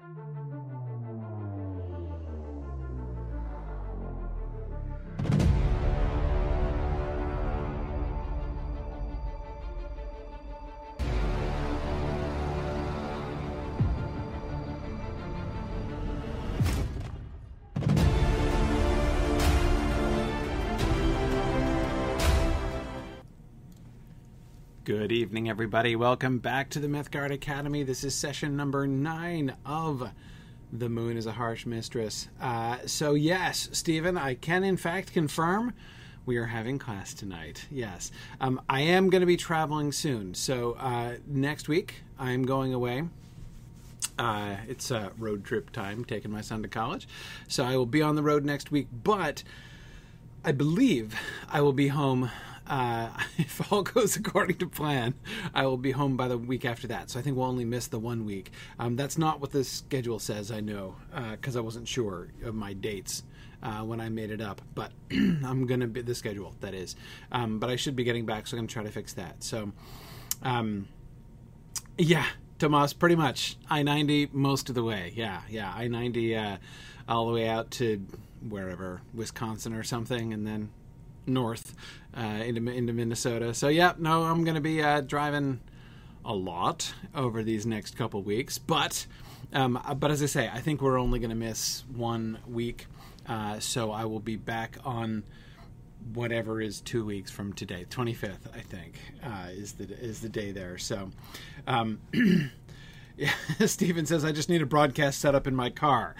thank 0.00 0.72
you 0.72 0.83
Good 24.84 25.12
evening, 25.12 25.48
everybody. 25.48 25.96
Welcome 25.96 26.40
back 26.40 26.68
to 26.70 26.78
the 26.78 26.88
Mythgard 26.88 27.32
Academy. 27.32 27.84
This 27.84 28.04
is 28.04 28.14
session 28.14 28.54
number 28.54 28.86
nine 28.86 29.56
of 29.64 30.10
The 30.74 30.90
Moon 30.90 31.16
is 31.16 31.24
a 31.24 31.32
Harsh 31.32 31.64
Mistress. 31.64 32.28
Uh, 32.38 32.76
so, 32.84 33.14
yes, 33.14 33.70
Stephen, 33.72 34.18
I 34.18 34.34
can 34.34 34.62
in 34.62 34.76
fact 34.76 35.14
confirm 35.14 35.72
we 36.26 36.36
are 36.36 36.44
having 36.44 36.78
class 36.78 37.14
tonight. 37.14 37.64
Yes. 37.70 38.12
Um, 38.42 38.60
I 38.68 38.82
am 38.82 39.08
going 39.08 39.22
to 39.22 39.26
be 39.26 39.38
traveling 39.38 39.90
soon. 39.90 40.34
So, 40.34 40.74
uh, 40.78 41.14
next 41.26 41.66
week, 41.66 42.02
I'm 42.18 42.44
going 42.44 42.74
away. 42.74 43.04
Uh, 44.18 44.56
it's 44.68 44.90
a 44.90 45.12
road 45.16 45.46
trip 45.46 45.70
time, 45.70 46.04
taking 46.04 46.30
my 46.30 46.42
son 46.42 46.60
to 46.60 46.68
college. 46.68 47.08
So, 47.48 47.64
I 47.64 47.78
will 47.78 47.86
be 47.86 48.02
on 48.02 48.16
the 48.16 48.22
road 48.22 48.44
next 48.44 48.70
week, 48.70 48.88
but 49.02 49.44
I 50.44 50.52
believe 50.52 51.18
I 51.48 51.62
will 51.62 51.72
be 51.72 51.88
home 51.88 52.30
uh, 52.66 53.10
if 53.38 53.72
all 53.72 53.82
goes 53.82 54.16
according 54.16 54.58
to 54.58 54.68
plan, 54.68 55.14
I 55.54 55.66
will 55.66 55.76
be 55.76 55.92
home 55.92 56.16
by 56.16 56.28
the 56.28 56.38
week 56.38 56.64
after 56.64 56.86
that. 56.88 57.10
So 57.10 57.18
I 57.18 57.22
think 57.22 57.36
we'll 57.36 57.46
only 57.46 57.64
miss 57.64 57.86
the 57.86 57.98
one 57.98 58.24
week. 58.24 58.50
Um, 58.78 58.96
that's 58.96 59.18
not 59.18 59.40
what 59.40 59.52
the 59.52 59.64
schedule 59.64 60.18
says, 60.18 60.50
I 60.50 60.60
know, 60.60 60.96
because 61.32 61.56
uh, 61.56 61.60
I 61.60 61.62
wasn't 61.62 61.88
sure 61.88 62.28
of 62.44 62.54
my 62.54 62.72
dates. 62.72 63.22
Uh, 63.62 63.82
when 63.82 63.98
I 63.98 64.10
made 64.10 64.30
it 64.30 64.42
up, 64.42 64.60
but 64.74 64.92
I'm 65.10 65.66
gonna 65.66 65.86
be 65.86 66.02
the 66.02 66.14
schedule 66.14 66.54
that 66.60 66.74
is. 66.74 66.96
Um, 67.32 67.58
but 67.58 67.70
I 67.70 67.76
should 67.76 67.96
be 67.96 68.04
getting 68.04 68.26
back, 68.26 68.46
so 68.46 68.58
I'm 68.58 68.58
gonna 68.58 68.68
try 68.68 68.82
to 68.82 68.90
fix 68.90 69.14
that. 69.14 69.42
So, 69.42 69.72
um, 70.42 70.86
yeah, 71.96 72.26
Tomas, 72.58 72.92
pretty 72.92 73.16
much 73.16 73.56
I 73.70 73.82
ninety 73.82 74.28
most 74.32 74.68
of 74.68 74.74
the 74.74 74.82
way. 74.84 75.14
Yeah, 75.16 75.40
yeah, 75.48 75.72
I 75.74 75.88
ninety 75.88 76.36
uh, 76.36 76.58
all 77.08 77.26
the 77.26 77.32
way 77.32 77.48
out 77.48 77.70
to 77.72 78.04
wherever 78.46 79.00
Wisconsin 79.14 79.72
or 79.72 79.82
something, 79.82 80.34
and 80.34 80.46
then 80.46 80.68
north 81.26 81.74
uh, 82.16 82.20
into 82.20 82.70
into 82.70 82.92
Minnesota. 82.92 83.54
So 83.54 83.68
yeah, 83.68 83.94
no, 83.98 84.24
I'm 84.24 84.44
going 84.44 84.54
to 84.54 84.60
be 84.60 84.82
uh, 84.82 85.00
driving 85.00 85.60
a 86.24 86.34
lot 86.34 86.94
over 87.14 87.42
these 87.42 87.66
next 87.66 87.96
couple 87.96 88.22
weeks. 88.22 88.58
But 88.58 89.06
um, 89.52 89.80
but 89.98 90.10
as 90.10 90.22
I 90.22 90.26
say, 90.26 90.50
I 90.52 90.60
think 90.60 90.80
we're 90.80 90.98
only 90.98 91.18
going 91.18 91.30
to 91.30 91.36
miss 91.36 91.84
one 91.94 92.38
week. 92.46 92.86
Uh, 93.26 93.58
so 93.58 93.90
I 93.90 94.04
will 94.04 94.20
be 94.20 94.36
back 94.36 94.76
on 94.84 95.24
whatever 96.12 96.60
is 96.60 96.82
two 96.82 97.02
weeks 97.04 97.30
from 97.30 97.54
today, 97.54 97.86
25th, 97.88 98.54
I 98.54 98.60
think, 98.60 98.98
uh, 99.22 99.48
is 99.50 99.72
the 99.72 99.84
is 99.84 100.20
the 100.20 100.28
day 100.28 100.52
there. 100.52 100.78
So. 100.78 101.10
Um, 101.66 102.00
Yeah, 103.16 103.32
Steven 103.66 104.06
says, 104.06 104.24
I 104.24 104.32
just 104.32 104.48
need 104.48 104.62
a 104.62 104.66
broadcast 104.66 105.20
set 105.20 105.34
up 105.34 105.46
in 105.46 105.54
my 105.54 105.70
car. 105.70 106.16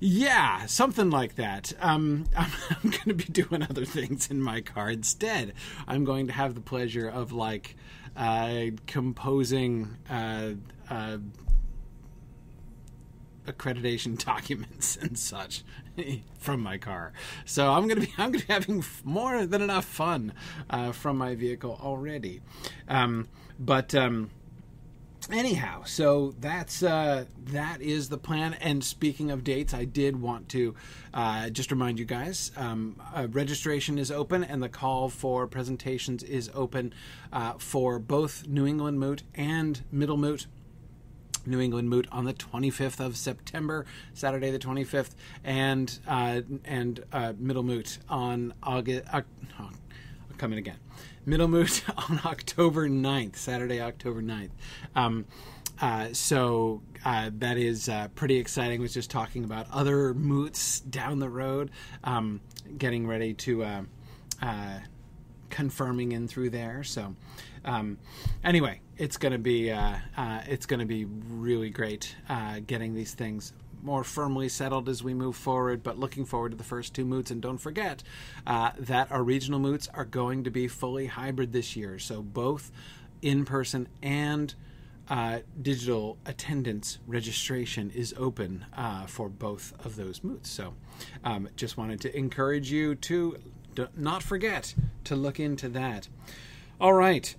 Yeah, 0.00 0.66
something 0.66 1.10
like 1.10 1.34
that. 1.34 1.72
Um, 1.80 2.24
I'm, 2.36 2.50
I'm 2.70 2.90
going 2.90 3.08
to 3.08 3.14
be 3.14 3.24
doing 3.24 3.62
other 3.62 3.84
things 3.84 4.30
in 4.30 4.42
my 4.42 4.60
car 4.60 4.90
instead. 4.90 5.52
I'm 5.86 6.04
going 6.04 6.26
to 6.28 6.32
have 6.32 6.54
the 6.54 6.60
pleasure 6.60 7.08
of, 7.08 7.32
like, 7.32 7.76
uh, 8.16 8.66
composing 8.86 9.96
uh, 10.08 10.52
uh, 10.88 11.18
accreditation 13.46 14.18
documents 14.24 14.96
and 14.96 15.18
such 15.18 15.62
from 16.38 16.60
my 16.60 16.78
car. 16.78 17.12
So 17.44 17.72
I'm 17.72 17.86
gonna 17.86 18.00
be 18.00 18.12
I'm 18.16 18.32
gonna 18.32 18.44
be 18.44 18.52
having 18.52 18.84
more 19.04 19.44
than 19.46 19.60
enough 19.62 19.84
fun 19.84 20.32
uh, 20.68 20.92
from 20.92 21.18
my 21.18 21.34
vehicle 21.34 21.78
already. 21.82 22.40
Um, 22.88 23.28
but 23.58 23.94
um, 23.94 24.30
anyhow 25.30 25.82
so 25.84 26.34
that's 26.40 26.82
uh, 26.82 27.24
that 27.46 27.80
is 27.82 28.08
the 28.08 28.18
plan 28.18 28.54
and 28.54 28.82
speaking 28.82 29.30
of 29.30 29.44
dates 29.44 29.74
i 29.74 29.84
did 29.84 30.20
want 30.20 30.48
to 30.48 30.74
uh, 31.14 31.50
just 31.50 31.70
remind 31.70 31.98
you 31.98 32.04
guys 32.04 32.50
um, 32.56 32.96
uh, 33.14 33.26
registration 33.30 33.98
is 33.98 34.10
open 34.10 34.42
and 34.42 34.62
the 34.62 34.68
call 34.68 35.08
for 35.08 35.46
presentations 35.46 36.22
is 36.22 36.50
open 36.54 36.92
uh, 37.32 37.52
for 37.58 37.98
both 37.98 38.46
new 38.46 38.66
england 38.66 38.98
moot 38.98 39.22
and 39.34 39.82
middle 39.92 40.16
moot 40.16 40.46
New 41.46 41.60
England 41.60 41.88
Moot 41.88 42.06
on 42.12 42.26
the 42.26 42.34
25th 42.34 43.00
of 43.00 43.16
September, 43.16 43.86
Saturday 44.12 44.50
the 44.50 44.58
25th, 44.58 45.14
and 45.42 45.98
uh, 46.06 46.42
and 46.66 47.02
uh, 47.12 47.32
Middle 47.38 47.62
Moot 47.62 47.98
on 48.10 48.52
August. 48.62 49.04
Uh, 49.10 49.22
oh, 49.58 49.70
coming 50.36 50.58
again. 50.58 50.76
Middle 51.26 51.48
Moot 51.48 51.82
on 52.10 52.20
October 52.24 52.88
9th, 52.88 53.36
Saturday, 53.36 53.80
October 53.80 54.22
9th. 54.22 54.50
Um, 54.94 55.26
uh, 55.80 56.08
so 56.12 56.82
uh, 57.04 57.30
that 57.38 57.56
is 57.56 57.88
uh, 57.88 58.08
pretty 58.14 58.36
exciting. 58.36 58.80
Was 58.80 58.92
just 58.92 59.10
talking 59.10 59.44
about 59.44 59.66
other 59.72 60.12
moots 60.12 60.80
down 60.80 61.18
the 61.18 61.28
road, 61.28 61.70
um, 62.04 62.40
getting 62.76 63.06
ready 63.06 63.32
to 63.34 63.64
uh, 63.64 63.82
uh, 64.42 64.78
confirming 65.48 66.12
in 66.12 66.28
through 66.28 66.50
there. 66.50 66.84
So 66.84 67.14
um, 67.64 67.98
anyway, 68.44 68.80
it's 68.98 69.16
gonna 69.16 69.38
be 69.38 69.70
uh, 69.70 69.96
it's 70.46 70.66
gonna 70.66 70.86
be 70.86 71.06
really 71.06 71.70
great 71.70 72.14
getting 72.66 72.94
these 72.94 73.14
things 73.14 73.54
more 73.82 74.04
firmly 74.04 74.48
settled 74.48 74.88
as 74.88 75.02
we 75.02 75.14
move 75.14 75.36
forward, 75.36 75.82
but 75.82 75.98
looking 75.98 76.24
forward 76.24 76.50
to 76.50 76.56
the 76.56 76.64
first 76.64 76.94
two 76.94 77.04
moots. 77.04 77.30
And 77.30 77.40
don't 77.40 77.58
forget 77.58 78.02
uh, 78.46 78.70
that 78.78 79.10
our 79.10 79.22
regional 79.22 79.58
moots 79.58 79.88
are 79.94 80.04
going 80.04 80.44
to 80.44 80.50
be 80.50 80.68
fully 80.68 81.06
hybrid 81.06 81.52
this 81.52 81.76
year. 81.76 81.98
So 81.98 82.22
both 82.22 82.70
in 83.22 83.44
person 83.44 83.88
and 84.02 84.54
uh, 85.08 85.40
digital 85.60 86.18
attendance 86.24 86.98
registration 87.06 87.90
is 87.90 88.14
open 88.16 88.64
uh, 88.76 89.06
for 89.06 89.28
both 89.28 89.74
of 89.84 89.96
those 89.96 90.22
moots. 90.22 90.50
So 90.50 90.74
um, 91.24 91.48
just 91.56 91.76
wanted 91.76 92.00
to 92.02 92.16
encourage 92.16 92.70
you 92.70 92.94
to 92.94 93.36
d- 93.74 93.86
not 93.96 94.22
forget 94.22 94.74
to 95.04 95.16
look 95.16 95.40
into 95.40 95.68
that. 95.70 96.08
All 96.80 96.92
right. 96.92 97.34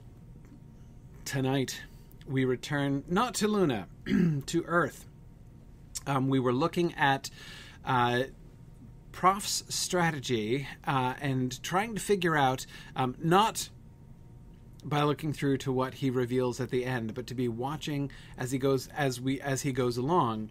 Tonight 1.24 1.82
we 2.28 2.46
return 2.46 3.04
not 3.08 3.36
to 3.36 3.48
Luna, 3.48 3.88
to 4.46 4.64
Earth 4.66 5.06
um, 6.08 6.30
we 6.30 6.40
were 6.40 6.54
looking 6.54 6.94
at 6.96 7.30
uh, 7.86 8.24
Prof's 9.12 9.64
strategy 9.70 10.68
uh, 10.86 11.16
and 11.20 11.62
trying 11.64 11.96
to 11.96 12.02
figure 12.02 12.36
out 12.36 12.66
um, 12.96 13.16
not 13.22 13.70
by 14.84 15.04
looking 15.04 15.34
through 15.34 15.58
to 15.58 15.72
what 15.72 15.96
he 15.96 16.10
reveals 16.10 16.60
at 16.60 16.72
the 16.72 16.86
end, 16.86 17.14
but 17.14 17.28
to 17.28 17.36
be 17.36 17.48
watching 17.48 18.12
as 18.38 18.52
he 18.52 18.58
goes 18.58 18.88
as 18.88 19.22
we 19.22 19.40
as 19.42 19.62
he 19.62 19.72
goes 19.72 19.98
along, 19.98 20.50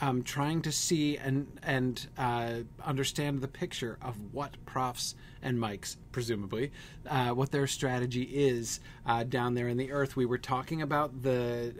um, 0.00 0.22
trying 0.22 0.62
to 0.62 0.70
see 0.70 1.16
and 1.16 1.58
and 1.62 2.06
uh, 2.16 2.54
understand 2.84 3.40
the 3.40 3.48
picture 3.48 3.98
of 4.00 4.32
what 4.32 4.56
Prof's 4.66 5.14
and 5.42 5.58
Mike's 5.58 5.96
presumably 6.12 6.70
uh, 7.08 7.30
what 7.30 7.50
their 7.50 7.66
strategy 7.66 8.22
is 8.22 8.80
uh, 9.04 9.24
down 9.24 9.54
there 9.54 9.68
in 9.68 9.76
the 9.76 9.90
Earth. 9.90 10.16
We 10.16 10.26
were 10.26 10.38
talking 10.38 10.82
about 10.82 11.22
the 11.22 11.74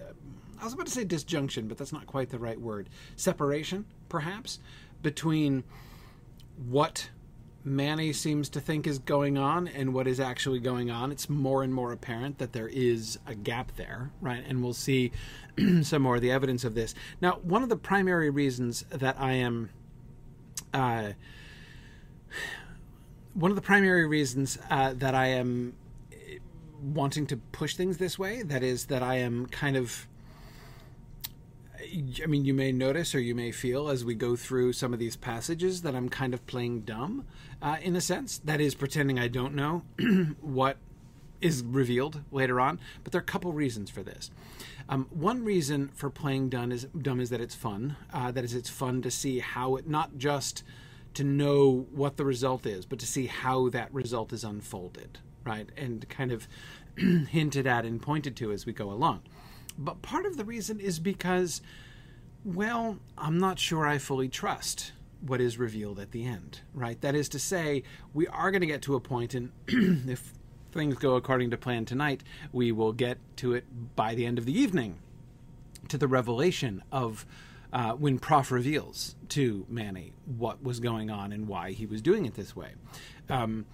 I 0.60 0.64
was 0.64 0.72
about 0.72 0.86
to 0.86 0.92
say 0.92 1.04
disjunction, 1.04 1.68
but 1.68 1.78
that's 1.78 1.92
not 1.92 2.06
quite 2.06 2.30
the 2.30 2.38
right 2.38 2.60
word. 2.60 2.88
Separation, 3.16 3.84
perhaps, 4.08 4.58
between 5.02 5.64
what 6.68 7.10
Manny 7.64 8.12
seems 8.12 8.48
to 8.50 8.60
think 8.60 8.86
is 8.86 8.98
going 9.00 9.36
on 9.36 9.66
and 9.66 9.92
what 9.92 10.06
is 10.06 10.20
actually 10.20 10.60
going 10.60 10.90
on. 10.90 11.10
It's 11.10 11.28
more 11.28 11.62
and 11.62 11.74
more 11.74 11.92
apparent 11.92 12.38
that 12.38 12.52
there 12.52 12.68
is 12.68 13.18
a 13.26 13.34
gap 13.34 13.72
there, 13.76 14.10
right? 14.20 14.44
And 14.46 14.62
we'll 14.62 14.72
see 14.72 15.10
some 15.82 16.02
more 16.02 16.16
of 16.16 16.22
the 16.22 16.30
evidence 16.30 16.64
of 16.64 16.74
this. 16.74 16.94
Now, 17.20 17.40
one 17.42 17.62
of 17.62 17.68
the 17.68 17.76
primary 17.76 18.30
reasons 18.30 18.84
that 18.90 19.16
I 19.20 19.32
am. 19.32 19.70
Uh, 20.72 21.12
one 23.34 23.50
of 23.50 23.56
the 23.56 23.62
primary 23.62 24.06
reasons 24.06 24.58
uh, 24.70 24.94
that 24.94 25.14
I 25.14 25.26
am 25.26 25.74
wanting 26.80 27.26
to 27.26 27.36
push 27.36 27.74
things 27.74 27.98
this 27.98 28.18
way, 28.18 28.42
that 28.42 28.62
is, 28.62 28.86
that 28.86 29.02
I 29.02 29.16
am 29.16 29.46
kind 29.46 29.76
of 29.76 30.06
I 32.22 32.26
mean, 32.26 32.44
you 32.44 32.54
may 32.54 32.72
notice 32.72 33.14
or 33.14 33.20
you 33.20 33.34
may 33.34 33.50
feel 33.50 33.88
as 33.88 34.04
we 34.04 34.14
go 34.14 34.36
through 34.36 34.72
some 34.72 34.92
of 34.92 34.98
these 34.98 35.16
passages 35.16 35.82
that 35.82 35.94
I'm 35.94 36.08
kind 36.08 36.34
of 36.34 36.46
playing 36.46 36.82
dumb 36.82 37.26
uh, 37.62 37.76
in 37.82 37.96
a 37.96 38.00
sense. 38.00 38.38
That 38.38 38.60
is, 38.60 38.74
pretending 38.74 39.18
I 39.18 39.28
don't 39.28 39.54
know 39.54 39.82
what 40.40 40.78
is 41.40 41.62
revealed 41.62 42.22
later 42.30 42.60
on. 42.60 42.80
But 43.02 43.12
there 43.12 43.20
are 43.20 43.22
a 43.22 43.26
couple 43.26 43.52
reasons 43.52 43.90
for 43.90 44.02
this. 44.02 44.30
Um, 44.88 45.06
one 45.10 45.44
reason 45.44 45.88
for 45.94 46.10
playing 46.10 46.50
dumb 46.50 46.72
is, 46.72 46.86
dumb 47.00 47.20
is 47.20 47.30
that 47.30 47.40
it's 47.40 47.54
fun. 47.54 47.96
Uh, 48.12 48.30
that 48.30 48.44
is, 48.44 48.54
it's 48.54 48.70
fun 48.70 49.02
to 49.02 49.10
see 49.10 49.40
how 49.40 49.76
it, 49.76 49.88
not 49.88 50.18
just 50.18 50.62
to 51.14 51.24
know 51.24 51.86
what 51.92 52.16
the 52.16 52.24
result 52.24 52.66
is, 52.66 52.84
but 52.84 52.98
to 52.98 53.06
see 53.06 53.26
how 53.26 53.68
that 53.70 53.92
result 53.92 54.32
is 54.32 54.44
unfolded, 54.44 55.18
right? 55.44 55.68
And 55.76 56.08
kind 56.08 56.30
of 56.30 56.46
hinted 56.96 57.66
at 57.66 57.84
and 57.84 58.00
pointed 58.00 58.36
to 58.36 58.52
as 58.52 58.66
we 58.66 58.72
go 58.72 58.90
along. 58.90 59.22
But 59.78 60.02
part 60.02 60.26
of 60.26 60.36
the 60.36 60.44
reason 60.44 60.80
is 60.80 60.98
because 60.98 61.60
Well, 62.44 62.98
I'm 63.18 63.38
not 63.38 63.58
sure 63.58 63.86
I 63.86 63.98
fully 63.98 64.28
trust 64.28 64.92
what 65.20 65.40
is 65.40 65.58
revealed 65.58 65.98
at 65.98 66.12
the 66.12 66.24
end, 66.24 66.60
right? 66.74 67.00
That 67.00 67.14
is 67.14 67.28
to 67.30 67.38
say, 67.38 67.82
we 68.14 68.26
are 68.28 68.50
going 68.50 68.60
to 68.60 68.66
get 68.66 68.82
to 68.82 68.94
a 68.94 69.00
point, 69.00 69.34
and 69.34 69.50
if 69.66 70.32
things 70.72 70.96
go 70.96 71.16
according 71.16 71.50
to 71.50 71.56
plan 71.56 71.84
tonight, 71.84 72.22
we 72.52 72.70
will 72.70 72.92
get 72.92 73.18
to 73.36 73.54
it 73.54 73.64
by 73.96 74.14
the 74.14 74.26
end 74.26 74.38
of 74.38 74.44
the 74.44 74.56
evening, 74.56 74.98
to 75.88 75.98
the 75.98 76.06
revelation 76.06 76.82
of 76.92 77.26
uh, 77.72 77.92
when 77.92 78.18
Prof 78.18 78.50
reveals 78.52 79.16
to 79.30 79.66
Manny 79.68 80.12
what 80.24 80.62
was 80.62 80.80
going 80.80 81.10
on 81.10 81.32
and 81.32 81.48
why 81.48 81.72
he 81.72 81.86
was 81.86 82.00
doing 82.00 82.26
it 82.26 82.34
this 82.34 82.54
way. 82.54 82.72
Um, 83.28 83.66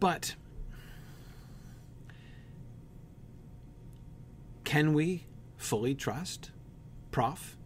but 0.00 0.34
can 4.64 4.94
we 4.94 5.26
fully 5.56 5.94
trust 5.94 6.50
Prof 7.10 7.56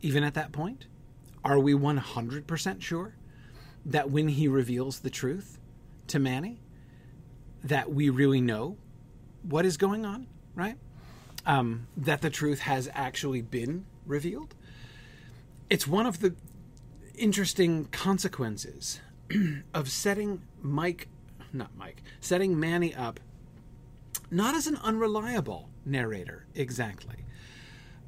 even 0.00 0.24
at 0.24 0.34
that 0.34 0.52
point? 0.52 0.86
Are 1.44 1.58
we 1.58 1.72
100% 1.74 2.82
sure 2.82 3.14
that 3.84 4.10
when 4.10 4.28
he 4.28 4.48
reveals 4.48 5.00
the 5.00 5.10
truth 5.10 5.58
to 6.08 6.18
Manny, 6.18 6.60
that 7.62 7.92
we 7.92 8.10
really 8.10 8.40
know 8.40 8.76
what 9.42 9.64
is 9.64 9.76
going 9.76 10.04
on, 10.04 10.26
right? 10.54 10.76
Um, 11.46 11.86
that 11.96 12.20
the 12.20 12.30
truth 12.30 12.60
has 12.60 12.88
actually 12.92 13.42
been 13.42 13.86
revealed? 14.04 14.54
It's 15.70 15.86
one 15.86 16.06
of 16.06 16.20
the 16.20 16.34
interesting 17.14 17.86
consequences 17.86 19.00
of 19.74 19.90
setting 19.90 20.42
Mike, 20.60 21.08
not 21.52 21.76
Mike, 21.76 22.02
setting 22.20 22.58
Manny 22.58 22.94
up 22.94 23.20
not 24.30 24.54
as 24.54 24.66
an 24.66 24.76
unreliable 24.82 25.68
narrator 25.88 26.46
exactly, 26.54 27.24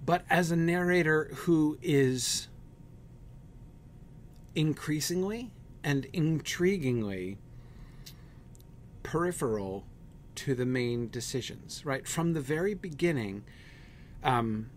but 0.05 0.25
as 0.31 0.51
a 0.51 0.57
narrator 0.57 1.31
who 1.35 1.79
is 1.83 2.49
increasingly 4.55 5.51
and 5.83 6.05
intriguingly 6.13 7.37
peripheral 9.03 9.85
to 10.35 10.55
the 10.55 10.65
main 10.65 11.09
decisions, 11.11 11.85
right? 11.85 12.07
From 12.07 12.33
the 12.33 12.41
very 12.41 12.75
beginning, 12.75 13.45
um, 14.23 14.71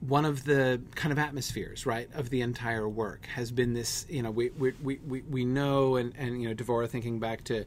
one 0.00 0.24
of 0.24 0.44
the 0.44 0.80
kind 0.94 1.12
of 1.12 1.18
atmospheres, 1.18 1.86
right, 1.86 2.08
of 2.14 2.30
the 2.30 2.42
entire 2.42 2.88
work 2.88 3.26
has 3.26 3.50
been 3.50 3.72
this, 3.72 4.06
you 4.08 4.22
know, 4.22 4.30
we, 4.30 4.50
we, 4.50 4.72
we, 5.06 5.22
we 5.22 5.44
know, 5.44 5.96
and, 5.96 6.12
and, 6.16 6.42
you 6.42 6.48
know, 6.48 6.54
Devora 6.54 6.88
thinking 6.88 7.18
back 7.18 7.44
to, 7.44 7.64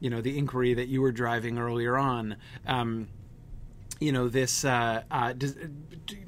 you 0.00 0.10
know, 0.10 0.20
the 0.20 0.36
inquiry 0.36 0.74
that 0.74 0.88
you 0.88 1.00
were 1.00 1.12
driving 1.12 1.58
earlier 1.58 1.96
on, 1.96 2.36
um, 2.66 3.08
you 4.00 4.12
know, 4.12 4.28
this 4.28 4.64
uh, 4.64 5.02
uh, 5.10 5.34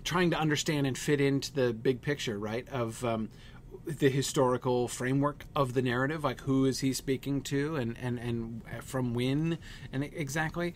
trying 0.04 0.30
to 0.30 0.38
understand 0.38 0.86
and 0.86 0.96
fit 0.96 1.20
into 1.20 1.52
the 1.52 1.72
big 1.72 2.02
picture, 2.02 2.38
right, 2.38 2.68
of 2.68 3.02
um, 3.04 3.30
the 3.86 4.10
historical 4.10 4.88
framework 4.88 5.46
of 5.56 5.72
the 5.72 5.82
narrative, 5.82 6.22
like 6.22 6.42
who 6.42 6.66
is 6.66 6.80
he 6.80 6.92
speaking 6.92 7.40
to, 7.40 7.76
and 7.76 7.96
and 8.00 8.18
and 8.18 8.62
from 8.82 9.14
when, 9.14 9.58
and 9.92 10.04
exactly, 10.04 10.74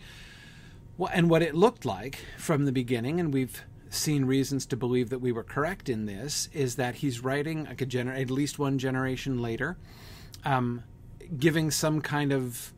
well, 0.97 1.11
and 1.13 1.29
what 1.29 1.41
it 1.43 1.53
looked 1.53 1.85
like 1.85 2.19
from 2.37 2.65
the 2.65 2.71
beginning, 2.71 3.19
and 3.19 3.33
we've 3.33 3.63
seen 3.89 4.25
reasons 4.25 4.65
to 4.65 4.75
believe 4.75 5.09
that 5.09 5.19
we 5.19 5.31
were 5.31 5.43
correct 5.43 5.87
in 5.87 6.05
this, 6.05 6.49
is 6.51 6.75
that 6.75 6.95
he's 6.95 7.23
writing 7.23 7.65
like 7.65 7.81
a 7.81 7.85
gener- 7.85 8.19
at 8.19 8.29
least 8.31 8.59
one 8.59 8.77
generation 8.79 9.41
later, 9.41 9.77
um, 10.43 10.83
giving 11.37 11.69
some 11.71 12.01
kind 12.01 12.33
of 12.33 12.73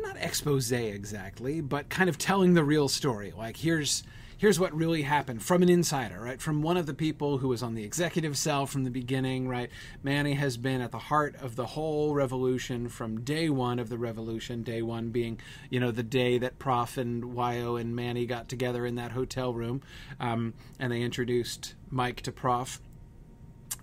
not 0.00 0.16
expose 0.16 0.72
exactly, 0.72 1.60
but 1.60 1.88
kind 1.88 2.08
of 2.08 2.18
telling 2.18 2.54
the 2.54 2.64
real 2.64 2.88
story. 2.88 3.32
Like 3.36 3.58
here's 3.58 4.02
here's 4.42 4.58
what 4.58 4.74
really 4.74 5.02
happened 5.02 5.40
from 5.40 5.62
an 5.62 5.68
insider, 5.68 6.20
right? 6.20 6.40
From 6.40 6.62
one 6.62 6.76
of 6.76 6.86
the 6.86 6.94
people 6.94 7.38
who 7.38 7.46
was 7.46 7.62
on 7.62 7.74
the 7.76 7.84
executive 7.84 8.36
cell 8.36 8.66
from 8.66 8.82
the 8.82 8.90
beginning, 8.90 9.46
right? 9.46 9.70
Manny 10.02 10.34
has 10.34 10.56
been 10.56 10.80
at 10.80 10.90
the 10.90 10.98
heart 10.98 11.36
of 11.40 11.54
the 11.54 11.64
whole 11.64 12.12
revolution 12.12 12.88
from 12.88 13.20
day 13.20 13.48
one 13.48 13.78
of 13.78 13.88
the 13.88 13.96
revolution, 13.96 14.64
day 14.64 14.82
one 14.82 15.10
being, 15.10 15.38
you 15.70 15.78
know, 15.78 15.92
the 15.92 16.02
day 16.02 16.38
that 16.38 16.58
Prof 16.58 16.98
and 16.98 17.22
Wyoh 17.22 17.80
and 17.80 17.94
Manny 17.94 18.26
got 18.26 18.48
together 18.48 18.84
in 18.84 18.96
that 18.96 19.12
hotel 19.12 19.54
room 19.54 19.80
um, 20.18 20.54
and 20.76 20.90
they 20.90 21.02
introduced 21.02 21.76
Mike 21.88 22.20
to 22.22 22.32
Prof. 22.32 22.80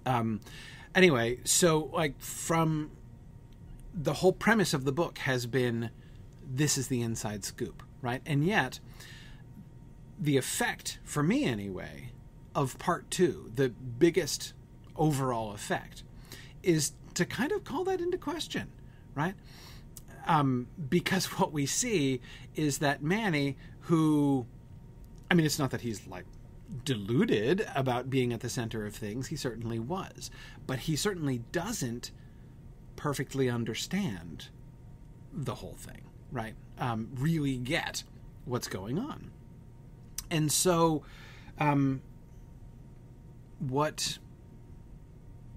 Um, 0.06 0.42
anyway, 0.94 1.40
so 1.46 1.90
like 1.94 2.20
from 2.20 2.92
the 3.94 4.16
whole 4.16 4.34
premise 4.34 4.74
of 4.74 4.86
the 4.86 4.92
book 4.92 5.20
has 5.20 5.46
been 5.46 5.90
this 6.50 6.78
is 6.78 6.88
the 6.88 7.02
inside 7.02 7.44
scoop, 7.44 7.84
right? 8.02 8.22
And 8.26 8.46
yet, 8.46 8.80
the 10.20 10.38
effect, 10.38 11.00
for 11.04 11.24
me 11.24 11.46
anyway, 11.46 12.12
of 12.56 12.78
part 12.80 13.10
two, 13.12 13.52
the 13.56 13.70
biggest 13.70 14.54
overall 14.96 15.54
effect, 15.54 16.04
is 16.64 16.94
to 17.14 17.26
kind 17.26 17.52
of 17.52 17.64
call 17.64 17.84
that 17.86 18.02
into 18.02 18.18
question, 18.18 18.70
right? 19.16 19.36
Um, 20.28 20.68
because 20.90 21.26
what 21.40 21.52
we 21.52 21.66
see 21.66 22.22
is 22.56 22.80
that 22.80 23.02
Manny, 23.02 23.58
who, 23.82 24.46
I 25.30 25.34
mean, 25.34 25.46
it's 25.46 25.60
not 25.60 25.72
that 25.72 25.82
he's 25.82 26.08
like 26.08 26.26
deluded 26.86 27.68
about 27.76 28.10
being 28.10 28.32
at 28.34 28.42
the 28.42 28.50
center 28.50 28.86
of 28.86 28.96
things, 28.96 29.28
he 29.28 29.36
certainly 29.36 29.80
was, 29.80 30.30
but 30.68 30.80
he 30.80 30.96
certainly 30.96 31.40
doesn't 31.52 32.12
perfectly 33.00 33.50
understand 33.50 34.50
the 35.32 35.56
whole 35.56 35.78
thing, 35.80 36.02
right? 36.34 36.54
Um, 36.78 37.08
really 37.16 37.56
get 37.56 38.04
what's 38.44 38.68
going 38.68 39.00
on. 39.00 39.32
And 40.30 40.52
so, 40.52 41.04
um, 41.60 42.02
what 43.60 44.20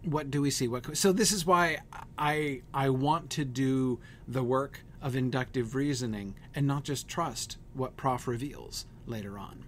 what 0.05 0.31
do 0.31 0.41
we 0.41 0.51
see? 0.51 0.69
What 0.69 0.97
so 0.97 1.13
this 1.13 1.33
is 1.33 1.45
why 1.45 1.79
I 2.17 2.63
I 2.73 2.91
want 2.91 3.29
to 3.31 3.45
do 3.45 3.99
the 4.29 4.45
work 4.45 4.85
of 5.01 5.17
inductive 5.17 5.75
reasoning 5.75 6.37
and 6.55 6.65
not 6.65 6.85
just 6.85 7.09
trust 7.09 7.59
what 7.75 7.97
Prof 7.97 8.29
reveals 8.29 8.87
later 9.05 9.37
on. 9.37 9.65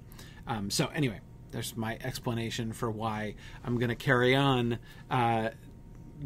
Um, 0.47 0.71
so 0.71 0.91
anyway, 0.95 1.21
there's 1.51 1.77
my 1.77 1.99
explanation 2.05 2.73
for 2.73 2.89
why 2.89 3.35
I'm 3.65 3.79
going 3.79 3.89
to 3.89 3.97
carry 3.97 4.37
on 4.37 4.79
uh, 5.11 5.51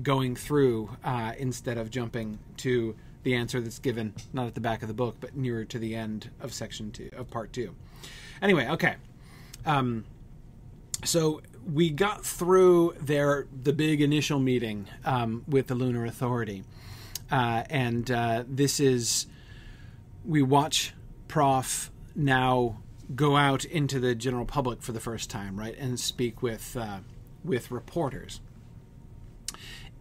going 0.03 0.37
through 0.37 0.91
uh, 1.05 1.33
instead 1.39 1.79
of 1.79 1.91
jumping 1.91 2.39
to 2.59 2.95
the 3.23 3.35
answer 3.35 3.61
that's 3.61 3.79
given 3.79 4.15
not 4.33 4.47
at 4.47 4.55
the 4.55 4.61
back 4.61 4.83
of 4.83 4.89
the 4.89 4.95
book 4.95 5.17
but 5.21 5.37
nearer 5.37 5.65
to 5.65 5.79
the 5.79 5.95
end 5.95 6.31
of 6.41 6.53
section 6.55 6.91
two 6.91 7.11
of 7.17 7.29
part 7.31 7.53
two. 7.53 7.75
Anyway, 8.41 8.67
okay. 8.69 8.95
Um, 9.67 10.05
so 11.05 11.43
we 11.71 11.91
got 11.91 12.25
through 12.25 12.95
their 13.01 13.47
the 13.63 13.73
big 13.73 14.01
initial 14.01 14.39
meeting 14.39 14.87
um, 15.05 15.45
with 15.47 15.67
the 15.67 15.75
Lunar 15.75 16.07
Authority, 16.07 16.65
uh, 17.31 17.65
and 17.69 18.11
uh, 18.11 18.45
this 18.49 18.81
is 18.81 19.27
we 20.25 20.43
watch 20.43 20.95
Prof 21.29 21.91
now 22.15 22.79
go 23.15 23.37
out 23.37 23.65
into 23.65 24.01
the 24.01 24.15
general 24.15 24.45
public 24.45 24.83
for 24.83 24.93
the 24.93 25.01
first 25.01 25.31
time, 25.31 25.59
right, 25.59 25.77
and 25.79 26.01
speak 26.01 26.43
with 26.43 26.77
uh, 26.77 26.99
with 27.45 27.71
reporters. 27.71 28.41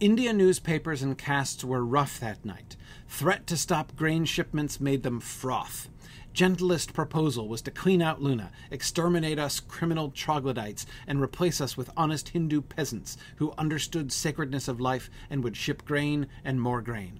India 0.00 0.32
newspapers 0.32 1.02
and 1.02 1.18
casts 1.18 1.64
were 1.64 1.84
rough 1.84 2.20
that 2.20 2.44
night. 2.44 2.76
Threat 3.08 3.46
to 3.48 3.56
stop 3.56 3.96
grain 3.96 4.24
shipments 4.24 4.80
made 4.80 5.02
them 5.02 5.20
froth 5.20 5.88
gentlest 6.38 6.92
proposal 6.92 7.48
was 7.48 7.60
to 7.62 7.70
clean 7.72 8.00
out 8.00 8.22
Luna, 8.22 8.52
exterminate 8.70 9.40
us 9.40 9.58
criminal 9.58 10.10
troglodytes, 10.10 10.86
and 11.04 11.20
replace 11.20 11.60
us 11.60 11.76
with 11.76 11.90
honest 11.96 12.28
Hindu 12.28 12.60
peasants 12.60 13.16
who 13.36 13.52
understood 13.58 14.12
sacredness 14.12 14.68
of 14.68 14.80
life 14.80 15.10
and 15.30 15.42
would 15.42 15.56
ship 15.56 15.84
grain 15.84 16.28
and 16.44 16.60
more 16.60 16.80
grain. 16.80 17.18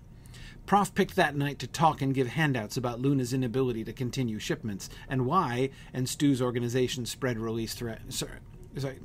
Prof 0.66 0.94
picked 0.94 1.16
that 1.16 1.34
night 1.34 1.58
to 1.58 1.66
talk 1.66 2.00
and 2.00 2.14
give 2.14 2.28
handouts 2.28 2.76
about 2.76 3.00
Luna's 3.00 3.32
inability 3.32 3.82
to 3.82 3.92
continue 3.92 4.38
shipments 4.38 4.88
and 5.08 5.26
why, 5.26 5.70
and 5.92 6.08
Stu's 6.08 6.40
organization 6.40 7.04
spread 7.04 7.40
release 7.40 7.74
threat. 7.74 8.02
Sorry, 8.10 8.38
sorry. 8.76 9.00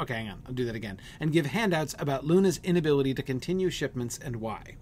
Okay, 0.00 0.14
hang 0.14 0.30
on. 0.30 0.42
I'll 0.46 0.54
do 0.54 0.64
that 0.64 0.74
again. 0.74 0.98
And 1.20 1.32
give 1.32 1.46
handouts 1.46 1.94
about 1.98 2.24
Luna's 2.24 2.60
inability 2.64 3.14
to 3.14 3.22
continue 3.22 3.70
shipments 3.70 4.18
and 4.18 4.36
why. 4.36 4.76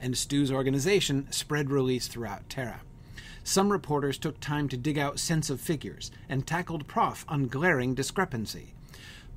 And 0.00 0.16
Stu's 0.16 0.52
organization 0.52 1.30
spread 1.30 1.70
release 1.70 2.06
throughout 2.08 2.48
Terra. 2.48 2.80
Some 3.44 3.72
reporters 3.72 4.18
took 4.18 4.38
time 4.38 4.68
to 4.68 4.76
dig 4.76 4.98
out 4.98 5.18
sense 5.18 5.50
of 5.50 5.60
figures 5.60 6.12
and 6.28 6.46
tackled 6.46 6.86
Prof 6.86 7.24
on 7.28 7.48
glaring 7.48 7.94
discrepancy. 7.94 8.74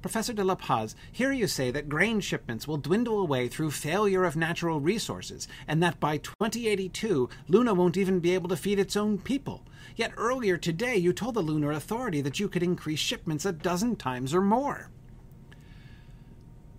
Professor 0.05 0.33
de 0.33 0.43
la 0.43 0.53
Paz, 0.53 0.95
here 1.11 1.31
you 1.31 1.47
say 1.47 1.71
that 1.71 1.89
grain 1.89 2.19
shipments 2.19 2.67
will 2.67 2.77
dwindle 2.77 3.19
away 3.19 3.47
through 3.47 3.71
failure 3.71 4.23
of 4.23 4.35
natural 4.35 4.79
resources, 4.79 5.47
and 5.67 5.81
that 5.81 5.99
by 5.99 6.17
2082, 6.17 7.27
Luna 7.47 7.73
won't 7.73 7.97
even 7.97 8.19
be 8.19 8.35
able 8.35 8.47
to 8.49 8.55
feed 8.55 8.77
its 8.77 8.95
own 8.95 9.17
people. 9.17 9.65
Yet 9.95 10.13
earlier 10.15 10.57
today, 10.57 10.95
you 10.95 11.11
told 11.11 11.33
the 11.33 11.41
Lunar 11.41 11.71
Authority 11.71 12.21
that 12.21 12.39
you 12.39 12.47
could 12.47 12.61
increase 12.61 12.99
shipments 12.99 13.45
a 13.45 13.51
dozen 13.51 13.95
times 13.95 14.35
or 14.35 14.41
more. 14.41 14.91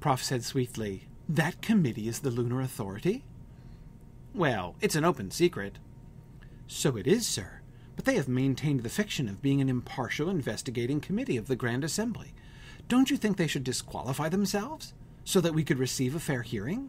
Prof 0.06 0.22
said 0.22 0.44
sweetly, 0.44 1.08
That 1.28 1.60
committee 1.60 2.06
is 2.06 2.20
the 2.20 2.30
Lunar 2.30 2.60
Authority? 2.60 3.24
Well, 4.32 4.76
it's 4.80 4.94
an 4.94 5.04
open 5.04 5.32
secret. 5.32 5.80
So 6.68 6.96
it 6.96 7.08
is, 7.08 7.26
sir. 7.26 7.60
But 7.96 8.04
they 8.04 8.14
have 8.14 8.28
maintained 8.28 8.84
the 8.84 8.88
fiction 8.88 9.28
of 9.28 9.42
being 9.42 9.60
an 9.60 9.68
impartial 9.68 10.30
investigating 10.30 11.00
committee 11.00 11.36
of 11.36 11.48
the 11.48 11.56
Grand 11.56 11.82
Assembly. 11.82 12.34
don't 12.86 13.10
you 13.10 13.16
think 13.16 13.36
they 13.36 13.48
should 13.48 13.64
disqualify 13.64 14.28
themselves 14.28 14.94
so 15.24 15.40
that 15.40 15.54
we 15.54 15.64
could 15.64 15.80
receive 15.80 16.14
a 16.14 16.20
fair 16.20 16.42
hearing? 16.42 16.88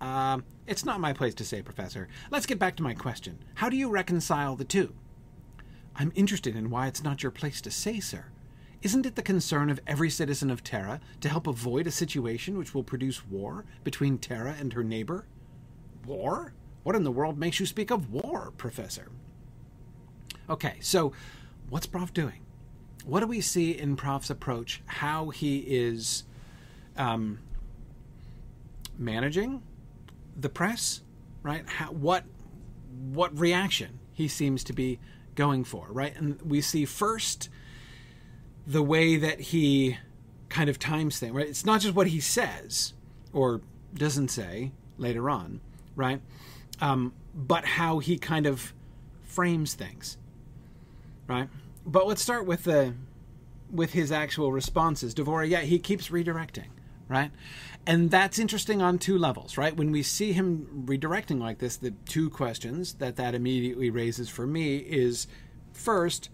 Uh, 0.00 0.38
it's 0.66 0.86
not 0.86 0.98
my 0.98 1.12
place 1.12 1.34
to 1.34 1.44
say, 1.44 1.60
Professor. 1.60 2.08
Let's 2.30 2.46
get 2.46 2.58
back 2.58 2.76
to 2.76 2.82
my 2.82 2.94
question. 2.94 3.44
How 3.56 3.68
do 3.68 3.76
you 3.76 3.90
reconcile 3.90 4.56
the 4.56 4.64
two? 4.64 4.94
I'm 5.94 6.12
interested 6.14 6.56
in 6.56 6.70
why 6.70 6.86
it's 6.86 7.04
not 7.04 7.22
your 7.22 7.32
place 7.32 7.60
to 7.60 7.70
say, 7.70 8.00
sir. 8.00 8.28
Isn't 8.86 9.04
it 9.04 9.16
the 9.16 9.22
concern 9.22 9.68
of 9.68 9.80
every 9.84 10.08
citizen 10.08 10.48
of 10.48 10.62
Terra 10.62 11.00
to 11.20 11.28
help 11.28 11.48
avoid 11.48 11.88
a 11.88 11.90
situation 11.90 12.56
which 12.56 12.72
will 12.72 12.84
produce 12.84 13.26
war 13.26 13.64
between 13.82 14.16
Terra 14.16 14.54
and 14.60 14.72
her 14.74 14.84
neighbor? 14.84 15.26
War? 16.06 16.54
What 16.84 16.94
in 16.94 17.02
the 17.02 17.10
world 17.10 17.36
makes 17.36 17.58
you 17.58 17.66
speak 17.66 17.90
of 17.90 18.12
war, 18.12 18.52
Professor? 18.56 19.10
Okay, 20.48 20.76
so 20.78 21.12
what's 21.68 21.84
Prof 21.84 22.14
doing? 22.14 22.44
What 23.04 23.18
do 23.18 23.26
we 23.26 23.40
see 23.40 23.76
in 23.76 23.96
Prof's 23.96 24.30
approach? 24.30 24.80
How 24.86 25.30
he 25.30 25.64
is 25.66 26.22
um, 26.96 27.40
managing 28.96 29.64
the 30.36 30.48
press, 30.48 31.00
right? 31.42 31.68
How, 31.68 31.90
what 31.90 32.22
what 33.12 33.36
reaction 33.36 33.98
he 34.12 34.28
seems 34.28 34.62
to 34.62 34.72
be 34.72 35.00
going 35.34 35.64
for, 35.64 35.88
right? 35.90 36.14
And 36.14 36.40
we 36.40 36.60
see 36.60 36.84
first 36.84 37.48
the 38.66 38.82
way 38.82 39.16
that 39.16 39.40
he 39.40 39.98
kind 40.48 40.68
of 40.68 40.78
times 40.78 41.18
things, 41.18 41.32
right? 41.32 41.46
It's 41.46 41.64
not 41.64 41.80
just 41.80 41.94
what 41.94 42.08
he 42.08 42.20
says 42.20 42.94
or 43.32 43.60
doesn't 43.94 44.28
say 44.28 44.72
later 44.98 45.30
on, 45.30 45.60
right? 45.94 46.20
Um, 46.80 47.12
but 47.34 47.64
how 47.64 47.98
he 47.98 48.18
kind 48.18 48.46
of 48.46 48.74
frames 49.22 49.74
things, 49.74 50.16
right? 51.28 51.48
But 51.84 52.06
let's 52.06 52.22
start 52.22 52.46
with 52.46 52.64
the 52.64 52.94
with 53.70 53.92
his 53.92 54.12
actual 54.12 54.52
responses. 54.52 55.14
Devora, 55.14 55.48
yeah, 55.48 55.60
he 55.60 55.78
keeps 55.78 56.08
redirecting, 56.08 56.68
right? 57.08 57.30
And 57.86 58.10
that's 58.10 58.38
interesting 58.38 58.80
on 58.80 58.98
two 58.98 59.18
levels, 59.18 59.56
right? 59.58 59.76
When 59.76 59.92
we 59.92 60.02
see 60.02 60.32
him 60.32 60.84
redirecting 60.86 61.40
like 61.40 61.58
this, 61.58 61.76
the 61.76 61.92
two 62.06 62.30
questions 62.30 62.94
that 62.94 63.16
that 63.16 63.34
immediately 63.34 63.90
raises 63.90 64.28
for 64.28 64.46
me 64.46 64.76
is 64.78 65.26
first, 65.72 66.30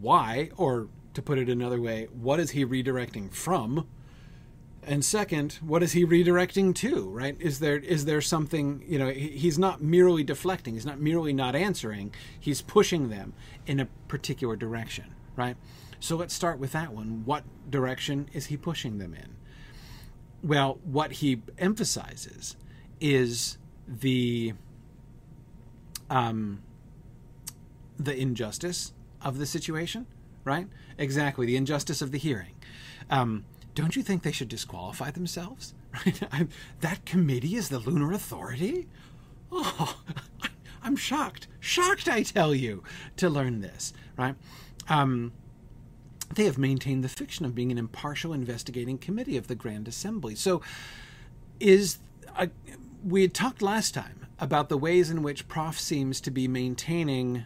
why, 0.00 0.50
or 0.56 0.88
to 1.16 1.22
put 1.22 1.38
it 1.38 1.48
another 1.48 1.80
way, 1.80 2.08
what 2.12 2.38
is 2.38 2.50
he 2.50 2.64
redirecting 2.64 3.32
from? 3.32 3.88
And 4.82 5.02
second, 5.02 5.54
what 5.62 5.82
is 5.82 5.92
he 5.92 6.04
redirecting 6.04 6.74
to? 6.76 7.08
Right? 7.08 7.36
Is 7.40 7.58
there 7.58 7.78
is 7.78 8.04
there 8.04 8.20
something 8.20 8.84
you 8.86 8.98
know? 8.98 9.10
He's 9.10 9.58
not 9.58 9.82
merely 9.82 10.22
deflecting. 10.22 10.74
He's 10.74 10.86
not 10.86 11.00
merely 11.00 11.32
not 11.32 11.56
answering. 11.56 12.14
He's 12.38 12.62
pushing 12.62 13.08
them 13.08 13.32
in 13.66 13.80
a 13.80 13.86
particular 14.06 14.56
direction. 14.56 15.06
Right? 15.34 15.56
So 15.98 16.16
let's 16.16 16.34
start 16.34 16.58
with 16.58 16.72
that 16.72 16.92
one. 16.92 17.22
What 17.24 17.44
direction 17.68 18.28
is 18.34 18.46
he 18.46 18.56
pushing 18.58 18.98
them 18.98 19.14
in? 19.14 19.36
Well, 20.42 20.78
what 20.84 21.12
he 21.12 21.42
emphasizes 21.58 22.56
is 23.00 23.56
the 23.88 24.52
um, 26.10 26.62
the 27.98 28.14
injustice 28.14 28.92
of 29.22 29.38
the 29.38 29.46
situation, 29.46 30.06
right? 30.44 30.68
Exactly, 30.98 31.46
the 31.46 31.56
injustice 31.56 32.02
of 32.02 32.12
the 32.12 32.18
hearing. 32.18 32.54
Um, 33.10 33.44
don't 33.74 33.96
you 33.96 34.02
think 34.02 34.22
they 34.22 34.32
should 34.32 34.48
disqualify 34.48 35.10
themselves? 35.10 35.74
Right? 36.04 36.20
I'm, 36.30 36.50
that 36.82 37.06
committee 37.06 37.56
is 37.56 37.70
the 37.70 37.78
Lunar 37.78 38.12
Authority? 38.12 38.86
Oh, 39.50 39.96
I'm 40.82 40.94
shocked, 40.94 41.46
shocked, 41.58 42.06
I 42.06 42.22
tell 42.22 42.54
you, 42.54 42.82
to 43.16 43.30
learn 43.30 43.62
this, 43.62 43.94
right? 44.18 44.34
Um, 44.90 45.32
they 46.34 46.44
have 46.44 46.58
maintained 46.58 47.02
the 47.02 47.08
fiction 47.08 47.46
of 47.46 47.54
being 47.54 47.72
an 47.72 47.78
impartial 47.78 48.34
investigating 48.34 48.98
committee 48.98 49.38
of 49.38 49.46
the 49.46 49.54
Grand 49.54 49.88
Assembly. 49.88 50.34
So, 50.34 50.60
is 51.60 51.98
uh, 52.36 52.48
we 53.02 53.22
had 53.22 53.32
talked 53.32 53.62
last 53.62 53.94
time 53.94 54.26
about 54.38 54.68
the 54.68 54.76
ways 54.76 55.10
in 55.10 55.22
which 55.22 55.48
Prof 55.48 55.80
seems 55.80 56.20
to 56.20 56.30
be 56.30 56.46
maintaining 56.46 57.44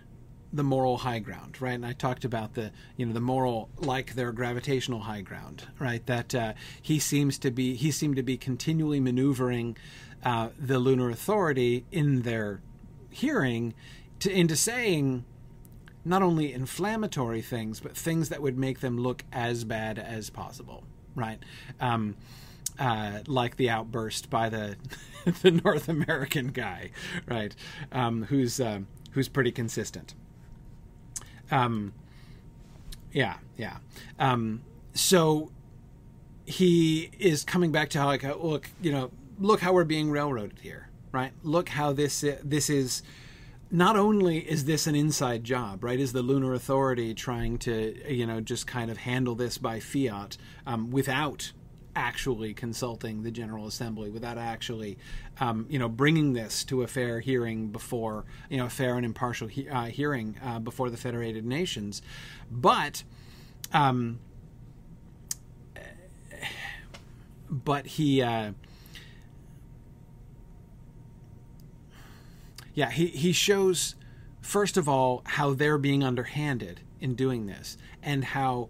the 0.53 0.65
moral 0.65 0.99
high 0.99 1.21
ground, 1.21 1.61
right? 1.61 1.75
And 1.75 1.87
I 1.87 1.93
talked 1.93 2.25
about 2.25 2.55
the 2.55 2.73
you 2.97 3.07
know 3.07 3.13
the 3.13 3.21
moral 3.21 3.69
like 3.79 4.15
their 4.15 4.33
gravitational 4.33 5.01
high 5.01 5.21
ground, 5.21 5.69
right? 5.79 6.05
That 6.07 6.35
uh, 6.35 6.53
he 6.81 6.99
seems 6.99 7.39
to 7.39 7.51
be 7.51 7.75
he 7.75 7.91
seemed 7.91 8.17
to 8.17 8.23
be 8.23 8.37
continually 8.37 9.01
maneuvering 9.01 9.77
uh, 10.25 10.51
the 10.59 10.79
lunar 10.79 11.11
authority 11.11 11.85
in 11.93 12.23
their 12.23 12.61
hearing 13.11 13.75
to 14.21 14.31
into 14.31 14.57
saying 14.57 15.25
not 16.05 16.23
only 16.23 16.53
inflammatory 16.53 17.43
things, 17.43 17.81
but 17.81 17.97
things 17.97 18.31
that 18.31 18.41
would 18.41 18.57
make 18.59 18.81
them 18.81 18.99
look 18.99 19.23
as 19.33 19.65
bad 19.65 19.99
as 19.99 20.31
possible, 20.31 20.83
right? 21.15 21.39
Um, 21.79 22.17
uh, 22.79 23.21
like 23.27 23.57
the 23.57 23.69
outburst 23.69 24.31
by 24.31 24.49
the 24.49 24.77
the 25.43 25.51
North 25.51 25.89
American 25.89 26.49
guy, 26.49 26.91
right? 27.27 27.55
Um, 27.93 28.25
who's 28.25 28.59
uh, 28.59 28.81
who's 29.13 29.29
pretty 29.29 29.53
consistent. 29.53 30.15
Um, 31.51 31.93
yeah, 33.13 33.37
yeah. 33.57 33.79
Um, 34.19 34.63
so 34.95 35.51
he 36.47 37.11
is 37.19 37.45
coming 37.45 37.73
back 37.73 37.91
to 37.91 37.99
how 37.99 38.07
like 38.07 38.23
look, 38.43 38.71
you 38.81 38.93
know, 38.93 39.11
look 39.39 39.61
how 39.61 39.73
we're 39.73 39.85
being 39.85 40.11
railroaded 40.11 40.59
here, 40.61 40.89
right? 41.13 41.33
Look 41.43 41.71
how 41.71 41.93
this 41.93 42.25
this 42.43 42.71
is 42.71 43.03
not 43.71 43.97
only 43.97 44.39
is 44.39 44.65
this 44.65 44.87
an 44.87 44.95
inside 44.95 45.45
job, 45.45 45.85
right? 45.85 46.01
Is 46.01 46.13
the 46.13 46.23
Lunar 46.23 46.55
Authority 46.55 47.15
trying 47.15 47.59
to, 47.59 48.13
you 48.13 48.27
know, 48.27 48.41
just 48.41 48.67
kind 48.67 48.91
of 48.91 48.99
handle 48.99 49.35
this 49.35 49.59
by 49.59 49.79
fiat 49.79 50.37
um, 50.67 50.91
without 50.91 51.53
actually 51.97 52.55
consulting 52.55 53.23
the 53.23 53.31
General 53.31 53.67
Assembly, 53.67 54.11
without 54.11 54.39
actually, 54.39 54.99
um, 55.41 55.67
you 55.69 55.79
know, 55.79 55.89
bringing 55.89 56.33
this 56.33 56.65
to 56.65 56.83
a 56.83 56.87
fair 56.87 57.21
hearing 57.21 57.69
before, 57.69 58.25
you 58.49 58.57
know, 58.57 58.67
a 58.67 58.71
fair 58.71 58.97
and 58.97 59.05
impartial 59.05 59.49
he- 59.49 59.69
uh, 59.69 59.85
hearing 59.85 60.37
uh, 60.45 60.59
before 60.59 60.91
the 60.91 60.97
Federated 60.97 61.45
Nations, 61.45 62.03
but. 62.51 63.05
Um, 63.73 64.19
but 67.49 67.85
he 67.87 68.23
uh, 68.23 68.53
yeah, 72.75 72.91
he, 72.91 73.07
he 73.09 73.33
shows, 73.33 73.95
first 74.41 74.77
of 74.77 74.89
all, 74.89 75.23
how 75.25 75.53
they're 75.55 75.79
being 75.79 76.03
underhanded 76.03 76.81
in 77.01 77.15
doing 77.15 77.47
this 77.47 77.77
and 78.03 78.25
how, 78.25 78.69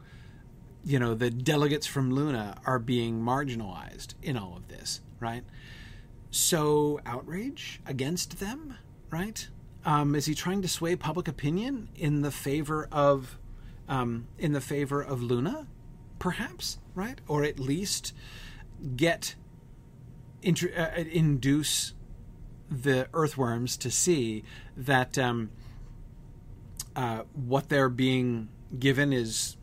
you 0.85 0.99
know, 0.99 1.15
the 1.15 1.31
delegates 1.31 1.87
from 1.87 2.11
Luna 2.11 2.61
are 2.65 2.79
being 2.79 3.21
marginalized 3.21 4.15
in 4.23 4.37
all 4.37 4.57
of 4.57 4.69
this, 4.69 5.01
right? 5.19 5.45
So, 6.31 7.01
outrage 7.05 7.81
against 7.87 8.39
them, 8.41 8.77
right? 9.11 9.49
Um, 9.85 10.15
is 10.15 10.27
he 10.27 10.35
trying 10.35 10.63
to 10.63 10.69
sway 10.69 10.97
public 10.97 11.27
opinion 11.29 11.89
in 11.97 12.23
the 12.23 12.31
favor 12.31 12.89
of, 12.93 13.39
um, 13.89 14.29
in 14.39 14.53
the 14.53 14.61
favor 14.61 15.03
of 15.03 15.23
Luna, 15.23 15.67
perhaps, 16.19 16.79
right? 16.95 17.21
Or 17.27 17.45
at 17.45 17.59
least 17.59 18.15
get, 18.97 19.35
uh, 20.45 20.87
induce 20.97 21.95
the 22.71 23.09
earthworms 23.13 23.77
to 23.79 23.91
see 23.91 24.45
that 24.77 25.19
um, 25.19 25.51
uh, 26.95 27.23
what 27.35 27.69
they're 27.69 27.89
being 27.89 28.49
given 28.79 29.13
is 29.13 29.57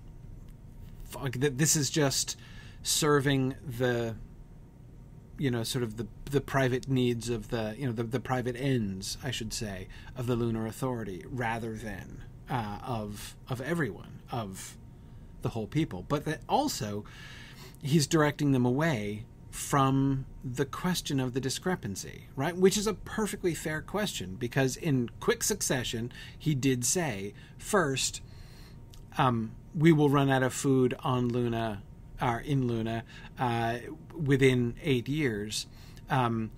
that 1.11 1.57
this 1.57 1.75
is 1.75 1.89
just 1.89 2.37
serving 2.83 3.55
the 3.65 4.15
you 5.37 5.51
know 5.51 5.63
sort 5.63 5.83
of 5.83 5.97
the 5.97 6.07
the 6.31 6.41
private 6.41 6.87
needs 6.87 7.29
of 7.29 7.49
the 7.49 7.75
you 7.77 7.85
know 7.85 7.91
the, 7.91 8.03
the 8.03 8.19
private 8.19 8.55
ends 8.55 9.17
I 9.23 9.31
should 9.31 9.53
say 9.53 9.87
of 10.15 10.27
the 10.27 10.35
lunar 10.35 10.65
authority 10.65 11.23
rather 11.29 11.73
than 11.73 12.23
uh, 12.49 12.79
of 12.83 13.35
of 13.49 13.61
everyone 13.61 14.21
of 14.31 14.77
the 15.41 15.49
whole 15.49 15.67
people 15.67 16.05
but 16.07 16.25
that 16.25 16.41
also 16.49 17.05
he's 17.81 18.07
directing 18.07 18.51
them 18.51 18.65
away 18.65 19.25
from 19.57 20.25
the 20.43 20.65
question 20.65 21.19
of 21.19 21.33
the 21.33 21.39
discrepancy, 21.39 22.27
right? 22.35 22.55
Which 22.55 22.77
is 22.77 22.85
a 22.85 22.93
perfectly 22.93 23.55
fair 23.55 23.81
question 23.81 24.35
because 24.35 24.77
in 24.77 25.09
quick 25.19 25.43
succession, 25.43 26.11
he 26.37 26.53
did 26.53 26.85
say, 26.85 27.33
first, 27.57 28.21
um, 29.17 29.51
we 29.77 29.91
will 29.91 30.09
run 30.09 30.29
out 30.29 30.43
of 30.43 30.53
food 30.53 30.95
on 31.03 31.29
Luna, 31.29 31.83
or 32.21 32.39
in 32.39 32.67
Luna, 32.67 33.03
uh, 33.37 33.77
within 34.15 34.73
eight 34.81 35.07
years, 35.07 35.67
um, 36.09 36.49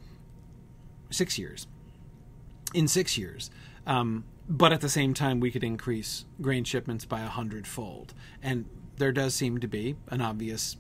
six 1.10 1.38
years. 1.38 1.68
In 2.74 2.88
six 2.88 3.18
years. 3.18 3.52
Um, 3.86 4.24
but 4.48 4.72
at 4.72 4.82
the 4.82 4.90
same 4.90 5.14
time, 5.14 5.40
we 5.40 5.52
could 5.52 5.64
increase 5.64 6.26
grain 6.42 6.64
shipments 6.64 7.06
by 7.06 7.22
a 7.22 7.28
hundredfold. 7.28 8.14
And 8.42 8.66
there 8.98 9.12
does 9.12 9.36
seem 9.36 9.60
to 9.60 9.68
be 9.68 9.96
an 10.10 10.22
obvious 10.22 10.78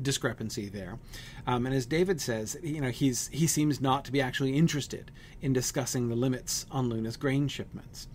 discrepancy 0.00 0.68
there. 0.68 0.98
Um, 1.46 1.66
and 1.66 1.74
as 1.74 1.86
David 1.86 2.20
says, 2.20 2.56
you 2.62 2.80
know, 2.80 2.90
he's 2.90 3.28
he 3.28 3.46
seems 3.46 3.80
not 3.80 4.04
to 4.04 4.12
be 4.12 4.20
actually 4.20 4.56
interested 4.56 5.10
in 5.40 5.52
discussing 5.52 6.08
the 6.08 6.16
limits 6.16 6.66
on 6.70 6.88
Luna's 6.88 7.16
grain 7.16 7.48
shipments. 7.48 8.08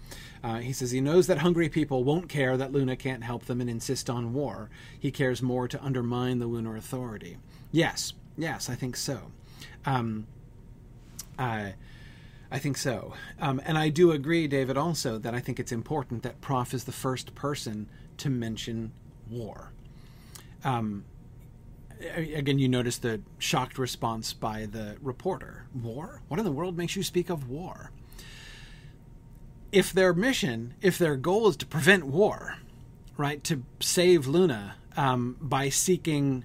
Uh, 0.44 0.58
he 0.58 0.74
says 0.74 0.92
he 0.92 1.02
knows 1.02 1.28
that 1.28 1.40
hungry 1.40 1.70
people 1.70 2.04
won't 2.04 2.28
care 2.28 2.58
that 2.58 2.72
Luna 2.72 2.96
can't 2.96 3.24
help 3.24 3.46
them 3.46 3.62
and 3.62 3.70
insist 3.70 4.10
on 4.10 4.34
war. 4.34 4.70
He 5.00 5.12
cares 5.12 5.42
more 5.42 5.68
to 5.68 5.84
undermine 5.84 6.40
the 6.40 6.48
lunar 6.48 6.76
authority. 6.76 7.38
Yes, 7.72 8.14
yes, 8.38 8.70
I 8.70 8.76
think 8.76 8.98
so. 8.98 9.32
Um, 9.86 10.26
I, 11.38 11.76
I 12.52 12.60
think 12.60 12.78
so. 12.78 13.14
Um, 13.40 13.62
and 13.66 13.78
I 13.78 13.90
do 13.90 14.12
agree, 14.12 14.48
David, 14.48 14.78
also 14.78 15.18
that 15.20 15.34
I 15.36 15.40
think 15.40 15.60
it's 15.60 15.72
important 15.72 16.24
that 16.24 16.42
Prof 16.42 16.74
is 16.74 16.86
the 16.86 16.92
first 16.92 17.36
person 17.36 17.88
to 18.18 18.30
mention 18.30 18.92
war. 19.30 19.72
Um, 20.64 21.06
again, 22.16 22.60
you 22.60 22.68
notice 22.68 22.98
the 22.98 23.22
shocked 23.38 23.78
response 23.78 24.34
by 24.34 24.66
the 24.66 24.98
reporter. 25.02 25.66
War? 25.74 26.22
What 26.28 26.40
in 26.40 26.46
the 26.46 26.52
world 26.52 26.78
makes 26.78 26.96
you 26.96 27.04
speak 27.04 27.30
of 27.30 27.50
war? 27.50 27.92
If 29.72 29.94
their 29.94 30.14
mission, 30.14 30.74
if 30.82 30.98
their 30.98 31.16
goal 31.16 31.48
is 31.48 31.58
to 31.58 31.66
prevent 31.66 32.06
war, 32.06 32.58
right, 33.16 33.44
to 33.46 33.64
save 33.80 34.28
Luna 34.28 34.76
um, 34.98 35.38
by 35.40 35.70
seeking 35.70 36.44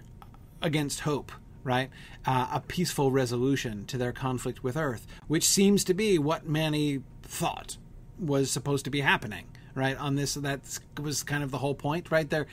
against 0.62 1.00
hope, 1.00 1.32
right, 1.64 1.90
uh, 2.24 2.48
a 2.52 2.60
peaceful 2.60 3.10
resolution 3.10 3.84
to 3.86 3.98
their 3.98 4.12
conflict 4.12 4.62
with 4.62 4.76
Earth, 4.76 5.06
which 5.26 5.44
seems 5.44 5.82
to 5.84 5.94
be 5.94 6.18
what 6.18 6.46
Manny 6.46 7.02
thought 7.22 7.76
was 8.18 8.50
supposed 8.50 8.84
to 8.84 8.90
be 8.90 9.00
happening 9.00 9.46
right 9.74 9.98
on 9.98 10.14
this 10.16 10.34
that 10.34 10.60
was 10.98 11.22
kind 11.22 11.44
of 11.44 11.50
the 11.50 11.58
whole 11.58 11.74
point 11.74 12.10
right? 12.10 12.30
They're 12.30 12.46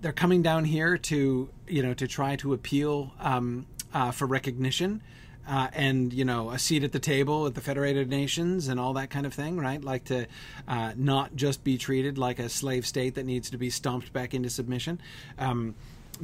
they're 0.00 0.10
coming 0.10 0.40
down 0.40 0.64
here 0.64 0.96
to 0.96 1.50
you 1.68 1.82
know 1.82 1.92
to 1.94 2.08
try 2.08 2.36
to 2.36 2.54
appeal 2.54 3.12
um, 3.20 3.66
uh, 3.92 4.10
for 4.10 4.26
recognition 4.26 5.02
uh, 5.46 5.68
and 5.72 6.12
you 6.12 6.24
know 6.24 6.50
a 6.50 6.58
seat 6.58 6.84
at 6.84 6.92
the 6.92 6.98
table 6.98 7.46
at 7.46 7.54
the 7.54 7.60
Federated 7.60 8.08
Nations 8.08 8.68
and 8.68 8.78
all 8.78 8.92
that 8.94 9.10
kind 9.10 9.26
of 9.26 9.34
thing, 9.34 9.56
right? 9.56 9.82
Like 9.82 10.04
to 10.04 10.26
uh, 10.68 10.92
not 10.96 11.34
just 11.34 11.64
be 11.64 11.78
treated 11.78 12.18
like 12.18 12.38
a 12.38 12.48
slave 12.48 12.86
state 12.86 13.14
that 13.16 13.26
needs 13.26 13.50
to 13.50 13.58
be 13.58 13.70
stomped 13.70 14.12
back 14.12 14.34
into 14.34 14.50
submission, 14.50 15.00
um, 15.38 15.74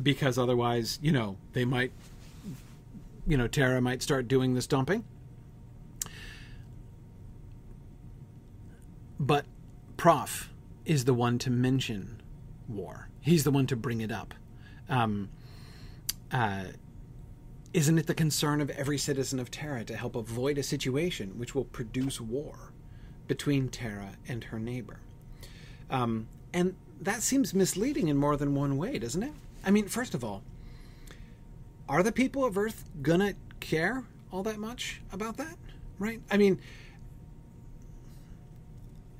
because 0.00 0.38
otherwise, 0.38 0.98
you 1.02 1.12
know, 1.12 1.37
they 1.52 1.64
might, 1.64 1.92
you 3.26 3.37
know, 3.37 3.48
Terra 3.48 3.80
might 3.80 4.02
start 4.02 4.28
doing 4.28 4.54
the 4.54 4.62
stomping. 4.62 5.04
But 9.20 9.46
Prof 9.96 10.50
is 10.84 11.04
the 11.04 11.14
one 11.14 11.38
to 11.40 11.50
mention 11.50 12.22
war. 12.68 13.08
He's 13.20 13.42
the 13.44 13.50
one 13.50 13.66
to 13.66 13.76
bring 13.76 14.00
it 14.00 14.12
up. 14.12 14.32
Um, 14.88 15.28
uh, 16.30 16.64
isn't 17.75 17.98
it 17.98 18.06
the 18.06 18.14
concern 18.14 18.60
of 18.60 18.70
every 18.70 18.98
citizen 18.98 19.38
of 19.38 19.50
Terra 19.50 19.84
to 19.84 19.96
help 19.96 20.16
avoid 20.16 20.58
a 20.58 20.62
situation 20.62 21.38
which 21.38 21.54
will 21.54 21.64
produce 21.64 22.20
war 22.20 22.72
between 23.26 23.68
Terra 23.68 24.12
and 24.26 24.44
her 24.44 24.58
neighbor? 24.58 25.00
Um, 25.90 26.28
and 26.52 26.75
that 27.00 27.22
seems 27.22 27.54
misleading 27.54 28.08
in 28.08 28.16
more 28.16 28.37
than 28.37 28.54
one 28.54 28.76
way, 28.76 28.98
doesn't 28.98 29.22
it? 29.22 29.32
I 29.64 29.70
mean, 29.70 29.87
first 29.87 30.14
of 30.14 30.25
all, 30.25 30.42
are 31.88 32.02
the 32.02 32.12
people 32.12 32.44
of 32.44 32.56
Earth 32.56 32.84
gonna 33.02 33.34
care 33.60 34.04
all 34.32 34.42
that 34.42 34.58
much 34.58 35.00
about 35.12 35.37
that? 35.37 35.56
Right? 35.98 36.20
I 36.30 36.37
mean, 36.37 36.60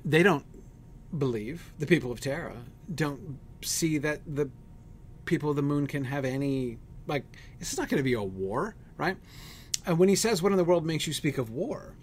they 0.05 0.23
don't 0.23 0.45
believe, 1.17 1.71
the 1.77 1.85
people 1.85 2.11
of 2.11 2.19
Terra, 2.19 2.57
don't 2.93 3.37
see 3.61 3.97
that 3.97 4.21
the 4.25 4.49
people 5.25 5.49
of 5.49 5.55
the 5.55 5.61
moon 5.61 5.87
can 5.87 6.05
have 6.05 6.25
any 6.25 6.77
like 7.09 7.25
this 7.59 7.73
is 7.73 7.77
not 7.77 7.89
going 7.89 7.99
to 7.99 8.03
be 8.03 8.13
a 8.13 8.23
war, 8.23 8.75
right? 8.97 9.17
And 9.85 9.97
when 9.97 10.09
he 10.09 10.15
says, 10.15 10.41
"What 10.41 10.51
in 10.51 10.57
the 10.57 10.63
world 10.63 10.85
makes 10.85 11.07
you 11.07 11.13
speak 11.13 11.37
of 11.37 11.49
war?" 11.49 11.95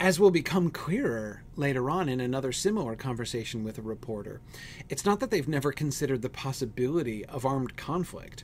As 0.00 0.18
will 0.18 0.32
become 0.32 0.70
clearer 0.70 1.44
later 1.54 1.88
on 1.88 2.08
in 2.08 2.20
another 2.20 2.50
similar 2.50 2.96
conversation 2.96 3.62
with 3.62 3.78
a 3.78 3.82
reporter, 3.82 4.40
it's 4.88 5.04
not 5.04 5.20
that 5.20 5.30
they've 5.30 5.46
never 5.46 5.70
considered 5.70 6.20
the 6.20 6.28
possibility 6.28 7.24
of 7.26 7.46
armed 7.46 7.76
conflict 7.76 8.42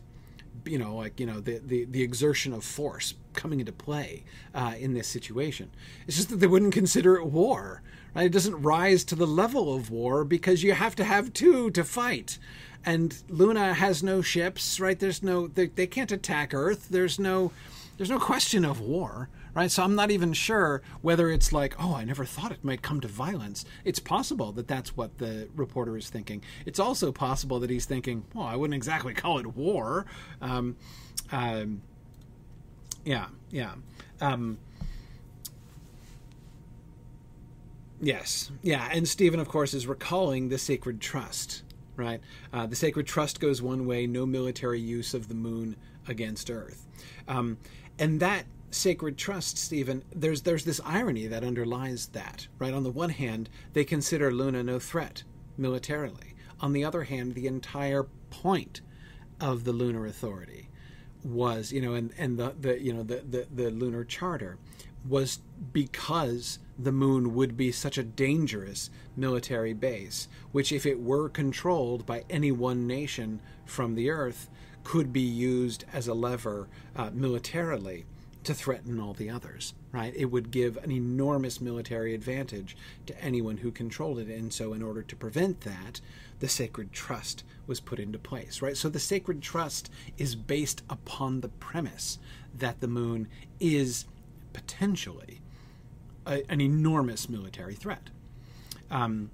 you 0.64 0.79
know, 0.79 0.96
like 0.96 1.18
you 1.20 1.27
know, 1.27 1.40
the 1.40 1.59
the, 1.59 1.85
the 1.85 2.03
exertion 2.03 2.53
of 2.53 2.64
force 2.64 3.14
coming 3.35 3.61
into 3.61 3.72
play 3.72 4.24
uh, 4.55 4.74
in 4.79 4.94
this 4.94 5.09
situation. 5.09 5.70
It's 6.07 6.16
just 6.16 6.31
that 6.31 6.37
they 6.37 6.46
wouldn't 6.46 6.74
consider 6.74 7.16
it 7.16 7.27
war. 7.27 7.83
Right? 8.14 8.27
It 8.27 8.33
doesn't 8.33 8.62
rise 8.62 9.05
to 9.05 9.14
the 9.14 9.27
level 9.27 9.75
of 9.75 9.90
war 9.90 10.25
because 10.25 10.62
you 10.62 10.73
have 10.73 10.96
to 10.96 11.05
have 11.05 11.33
two 11.33 11.70
to 11.70 11.85
fight. 11.85 12.38
And 12.85 13.23
Luna 13.29 13.75
has 13.75 14.03
no 14.03 14.23
ships, 14.23 14.81
right? 14.81 14.99
There's 14.99 15.23
no 15.23 15.46
they, 15.49 15.66
they 15.66 15.87
can't 15.87 16.12
attack 16.12 16.55
Earth. 16.55 16.88
There's 16.88 17.18
no 17.18 17.53
there's 17.96 18.11
no 18.11 18.18
question 18.18 18.64
of 18.64 18.81
war 18.81 19.29
right? 19.55 19.70
So 19.70 19.83
I'm 19.83 19.94
not 19.94 20.11
even 20.11 20.33
sure 20.33 20.83
whether 21.03 21.31
it's 21.31 21.53
like, 21.53 21.75
oh, 21.79 21.94
I 21.94 22.05
never 22.05 22.25
thought 22.25 22.53
it 22.53 22.64
might 22.64 22.83
come 22.83 23.01
to 23.01 23.09
violence. 23.09 23.64
It's 23.85 23.99
possible 23.99 24.53
that 24.53 24.68
that's 24.68 24.96
what 24.96 25.18
the 25.18 25.49
reporter 25.55 25.96
is 25.96 26.09
thinking. 26.09 26.42
It's 26.66 26.79
also 26.79 27.12
possible 27.12 27.61
that 27.61 27.70
he's 27.70 27.85
thinking, 27.85 28.25
well, 28.35 28.46
I 28.46 28.57
wouldn't 28.57 28.77
exactly 28.77 29.14
call 29.14 29.38
it 29.38 29.46
war. 29.46 30.07
Um, 30.40 30.77
um, 31.33 31.83
yeah, 33.05 33.27
yeah. 33.51 33.75
Um, 34.20 34.59
yes, 38.00 38.50
yeah. 38.62 38.88
And 38.92 39.06
Stephen, 39.08 39.40
of 39.40 39.48
course, 39.48 39.74
is 39.74 39.86
recalling 39.86 40.48
the 40.48 40.58
sacred 40.58 41.00
trust, 41.00 41.62
right? 41.96 42.20
Uh, 42.52 42.66
the 42.66 42.76
sacred 42.76 43.06
trust 43.06 43.40
goes 43.40 43.62
one 43.62 43.86
way: 43.86 44.06
no 44.06 44.26
military 44.26 44.80
use 44.80 45.14
of 45.14 45.28
the 45.28 45.34
moon 45.34 45.76
against 46.08 46.50
Earth, 46.50 46.86
um, 47.28 47.58
and 47.98 48.20
that 48.20 48.46
sacred 48.70 49.18
trust, 49.18 49.58
Stephen, 49.58 50.02
there's 50.14 50.42
there's 50.42 50.64
this 50.64 50.80
irony 50.84 51.26
that 51.26 51.44
underlies 51.44 52.06
that. 52.08 52.46
Right? 52.58 52.72
On 52.72 52.82
the 52.82 52.90
one 52.90 53.10
hand, 53.10 53.48
they 53.72 53.84
consider 53.84 54.32
Luna 54.32 54.62
no 54.62 54.78
threat 54.78 55.22
militarily. 55.56 56.34
On 56.60 56.72
the 56.72 56.84
other 56.84 57.04
hand, 57.04 57.34
the 57.34 57.46
entire 57.46 58.04
point 58.30 58.80
of 59.40 59.64
the 59.64 59.72
lunar 59.72 60.06
authority 60.06 60.68
was, 61.24 61.72
you 61.72 61.80
know, 61.80 61.94
and, 61.94 62.12
and 62.18 62.38
the, 62.38 62.54
the 62.58 62.80
you 62.80 62.92
know 62.92 63.02
the, 63.02 63.22
the, 63.28 63.46
the 63.54 63.70
lunar 63.70 64.04
charter 64.04 64.58
was 65.08 65.40
because 65.72 66.58
the 66.78 66.92
moon 66.92 67.34
would 67.34 67.56
be 67.56 67.72
such 67.72 67.98
a 67.98 68.02
dangerous 68.02 68.90
military 69.16 69.72
base, 69.72 70.28
which 70.52 70.72
if 70.72 70.86
it 70.86 71.00
were 71.00 71.28
controlled 71.28 72.06
by 72.06 72.24
any 72.30 72.52
one 72.52 72.86
nation 72.86 73.40
from 73.64 73.94
the 73.94 74.10
earth, 74.10 74.48
could 74.82 75.12
be 75.12 75.20
used 75.20 75.84
as 75.92 76.08
a 76.08 76.14
lever 76.14 76.68
uh, 76.96 77.10
militarily 77.12 78.06
to 78.44 78.54
threaten 78.54 78.98
all 78.98 79.12
the 79.12 79.28
others, 79.28 79.74
right? 79.92 80.14
It 80.16 80.26
would 80.26 80.50
give 80.50 80.78
an 80.78 80.90
enormous 80.90 81.60
military 81.60 82.14
advantage 82.14 82.76
to 83.06 83.22
anyone 83.22 83.58
who 83.58 83.70
controlled 83.70 84.18
it. 84.18 84.28
And 84.28 84.52
so, 84.52 84.72
in 84.72 84.82
order 84.82 85.02
to 85.02 85.16
prevent 85.16 85.60
that, 85.62 86.00
the 86.38 86.48
sacred 86.48 86.92
trust 86.92 87.44
was 87.66 87.80
put 87.80 87.98
into 87.98 88.18
place, 88.18 88.62
right? 88.62 88.76
So, 88.76 88.88
the 88.88 88.98
sacred 88.98 89.42
trust 89.42 89.90
is 90.16 90.34
based 90.34 90.82
upon 90.88 91.40
the 91.40 91.48
premise 91.48 92.18
that 92.56 92.80
the 92.80 92.88
moon 92.88 93.28
is 93.60 94.06
potentially 94.52 95.40
a, 96.26 96.42
an 96.50 96.60
enormous 96.60 97.28
military 97.28 97.74
threat. 97.74 98.10
Um, 98.90 99.30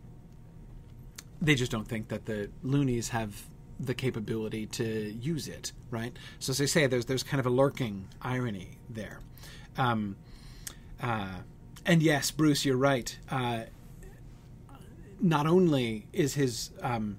they 1.41 1.55
just 1.55 1.71
don't 1.71 1.87
think 1.87 2.09
that 2.09 2.27
the 2.27 2.51
loonies 2.63 3.11
have 3.11 3.43
the 3.79 3.95
capability 3.95 4.67
to 4.67 5.13
use 5.13 5.49
it, 5.49 5.73
right? 5.91 6.17
So 6.39 6.51
as 6.51 6.61
I 6.61 6.65
say, 6.65 6.87
there's 6.87 7.05
there's 7.05 7.23
kind 7.23 7.41
of 7.41 7.47
a 7.47 7.51
lurking 7.51 8.09
irony 8.23 8.79
there. 8.89 9.21
Um, 9.77 10.17
uh, 11.03 11.41
and 11.85 12.03
yes, 12.03 12.31
Bruce, 12.31 12.65
you're 12.65 12.77
right. 12.77 13.17
Uh, 13.31 13.65
not 15.21 15.47
only 15.47 16.07
is 16.13 16.35
his 16.35 16.71
um, 16.83 17.19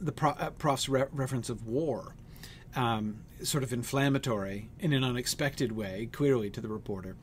the 0.00 0.12
pro- 0.12 0.30
uh, 0.30 0.50
prof's 0.50 0.88
re- 0.88 1.04
reference 1.12 1.50
of 1.50 1.66
war 1.66 2.14
um, 2.74 3.20
sort 3.42 3.62
of 3.62 3.72
inflammatory 3.72 4.68
in 4.78 4.92
an 4.92 5.04
unexpected 5.04 5.72
way, 5.72 6.08
clearly 6.12 6.50
to 6.50 6.60
the 6.60 6.68
reporter. 6.68 7.16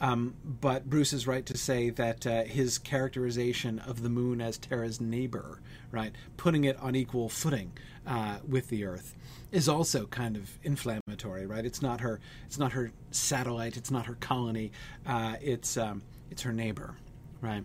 Um, 0.00 0.34
but 0.44 0.88
Bruce 0.88 1.12
is 1.12 1.26
right 1.26 1.44
to 1.46 1.56
say 1.56 1.90
that 1.90 2.26
uh, 2.26 2.44
his 2.44 2.78
characterization 2.78 3.78
of 3.80 4.02
the 4.02 4.08
moon 4.08 4.40
as 4.40 4.58
Terra's 4.58 5.00
neighbor, 5.00 5.60
right, 5.90 6.12
putting 6.36 6.64
it 6.64 6.78
on 6.80 6.94
equal 6.94 7.28
footing 7.28 7.72
uh, 8.06 8.38
with 8.46 8.68
the 8.68 8.84
Earth, 8.84 9.14
is 9.52 9.68
also 9.68 10.06
kind 10.06 10.36
of 10.36 10.58
inflammatory, 10.62 11.46
right? 11.46 11.64
It's 11.64 11.80
not 11.80 12.00
her, 12.00 12.20
it's 12.46 12.58
not 12.58 12.72
her 12.72 12.90
satellite, 13.10 13.76
it's 13.76 13.90
not 13.90 14.06
her 14.06 14.14
colony, 14.14 14.72
uh, 15.06 15.36
it's 15.40 15.76
um, 15.76 16.02
it's 16.30 16.42
her 16.42 16.52
neighbor, 16.52 16.96
right? 17.40 17.64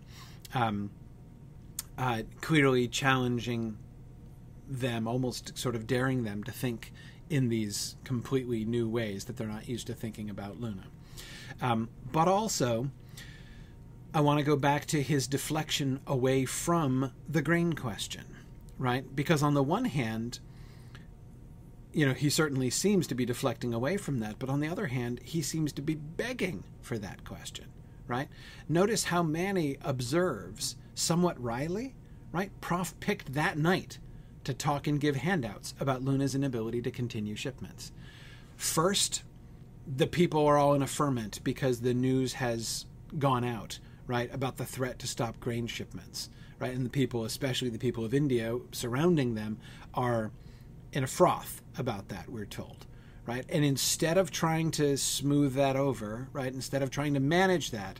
Um, 0.53 0.91
uh, 1.97 2.21
clearly 2.41 2.87
challenging 2.87 3.77
them, 4.67 5.07
almost 5.07 5.57
sort 5.57 5.75
of 5.75 5.87
daring 5.87 6.23
them 6.23 6.43
to 6.43 6.51
think 6.51 6.93
in 7.29 7.49
these 7.49 7.95
completely 8.03 8.65
new 8.65 8.87
ways 8.89 9.25
that 9.25 9.37
they're 9.37 9.47
not 9.47 9.69
used 9.69 9.87
to 9.87 9.93
thinking 9.93 10.29
about 10.29 10.59
Luna. 10.59 10.85
Um, 11.61 11.89
but 12.11 12.27
also, 12.27 12.89
I 14.13 14.21
want 14.21 14.39
to 14.39 14.45
go 14.45 14.55
back 14.55 14.85
to 14.87 15.01
his 15.01 15.27
deflection 15.27 15.99
away 16.07 16.45
from 16.45 17.11
the 17.27 17.41
grain 17.41 17.73
question, 17.73 18.25
right? 18.77 19.03
Because 19.15 19.43
on 19.43 19.53
the 19.53 19.63
one 19.63 19.85
hand, 19.85 20.39
you 21.93 22.05
know, 22.05 22.13
he 22.13 22.29
certainly 22.29 22.69
seems 22.69 23.07
to 23.07 23.15
be 23.15 23.25
deflecting 23.25 23.73
away 23.73 23.97
from 23.97 24.19
that, 24.19 24.37
but 24.39 24.49
on 24.49 24.59
the 24.59 24.67
other 24.67 24.87
hand, 24.87 25.19
he 25.23 25.41
seems 25.41 25.71
to 25.73 25.81
be 25.81 25.95
begging 25.95 26.63
for 26.81 26.97
that 26.97 27.23
question, 27.25 27.65
right? 28.07 28.29
Notice 28.67 29.05
how 29.05 29.23
Manny 29.23 29.77
observes 29.81 30.75
somewhat 30.93 31.41
wryly, 31.41 31.95
right? 32.31 32.51
Prof 32.61 32.99
picked 32.99 33.33
that 33.33 33.57
night 33.57 33.99
to 34.43 34.53
talk 34.53 34.87
and 34.87 34.99
give 34.99 35.17
handouts 35.17 35.73
about 35.79 36.03
Luna's 36.03 36.35
inability 36.35 36.81
to 36.81 36.91
continue 36.91 37.35
shipments. 37.35 37.91
First, 38.55 39.23
the 39.87 40.07
people 40.07 40.45
are 40.45 40.57
all 40.57 40.73
in 40.73 40.81
a 40.81 40.87
ferment 40.87 41.39
because 41.43 41.81
the 41.81 41.93
news 41.93 42.33
has 42.33 42.85
gone 43.17 43.43
out, 43.43 43.79
right, 44.07 44.33
about 44.33 44.57
the 44.57 44.65
threat 44.65 44.99
to 44.99 45.07
stop 45.07 45.39
grain 45.39 45.67
shipments, 45.67 46.29
right? 46.59 46.73
And 46.73 46.85
the 46.85 46.89
people, 46.89 47.25
especially 47.25 47.69
the 47.69 47.79
people 47.79 48.05
of 48.05 48.13
India 48.13 48.57
surrounding 48.71 49.35
them, 49.35 49.57
are 49.93 50.31
in 50.91 51.03
a 51.03 51.07
froth 51.07 51.61
about 51.77 52.09
that, 52.09 52.29
we're 52.29 52.45
told, 52.45 52.85
right? 53.25 53.45
And 53.49 53.63
instead 53.63 54.17
of 54.17 54.31
trying 54.31 54.71
to 54.71 54.97
smooth 54.97 55.53
that 55.55 55.75
over, 55.75 56.29
right, 56.33 56.53
instead 56.53 56.83
of 56.83 56.91
trying 56.91 57.13
to 57.13 57.19
manage 57.19 57.71
that, 57.71 57.99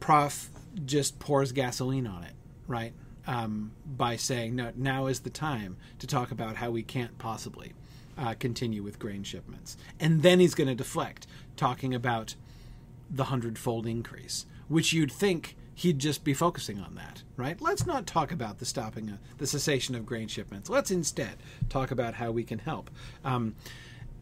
Prof 0.00 0.50
just 0.84 1.18
pours 1.18 1.52
gasoline 1.52 2.06
on 2.06 2.22
it, 2.22 2.34
right? 2.66 2.92
Um, 3.26 3.72
by 3.84 4.14
saying, 4.14 4.54
no, 4.54 4.70
now 4.76 5.06
is 5.06 5.20
the 5.20 5.30
time 5.30 5.78
to 5.98 6.06
talk 6.06 6.30
about 6.30 6.54
how 6.56 6.70
we 6.70 6.84
can't 6.84 7.18
possibly 7.18 7.72
uh, 8.16 8.34
continue 8.38 8.82
with 8.82 8.98
grain 8.98 9.22
shipments. 9.22 9.76
And 9.98 10.22
then 10.22 10.40
he's 10.40 10.54
going 10.54 10.68
to 10.68 10.74
deflect, 10.74 11.26
talking 11.56 11.94
about 11.94 12.34
the 13.10 13.24
hundredfold 13.24 13.86
increase, 13.86 14.46
which 14.68 14.92
you'd 14.92 15.12
think 15.12 15.56
he'd 15.74 15.98
just 15.98 16.24
be 16.24 16.32
focusing 16.32 16.80
on 16.80 16.94
that, 16.94 17.22
right? 17.36 17.60
Let's 17.60 17.86
not 17.86 18.06
talk 18.06 18.32
about 18.32 18.58
the 18.58 18.64
stopping, 18.64 19.10
of, 19.10 19.18
the 19.38 19.46
cessation 19.46 19.94
of 19.94 20.06
grain 20.06 20.28
shipments. 20.28 20.70
Let's 20.70 20.90
instead 20.90 21.36
talk 21.68 21.90
about 21.90 22.14
how 22.14 22.30
we 22.30 22.44
can 22.44 22.58
help. 22.58 22.90
Um, 23.24 23.54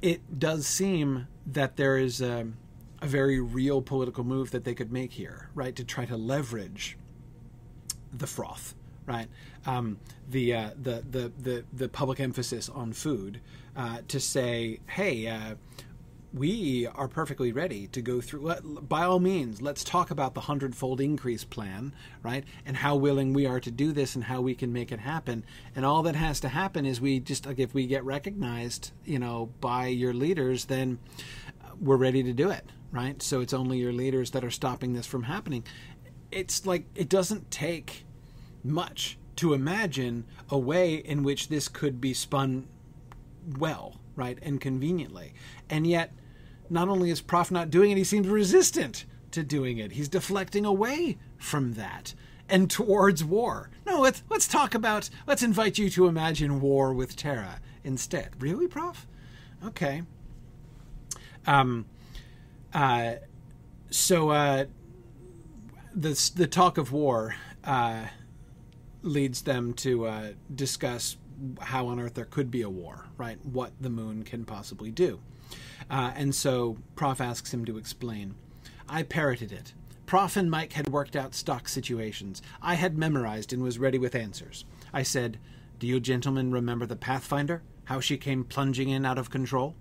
it 0.02 0.38
does 0.38 0.66
seem 0.66 1.28
that 1.46 1.76
there 1.76 1.96
is 1.96 2.20
a, 2.20 2.48
a 3.00 3.06
very 3.06 3.40
real 3.40 3.80
political 3.80 4.24
move 4.24 4.50
that 4.50 4.64
they 4.64 4.74
could 4.74 4.92
make 4.92 5.12
here, 5.12 5.48
right, 5.54 5.76
to 5.76 5.84
try 5.84 6.04
to 6.06 6.16
leverage 6.16 6.98
the 8.12 8.26
froth 8.26 8.74
right? 9.06 9.28
Um, 9.66 9.98
the, 10.30 10.54
uh, 10.54 10.70
the, 10.80 11.04
the 11.10 11.32
the 11.40 11.64
the 11.72 11.88
public 11.88 12.20
emphasis 12.20 12.68
on 12.68 12.92
food 12.92 13.40
uh, 13.76 13.98
to 14.08 14.20
say, 14.20 14.80
hey, 14.86 15.26
uh, 15.26 15.54
we 16.34 16.88
are 16.96 17.06
perfectly 17.06 17.52
ready 17.52 17.86
to 17.88 18.02
go 18.02 18.20
through. 18.20 18.52
By 18.88 19.04
all 19.04 19.20
means, 19.20 19.62
let's 19.62 19.84
talk 19.84 20.10
about 20.10 20.34
the 20.34 20.40
hundredfold 20.40 21.00
increase 21.00 21.44
plan, 21.44 21.94
right? 22.24 22.44
And 22.66 22.76
how 22.76 22.96
willing 22.96 23.32
we 23.32 23.46
are 23.46 23.60
to 23.60 23.70
do 23.70 23.92
this 23.92 24.16
and 24.16 24.24
how 24.24 24.40
we 24.40 24.56
can 24.56 24.72
make 24.72 24.90
it 24.90 24.98
happen. 24.98 25.44
And 25.76 25.86
all 25.86 26.02
that 26.02 26.16
has 26.16 26.40
to 26.40 26.48
happen 26.48 26.86
is 26.86 27.00
we 27.00 27.20
just 27.20 27.46
like 27.46 27.60
if 27.60 27.72
we 27.72 27.86
get 27.86 28.04
recognized, 28.04 28.90
you 29.04 29.20
know, 29.20 29.50
by 29.60 29.86
your 29.86 30.12
leaders, 30.12 30.64
then 30.64 30.98
we're 31.80 31.96
ready 31.96 32.24
to 32.24 32.32
do 32.32 32.50
it, 32.50 32.64
right? 32.90 33.22
So 33.22 33.40
it's 33.40 33.54
only 33.54 33.78
your 33.78 33.92
leaders 33.92 34.32
that 34.32 34.44
are 34.44 34.50
stopping 34.50 34.92
this 34.92 35.06
from 35.06 35.24
happening. 35.24 35.64
It's 36.32 36.66
like 36.66 36.86
it 36.96 37.08
doesn't 37.08 37.52
take 37.52 38.03
much 38.64 39.18
to 39.36 39.52
imagine 39.52 40.24
a 40.48 40.58
way 40.58 40.94
in 40.94 41.22
which 41.22 41.48
this 41.48 41.68
could 41.68 42.00
be 42.00 42.14
spun 42.14 42.66
well, 43.58 44.00
right, 44.16 44.38
and 44.42 44.60
conveniently. 44.60 45.34
And 45.68 45.86
yet 45.86 46.12
not 46.70 46.88
only 46.88 47.10
is 47.10 47.20
Prof 47.20 47.50
not 47.50 47.70
doing 47.70 47.90
it, 47.90 47.98
he 47.98 48.04
seems 48.04 48.26
resistant 48.28 49.04
to 49.32 49.42
doing 49.42 49.78
it. 49.78 49.92
He's 49.92 50.08
deflecting 50.08 50.64
away 50.64 51.18
from 51.36 51.74
that 51.74 52.14
and 52.48 52.70
towards 52.70 53.24
war. 53.24 53.70
No, 53.86 54.00
let's 54.00 54.22
let's 54.30 54.46
talk 54.46 54.74
about 54.74 55.10
let's 55.26 55.42
invite 55.42 55.78
you 55.78 55.90
to 55.90 56.06
imagine 56.06 56.60
war 56.60 56.92
with 56.92 57.16
Terra 57.16 57.60
instead. 57.82 58.30
Really, 58.40 58.68
Prof? 58.68 59.06
Okay. 59.64 60.02
Um 61.46 61.86
uh 62.72 63.14
so 63.90 64.30
uh 64.30 64.64
the 65.94 66.32
the 66.36 66.46
talk 66.46 66.78
of 66.78 66.92
war 66.92 67.34
uh 67.64 68.06
leads 69.04 69.42
them 69.42 69.72
to 69.74 70.06
uh, 70.06 70.28
discuss 70.54 71.16
how 71.60 71.86
on 71.88 72.00
earth 72.00 72.14
there 72.14 72.24
could 72.24 72.50
be 72.50 72.62
a 72.62 72.70
war, 72.70 73.06
right? 73.16 73.38
What 73.44 73.72
the 73.80 73.90
moon 73.90 74.22
can 74.24 74.44
possibly 74.44 74.90
do. 74.90 75.20
Uh, 75.90 76.12
and 76.14 76.34
so 76.34 76.78
Prof 76.96 77.20
asks 77.20 77.52
him 77.52 77.64
to 77.64 77.76
explain. 77.76 78.34
I 78.88 79.02
parroted 79.02 79.52
it. 79.52 79.74
Prof 80.06 80.36
and 80.36 80.50
Mike 80.50 80.74
had 80.74 80.88
worked 80.88 81.16
out 81.16 81.34
stock 81.34 81.68
situations. 81.68 82.42
I 82.60 82.74
had 82.74 82.98
memorized 82.98 83.52
and 83.52 83.62
was 83.62 83.78
ready 83.78 83.98
with 83.98 84.14
answers. 84.14 84.64
I 84.92 85.02
said, 85.02 85.38
Do 85.78 85.86
you 85.86 86.00
gentlemen 86.00 86.52
remember 86.52 86.86
the 86.86 86.96
Pathfinder? 86.96 87.62
How 87.84 88.00
she 88.00 88.16
came 88.16 88.44
plunging 88.44 88.88
in 88.88 89.04
out 89.04 89.18
of 89.18 89.30
control? 89.30 89.74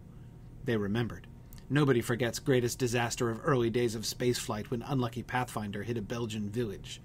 They 0.66 0.78
remembered. 0.78 1.28
Nobody 1.70 2.02
forgets 2.02 2.40
greatest 2.40 2.80
disaster 2.80 3.30
of 3.30 3.42
early 3.44 3.70
days 3.70 3.96
of 3.96 4.04
spaceflight 4.04 4.68
when 4.68 4.82
unlucky 4.82 5.24
Pathfinder 5.24 5.84
hit 5.84 5.98
a 5.98 6.02
Belgian 6.02 6.50
village. 6.50 7.02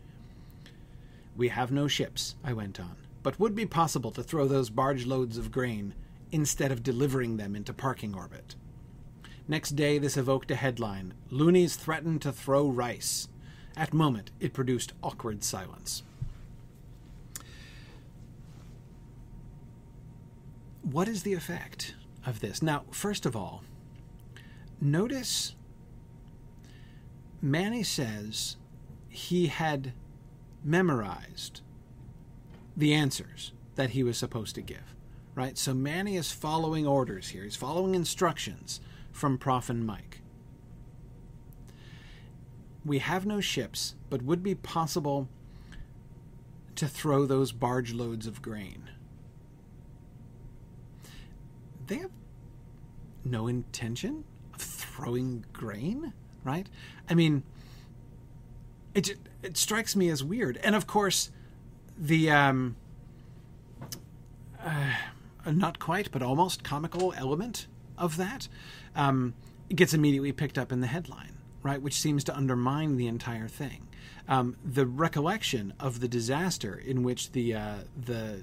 We 1.39 1.49
have 1.51 1.71
no 1.71 1.87
ships, 1.87 2.35
I 2.43 2.53
went 2.53 2.81
on, 2.81 2.97
but 3.23 3.39
would 3.39 3.55
be 3.55 3.65
possible 3.65 4.11
to 4.11 4.25
throw 4.25 4.49
those 4.49 4.71
barge 4.71 5.07
loads 5.07 5.39
of 5.39 5.53
grain 5.53 5.95
instead 6.33 6.73
of 6.73 6.83
delivering 6.83 7.37
them 7.37 7.55
into 7.55 7.73
parking 7.73 8.13
orbit. 8.13 8.57
Next 9.47 9.77
day, 9.77 9.99
this 9.99 10.17
evoked 10.17 10.51
a 10.51 10.57
headline 10.57 11.15
Loonies 11.31 11.77
threaten 11.77 12.19
to 12.19 12.33
throw 12.33 12.69
rice. 12.69 13.29
At 13.77 13.95
moment, 13.95 14.33
it 14.41 14.53
produced 14.53 14.95
awkward 15.01 15.45
silence. 15.45 16.03
What 20.83 21.07
is 21.07 21.23
the 21.23 21.35
effect 21.35 21.95
of 22.27 22.41
this? 22.41 22.63
Now, 22.63 22.83
first 22.91 23.25
of 23.25 23.37
all, 23.37 23.63
notice 24.81 25.55
Manny 27.41 27.85
says 27.85 28.57
he 29.09 29.47
had 29.47 29.93
memorized 30.65 31.61
the 32.77 32.95
answers 32.95 33.53
that 33.75 33.91
he 33.91 34.03
was 34.03 34.19
supposed 34.19 34.55
to 34.55 34.63
give, 34.63 34.95
right? 35.35 35.57
So 35.59 35.75
Manny 35.75 36.17
is 36.17 36.33
following 36.33 36.87
orders 36.87 37.29
here. 37.29 37.45
He's 37.45 37.57
following 37.57 37.95
instructions 37.95 38.81
from 39.13 39.39
Prof 39.39 39.71
and 39.71 39.87
Mike. 39.87 40.21
We 42.85 42.99
have 42.99 43.27
no 43.27 43.41
ships, 43.41 43.95
but 44.09 44.23
would 44.23 44.43
be 44.43 44.55
possible 44.55 45.29
to 46.77 46.87
throw 46.87 47.27
those 47.27 47.51
barge 47.53 47.93
loads 47.93 48.27
of 48.27 48.41
grain. 48.41 48.91
They 51.87 51.97
have 51.97 52.11
no 53.25 53.49
intention 53.49 54.25
of 54.55 54.61
throwing 54.61 55.45
grain, 55.53 56.13
right? 56.45 56.69
I 57.11 57.15
mean, 57.15 57.43
it 58.99 59.19
it 59.43 59.57
strikes 59.57 59.95
me 59.95 60.09
as 60.09 60.25
weird. 60.25 60.59
And 60.63 60.75
of 60.75 60.87
course, 60.87 61.31
the 61.97 62.31
um, 62.31 62.77
uh, 64.65 64.95
not 65.47 65.79
quite, 65.79 66.11
but 66.11 66.23
almost 66.23 66.65
comical 66.65 67.15
element 67.17 67.67
of 67.97 68.17
that 68.17 68.49
um, 68.97 69.35
gets 69.75 69.95
immediately 69.95 70.33
picked 70.33 70.59
up 70.59 70.73
in 70.73 70.81
the 70.81 70.87
headline, 70.87 71.35
right? 71.63 71.81
Which 71.81 71.95
seems 71.95 72.25
to 72.25 72.37
undermine 72.37 72.97
the 72.97 73.07
entire 73.07 73.49
thing. 73.49 73.87
Um, 74.27 74.57
the 74.65 74.87
recollection 74.87 75.73
of 75.81 76.01
the 76.01 76.09
disaster 76.09 76.75
in 76.75 77.03
which 77.03 77.33
the 77.33 77.55
uh, 77.55 77.75
the 77.97 78.43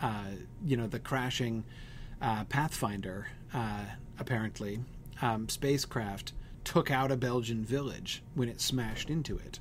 uh, 0.00 0.30
you 0.64 0.76
know 0.76 0.86
the 0.86 0.98
crashing 0.98 1.64
uh, 2.20 2.44
Pathfinder 2.44 3.28
uh, 3.52 3.84
apparently 4.18 4.80
um, 5.20 5.48
spacecraft 5.48 6.32
took 6.68 6.90
out 6.90 7.10
a 7.10 7.16
Belgian 7.16 7.64
village 7.64 8.22
when 8.34 8.46
it 8.46 8.60
smashed 8.60 9.08
into 9.08 9.38
it. 9.38 9.58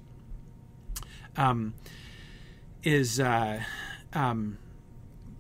Um, 1.38 1.74
is 2.84 3.18
uh, 3.18 3.62
um, 4.12 4.58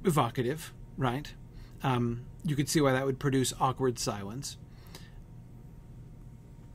evocative, 0.06 0.72
right? 0.98 1.34
Um, 1.84 2.22
you 2.46 2.56
could 2.56 2.70
see 2.70 2.80
why 2.80 2.94
that 2.94 3.06
would 3.06 3.20
produce 3.20 3.54
awkward 3.60 4.00
silence. 4.00 4.56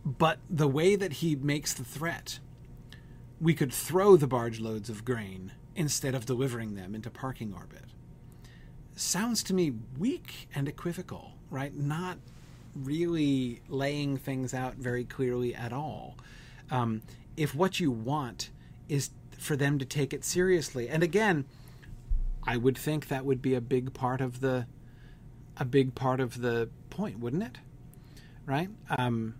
But 0.04 0.40
the 0.50 0.68
way 0.68 0.94
that 0.94 1.14
he 1.14 1.36
makes 1.36 1.72
the 1.72 1.84
threat, 1.84 2.38
we 3.40 3.54
could 3.54 3.72
throw 3.72 4.16
the 4.16 4.26
barge 4.26 4.60
loads 4.60 4.90
of 4.90 5.06
grain 5.06 5.52
instead 5.74 6.14
of 6.14 6.26
delivering 6.26 6.74
them 6.74 6.94
into 6.94 7.08
parking 7.08 7.54
orbit. 7.54 7.86
Sounds 8.94 9.42
to 9.44 9.54
me 9.54 9.72
weak 9.98 10.50
and 10.54 10.68
equivocal, 10.68 11.32
right? 11.48 11.74
Not 11.74 12.18
really 12.74 13.60
laying 13.68 14.16
things 14.16 14.54
out 14.54 14.74
very 14.74 15.04
clearly 15.04 15.54
at 15.54 15.72
all. 15.72 16.16
Um, 16.70 17.02
if 17.36 17.54
what 17.54 17.80
you 17.80 17.90
want 17.90 18.50
is 18.88 19.10
for 19.38 19.56
them 19.56 19.78
to 19.78 19.84
take 19.84 20.12
it 20.12 20.24
seriously, 20.24 20.88
and 20.88 21.02
again, 21.02 21.44
I 22.44 22.56
would 22.56 22.76
think 22.76 23.08
that 23.08 23.24
would 23.24 23.42
be 23.42 23.54
a 23.54 23.60
big 23.60 23.94
part 23.94 24.20
of 24.20 24.40
the 24.40 24.66
a 25.58 25.64
big 25.64 25.94
part 25.94 26.18
of 26.18 26.40
the 26.40 26.70
point, 26.90 27.18
wouldn't 27.18 27.42
it? 27.42 27.58
Right? 28.46 28.70
Um, 28.88 29.34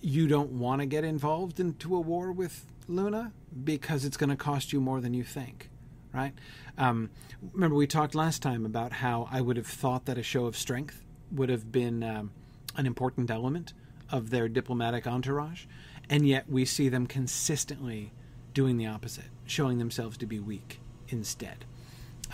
you 0.00 0.26
don't 0.26 0.50
want 0.50 0.80
to 0.80 0.86
get 0.86 1.04
involved 1.04 1.60
into 1.60 1.94
a 1.94 2.00
war 2.00 2.32
with 2.32 2.66
Luna 2.88 3.32
because 3.64 4.04
it's 4.04 4.16
going 4.16 4.30
to 4.30 4.36
cost 4.36 4.72
you 4.72 4.80
more 4.80 5.00
than 5.00 5.14
you 5.14 5.22
think, 5.22 5.70
right? 6.12 6.32
Um, 6.76 7.10
remember, 7.52 7.76
we 7.76 7.86
talked 7.86 8.14
last 8.14 8.42
time 8.42 8.66
about 8.66 8.92
how 8.92 9.28
I 9.30 9.40
would 9.40 9.56
have 9.56 9.66
thought 9.66 10.06
that 10.06 10.18
a 10.18 10.22
show 10.22 10.46
of 10.46 10.56
strength 10.56 11.04
would 11.30 11.48
have 11.48 11.70
been 11.70 12.02
um, 12.02 12.30
an 12.76 12.86
important 12.86 13.30
element 13.30 13.72
of 14.10 14.30
their 14.30 14.48
diplomatic 14.48 15.06
entourage, 15.06 15.64
and 16.08 16.26
yet 16.26 16.48
we 16.48 16.64
see 16.64 16.88
them 16.88 17.06
consistently 17.06 18.12
doing 18.54 18.76
the 18.76 18.86
opposite, 18.86 19.30
showing 19.46 19.78
themselves 19.78 20.16
to 20.18 20.26
be 20.26 20.38
weak 20.38 20.80
instead. 21.08 21.64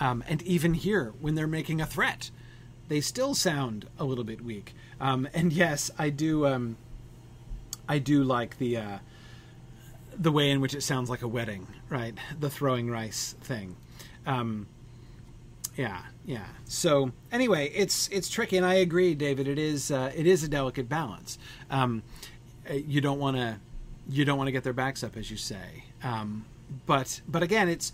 Um, 0.01 0.25
and 0.29 0.43
even 0.43 0.75
here, 0.75 1.13
when 1.21 1.35
they're 1.35 1.47
making 1.47 1.81
a 1.81 1.87
threat, 1.87 2.31
they 2.89 3.01
still 3.01 3.35
sound 3.35 3.87
a 3.99 4.05
little 4.05 4.25
bit 4.25 4.43
weak. 4.43 4.75
Um, 5.01 5.29
and 5.35 5.53
yes, 5.53 5.91
I 5.99 6.11
do. 6.11 6.47
Um, 6.47 6.77
I 7.89 7.99
do 7.99 8.23
like 8.23 8.59
the 8.59 8.77
uh, 8.77 8.99
the 10.17 10.33
way 10.33 10.51
in 10.51 10.61
which 10.61 10.75
it 10.75 10.83
sounds 10.83 11.09
like 11.09 11.23
a 11.23 11.29
wedding, 11.29 11.67
right? 11.89 12.15
The 12.39 12.51
throwing 12.51 12.91
rice 12.91 13.35
thing. 13.41 13.77
Um, 14.27 14.67
yeah, 15.77 16.03
yeah. 16.29 16.45
So 16.67 17.11
anyway, 17.33 17.73
it's 17.75 18.07
it's 18.09 18.29
tricky, 18.29 18.59
and 18.59 18.67
I 18.67 18.75
agree, 18.75 19.15
David. 19.15 19.49
It 19.49 19.59
is 19.59 19.91
uh, 19.91 20.13
it 20.15 20.27
is 20.27 20.45
a 20.45 20.49
delicate 20.49 20.87
balance. 20.87 21.39
Um, 21.71 22.03
uh, 22.69 22.75
you 22.75 23.01
don't 23.01 23.19
want 23.19 23.39
to 23.39 23.57
you 24.11 24.27
don't 24.27 24.37
want 24.37 24.49
to 24.49 24.53
get 24.53 24.63
their 24.63 24.75
backs 24.75 25.03
up, 25.03 25.17
as 25.17 25.31
you 25.31 25.39
say. 25.39 25.85
Um, 26.03 26.45
but 26.85 27.23
but 27.27 27.43
again, 27.43 27.71
it's 27.71 27.93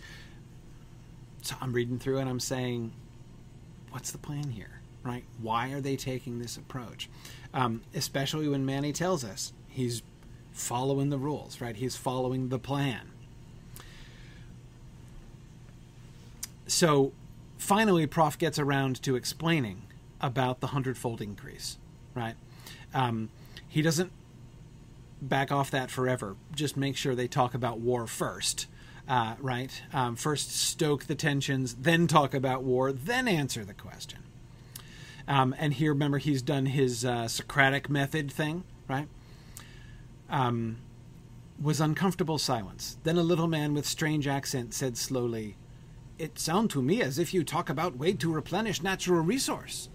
so 1.42 1.54
I'm 1.60 1.72
reading 1.72 2.00
through 2.00 2.18
and 2.18 2.28
I'm 2.28 2.40
saying, 2.40 2.90
what's 3.92 4.10
the 4.10 4.18
plan 4.18 4.50
here, 4.50 4.80
right? 5.04 5.22
Why 5.40 5.70
are 5.70 5.80
they 5.80 5.94
taking 5.94 6.40
this 6.40 6.56
approach? 6.56 7.08
Um, 7.52 7.82
especially 7.94 8.48
when 8.48 8.66
Manny 8.66 8.92
tells 8.92 9.22
us 9.22 9.52
he's 9.68 10.02
following 10.50 11.10
the 11.10 11.18
rules, 11.18 11.60
right? 11.60 11.76
He's 11.76 11.94
following 11.94 12.48
the 12.48 12.58
plan. 12.58 13.12
So 16.66 17.12
finally, 17.64 18.06
Prof 18.06 18.38
gets 18.38 18.58
around 18.58 19.02
to 19.02 19.16
explaining 19.16 19.82
about 20.20 20.60
the 20.60 20.68
hundredfold 20.68 21.20
increase, 21.20 21.78
right? 22.14 22.34
Um, 22.92 23.30
he 23.66 23.82
doesn't 23.82 24.12
back 25.20 25.50
off 25.50 25.70
that 25.70 25.90
forever. 25.90 26.36
Just 26.54 26.76
make 26.76 26.96
sure 26.96 27.14
they 27.14 27.26
talk 27.26 27.54
about 27.54 27.80
war 27.80 28.06
first, 28.06 28.66
uh, 29.08 29.34
right? 29.40 29.82
Um, 29.92 30.14
first 30.16 30.54
stoke 30.54 31.04
the 31.04 31.14
tensions, 31.14 31.74
then 31.74 32.06
talk 32.06 32.34
about 32.34 32.62
war, 32.62 32.92
then 32.92 33.26
answer 33.26 33.64
the 33.64 33.74
question. 33.74 34.20
Um, 35.26 35.54
and 35.58 35.72
here, 35.74 35.92
remember, 35.92 36.18
he's 36.18 36.42
done 36.42 36.66
his 36.66 37.04
uh, 37.04 37.28
Socratic 37.28 37.88
method 37.88 38.30
thing, 38.30 38.64
right? 38.88 39.08
Um, 40.28 40.76
was 41.60 41.80
uncomfortable 41.80 42.36
silence. 42.36 42.98
Then 43.04 43.16
a 43.16 43.22
little 43.22 43.46
man 43.46 43.72
with 43.72 43.86
strange 43.86 44.26
accent 44.26 44.74
said 44.74 44.98
slowly, 44.98 45.56
It 46.16 46.38
sounds 46.38 46.72
to 46.74 46.82
me 46.82 47.02
as 47.02 47.18
if 47.18 47.34
you 47.34 47.42
talk 47.42 47.68
about 47.68 47.96
way 47.96 48.12
to 48.12 48.32
replenish 48.32 48.82
natural 48.82 49.20
resource. 49.20 49.88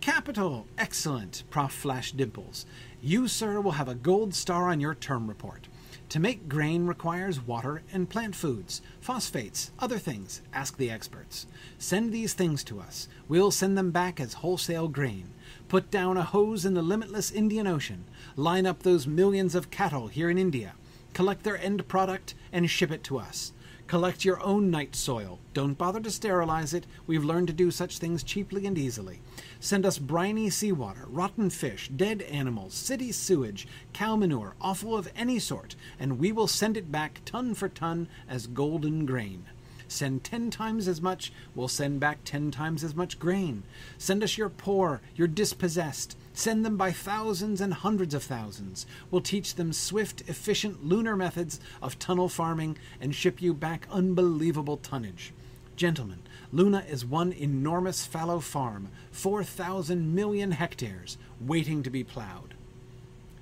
Capital! 0.00 0.66
Excellent! 0.76 1.44
Prof 1.50 1.70
flashed 1.70 2.16
dimples. 2.16 2.66
You, 3.00 3.28
sir, 3.28 3.60
will 3.60 3.72
have 3.72 3.88
a 3.88 3.94
gold 3.94 4.34
star 4.34 4.70
on 4.70 4.80
your 4.80 4.96
term 4.96 5.28
report. 5.28 5.68
To 6.08 6.18
make 6.18 6.48
grain 6.48 6.86
requires 6.86 7.46
water 7.46 7.82
and 7.92 8.10
plant 8.10 8.34
foods, 8.34 8.82
phosphates, 9.00 9.70
other 9.78 9.98
things. 9.98 10.42
Ask 10.52 10.76
the 10.76 10.90
experts. 10.90 11.46
Send 11.78 12.12
these 12.12 12.34
things 12.34 12.64
to 12.64 12.80
us. 12.80 13.06
We'll 13.28 13.52
send 13.52 13.78
them 13.78 13.92
back 13.92 14.18
as 14.18 14.34
wholesale 14.34 14.88
grain. 14.88 15.28
Put 15.68 15.92
down 15.92 16.16
a 16.16 16.24
hose 16.24 16.64
in 16.64 16.74
the 16.74 16.82
limitless 16.82 17.30
Indian 17.30 17.68
Ocean. 17.68 18.04
Line 18.34 18.66
up 18.66 18.82
those 18.82 19.06
millions 19.06 19.54
of 19.54 19.70
cattle 19.70 20.08
here 20.08 20.28
in 20.28 20.38
India. 20.38 20.74
Collect 21.14 21.44
their 21.44 21.56
end 21.58 21.86
product 21.86 22.34
and 22.52 22.68
ship 22.68 22.90
it 22.90 23.04
to 23.04 23.18
us. 23.18 23.52
Collect 23.92 24.24
your 24.24 24.42
own 24.42 24.70
night 24.70 24.96
soil. 24.96 25.38
Don't 25.52 25.76
bother 25.76 26.00
to 26.00 26.10
sterilize 26.10 26.72
it. 26.72 26.86
We've 27.06 27.26
learned 27.26 27.48
to 27.48 27.52
do 27.52 27.70
such 27.70 27.98
things 27.98 28.22
cheaply 28.22 28.64
and 28.64 28.78
easily. 28.78 29.20
Send 29.60 29.84
us 29.84 29.98
briny 29.98 30.48
seawater, 30.48 31.04
rotten 31.08 31.50
fish, 31.50 31.90
dead 31.94 32.22
animals, 32.22 32.72
city 32.72 33.12
sewage, 33.12 33.68
cow 33.92 34.16
manure, 34.16 34.54
offal 34.62 34.96
of 34.96 35.12
any 35.14 35.38
sort, 35.38 35.76
and 36.00 36.18
we 36.18 36.32
will 36.32 36.46
send 36.46 36.78
it 36.78 36.90
back 36.90 37.20
ton 37.26 37.52
for 37.52 37.68
ton 37.68 38.08
as 38.26 38.46
golden 38.46 39.04
grain. 39.04 39.44
Send 39.88 40.24
ten 40.24 40.48
times 40.48 40.88
as 40.88 41.02
much, 41.02 41.30
we'll 41.54 41.68
send 41.68 42.00
back 42.00 42.20
ten 42.24 42.50
times 42.50 42.82
as 42.82 42.94
much 42.94 43.18
grain. 43.18 43.62
Send 43.98 44.24
us 44.24 44.38
your 44.38 44.48
poor, 44.48 45.02
your 45.16 45.28
dispossessed. 45.28 46.16
Send 46.34 46.64
them 46.64 46.76
by 46.76 46.92
thousands 46.92 47.60
and 47.60 47.74
hundreds 47.74 48.14
of 48.14 48.22
thousands. 48.22 48.86
We'll 49.10 49.20
teach 49.20 49.54
them 49.54 49.72
swift, 49.72 50.22
efficient 50.28 50.84
lunar 50.84 51.16
methods 51.16 51.60
of 51.82 51.98
tunnel 51.98 52.28
farming 52.28 52.78
and 53.00 53.14
ship 53.14 53.42
you 53.42 53.52
back 53.52 53.86
unbelievable 53.90 54.78
tonnage. 54.78 55.32
Gentlemen, 55.76 56.20
Luna 56.52 56.84
is 56.88 57.04
one 57.04 57.32
enormous 57.32 58.06
fallow 58.06 58.40
farm, 58.40 58.88
4,000 59.10 60.14
million 60.14 60.52
hectares, 60.52 61.16
waiting 61.40 61.82
to 61.82 61.90
be 61.90 62.04
plowed. 62.04 62.54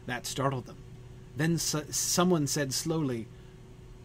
That 0.07 0.27
startled 0.27 0.67
them. 0.67 0.77
Then 1.37 1.59
so- 1.59 1.85
someone 1.91 2.47
said 2.47 2.73
slowly, 2.73 3.27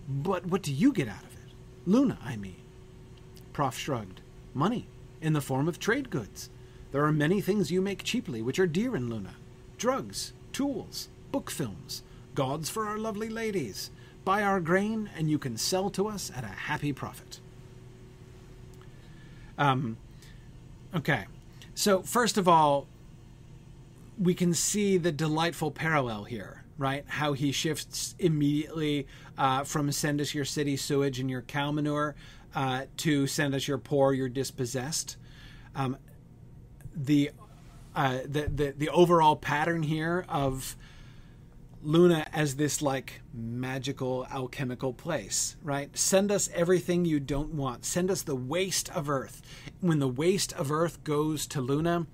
But 0.08 0.46
what 0.46 0.62
do 0.62 0.72
you 0.72 0.92
get 0.92 1.08
out 1.08 1.24
of 1.24 1.34
it? 1.34 1.54
Luna, 1.88 2.20
I 2.24 2.36
mean. 2.36 2.62
Prof 3.54 3.78
shrugged. 3.78 4.22
Money, 4.54 4.88
in 5.22 5.34
the 5.34 5.42
form 5.42 5.68
of 5.68 5.80
trade 5.80 6.12
goods. 6.12 6.50
There 6.92 7.04
are 7.04 7.12
many 7.12 7.42
things 7.42 7.72
you 7.72 7.82
make 7.82 8.04
cheaply 8.04 8.42
which 8.42 8.60
are 8.60 8.68
dear 8.68 8.96
in 8.96 9.10
Luna 9.10 9.36
drugs, 9.78 10.34
tools, 10.54 11.10
book 11.32 11.52
films, 11.52 12.02
gauds 12.34 12.70
for 12.70 12.88
our 12.88 12.98
lovely 12.98 13.30
ladies. 13.30 13.92
Buy 14.24 14.42
our 14.42 14.60
grain, 14.60 15.10
and 15.16 15.30
you 15.30 15.38
can 15.38 15.58
sell 15.58 15.90
to 15.92 16.08
us 16.08 16.32
at 16.36 16.44
a 16.44 16.48
happy 16.48 16.94
profit. 16.94 17.40
Um, 19.58 19.98
okay. 20.96 21.26
So, 21.76 22.02
first 22.02 22.38
of 22.38 22.48
all, 22.48 22.88
we 24.18 24.34
can 24.34 24.54
see 24.54 24.98
the 24.98 25.12
delightful 25.12 25.72
parallel 25.72 26.24
here, 26.24 26.64
right? 26.78 27.04
How 27.08 27.34
he 27.34 27.52
shifts 27.52 28.16
immediately 28.18 29.08
uh, 29.38 29.64
from 29.64 29.92
send 29.92 30.22
us 30.22 30.34
your 30.34 30.46
city 30.46 30.78
sewage 30.78 31.20
and 31.20 31.30
your 31.30 31.42
cow 31.42 31.72
manure 31.72 32.16
uh, 32.56 32.86
to 32.98 33.28
send 33.28 33.54
us 33.54 33.68
your 33.68 33.78
poor, 33.78 34.14
your 34.14 34.30
dispossessed. 34.30 35.18
Um, 35.76 35.98
the, 36.96 37.32
uh, 37.96 38.20
the 38.26 38.48
the 38.48 38.74
the 38.78 38.90
overall 38.90 39.36
pattern 39.36 39.84
here 39.84 40.26
of 40.28 40.76
Luna 41.86 42.26
as 42.34 42.56
this 42.56 42.82
like 42.82 43.22
magical 43.32 44.26
alchemical 44.32 44.92
place, 44.92 45.56
right? 45.64 45.96
Send 45.96 46.32
us 46.32 46.50
everything 46.54 47.06
you 47.06 47.20
don't 47.20 47.54
want. 47.54 47.86
Send 47.86 48.10
us 48.10 48.24
the 48.24 48.36
waste 48.36 48.90
of 48.96 49.08
Earth. 49.08 49.42
When 49.82 50.00
the 50.00 50.08
waste 50.08 50.52
of 50.54 50.72
Earth 50.72 51.04
goes 51.04 51.46
to 51.48 51.62
Luna, 51.62 52.08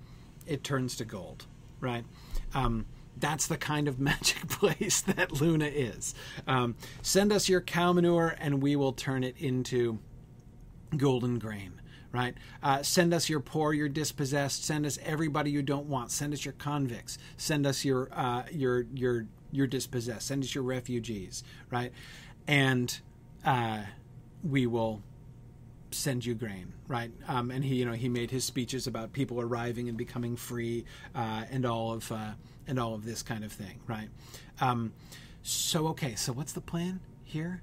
it 0.46 0.62
turns 0.62 0.96
to 0.96 1.04
gold, 1.06 1.46
right? 1.80 2.04
Um, 2.52 2.84
that's 3.16 3.46
the 3.46 3.56
kind 3.56 3.88
of 3.88 3.98
magic 4.00 4.48
place 4.48 5.00
that 5.00 5.40
Luna 5.40 5.66
is. 5.66 6.14
Um, 6.46 6.76
send 7.00 7.32
us 7.32 7.48
your 7.48 7.62
cow 7.62 7.92
manure 7.94 8.36
and 8.38 8.62
we 8.62 8.76
will 8.76 8.92
turn 8.92 9.24
it 9.24 9.36
into 9.38 9.98
golden 10.96 11.38
grain 11.38 11.80
right? 12.12 12.34
Uh, 12.62 12.82
send 12.82 13.14
us 13.14 13.28
your 13.28 13.40
poor, 13.40 13.72
your 13.72 13.88
dispossessed. 13.88 14.64
Send 14.64 14.86
us 14.86 14.98
everybody 15.04 15.50
you 15.50 15.62
don't 15.62 15.86
want. 15.86 16.10
Send 16.10 16.32
us 16.32 16.44
your 16.44 16.54
convicts. 16.54 17.18
Send 17.36 17.66
us 17.66 17.84
your 17.84 18.08
uh, 18.12 18.44
your 18.50 18.86
your 18.94 19.26
your 19.50 19.66
dispossessed. 19.66 20.26
Send 20.26 20.44
us 20.44 20.54
your 20.54 20.64
refugees, 20.64 21.42
right? 21.70 21.92
And 22.46 22.98
uh, 23.44 23.82
we 24.42 24.66
will 24.66 25.02
send 25.90 26.24
you 26.24 26.34
grain, 26.34 26.72
right? 26.88 27.10
Um, 27.28 27.50
and 27.50 27.64
he, 27.64 27.76
you 27.76 27.84
know, 27.84 27.92
he 27.92 28.08
made 28.08 28.30
his 28.30 28.44
speeches 28.44 28.86
about 28.86 29.12
people 29.12 29.40
arriving 29.40 29.88
and 29.88 29.96
becoming 29.96 30.36
free, 30.36 30.84
uh, 31.14 31.44
and 31.50 31.64
all 31.66 31.92
of 31.92 32.10
uh, 32.12 32.32
and 32.66 32.78
all 32.78 32.94
of 32.94 33.04
this 33.04 33.22
kind 33.22 33.44
of 33.44 33.52
thing, 33.52 33.80
right? 33.86 34.08
Um, 34.60 34.92
so 35.42 35.88
okay, 35.88 36.14
so 36.14 36.32
what's 36.32 36.52
the 36.52 36.60
plan 36.60 37.00
here? 37.24 37.62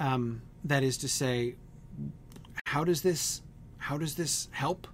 Um, 0.00 0.42
that 0.64 0.82
is 0.82 0.96
to 0.98 1.08
say, 1.08 1.56
how 2.66 2.84
does 2.84 3.02
this 3.02 3.42
how 3.88 3.96
does 3.96 4.16
this 4.16 4.48
help? 4.50 4.86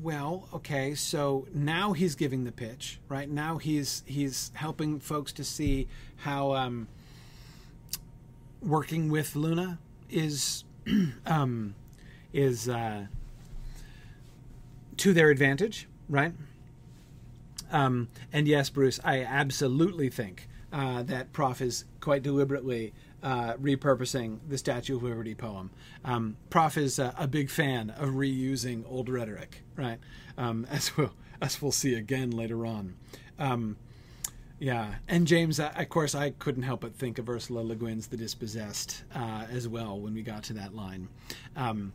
Well, 0.00 0.48
okay, 0.54 0.94
so 0.94 1.46
now 1.52 1.92
he's 1.92 2.14
giving 2.14 2.44
the 2.44 2.50
pitch, 2.50 2.98
right? 3.10 3.28
Now 3.28 3.58
he's 3.58 4.02
he's 4.06 4.50
helping 4.54 5.00
folks 5.00 5.34
to 5.34 5.44
see 5.44 5.86
how 6.16 6.54
um, 6.54 6.88
working 8.62 9.10
with 9.10 9.36
Luna 9.36 9.78
is 10.08 10.64
um, 11.26 11.74
is 12.32 12.70
uh, 12.70 13.04
to 14.96 15.12
their 15.12 15.28
advantage, 15.28 15.86
right? 16.08 16.32
Um, 17.70 18.08
and 18.32 18.48
yes, 18.48 18.70
Bruce, 18.70 18.98
I 19.04 19.20
absolutely 19.20 20.08
think 20.08 20.48
uh, 20.72 21.02
that 21.02 21.34
Prof 21.34 21.60
is 21.60 21.84
quite 22.00 22.22
deliberately 22.22 22.94
uh, 23.22 23.54
repurposing 23.54 24.38
the 24.48 24.58
Statue 24.58 24.96
of 24.96 25.02
Liberty 25.02 25.34
poem. 25.34 25.70
Um, 26.04 26.36
Prof 26.48 26.76
is 26.76 26.98
a, 26.98 27.28
big 27.30 27.50
fan 27.50 27.90
of 27.90 28.10
reusing 28.10 28.84
old 28.88 29.08
rhetoric, 29.08 29.62
right? 29.76 29.98
Um, 30.38 30.66
as 30.70 30.96
we'll 30.96 31.12
as 31.42 31.60
we'll 31.62 31.72
see 31.72 31.94
again 31.94 32.30
later 32.30 32.66
on. 32.66 32.96
Um, 33.38 33.76
Yeah, 34.58 34.96
and 35.08 35.26
James, 35.26 35.58
uh, 35.58 35.72
of 35.74 35.88
course, 35.88 36.14
I 36.14 36.30
couldn't 36.30 36.64
help 36.64 36.82
but 36.82 36.94
think 36.94 37.18
of 37.18 37.30
Ursula 37.30 37.60
Le 37.60 37.74
Guin's 37.74 38.08
The 38.08 38.18
Dispossessed 38.18 39.04
uh, 39.14 39.46
as 39.50 39.66
well 39.66 39.98
when 39.98 40.12
we 40.12 40.20
got 40.20 40.42
to 40.44 40.52
that 40.54 40.74
line. 40.74 41.08
Um, 41.56 41.94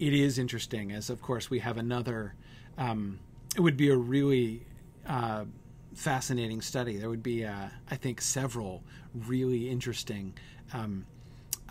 it 0.00 0.12
is 0.12 0.36
interesting, 0.36 0.90
as 0.90 1.08
of 1.08 1.22
course 1.22 1.50
we 1.50 1.60
have 1.60 1.76
another. 1.76 2.34
Um, 2.76 3.20
it 3.54 3.60
would 3.60 3.76
be 3.76 3.90
a 3.90 3.96
really 3.96 4.66
uh, 5.06 5.44
fascinating 5.94 6.62
study. 6.62 6.96
There 6.96 7.10
would 7.10 7.22
be, 7.22 7.44
uh, 7.44 7.68
I 7.90 7.96
think, 7.96 8.20
several 8.20 8.82
really 9.14 9.68
interesting 9.68 10.34
um, 10.72 11.06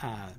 uh, 0.02 0.30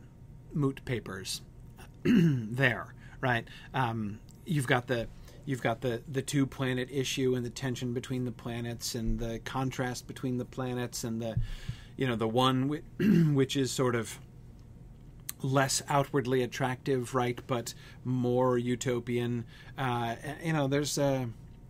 moot 0.52 0.84
papers 0.84 1.42
there. 2.04 2.94
Right? 3.20 3.46
Um, 3.74 4.20
you've 4.44 4.66
got 4.66 4.86
the 4.86 5.08
you've 5.44 5.62
got 5.62 5.80
the 5.80 6.02
the 6.10 6.22
two 6.22 6.46
planet 6.46 6.88
issue 6.90 7.34
and 7.34 7.44
the 7.44 7.50
tension 7.50 7.92
between 7.92 8.24
the 8.24 8.32
planets 8.32 8.94
and 8.94 9.18
the 9.18 9.38
contrast 9.40 10.06
between 10.06 10.38
the 10.38 10.44
planets 10.44 11.04
and 11.04 11.20
the 11.20 11.36
you 11.96 12.06
know 12.06 12.16
the 12.16 12.28
one 12.28 12.80
which 13.34 13.56
is 13.56 13.70
sort 13.70 13.94
of 13.94 14.18
less 15.42 15.82
outwardly 15.88 16.42
attractive, 16.42 17.14
right, 17.14 17.38
but 17.46 17.74
more 18.04 18.58
utopian. 18.58 19.44
Uh, 19.76 20.16
you 20.42 20.52
know, 20.52 20.66
there's 20.66 20.98
a 20.98 21.28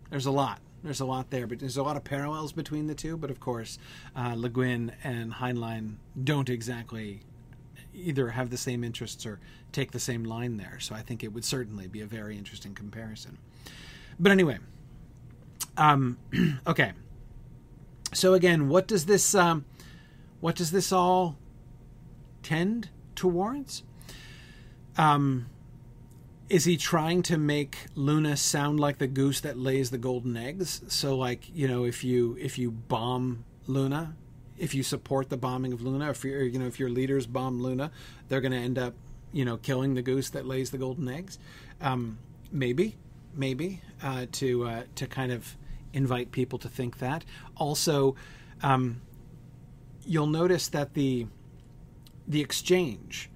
there's 0.09 0.25
a 0.25 0.31
lot. 0.31 0.59
There's 0.83 0.99
a 0.99 1.05
lot 1.05 1.29
there, 1.29 1.45
but 1.45 1.59
there's 1.59 1.77
a 1.77 1.83
lot 1.83 1.95
of 1.95 2.03
parallels 2.03 2.53
between 2.53 2.87
the 2.87 2.95
two. 2.95 3.17
But 3.17 3.29
of 3.29 3.39
course, 3.39 3.77
uh, 4.15 4.33
Le 4.35 4.49
Guin 4.49 4.91
and 5.03 5.33
Heinlein 5.33 5.95
don't 6.23 6.49
exactly 6.49 7.21
either 7.93 8.29
have 8.29 8.49
the 8.49 8.57
same 8.57 8.83
interests 8.83 9.25
or 9.25 9.39
take 9.71 9.91
the 9.91 9.99
same 9.99 10.23
line 10.23 10.57
there. 10.57 10.79
So 10.79 10.95
I 10.95 11.01
think 11.01 11.23
it 11.23 11.29
would 11.29 11.45
certainly 11.45 11.87
be 11.87 12.01
a 12.01 12.05
very 12.05 12.37
interesting 12.37 12.73
comparison. 12.73 13.37
But 14.19 14.31
anyway, 14.31 14.59
um, 15.77 16.17
okay. 16.67 16.93
So 18.13 18.33
again, 18.33 18.67
what 18.67 18.87
does 18.87 19.05
this 19.05 19.35
um, 19.35 19.65
what 20.39 20.55
does 20.55 20.71
this 20.71 20.91
all 20.91 21.37
tend 22.43 22.89
towards? 23.15 23.83
Um, 24.97 25.47
is 26.51 26.65
he 26.65 26.75
trying 26.75 27.21
to 27.23 27.37
make 27.37 27.77
Luna 27.95 28.35
sound 28.35 28.77
like 28.77 28.97
the 28.97 29.07
goose 29.07 29.39
that 29.39 29.57
lays 29.57 29.89
the 29.89 29.97
golden 29.97 30.35
eggs? 30.35 30.81
So, 30.89 31.15
like 31.15 31.49
you 31.55 31.65
know, 31.65 31.85
if 31.85 32.03
you 32.03 32.37
if 32.41 32.57
you 32.57 32.71
bomb 32.71 33.45
Luna, 33.67 34.15
if 34.57 34.75
you 34.75 34.83
support 34.83 35.29
the 35.29 35.37
bombing 35.37 35.71
of 35.71 35.81
Luna, 35.81 36.09
if 36.09 36.25
you're 36.25 36.43
you 36.43 36.59
know 36.59 36.65
if 36.65 36.77
your 36.77 36.89
leaders 36.89 37.25
bomb 37.25 37.61
Luna, 37.61 37.89
they're 38.27 38.41
going 38.41 38.51
to 38.51 38.57
end 38.57 38.77
up 38.77 38.93
you 39.31 39.45
know 39.45 39.55
killing 39.55 39.93
the 39.93 40.01
goose 40.01 40.29
that 40.31 40.45
lays 40.45 40.71
the 40.71 40.77
golden 40.77 41.07
eggs. 41.07 41.39
Um, 41.79 42.17
maybe, 42.51 42.97
maybe 43.33 43.81
uh, 44.03 44.25
to 44.33 44.65
uh, 44.65 44.83
to 44.95 45.07
kind 45.07 45.31
of 45.31 45.55
invite 45.93 46.33
people 46.33 46.59
to 46.59 46.67
think 46.67 46.99
that. 46.99 47.23
Also, 47.55 48.17
um, 48.61 49.01
you'll 50.05 50.27
notice 50.27 50.67
that 50.67 50.95
the 50.95 51.27
the 52.27 52.41
exchange 52.41 53.29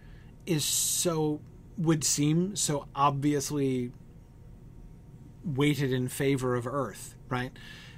is 0.46 0.66
so 0.66 1.40
would 1.78 2.04
seem 2.04 2.56
so 2.56 2.88
obviously 2.96 3.92
weighted 5.44 5.92
in 5.92 6.08
favor 6.08 6.56
of 6.56 6.66
Earth, 6.66 7.16
right? 7.30 7.52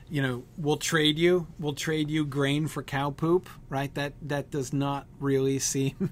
You 0.10 0.22
know, 0.22 0.44
we'll 0.58 0.78
trade 0.78 1.20
you, 1.20 1.48
we'll 1.60 1.74
trade 1.74 2.10
you 2.10 2.26
grain 2.26 2.68
for 2.68 2.82
cow 2.82 3.12
poop, 3.12 3.50
right? 3.70 3.94
That 3.94 4.14
that 4.22 4.52
does 4.52 4.74
not 4.74 5.06
really 5.20 5.60
seem 5.74 6.12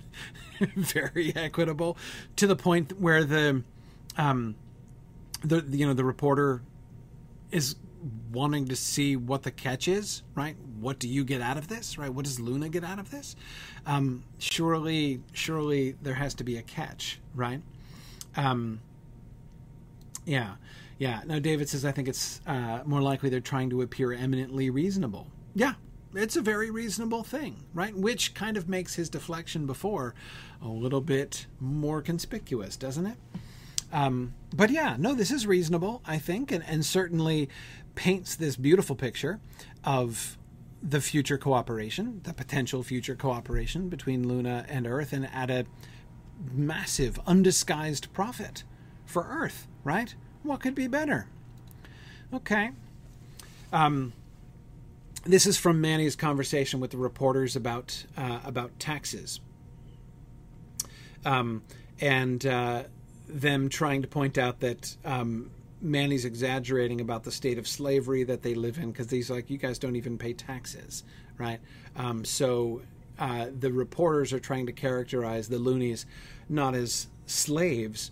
very 0.76 1.36
equitable 1.36 1.98
to 2.36 2.48
the 2.48 2.56
point 2.56 3.00
where 3.00 3.24
the 3.24 3.64
um 4.18 4.56
the 5.44 5.64
you 5.70 5.86
know 5.86 5.94
the 5.94 6.06
reporter 6.06 6.62
is 7.52 7.76
wanting 8.32 8.68
to 8.68 8.76
see 8.76 9.16
what 9.16 9.44
the 9.44 9.52
catch 9.52 9.88
is, 9.88 10.24
right? 10.36 10.56
What 10.80 11.00
do 11.00 11.08
you 11.08 11.24
get 11.24 11.42
out 11.42 11.58
of 11.58 11.68
this, 11.68 11.98
right? 11.98 12.14
What 12.14 12.26
does 12.26 12.40
Luna 12.40 12.70
get 12.70 12.84
out 12.84 13.00
of 13.00 13.12
this? 13.12 13.36
Um, 13.86 14.24
surely, 14.40 15.22
surely 15.34 15.96
there 16.02 16.16
has 16.16 16.34
to 16.36 16.44
be 16.44 16.58
a 16.58 16.62
catch, 16.62 17.20
right? 17.34 17.62
Um, 18.36 18.82
yeah, 20.26 20.56
yeah. 20.98 21.22
Now 21.26 21.40
David 21.40 21.70
says 21.70 21.86
I 21.86 21.92
think 21.92 22.08
it's 22.08 22.42
uh, 22.46 22.82
more 22.86 23.02
likely 23.02 23.30
they're 23.30 23.40
trying 23.40 23.70
to 23.72 23.82
appear 23.82 24.12
eminently 24.12 24.70
reasonable. 24.70 25.28
Yeah, 25.54 25.74
it's 26.14 26.36
a 26.36 26.42
very 26.42 26.70
reasonable 26.70 27.24
thing, 27.24 27.66
right? 27.74 27.96
Which 27.96 28.34
kind 28.34 28.58
of 28.58 28.68
makes 28.68 28.96
his 28.96 29.10
deflection 29.10 29.66
before 29.66 30.16
a 30.62 30.68
little 30.68 31.02
bit 31.02 31.46
more 31.60 32.02
conspicuous, 32.02 32.76
doesn't 32.76 33.06
it? 33.06 33.18
Um, 33.92 34.34
but 34.54 34.72
yeah, 34.72 34.96
no, 34.98 35.14
this 35.14 35.32
is 35.32 35.46
reasonable, 35.46 36.02
I 36.06 36.18
think, 36.18 36.52
and, 36.52 36.64
and 36.66 36.86
certainly 36.86 37.50
paints 37.96 38.36
this 38.36 38.56
beautiful 38.58 38.96
picture 38.96 39.40
of 39.84 40.38
the 40.88 41.02
future 41.02 41.38
cooperation, 41.38 42.22
the 42.24 42.34
potential 42.34 42.84
future 42.84 43.16
cooperation 43.16 43.90
between 43.90 44.28
Luna 44.28 44.66
and 44.70 44.86
Earth, 44.86 45.14
and 45.14 45.28
at 45.34 45.50
a 45.50 45.66
massive, 46.54 47.20
undisguised 47.26 48.14
profit 48.14 48.64
for 49.06 49.26
Earth, 49.28 49.68
right? 49.84 50.14
What 50.44 50.60
could 50.60 50.76
be 50.76 50.88
better? 50.88 51.28
Okay. 52.32 52.72
Um, 53.74 54.14
this 55.24 55.48
is 55.48 55.58
from 55.58 55.82
Manny's 55.82 56.16
conversation 56.16 56.80
with 56.80 56.92
the 56.92 56.98
reporters 56.98 57.56
about 57.56 58.06
uh, 58.16 58.40
about 58.46 58.80
taxes, 58.80 59.40
um, 61.26 61.64
and 62.00 62.46
uh, 62.46 62.84
them 63.28 63.70
trying 63.70 64.04
to 64.04 64.08
point 64.08 64.38
out 64.38 64.60
that 64.60 64.96
um, 65.04 65.50
Manny's 65.86 66.26
exaggerating 66.26 67.00
about 67.00 67.24
the 67.24 67.32
state 67.32 67.58
of 67.58 67.68
slavery 67.68 68.24
that 68.24 68.42
they 68.42 68.56
live 68.56 68.78
in 68.78 68.92
because 68.92 69.10
he's 69.10 69.30
like, 69.30 69.50
you 69.50 69.58
guys 69.58 69.80
don't 69.80 69.96
even 69.96 70.18
pay 70.18 70.34
taxes, 70.34 71.04
right? 71.38 71.60
Um, 71.96 72.26
so 72.26 72.82
uh, 73.20 73.48
the 73.58 73.72
reporters 73.72 74.34
are 74.34 74.40
trying 74.40 74.66
to 74.66 74.74
characterize 74.74 75.48
the 75.48 75.60
loonies 75.60 76.06
not 76.50 76.76
as 76.76 77.08
slaves, 77.28 78.12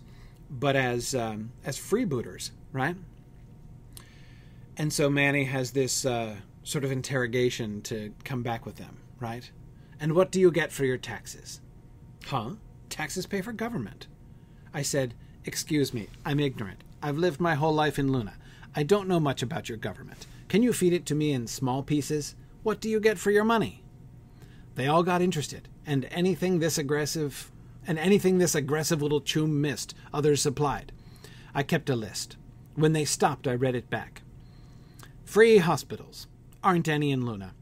but 0.50 0.76
as 0.76 1.14
um, 1.14 1.52
as 1.64 1.78
freebooters, 1.78 2.50
right? 2.72 2.96
And 4.76 4.92
so 4.92 5.10
Manny 5.10 5.44
has 5.44 5.72
this 5.72 6.04
uh, 6.06 6.36
sort 6.62 6.84
of 6.84 6.92
interrogation 6.92 7.82
to 7.82 8.12
come 8.24 8.42
back 8.42 8.66
with 8.66 8.76
them, 8.76 8.98
right? 9.20 9.50
And 10.00 10.14
what 10.14 10.30
do 10.30 10.40
you 10.40 10.50
get 10.50 10.72
for 10.72 10.84
your 10.84 10.98
taxes? 10.98 11.60
Huh? 12.26 12.52
Taxes 12.88 13.26
pay 13.26 13.40
for 13.40 13.52
government. 13.52 14.06
I 14.72 14.82
said, 14.82 15.14
Excuse 15.44 15.92
me, 15.92 16.08
I'm 16.24 16.40
ignorant. 16.40 16.82
I've 17.04 17.18
lived 17.18 17.38
my 17.38 17.54
whole 17.54 17.74
life 17.74 17.98
in 17.98 18.10
Luna. 18.10 18.32
I 18.74 18.82
don't 18.82 19.08
know 19.08 19.20
much 19.20 19.42
about 19.42 19.68
your 19.68 19.76
government. 19.76 20.26
Can 20.48 20.62
you 20.62 20.72
feed 20.72 20.94
it 20.94 21.04
to 21.04 21.14
me 21.14 21.32
in 21.32 21.46
small 21.46 21.82
pieces? 21.82 22.34
What 22.62 22.80
do 22.80 22.88
you 22.88 22.98
get 22.98 23.18
for 23.18 23.30
your 23.30 23.44
money? 23.44 23.82
They 24.74 24.86
all 24.86 25.02
got 25.02 25.20
interested, 25.20 25.68
and 25.84 26.06
anything 26.10 26.60
this 26.60 26.78
aggressive 26.78 27.52
and 27.86 27.98
anything 27.98 28.38
this 28.38 28.54
aggressive 28.54 29.02
little 29.02 29.20
chum 29.20 29.60
missed, 29.60 29.94
others 30.14 30.40
supplied. 30.40 30.92
I 31.54 31.62
kept 31.62 31.90
a 31.90 31.94
list. 31.94 32.38
When 32.74 32.94
they 32.94 33.04
stopped, 33.04 33.46
I 33.46 33.54
read 33.54 33.74
it 33.74 33.90
back. 33.90 34.22
Free 35.26 35.58
hospitals. 35.58 36.26
Aren't 36.62 36.88
any 36.88 37.10
in 37.10 37.26
Luna. 37.26 37.52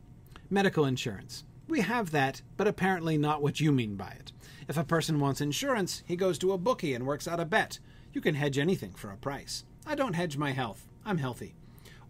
Medical 0.50 0.84
insurance. 0.84 1.42
We 1.66 1.80
have 1.80 2.12
that, 2.12 2.42
but 2.56 2.68
apparently 2.68 3.18
not 3.18 3.42
what 3.42 3.58
you 3.58 3.72
mean 3.72 3.96
by 3.96 4.10
it. 4.20 4.30
If 4.68 4.76
a 4.76 4.84
person 4.84 5.18
wants 5.18 5.40
insurance, 5.40 6.04
he 6.06 6.14
goes 6.14 6.38
to 6.38 6.52
a 6.52 6.58
bookie 6.58 6.94
and 6.94 7.04
works 7.04 7.26
out 7.26 7.40
a 7.40 7.44
bet. 7.44 7.80
You 8.12 8.20
can 8.20 8.34
hedge 8.34 8.58
anything 8.58 8.92
for 8.92 9.10
a 9.10 9.16
price. 9.16 9.64
I 9.86 9.94
don't 9.94 10.14
hedge 10.14 10.36
my 10.36 10.52
health. 10.52 10.86
I'm 11.04 11.16
healthy. 11.16 11.54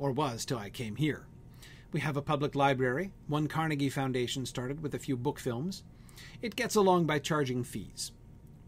Or 0.00 0.10
was 0.10 0.44
till 0.44 0.58
I 0.58 0.68
came 0.68 0.96
here. 0.96 1.26
We 1.92 2.00
have 2.00 2.16
a 2.16 2.22
public 2.22 2.56
library, 2.56 3.12
one 3.28 3.46
Carnegie 3.46 3.88
Foundation 3.88 4.44
started 4.44 4.82
with 4.82 4.94
a 4.94 4.98
few 4.98 5.16
book 5.16 5.38
films. 5.38 5.84
It 6.40 6.56
gets 6.56 6.74
along 6.74 7.04
by 7.04 7.20
charging 7.20 7.62
fees. 7.62 8.10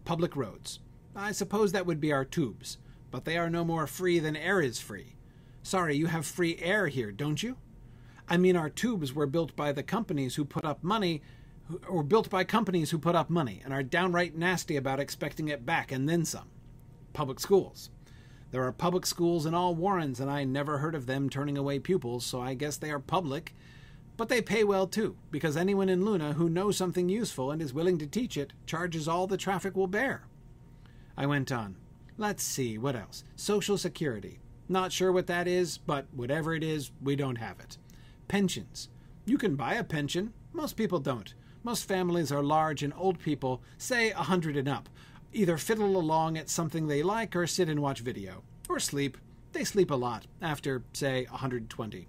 Public 0.04 0.36
roads. 0.36 0.78
I 1.16 1.32
suppose 1.32 1.72
that 1.72 1.86
would 1.86 2.00
be 2.00 2.12
our 2.12 2.24
tubes, 2.24 2.78
but 3.10 3.24
they 3.24 3.36
are 3.36 3.50
no 3.50 3.64
more 3.64 3.86
free 3.88 4.20
than 4.20 4.36
air 4.36 4.60
is 4.60 4.78
free. 4.78 5.16
Sorry, 5.62 5.96
you 5.96 6.06
have 6.06 6.26
free 6.26 6.58
air 6.60 6.86
here, 6.86 7.10
don't 7.10 7.42
you? 7.42 7.56
I 8.28 8.36
mean, 8.36 8.56
our 8.56 8.70
tubes 8.70 9.12
were 9.12 9.26
built 9.26 9.56
by 9.56 9.72
the 9.72 9.82
companies 9.82 10.36
who 10.36 10.44
put 10.44 10.64
up 10.64 10.84
money, 10.84 11.22
or 11.88 12.02
built 12.04 12.30
by 12.30 12.44
companies 12.44 12.90
who 12.90 12.98
put 12.98 13.16
up 13.16 13.28
money 13.28 13.60
and 13.64 13.72
are 13.72 13.82
downright 13.82 14.36
nasty 14.36 14.76
about 14.76 15.00
expecting 15.00 15.48
it 15.48 15.66
back 15.66 15.90
and 15.90 16.08
then 16.08 16.24
some 16.24 16.48
public 17.14 17.40
schools. 17.40 17.88
There 18.50 18.62
are 18.62 18.72
public 18.72 19.06
schools 19.06 19.46
in 19.46 19.54
all 19.54 19.74
Warrens, 19.74 20.20
and 20.20 20.30
I 20.30 20.44
never 20.44 20.78
heard 20.78 20.94
of 20.94 21.06
them 21.06 21.30
turning 21.30 21.56
away 21.56 21.78
pupils, 21.78 22.24
so 22.24 22.40
I 22.40 22.54
guess 22.54 22.76
they 22.76 22.90
are 22.90 23.00
public. 23.00 23.54
But 24.16 24.28
they 24.28 24.42
pay 24.42 24.62
well 24.62 24.86
too, 24.86 25.16
because 25.30 25.56
anyone 25.56 25.88
in 25.88 26.04
Luna 26.04 26.34
who 26.34 26.48
knows 26.48 26.76
something 26.76 27.08
useful 27.08 27.50
and 27.50 27.60
is 27.60 27.74
willing 27.74 27.98
to 27.98 28.06
teach 28.06 28.36
it 28.36 28.52
charges 28.66 29.08
all 29.08 29.26
the 29.26 29.36
traffic 29.36 29.74
will 29.74 29.88
bear. 29.88 30.26
I 31.16 31.26
went 31.26 31.50
on. 31.50 31.76
Let's 32.16 32.44
see, 32.44 32.78
what 32.78 32.94
else? 32.94 33.24
Social 33.34 33.76
Security. 33.76 34.38
Not 34.68 34.92
sure 34.92 35.10
what 35.10 35.26
that 35.26 35.48
is, 35.48 35.78
but 35.78 36.06
whatever 36.14 36.54
it 36.54 36.62
is, 36.62 36.92
we 37.02 37.16
don't 37.16 37.36
have 37.36 37.58
it. 37.58 37.76
Pensions. 38.28 38.88
You 39.24 39.36
can 39.36 39.56
buy 39.56 39.74
a 39.74 39.84
pension. 39.84 40.32
Most 40.52 40.76
people 40.76 41.00
don't. 41.00 41.34
Most 41.64 41.88
families 41.88 42.30
are 42.30 42.42
large 42.42 42.82
and 42.82 42.92
old 42.96 43.18
people, 43.18 43.62
say 43.78 44.10
a 44.10 44.18
hundred 44.18 44.56
and 44.56 44.68
up, 44.68 44.88
either 45.34 45.58
fiddle 45.58 45.96
along 45.96 46.38
at 46.38 46.48
something 46.48 46.86
they 46.86 47.02
like 47.02 47.34
or 47.36 47.46
sit 47.46 47.68
and 47.68 47.80
watch 47.80 48.00
video. 48.00 48.42
Or 48.68 48.80
sleep. 48.80 49.18
They 49.52 49.64
sleep 49.64 49.90
a 49.90 49.94
lot, 49.94 50.26
after, 50.40 50.82
say, 50.92 51.26
120. 51.30 52.08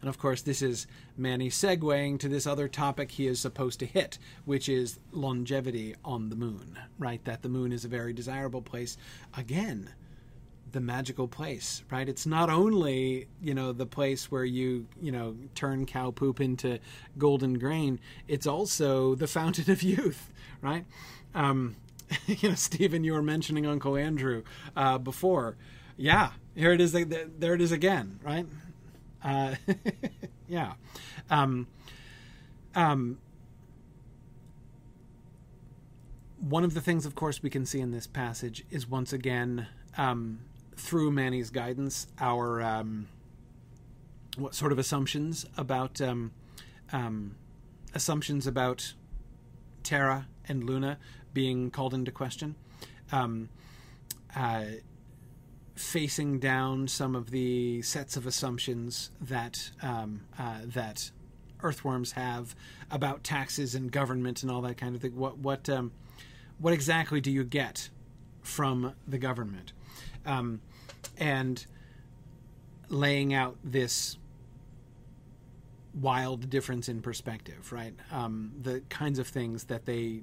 And 0.00 0.08
of 0.08 0.18
course, 0.18 0.42
this 0.42 0.62
is 0.62 0.86
Manny 1.16 1.50
segueing 1.50 2.18
to 2.20 2.28
this 2.28 2.46
other 2.46 2.68
topic 2.68 3.10
he 3.10 3.26
is 3.26 3.40
supposed 3.40 3.80
to 3.80 3.86
hit, 3.86 4.18
which 4.44 4.68
is 4.68 5.00
longevity 5.12 5.96
on 6.04 6.28
the 6.28 6.36
moon, 6.36 6.78
right? 6.98 7.24
That 7.24 7.42
the 7.42 7.48
moon 7.48 7.72
is 7.72 7.84
a 7.84 7.88
very 7.88 8.12
desirable 8.12 8.62
place. 8.62 8.96
Again, 9.36 9.90
the 10.70 10.80
magical 10.80 11.26
place, 11.26 11.82
right? 11.90 12.08
It's 12.08 12.26
not 12.26 12.50
only, 12.50 13.26
you 13.42 13.54
know, 13.54 13.72
the 13.72 13.86
place 13.86 14.30
where 14.30 14.44
you, 14.44 14.86
you 15.00 15.10
know, 15.10 15.36
turn 15.54 15.86
cow 15.86 16.10
poop 16.10 16.40
into 16.40 16.78
golden 17.16 17.58
grain, 17.58 17.98
it's 18.28 18.46
also 18.46 19.14
the 19.14 19.26
fountain 19.26 19.70
of 19.70 19.82
youth, 19.82 20.30
right? 20.60 20.84
Um, 21.34 21.76
you 22.26 22.50
know, 22.50 22.54
Stephen, 22.54 23.04
you 23.04 23.12
were 23.12 23.22
mentioning 23.22 23.66
Uncle 23.66 23.96
Andrew 23.96 24.42
uh, 24.76 24.98
before. 24.98 25.56
Yeah, 25.96 26.30
here 26.54 26.72
it 26.72 26.80
is. 26.80 26.92
There 26.92 27.54
it 27.54 27.60
is 27.60 27.72
again, 27.72 28.20
right? 28.22 28.46
Uh, 29.22 29.56
yeah. 30.48 30.74
Um, 31.30 31.66
um, 32.74 33.18
one 36.40 36.64
of 36.64 36.74
the 36.74 36.80
things, 36.80 37.04
of 37.04 37.14
course, 37.14 37.42
we 37.42 37.50
can 37.50 37.66
see 37.66 37.80
in 37.80 37.90
this 37.90 38.06
passage 38.06 38.64
is 38.70 38.88
once 38.88 39.12
again 39.12 39.66
um, 39.96 40.40
through 40.76 41.10
Manny's 41.10 41.50
guidance, 41.50 42.06
our 42.20 42.62
um, 42.62 43.08
what 44.36 44.54
sort 44.54 44.70
of 44.70 44.78
assumptions 44.78 45.46
about 45.56 46.00
um, 46.00 46.30
um, 46.92 47.34
assumptions 47.94 48.46
about 48.46 48.94
Terra 49.82 50.28
and 50.48 50.64
Luna 50.64 50.98
being 51.32 51.70
called 51.70 51.94
into 51.94 52.10
question, 52.10 52.54
um, 53.12 53.48
uh, 54.36 54.64
facing 55.74 56.38
down 56.38 56.88
some 56.88 57.14
of 57.14 57.30
the 57.30 57.82
sets 57.82 58.16
of 58.16 58.26
assumptions 58.26 59.10
that 59.20 59.70
um, 59.82 60.22
uh, 60.38 60.60
that 60.64 61.10
earthworms 61.62 62.12
have 62.12 62.54
about 62.90 63.24
taxes 63.24 63.74
and 63.74 63.90
government 63.90 64.42
and 64.42 64.50
all 64.50 64.60
that 64.62 64.76
kind 64.76 64.94
of 64.94 65.02
thing. 65.02 65.16
What 65.16 65.38
what 65.38 65.68
um, 65.68 65.92
what 66.58 66.72
exactly 66.72 67.20
do 67.20 67.30
you 67.30 67.44
get 67.44 67.88
from 68.42 68.94
the 69.06 69.18
government? 69.18 69.72
Um, 70.26 70.60
and 71.16 71.64
laying 72.88 73.34
out 73.34 73.56
this 73.62 74.18
wild 75.94 76.48
difference 76.48 76.88
in 76.88 77.02
perspective, 77.02 77.72
right? 77.72 77.94
Um, 78.10 78.52
the 78.60 78.80
kinds 78.88 79.18
of 79.18 79.26
things 79.26 79.64
that 79.64 79.84
they 79.86 80.22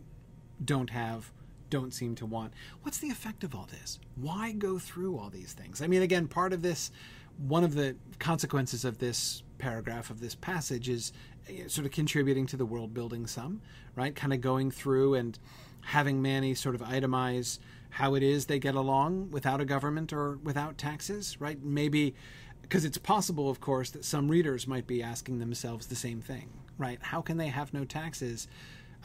don't 0.64 0.90
have, 0.90 1.32
don't 1.70 1.94
seem 1.94 2.16
to 2.16 2.26
want. 2.26 2.54
What's 2.82 2.98
the 2.98 3.10
effect 3.10 3.44
of 3.44 3.56
all 3.56 3.68
this? 3.70 4.00
Why 4.16 4.52
go 4.52 4.80
through 4.80 5.18
all 5.18 5.30
these 5.30 5.54
things? 5.54 5.82
I 5.82 5.88
mean, 5.88 6.02
again, 6.02 6.28
part 6.28 6.54
of 6.54 6.62
this, 6.62 6.92
one 7.38 7.64
of 7.64 7.76
the 7.76 7.96
consequences 8.20 8.86
of 8.86 9.00
this 9.00 9.44
paragraph 9.58 10.10
of 10.10 10.20
this 10.20 10.36
passage 10.36 10.90
is 10.90 11.12
eh, 11.50 11.68
sort 11.68 11.86
of 11.86 11.92
contributing 11.92 12.46
to 12.48 12.58
the 12.58 12.66
world 12.66 12.94
building 12.94 13.28
some, 13.28 13.62
right? 13.96 14.16
Kind 14.16 14.34
of 14.34 14.42
going 14.42 14.72
through 14.72 15.16
and 15.16 15.38
having 15.82 16.22
Manny 16.22 16.54
sort 16.54 16.76
of 16.76 16.82
itemize 16.82 17.60
how 17.92 18.14
it 18.16 18.24
is 18.24 18.46
they 18.48 18.60
get 18.60 18.76
along 18.76 19.32
without 19.32 19.62
a 19.62 19.66
government 19.66 20.12
or 20.12 20.38
without 20.44 20.78
taxes, 20.78 21.40
right? 21.40 21.64
Maybe 21.64 22.14
because 22.62 22.84
it's 22.84 22.98
possible, 22.98 23.50
of 23.50 23.62
course, 23.62 23.92
that 23.92 24.04
some 24.04 24.28
readers 24.28 24.68
might 24.68 24.88
be 24.88 25.02
asking 25.02 25.38
themselves 25.40 25.86
the 25.86 25.96
same 25.96 26.20
thing, 26.20 26.50
right? 26.80 26.98
How 27.00 27.22
can 27.22 27.38
they 27.38 27.48
have 27.48 27.74
no 27.74 27.86
taxes? 27.86 28.48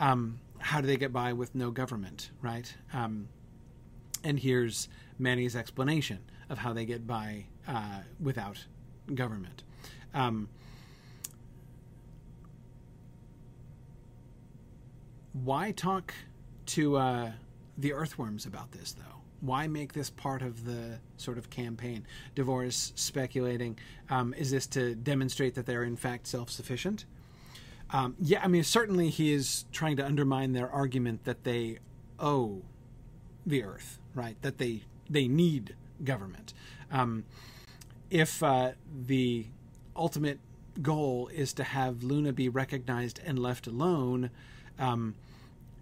Um, 0.01 0.41
how 0.59 0.81
do 0.81 0.87
they 0.87 0.97
get 0.97 1.13
by 1.13 1.33
with 1.33 1.55
no 1.55 1.71
government, 1.71 2.31
right? 2.43 2.75
Um, 2.93 3.29
and 4.25 4.39
here's 4.39 4.89
Manny's 5.19 5.55
explanation 5.55 6.19
of 6.49 6.59
how 6.59 6.73
they 6.73 6.85
get 6.85 7.07
by 7.07 7.45
uh, 7.69 8.01
without 8.19 8.65
government. 9.15 9.63
Um, 10.13 10.49
why 15.33 15.73
talk 15.73 16.13
to 16.67 16.97
uh, 16.97 17.33
the 17.79 17.93
earthworms 17.93 18.47
about 18.47 18.73
this, 18.73 18.93
though? 18.93 19.05
Why 19.41 19.69
make 19.69 19.93
this 19.95 20.11
part 20.11 20.43
of 20.43 20.65
the 20.65 20.99
sort 21.17 21.39
of 21.39 21.49
campaign? 21.49 22.07
Devore 22.35 22.65
is 22.65 22.93
speculating 22.95 23.79
um, 24.11 24.35
is 24.35 24.51
this 24.51 24.67
to 24.69 24.95
demonstrate 24.95 25.55
that 25.55 25.65
they're 25.65 25.85
in 25.85 25.97
fact 25.97 26.27
self 26.27 26.51
sufficient? 26.51 27.07
Um, 27.93 28.15
yeah, 28.21 28.41
I 28.43 28.49
mean, 28.49 28.63
certainly 28.63 29.11
he 29.11 29.33
is 29.33 29.65
trying 29.73 29.97
to 29.97 30.07
undermine 30.07 30.53
their 30.53 30.71
argument 30.71 31.25
that 31.25 31.45
they 31.45 31.79
owe 32.19 32.63
the 33.45 33.65
earth, 33.65 33.99
right? 34.15 34.41
That 34.43 34.59
they 34.59 34.83
they 35.09 35.27
need 35.27 35.75
government. 36.05 36.55
Um, 36.91 37.25
if 38.11 38.43
uh, 38.43 38.73
the 39.07 39.47
ultimate 39.97 40.39
goal 40.81 41.29
is 41.33 41.53
to 41.55 41.65
have 41.65 42.03
Luna 42.03 42.33
be 42.33 42.49
recognized 42.49 43.21
and 43.25 43.39
left 43.39 43.67
alone, 43.67 44.31
um, 44.79 45.15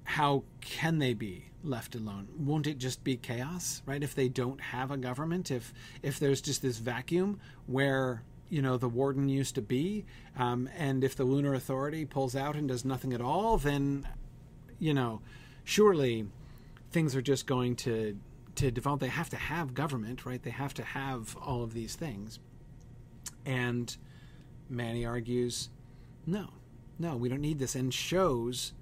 how 0.05 0.45
can 0.61 0.99
they 0.99 1.13
be 1.13 1.45
left 1.63 1.95
alone? 1.95 2.29
Won't 2.39 2.67
it 2.67 2.79
just 2.79 3.05
be 3.05 3.17
chaos, 3.17 3.83
right? 3.85 4.03
If 4.03 4.15
they 4.15 4.29
don't 4.29 4.61
have 4.61 4.91
a 4.91 4.97
government, 4.97 5.51
if 5.51 5.75
if 6.03 6.19
there's 6.19 6.41
just 6.41 6.63
this 6.63 6.79
vacuum 6.79 7.41
where 7.67 8.23
you 8.51 8.63
know 8.63 8.77
the 8.77 8.89
warden 8.89 9.29
used 9.29 9.55
to 9.57 9.63
be, 9.63 10.05
um, 10.37 10.69
and 10.77 11.05
if 11.05 11.15
the 11.15 11.25
Lunar 11.25 11.55
Authority 11.55 12.05
pulls 12.05 12.35
out 12.35 12.57
and 12.57 12.69
does 12.69 12.85
nothing 12.85 13.13
at 13.13 13.21
all, 13.21 13.59
then 13.59 14.09
you 14.79 14.95
know 14.95 15.21
surely 15.65 16.27
things 16.91 17.15
are 17.15 17.23
just 17.23 17.47
going 17.47 17.77
to 17.77 18.19
to 18.57 18.71
develop. 18.71 19.01
They 19.01 19.09
have 19.09 19.31
to 19.31 19.37
have 19.37 19.75
government, 19.75 20.25
right? 20.25 20.43
They 20.43 20.51
have 20.51 20.75
to 20.75 20.83
have 20.83 21.37
all 21.37 21.63
of 21.63 21.75
these 21.75 21.95
things, 21.95 22.39
and 23.45 23.97
Manny 24.69 25.05
argues, 25.05 25.71
no, 26.27 26.51
no, 26.99 27.17
we 27.17 27.29
don't 27.29 27.41
need 27.41 27.59
this, 27.59 27.75
and 27.75 27.93
shows 27.93 28.73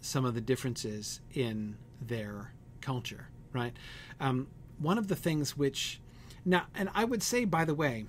some 0.00 0.24
of 0.24 0.34
the 0.34 0.40
differences 0.40 1.20
in 1.32 1.76
their 2.00 2.52
culture, 2.80 3.28
right? 3.52 3.74
Um, 4.20 4.48
one 4.78 4.98
of 4.98 5.08
the 5.08 5.16
things 5.16 5.56
which, 5.56 6.00
now, 6.44 6.66
and 6.74 6.90
I 6.94 7.04
would 7.04 7.22
say, 7.22 7.44
by 7.44 7.64
the 7.64 7.74
way, 7.74 8.06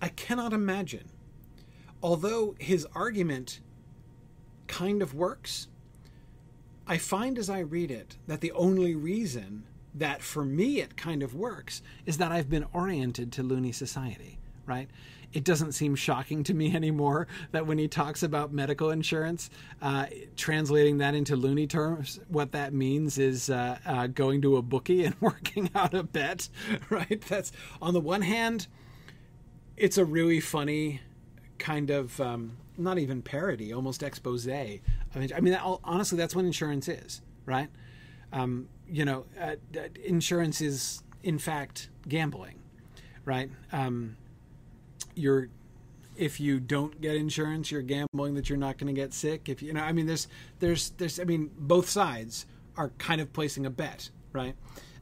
I 0.00 0.08
cannot 0.08 0.52
imagine, 0.52 1.08
although 2.02 2.54
his 2.58 2.86
argument 2.94 3.60
kind 4.66 5.02
of 5.02 5.14
works, 5.14 5.68
I 6.86 6.98
find 6.98 7.38
as 7.38 7.50
I 7.50 7.60
read 7.60 7.90
it 7.90 8.16
that 8.26 8.40
the 8.40 8.52
only 8.52 8.94
reason 8.94 9.64
that 9.94 10.22
for 10.22 10.44
me 10.44 10.80
it 10.80 10.96
kind 10.96 11.22
of 11.22 11.34
works 11.34 11.82
is 12.06 12.18
that 12.18 12.30
I've 12.30 12.48
been 12.48 12.66
oriented 12.72 13.32
to 13.32 13.42
loony 13.42 13.72
society, 13.72 14.38
right? 14.66 14.88
it 15.32 15.44
doesn't 15.44 15.72
seem 15.72 15.94
shocking 15.94 16.42
to 16.44 16.54
me 16.54 16.74
anymore 16.74 17.26
that 17.52 17.66
when 17.66 17.78
he 17.78 17.88
talks 17.88 18.22
about 18.22 18.52
medical 18.52 18.90
insurance, 18.90 19.50
uh, 19.82 20.06
translating 20.36 20.98
that 20.98 21.14
into 21.14 21.36
loony 21.36 21.66
terms, 21.66 22.20
what 22.28 22.52
that 22.52 22.72
means 22.72 23.18
is 23.18 23.50
uh, 23.50 23.78
uh, 23.84 24.06
going 24.06 24.42
to 24.42 24.56
a 24.56 24.62
bookie 24.62 25.04
and 25.04 25.14
working 25.20 25.70
out 25.74 25.94
a 25.94 26.02
bet, 26.02 26.48
right? 26.90 27.22
That's 27.28 27.52
on 27.80 27.94
the 27.94 28.00
one 28.00 28.22
hand, 28.22 28.66
it's 29.78 29.98
a 29.98 30.04
really 30.04 30.40
funny 30.40 31.00
kind 31.58 31.90
of 31.90 32.20
um, 32.20 32.56
not 32.76 32.98
even 32.98 33.22
parody, 33.22 33.72
almost 33.72 34.02
expose. 34.02 34.46
I 34.48 34.80
mean, 35.14 35.30
I 35.34 35.40
mean, 35.40 35.58
honestly, 35.84 36.16
that's 36.16 36.34
what 36.34 36.44
insurance 36.44 36.88
is, 36.88 37.20
right? 37.46 37.68
Um, 38.32 38.68
you 38.88 39.04
know, 39.04 39.24
uh, 39.40 39.56
insurance 40.04 40.60
is 40.60 41.02
in 41.22 41.38
fact 41.38 41.88
gambling, 42.06 42.58
right? 43.24 43.50
Um, 43.72 44.16
you're 45.14 45.48
if 46.16 46.40
you 46.40 46.58
don't 46.58 47.00
get 47.00 47.14
insurance, 47.14 47.70
you're 47.70 47.82
gambling 47.82 48.34
that 48.34 48.48
you're 48.48 48.58
not 48.58 48.76
going 48.76 48.92
to 48.92 49.00
get 49.00 49.14
sick. 49.14 49.48
If 49.48 49.62
you, 49.62 49.68
you 49.68 49.74
know, 49.74 49.82
I 49.82 49.92
mean, 49.92 50.06
there's, 50.06 50.26
there's, 50.58 50.90
there's, 50.90 51.20
I 51.20 51.24
mean, 51.24 51.50
both 51.56 51.88
sides 51.88 52.44
are 52.76 52.90
kind 52.98 53.20
of 53.20 53.32
placing 53.32 53.64
a 53.64 53.70
bet, 53.70 54.10
right? 54.32 54.56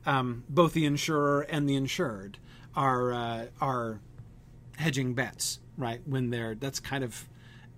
Um, 0.05 0.45
both 0.49 0.75
the 0.75 0.85
insurer 0.85 1.41
and 1.49 1.67
the 1.67 1.75
insured 1.75 2.39
are 2.75 3.15
uh, 3.15 3.47
are 3.63 4.01
hedging 4.77 5.15
bets, 5.15 5.61
right? 5.77 6.01
When 6.07 6.31
they're 6.31 6.55
that's 6.55 6.81
kind 6.81 7.05
of, 7.05 7.29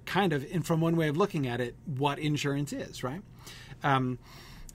kind 0.06 0.32
of, 0.32 0.46
and 0.52 0.66
from 0.66 0.80
one 0.80 0.96
way 0.96 1.08
of 1.08 1.16
looking 1.16 1.46
at 1.46 1.60
it, 1.60 1.74
what 1.84 2.18
insurance 2.18 2.72
is, 2.72 3.02
right? 3.02 3.22
Um, 3.82 4.18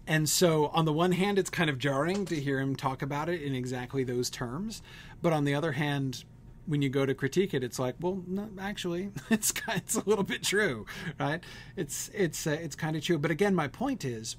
and 0.06 0.28
so, 0.28 0.68
on 0.68 0.86
the 0.86 0.94
one 0.94 1.14
hand, 1.14 1.40
it's 1.40 1.50
kind 1.50 1.70
of 1.70 1.78
jarring 1.78 2.26
to 2.26 2.36
hear 2.36 2.60
him 2.60 2.76
talk 2.76 3.02
about 3.02 3.30
it 3.30 3.42
in 3.42 3.56
exactly 3.56 4.04
those 4.04 4.30
terms, 4.30 4.82
but 5.22 5.32
on 5.32 5.46
the 5.46 5.56
other 5.56 5.74
hand, 5.74 6.26
when 6.66 6.82
you 6.82 6.90
go 6.90 7.06
to 7.06 7.14
critique 7.14 7.54
it, 7.54 7.64
it's 7.64 7.80
like, 7.80 7.96
well, 8.00 8.22
no, 8.28 8.50
actually, 8.60 9.12
it's 9.30 9.54
it's 9.70 9.96
a 9.96 10.04
little 10.08 10.24
bit 10.24 10.44
true, 10.44 10.86
right? 11.20 11.42
It's 11.76 12.10
it's 12.14 12.46
uh, 12.46 12.52
it's 12.52 12.76
kind 12.76 12.96
of 12.96 13.04
true. 13.04 13.18
But 13.18 13.32
again, 13.32 13.56
my 13.56 13.68
point 13.68 14.04
is, 14.04 14.36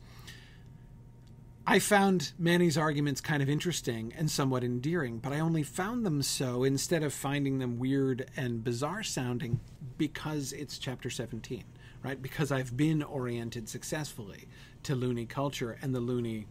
I 1.66 1.78
found 1.78 2.32
Manny's 2.38 2.76
arguments 2.76 3.22
kind 3.22 3.42
of 3.42 3.48
interesting 3.48 4.12
and 4.18 4.30
somewhat 4.30 4.62
endearing, 4.62 5.18
but 5.18 5.32
I 5.32 5.40
only 5.40 5.62
found 5.62 6.04
them 6.04 6.20
so 6.22 6.62
instead 6.62 7.02
of 7.02 7.14
finding 7.14 7.58
them 7.58 7.78
weird 7.78 8.26
and 8.36 8.62
bizarre 8.62 9.02
sounding 9.02 9.60
because 9.96 10.52
it's 10.52 10.76
chapter 10.76 11.08
17, 11.08 11.64
right? 12.02 12.20
Because 12.20 12.52
I've 12.52 12.76
been 12.76 13.02
oriented 13.02 13.70
successfully 13.70 14.46
to 14.82 14.94
loony 14.94 15.24
culture 15.24 15.78
and 15.80 15.94
the 15.94 16.00
loony 16.00 16.46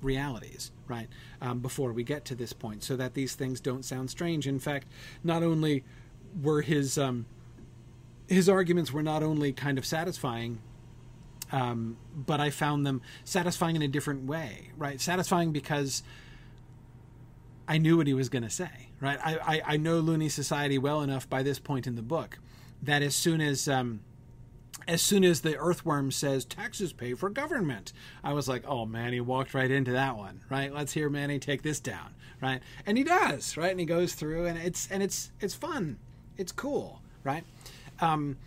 realities, 0.00 0.72
right? 0.88 1.08
Um, 1.42 1.58
before 1.58 1.92
we 1.92 2.02
get 2.02 2.24
to 2.26 2.34
this 2.34 2.54
point, 2.54 2.82
so 2.82 2.96
that 2.96 3.12
these 3.12 3.34
things 3.34 3.60
don't 3.60 3.84
sound 3.84 4.08
strange. 4.08 4.46
In 4.46 4.58
fact, 4.58 4.86
not 5.22 5.42
only 5.42 5.84
were 6.42 6.62
his 6.62 6.96
um, 6.96 7.26
his 8.28 8.48
arguments 8.48 8.92
were 8.92 9.02
not 9.02 9.22
only 9.22 9.52
kind 9.52 9.76
of 9.76 9.84
satisfying, 9.84 10.60
um, 11.54 11.96
but 12.12 12.40
I 12.40 12.50
found 12.50 12.84
them 12.84 13.00
satisfying 13.22 13.76
in 13.76 13.82
a 13.82 13.86
different 13.86 14.24
way, 14.24 14.72
right? 14.76 15.00
Satisfying 15.00 15.52
because 15.52 16.02
I 17.68 17.78
knew 17.78 17.96
what 17.96 18.08
he 18.08 18.12
was 18.12 18.28
going 18.28 18.42
to 18.42 18.50
say, 18.50 18.88
right? 19.00 19.20
I, 19.24 19.36
I, 19.36 19.62
I 19.74 19.76
know 19.76 20.00
Loony 20.00 20.28
Society 20.28 20.78
well 20.78 21.00
enough 21.00 21.30
by 21.30 21.44
this 21.44 21.60
point 21.60 21.86
in 21.86 21.94
the 21.94 22.02
book 22.02 22.40
that 22.82 23.02
as 23.02 23.14
soon 23.14 23.40
as 23.40 23.68
um, 23.68 24.00
as 24.88 25.00
soon 25.00 25.22
as 25.22 25.42
the 25.42 25.56
earthworm 25.56 26.10
says 26.10 26.44
taxes 26.44 26.92
pay 26.92 27.14
for 27.14 27.30
government, 27.30 27.92
I 28.24 28.32
was 28.32 28.48
like, 28.48 28.64
oh 28.66 28.84
man, 28.84 29.12
he 29.12 29.20
walked 29.20 29.54
right 29.54 29.70
into 29.70 29.92
that 29.92 30.16
one, 30.16 30.40
right? 30.50 30.74
Let's 30.74 30.92
hear 30.92 31.08
Manny 31.08 31.38
take 31.38 31.62
this 31.62 31.78
down, 31.78 32.16
right? 32.42 32.60
And 32.84 32.98
he 32.98 33.04
does, 33.04 33.56
right? 33.56 33.70
And 33.70 33.78
he 33.78 33.86
goes 33.86 34.14
through, 34.14 34.46
and 34.46 34.58
it's 34.58 34.90
and 34.90 35.04
it's 35.04 35.30
it's 35.40 35.54
fun, 35.54 35.98
it's 36.36 36.50
cool, 36.50 37.00
right? 37.22 37.44
Um, 38.00 38.38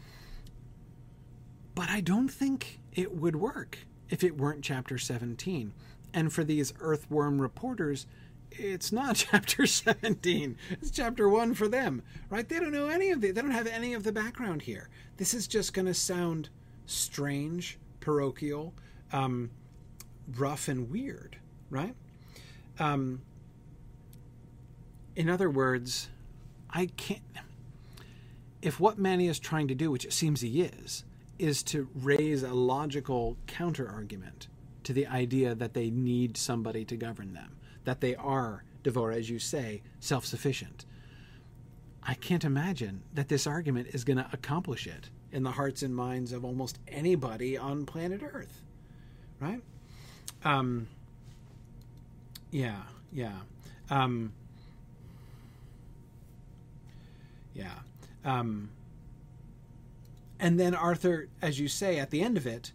but 1.73 1.89
I 1.89 2.01
don't 2.01 2.27
think 2.27 2.79
it 2.97 3.15
would 3.15 3.37
work 3.37 3.79
if 4.09 4.23
it 4.23 4.37
weren't 4.37 4.63
chapter 4.63 4.97
17. 4.97 5.73
And 6.13 6.33
for 6.33 6.43
these 6.43 6.73
earthworm 6.79 7.41
reporters, 7.41 8.07
it's 8.51 8.91
not 8.91 9.15
chapter 9.29 9.67
17 9.67 10.55
it's 10.71 10.89
chapter 10.89 11.27
1 11.27 11.53
for 11.53 11.67
them 11.67 12.01
right? 12.29 12.47
They 12.47 12.59
don't 12.59 12.71
know 12.71 12.87
any 12.87 13.11
of 13.11 13.19
the 13.19 13.31
they 13.31 13.41
don't 13.41 13.51
have 13.51 13.67
any 13.67 13.93
of 13.93 14.03
the 14.03 14.13
background 14.13 14.61
here. 14.61 14.89
This 15.17 15.33
is 15.33 15.47
just 15.47 15.73
going 15.73 15.85
to 15.85 15.93
sound 15.93 16.49
strange 16.85 17.77
parochial 17.99 18.73
um, 19.11 19.51
rough 20.37 20.69
and 20.69 20.89
weird 20.89 21.37
right? 21.69 21.93
Um, 22.79 23.21
in 25.17 25.29
other 25.29 25.49
words 25.49 26.09
i 26.69 26.85
can't 26.85 27.21
if 28.61 28.79
what 28.79 28.97
manny 28.99 29.27
is 29.27 29.39
trying 29.39 29.67
to 29.67 29.75
do 29.75 29.91
which 29.91 30.05
it 30.05 30.13
seems 30.13 30.41
he 30.41 30.61
is 30.61 31.03
is 31.39 31.63
to 31.63 31.87
raise 31.95 32.43
a 32.43 32.53
logical 32.53 33.37
counter 33.47 33.89
argument 33.89 34.47
to 34.83 34.93
the 34.93 35.07
idea 35.07 35.53
that 35.55 35.73
they 35.73 35.89
need 35.89 36.37
somebody 36.37 36.85
to 36.85 36.95
govern 36.95 37.33
them 37.33 37.57
that 37.87 38.01
they 38.01 38.15
are, 38.15 38.65
Devore, 38.83 39.13
as 39.13 39.29
you 39.29 39.39
say, 39.39 39.81
self 40.01 40.25
sufficient. 40.25 40.85
I 42.03 42.15
can't 42.15 42.43
imagine 42.43 43.01
that 43.13 43.29
this 43.29 43.47
argument 43.47 43.87
is 43.93 44.03
going 44.03 44.17
to 44.17 44.27
accomplish 44.33 44.85
it 44.87 45.09
in 45.31 45.43
the 45.43 45.51
hearts 45.51 45.83
and 45.83 45.95
minds 45.95 46.33
of 46.33 46.43
almost 46.43 46.79
anybody 46.89 47.57
on 47.57 47.85
planet 47.85 48.21
Earth. 48.21 48.61
Right? 49.39 49.61
Um, 50.43 50.89
yeah, 52.51 52.81
yeah. 53.13 53.37
Um, 53.89 54.33
yeah. 57.53 57.71
Um, 58.25 58.69
and 60.39 60.59
then 60.59 60.75
Arthur, 60.75 61.29
as 61.41 61.59
you 61.59 61.67
say, 61.67 61.99
at 61.99 62.11
the 62.11 62.21
end 62.21 62.37
of 62.37 62.45
it, 62.45 62.71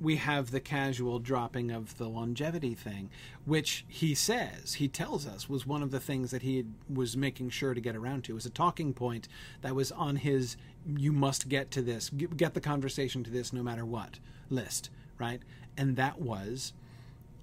we 0.00 0.16
have 0.16 0.50
the 0.50 0.60
casual 0.60 1.18
dropping 1.18 1.70
of 1.70 1.98
the 1.98 2.08
longevity 2.08 2.74
thing, 2.74 3.10
which 3.44 3.84
he 3.86 4.14
says, 4.14 4.74
he 4.74 4.88
tells 4.88 5.26
us, 5.26 5.48
was 5.48 5.66
one 5.66 5.82
of 5.82 5.90
the 5.90 6.00
things 6.00 6.30
that 6.30 6.40
he 6.40 6.64
was 6.88 7.16
making 7.16 7.50
sure 7.50 7.74
to 7.74 7.80
get 7.80 7.94
around 7.94 8.24
to. 8.24 8.32
It 8.32 8.34
was 8.34 8.46
a 8.46 8.50
talking 8.50 8.94
point 8.94 9.28
that 9.60 9.74
was 9.74 9.92
on 9.92 10.16
his 10.16 10.56
you 10.86 11.12
must 11.12 11.48
get 11.50 11.70
to 11.72 11.82
this, 11.82 12.08
get 12.08 12.54
the 12.54 12.60
conversation 12.60 13.22
to 13.24 13.30
this 13.30 13.52
no 13.52 13.62
matter 13.62 13.84
what 13.84 14.18
list, 14.48 14.88
right? 15.18 15.42
And 15.76 15.96
that 15.96 16.18
was 16.18 16.72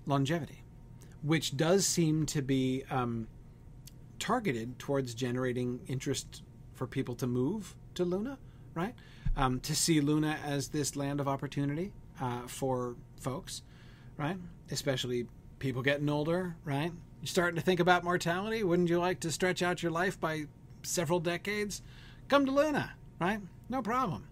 longevity, 0.08 0.64
which 1.22 1.56
does 1.56 1.86
seem 1.86 2.26
to 2.28 2.42
be 2.42 2.84
um, 2.90 3.28
targeted 4.18 4.80
towards 4.80 5.14
generating 5.14 5.82
interest 5.88 6.42
for 6.74 6.88
people 6.88 7.14
to 7.16 7.28
move 7.28 7.76
to 7.94 8.04
Luna, 8.04 8.40
right? 8.74 8.96
Um, 9.38 9.60
to 9.62 9.76
see 9.76 10.02
Luna 10.02 10.38
as 10.44 10.70
this 10.70 10.96
land 10.96 11.20
of 11.20 11.28
opportunity, 11.28 11.94
uh, 12.20 12.48
for 12.48 12.96
folks, 13.20 13.62
right? 14.18 14.38
Especially 14.72 15.28
people 15.60 15.82
getting 15.82 16.10
older, 16.10 16.56
right? 16.66 16.92
You're 17.22 17.28
starting 17.28 17.56
to 17.56 17.62
think 17.62 17.80
about 17.80 18.04
mortality. 18.04 18.64
Wouldn't 18.64 18.90
you 18.90 19.00
like 19.00 19.20
to 19.22 19.32
stretch 19.32 19.62
out 19.62 19.82
your 19.82 19.92
life 19.92 20.20
by 20.20 20.46
several 20.84 21.20
decades? 21.20 21.82
Come 22.28 22.46
to 22.46 22.52
Luna, 22.52 22.94
right? 23.20 23.40
No 23.70 23.82
problem. 23.82 24.28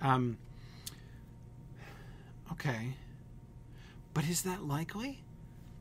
Um, 0.00 0.38
okay. 2.52 2.94
But 4.14 4.28
is 4.28 4.42
that 4.42 4.64
likely 4.64 5.22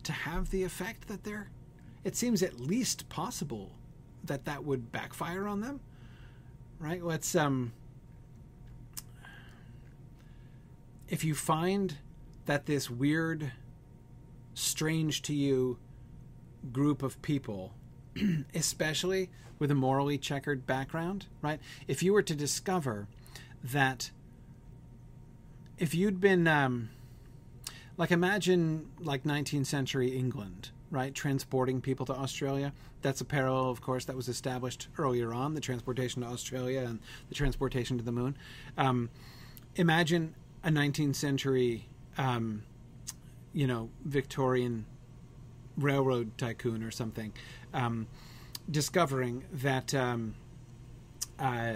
to 0.03 0.11
have 0.11 0.49
the 0.49 0.63
effect 0.63 1.07
that 1.07 1.23
they're. 1.23 1.49
It 2.03 2.15
seems 2.15 2.41
at 2.41 2.59
least 2.59 3.09
possible 3.09 3.71
that 4.23 4.45
that 4.45 4.63
would 4.63 4.91
backfire 4.91 5.47
on 5.47 5.61
them, 5.61 5.81
right? 6.79 7.03
Let's. 7.03 7.35
Um, 7.35 7.73
if 11.11 11.25
you 11.25 11.35
find 11.35 11.97
that 12.45 12.65
this 12.65 12.89
weird, 12.89 13.51
strange 14.53 15.21
to 15.23 15.33
you 15.33 15.77
group 16.71 17.03
of 17.03 17.21
people, 17.21 17.73
especially 18.55 19.29
with 19.59 19.69
a 19.69 19.75
morally 19.75 20.17
checkered 20.17 20.65
background, 20.65 21.27
right? 21.41 21.59
If 21.85 22.01
you 22.01 22.13
were 22.13 22.23
to 22.23 22.33
discover 22.33 23.07
that 23.61 24.09
if 25.77 25.93
you'd 25.93 26.21
been, 26.21 26.47
um, 26.47 26.89
like, 27.97 28.11
imagine 28.11 28.89
like 28.99 29.23
19th 29.23 29.65
century 29.65 30.17
England, 30.17 30.71
right? 30.91 31.13
Transporting 31.13 31.81
people 31.81 32.05
to 32.05 32.13
Australia. 32.13 32.71
That's 33.01 33.19
a 33.19 33.25
parallel, 33.25 33.69
of 33.69 33.81
course, 33.81 34.05
that 34.05 34.15
was 34.15 34.29
established 34.29 34.87
earlier 34.97 35.33
on 35.33 35.55
the 35.55 35.61
transportation 35.61 36.21
to 36.21 36.29
Australia 36.29 36.81
and 36.81 36.99
the 37.27 37.35
transportation 37.35 37.97
to 37.97 38.03
the 38.03 38.13
moon. 38.13 38.37
Um, 38.77 39.09
imagine 39.75 40.35
a 40.63 40.69
19th 40.69 41.15
century, 41.15 41.87
um, 42.17 42.63
you 43.53 43.67
know, 43.67 43.89
Victorian 44.05 44.85
railroad 45.77 46.37
tycoon 46.37 46.83
or 46.83 46.91
something, 46.91 47.33
um, 47.73 48.07
discovering 48.69 49.43
that. 49.53 49.93
Um, 49.93 50.35
uh, 51.39 51.73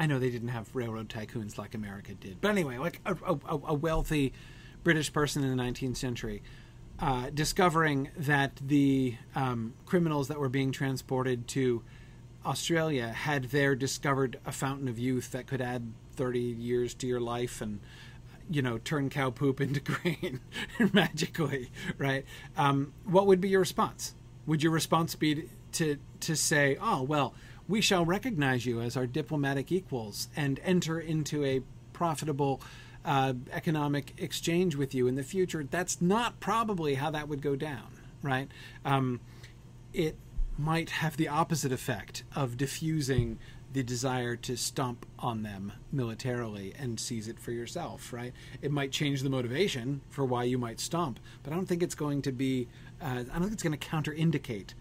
I 0.00 0.06
know 0.06 0.20
they 0.20 0.30
didn't 0.30 0.48
have 0.48 0.74
railroad 0.76 1.08
tycoons 1.08 1.58
like 1.58 1.74
America 1.74 2.14
did, 2.14 2.40
but 2.40 2.50
anyway, 2.50 2.78
like 2.78 3.00
a, 3.04 3.16
a, 3.26 3.38
a 3.48 3.74
wealthy 3.74 4.32
British 4.84 5.12
person 5.12 5.42
in 5.42 5.56
the 5.56 5.62
19th 5.62 5.96
century. 5.96 6.42
Uh, 7.00 7.30
discovering 7.32 8.10
that 8.16 8.56
the 8.56 9.14
um, 9.36 9.72
criminals 9.86 10.26
that 10.26 10.40
were 10.40 10.48
being 10.48 10.72
transported 10.72 11.46
to 11.46 11.80
Australia 12.44 13.08
had 13.08 13.44
there 13.44 13.76
discovered 13.76 14.40
a 14.44 14.50
fountain 14.50 14.88
of 14.88 14.98
youth 14.98 15.30
that 15.30 15.46
could 15.46 15.60
add 15.60 15.92
30 16.16 16.40
years 16.40 16.94
to 16.94 17.06
your 17.06 17.20
life 17.20 17.60
and 17.60 17.78
you 18.50 18.62
know, 18.62 18.78
turn 18.78 19.10
cow 19.10 19.30
poop 19.30 19.60
into 19.60 19.80
grain 19.80 20.40
magically, 20.92 21.70
right? 21.96 22.24
Um, 22.56 22.92
what 23.04 23.26
would 23.26 23.40
be 23.40 23.48
your 23.48 23.60
response? 23.60 24.14
Would 24.46 24.62
your 24.62 24.72
response 24.72 25.14
be 25.14 25.48
to 25.72 25.98
to 26.20 26.36
say, 26.36 26.76
"Oh, 26.80 27.02
well, 27.02 27.34
we 27.68 27.80
shall 27.80 28.04
recognize 28.04 28.64
you 28.66 28.80
as 28.80 28.96
our 28.96 29.06
diplomatic 29.06 29.70
equals 29.70 30.28
and 30.36 30.60
enter 30.64 30.98
into 30.98 31.44
a 31.44 31.62
profitable 31.92 32.60
uh, 33.04 33.34
economic 33.52 34.14
exchange 34.18 34.74
with 34.76 34.94
you 34.94 35.06
in 35.06 35.14
the 35.16 35.22
future"? 35.22 35.64
That's 35.64 36.00
not 36.00 36.40
probably 36.40 36.94
how 36.94 37.10
that 37.10 37.28
would 37.28 37.42
go 37.42 37.56
down, 37.56 37.88
right? 38.22 38.48
Um, 38.84 39.20
it 39.92 40.16
might 40.56 40.90
have 40.90 41.16
the 41.16 41.28
opposite 41.28 41.70
effect 41.72 42.24
of 42.34 42.56
diffusing 42.56 43.38
the 43.72 43.82
desire 43.82 44.34
to 44.34 44.56
stomp 44.56 45.04
on 45.18 45.42
them 45.42 45.72
militarily 45.92 46.74
and 46.78 46.98
seize 46.98 47.28
it 47.28 47.38
for 47.38 47.52
yourself, 47.52 48.12
right? 48.12 48.32
It 48.62 48.72
might 48.72 48.92
change 48.92 49.22
the 49.22 49.30
motivation 49.30 50.00
for 50.08 50.24
why 50.24 50.44
you 50.44 50.56
might 50.56 50.80
stomp, 50.80 51.20
but 51.42 51.52
I 51.52 51.56
don't 51.56 51.66
think 51.66 51.82
it's 51.82 51.94
going 51.94 52.22
to 52.22 52.32
be, 52.32 52.68
uh, 53.00 53.06
I 53.06 53.22
don't 53.22 53.42
think 53.42 53.52
it's 53.52 53.62
going 53.62 53.78
to 53.78 53.86
counter-indicate 53.86 54.74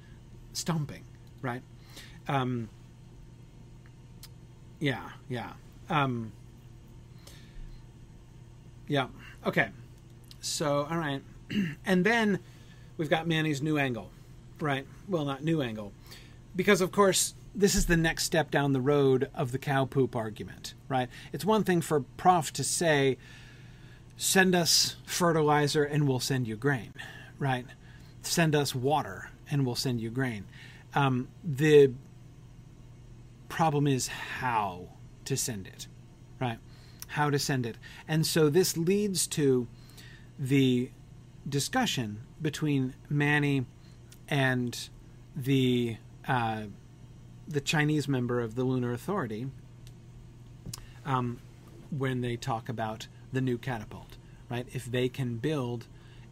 stomping, 0.53 1.03
right? 1.41 1.61
Um, 2.27 2.69
yeah, 4.79 5.09
yeah. 5.27 5.53
Um, 5.89 6.31
yeah, 8.87 9.07
okay. 9.45 9.69
So, 10.39 10.87
all 10.89 10.97
right. 10.97 11.21
and 11.85 12.05
then 12.05 12.39
we've 12.97 13.09
got 13.09 13.27
Manny's 13.27 13.61
new 13.61 13.77
angle, 13.77 14.11
right? 14.59 14.85
Well, 15.07 15.25
not 15.25 15.43
new 15.43 15.61
angle. 15.61 15.91
Because, 16.55 16.81
of 16.81 16.91
course, 16.91 17.33
this 17.57 17.73
is 17.73 17.87
the 17.87 17.97
next 17.97 18.23
step 18.23 18.51
down 18.51 18.71
the 18.71 18.79
road 18.79 19.31
of 19.33 19.51
the 19.51 19.57
cow 19.57 19.83
poop 19.83 20.15
argument, 20.15 20.75
right? 20.87 21.09
It's 21.33 21.43
one 21.43 21.63
thing 21.63 21.81
for 21.81 22.01
Prof 22.01 22.53
to 22.53 22.63
say, 22.63 23.17
send 24.15 24.53
us 24.53 24.95
fertilizer 25.05 25.83
and 25.83 26.07
we'll 26.07 26.19
send 26.19 26.47
you 26.47 26.55
grain, 26.55 26.93
right? 27.39 27.65
Send 28.21 28.55
us 28.55 28.75
water 28.75 29.31
and 29.49 29.65
we'll 29.65 29.75
send 29.75 29.99
you 29.99 30.11
grain. 30.11 30.45
Um, 30.93 31.29
the 31.43 31.93
problem 33.49 33.87
is 33.87 34.07
how 34.07 34.89
to 35.25 35.35
send 35.35 35.65
it, 35.65 35.87
right? 36.39 36.59
How 37.07 37.31
to 37.31 37.39
send 37.39 37.65
it. 37.65 37.77
And 38.07 38.25
so 38.25 38.49
this 38.49 38.77
leads 38.77 39.25
to 39.27 39.67
the 40.37 40.91
discussion 41.49 42.21
between 42.39 42.93
Manny 43.09 43.65
and 44.29 44.89
the 45.35 45.97
uh, 46.27 46.63
the 47.47 47.61
Chinese 47.61 48.07
member 48.07 48.41
of 48.41 48.55
the 48.55 48.63
Lunar 48.63 48.91
Authority 48.91 49.47
um, 51.05 51.39
when 51.89 52.21
they 52.21 52.35
talk 52.35 52.67
about 52.67 53.07
the 53.31 53.41
new 53.41 53.57
catapult, 53.57 54.17
right? 54.49 54.67
If 54.73 54.85
they 54.85 55.09
can 55.09 55.37
build 55.37 55.87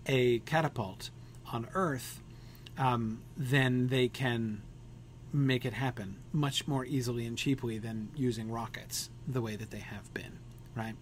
a 0.05 0.39
catapult 0.39 1.09
on 1.51 1.67
Earth, 1.73 2.21
um, 2.77 3.21
then 3.37 3.87
they 3.87 4.07
can 4.07 4.61
make 5.31 5.65
it 5.65 5.73
happen 5.73 6.17
much 6.31 6.67
more 6.67 6.85
easily 6.85 7.25
and 7.25 7.37
cheaply 7.37 7.77
than 7.77 8.09
using 8.15 8.49
rockets 8.49 9.09
the 9.27 9.41
way 9.41 9.55
that 9.55 9.71
they 9.71 9.79
have 9.79 10.13
been, 10.13 10.39
right? 10.75 10.95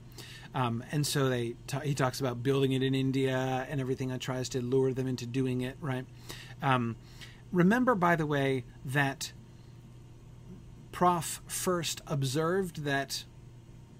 Um, 0.55 0.83
and 0.91 1.05
so 1.05 1.29
they 1.29 1.55
he 1.83 1.95
talks 1.95 2.19
about 2.19 2.43
building 2.43 2.73
it 2.73 2.83
in 2.83 2.93
India 2.93 3.65
and 3.69 3.81
everything 3.81 4.11
and 4.11 4.21
tries 4.21 4.49
to 4.49 4.61
lure 4.61 4.93
them 4.93 5.07
into 5.07 5.25
doing 5.25 5.61
it, 5.61 5.77
right? 5.81 6.05
Um, 6.61 6.95
remember, 7.51 7.95
by 7.95 8.15
the 8.15 8.25
way, 8.25 8.65
that 8.85 9.31
Prof 10.93 11.41
first 11.47 11.99
observed 12.07 12.85
that 12.85 13.25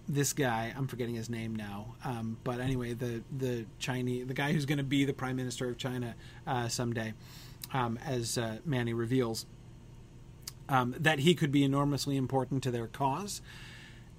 this 0.06 0.34
guy 0.34 0.74
i'm 0.78 0.86
forgetting 0.86 1.16
his 1.16 1.30
name 1.30 1.56
now 1.56 1.96
um, 2.04 2.36
but 2.44 2.60
anyway 2.60 2.92
the 2.92 3.24
the 3.38 3.66
chinese 3.80 4.28
the 4.28 4.34
guy 4.34 4.52
who's 4.52 4.66
going 4.66 4.78
to 4.78 4.84
be 4.84 5.06
the 5.06 5.14
prime 5.14 5.38
minister 5.38 5.70
of 5.70 5.78
china 5.78 6.14
uh, 6.46 6.68
someday 6.68 7.14
um, 7.72 7.98
as 8.06 8.38
uh, 8.38 8.58
manny 8.66 8.94
reveals 8.94 9.46
um, 10.68 10.94
that 11.00 11.20
he 11.20 11.34
could 11.34 11.54
be 11.54 11.64
enormously 11.64 12.18
important 12.18 12.62
to 12.62 12.70
their 12.70 12.88
cause 12.88 13.42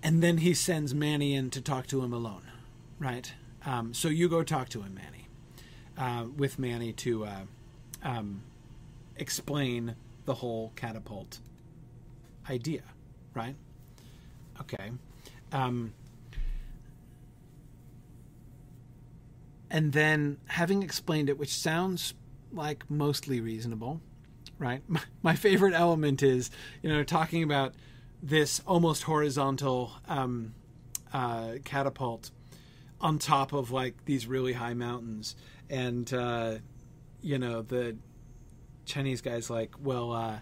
and 0.03 0.22
then 0.22 0.39
he 0.39 0.55
sends 0.55 0.95
manny 0.95 1.35
in 1.35 1.51
to 1.51 1.61
talk 1.61 1.87
to 1.87 2.03
him 2.03 2.14
alone 2.14 2.45
right? 2.99 3.33
Um, 3.66 3.95
so 3.95 4.09
you 4.09 4.29
go 4.29 4.43
talk 4.43 4.68
to 4.70 4.83
him 4.83 4.95
manny 4.95 5.29
uh, 5.97 6.27
with 6.37 6.59
manny 6.59 6.93
to 6.93 7.25
uh, 7.25 7.41
um, 8.03 8.43
explain 9.16 9.97
the 10.27 10.35
whole 10.35 10.72
catapult 10.77 11.39
idea 12.49 12.82
right? 13.34 13.57
Okay. 14.61 14.92
Um, 15.53 15.92
and 19.70 19.92
then 19.92 20.38
having 20.47 20.82
explained 20.82 21.28
it, 21.28 21.38
which 21.38 21.53
sounds 21.53 22.14
like 22.53 22.88
mostly 22.88 23.40
reasonable, 23.40 24.01
right? 24.59 24.82
My, 24.86 25.01
my 25.22 25.34
favorite 25.34 25.74
element 25.74 26.22
is, 26.22 26.51
you 26.82 26.90
know, 26.90 27.03
talking 27.03 27.42
about 27.42 27.74
this 28.22 28.62
almost 28.66 29.03
horizontal 29.03 29.92
um, 30.09 30.55
uh, 31.12 31.55
catapult 31.64 32.30
on 33.01 33.18
top 33.18 33.53
of 33.53 33.70
like 33.70 34.05
these 34.07 34.26
really 34.26 34.55
high 34.55 34.72
mountains, 34.72 35.36
and 35.68 36.12
uh, 36.14 36.55
you 37.20 37.38
know 37.38 37.61
the 37.61 37.97
Chinese 38.86 39.20
guys 39.20 39.51
like, 39.51 39.74
well, 39.82 40.12
uh, 40.12 40.38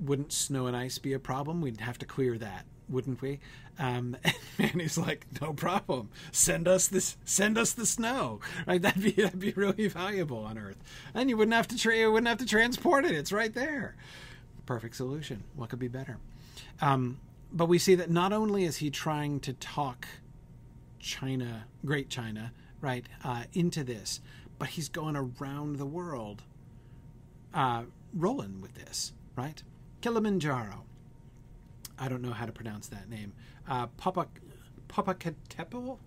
wouldn't 0.00 0.32
snow 0.32 0.66
and 0.66 0.76
ice 0.76 0.98
be 0.98 1.12
a 1.12 1.18
problem? 1.18 1.60
We'd 1.60 1.80
have 1.80 1.98
to 1.98 2.06
clear 2.06 2.38
that 2.38 2.64
wouldn't 2.88 3.20
we? 3.20 3.38
Um, 3.78 4.16
and 4.58 4.80
he's 4.80 4.98
like, 4.98 5.26
no 5.40 5.52
problem. 5.52 6.10
Send 6.32 6.66
us 6.66 6.88
this. 6.88 7.16
Send 7.24 7.58
us 7.58 7.72
the 7.72 7.86
snow. 7.86 8.40
Right? 8.66 8.80
That'd 8.80 9.02
be 9.02 9.12
that'd 9.12 9.38
be 9.38 9.52
really 9.52 9.88
valuable 9.88 10.44
on 10.44 10.58
Earth, 10.58 10.78
and 11.14 11.28
you 11.28 11.36
wouldn't 11.36 11.54
have 11.54 11.68
to 11.68 11.78
tra- 11.78 11.96
you 11.96 12.10
wouldn't 12.10 12.28
have 12.28 12.38
to 12.38 12.46
transport 12.46 13.04
it. 13.04 13.12
It's 13.12 13.32
right 13.32 13.52
there. 13.52 13.96
Perfect 14.66 14.96
solution. 14.96 15.44
What 15.56 15.70
could 15.70 15.78
be 15.78 15.88
better? 15.88 16.18
Um, 16.80 17.18
but 17.52 17.66
we 17.66 17.78
see 17.78 17.94
that 17.94 18.10
not 18.10 18.32
only 18.32 18.64
is 18.64 18.76
he 18.76 18.90
trying 18.90 19.40
to 19.40 19.54
talk 19.54 20.06
China, 20.98 21.64
Great 21.84 22.10
China, 22.10 22.52
right, 22.80 23.06
uh, 23.24 23.44
into 23.54 23.82
this, 23.82 24.20
but 24.58 24.68
he's 24.68 24.88
going 24.88 25.16
around 25.16 25.76
the 25.76 25.86
world, 25.86 26.42
uh, 27.54 27.84
rolling 28.12 28.60
with 28.60 28.74
this, 28.74 29.14
right? 29.36 29.62
Kilimanjaro, 30.00 30.84
I 31.98 32.08
don't 32.08 32.22
know 32.22 32.32
how 32.32 32.46
to 32.46 32.52
pronounce 32.52 32.86
that 32.88 33.08
name. 33.10 33.32
Uh, 33.68 33.88
Papa 33.96 34.28
Popocatépetl. 34.88 35.98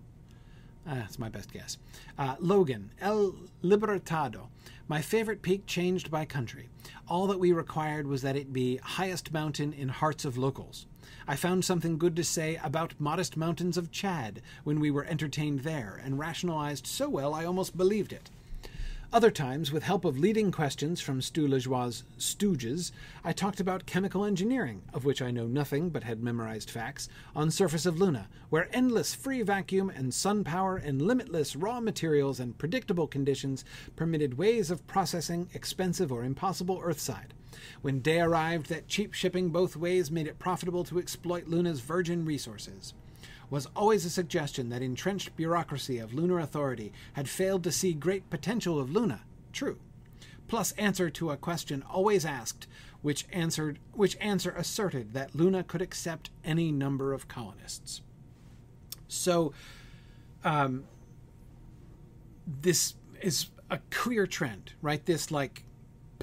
Uh, 0.84 0.94
that's 0.94 1.18
my 1.18 1.28
best 1.28 1.52
guess. 1.52 1.78
Uh, 2.18 2.34
Logan, 2.40 2.90
El 3.00 3.34
Libertado. 3.62 4.48
My 4.88 5.00
favorite 5.00 5.42
peak 5.42 5.66
changed 5.66 6.10
by 6.10 6.24
country. 6.24 6.68
All 7.06 7.26
that 7.28 7.38
we 7.38 7.52
required 7.52 8.06
was 8.06 8.22
that 8.22 8.36
it 8.36 8.52
be 8.52 8.78
highest 8.78 9.32
mountain 9.32 9.72
in 9.72 9.88
hearts 9.88 10.24
of 10.24 10.36
locals. 10.36 10.86
I 11.28 11.36
found 11.36 11.64
something 11.64 11.98
good 11.98 12.16
to 12.16 12.24
say 12.24 12.58
about 12.64 12.98
modest 12.98 13.36
mountains 13.36 13.76
of 13.76 13.92
Chad 13.92 14.42
when 14.64 14.80
we 14.80 14.90
were 14.90 15.04
entertained 15.04 15.60
there, 15.60 16.00
and 16.02 16.18
rationalized 16.18 16.86
so 16.86 17.08
well 17.08 17.34
I 17.34 17.44
almost 17.44 17.76
believed 17.76 18.12
it. 18.12 18.30
Other 19.14 19.30
times, 19.30 19.70
with 19.70 19.82
help 19.82 20.06
of 20.06 20.18
leading 20.18 20.50
questions 20.50 21.02
from 21.02 21.20
Stu 21.20 21.46
Lajoie's 21.46 22.02
stooges, 22.18 22.92
I 23.22 23.34
talked 23.34 23.60
about 23.60 23.84
chemical 23.84 24.24
engineering, 24.24 24.80
of 24.94 25.04
which 25.04 25.20
I 25.20 25.30
know 25.30 25.46
nothing 25.46 25.90
but 25.90 26.04
had 26.04 26.22
memorized 26.22 26.70
facts, 26.70 27.10
on 27.36 27.50
surface 27.50 27.84
of 27.84 28.00
Luna, 28.00 28.30
where 28.48 28.74
endless 28.74 29.14
free 29.14 29.42
vacuum 29.42 29.90
and 29.90 30.14
sun 30.14 30.44
power 30.44 30.78
and 30.78 31.02
limitless 31.02 31.54
raw 31.54 31.78
materials 31.78 32.40
and 32.40 32.56
predictable 32.56 33.06
conditions 33.06 33.66
permitted 33.96 34.38
ways 34.38 34.70
of 34.70 34.86
processing 34.86 35.50
expensive 35.52 36.10
or 36.10 36.24
impossible 36.24 36.80
Earthside. 36.82 37.34
When 37.82 38.00
day 38.00 38.18
arrived 38.18 38.70
that 38.70 38.88
cheap 38.88 39.12
shipping 39.12 39.50
both 39.50 39.76
ways 39.76 40.10
made 40.10 40.26
it 40.26 40.38
profitable 40.38 40.84
to 40.84 40.98
exploit 40.98 41.48
Luna's 41.48 41.80
virgin 41.80 42.24
resources 42.24 42.94
was 43.52 43.68
always 43.76 44.06
a 44.06 44.10
suggestion 44.10 44.70
that 44.70 44.80
entrenched 44.80 45.36
bureaucracy 45.36 45.98
of 45.98 46.14
lunar 46.14 46.40
authority 46.40 46.90
had 47.12 47.28
failed 47.28 47.62
to 47.62 47.70
see 47.70 47.92
great 47.92 48.30
potential 48.30 48.80
of 48.80 48.90
Luna. 48.90 49.20
True. 49.52 49.78
Plus 50.48 50.72
answer 50.72 51.10
to 51.10 51.30
a 51.30 51.36
question 51.36 51.82
always 51.82 52.24
asked, 52.24 52.66
which 53.02 53.26
answered 53.30 53.78
which 53.92 54.16
answer 54.22 54.52
asserted 54.52 55.12
that 55.12 55.34
Luna 55.34 55.62
could 55.62 55.82
accept 55.82 56.30
any 56.42 56.72
number 56.72 57.12
of 57.12 57.28
colonists. 57.28 58.00
So 59.06 59.52
um, 60.44 60.84
this 62.46 62.94
is 63.20 63.48
a 63.68 63.80
clear 63.90 64.26
trend, 64.26 64.72
right? 64.80 65.04
This 65.04 65.30
like 65.30 65.64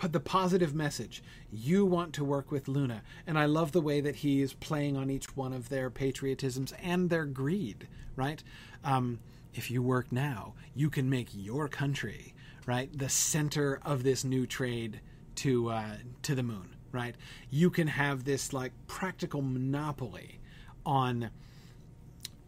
the 0.01 0.19
positive 0.19 0.73
message. 0.73 1.21
You 1.51 1.85
want 1.85 2.13
to 2.13 2.23
work 2.23 2.51
with 2.51 2.67
Luna. 2.67 3.01
And 3.25 3.37
I 3.37 3.45
love 3.45 3.71
the 3.71 3.81
way 3.81 4.01
that 4.01 4.17
he 4.17 4.41
is 4.41 4.53
playing 4.53 4.97
on 4.97 5.09
each 5.09 5.35
one 5.35 5.53
of 5.53 5.69
their 5.69 5.89
patriotisms 5.89 6.73
and 6.81 7.09
their 7.09 7.25
greed, 7.25 7.87
right? 8.15 8.43
Um, 8.83 9.19
if 9.53 9.71
you 9.71 9.81
work 9.81 10.11
now, 10.11 10.53
you 10.75 10.89
can 10.89 11.09
make 11.09 11.29
your 11.33 11.67
country, 11.67 12.33
right, 12.65 12.89
the 12.97 13.09
center 13.09 13.79
of 13.83 14.03
this 14.03 14.23
new 14.23 14.45
trade 14.45 15.01
to 15.35 15.69
uh, 15.69 15.95
to 16.23 16.35
the 16.35 16.43
moon, 16.43 16.75
right? 16.91 17.15
You 17.49 17.69
can 17.69 17.87
have 17.87 18.25
this 18.25 18.53
like 18.53 18.71
practical 18.87 19.41
monopoly 19.41 20.39
on 20.85 21.31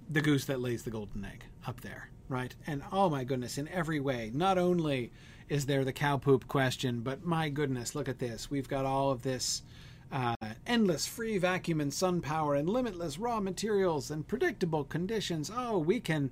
the 0.10 0.22
goose 0.22 0.46
that 0.46 0.60
lays 0.60 0.84
the 0.84 0.92
golden 0.92 1.26
egg 1.26 1.46
up 1.66 1.82
there, 1.82 2.10
right? 2.28 2.54
And 2.68 2.84
oh 2.92 3.10
my 3.10 3.24
goodness, 3.24 3.58
in 3.58 3.68
every 3.70 4.00
way, 4.00 4.30
not 4.34 4.58
only 4.58 5.12
is 5.52 5.66
there 5.66 5.84
the 5.84 5.92
cow 5.92 6.16
poop 6.16 6.48
question, 6.48 7.02
but 7.02 7.26
my 7.26 7.50
goodness, 7.50 7.94
look 7.94 8.08
at 8.08 8.20
this. 8.20 8.50
We've 8.50 8.70
got 8.70 8.86
all 8.86 9.12
of 9.12 9.22
this 9.22 9.64
uh, 10.10 10.34
endless 10.66 11.06
free 11.06 11.38
vacuum 11.38 11.82
and 11.82 11.94
sun 11.94 12.22
power 12.22 12.56
and 12.56 12.70
limitless 12.70 13.20
raw 13.20 13.42
materials 13.42 14.10
and 14.10 14.26
predictable 14.26 14.86
conditions. 14.86 15.52
Oh, 15.54 15.78
we 15.78 16.00
can 16.00 16.32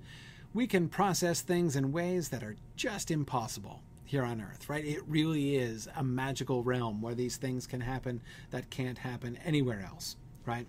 we 0.54 0.68
can 0.68 0.88
process 0.88 1.42
things 1.42 1.76
in 1.76 1.92
ways 1.92 2.30
that 2.30 2.44
are 2.44 2.56
just 2.78 3.12
impossible 3.12 3.82
here 4.06 4.24
on 4.24 4.40
earth, 4.40 4.70
right? 4.70 4.86
It 4.86 5.04
really 5.06 5.58
is 5.58 5.90
a 5.98 6.04
magical 6.04 6.64
realm 6.64 7.02
where 7.02 7.14
these 7.14 7.36
things 7.36 7.68
can 7.68 7.82
happen 7.82 8.22
that 8.52 8.70
can't 8.70 9.00
happen 9.00 9.38
anywhere 9.44 9.86
else, 9.86 10.16
right? 10.46 10.66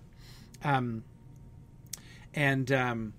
Um, 0.64 1.04
and 2.34 2.72
um, 2.72 3.12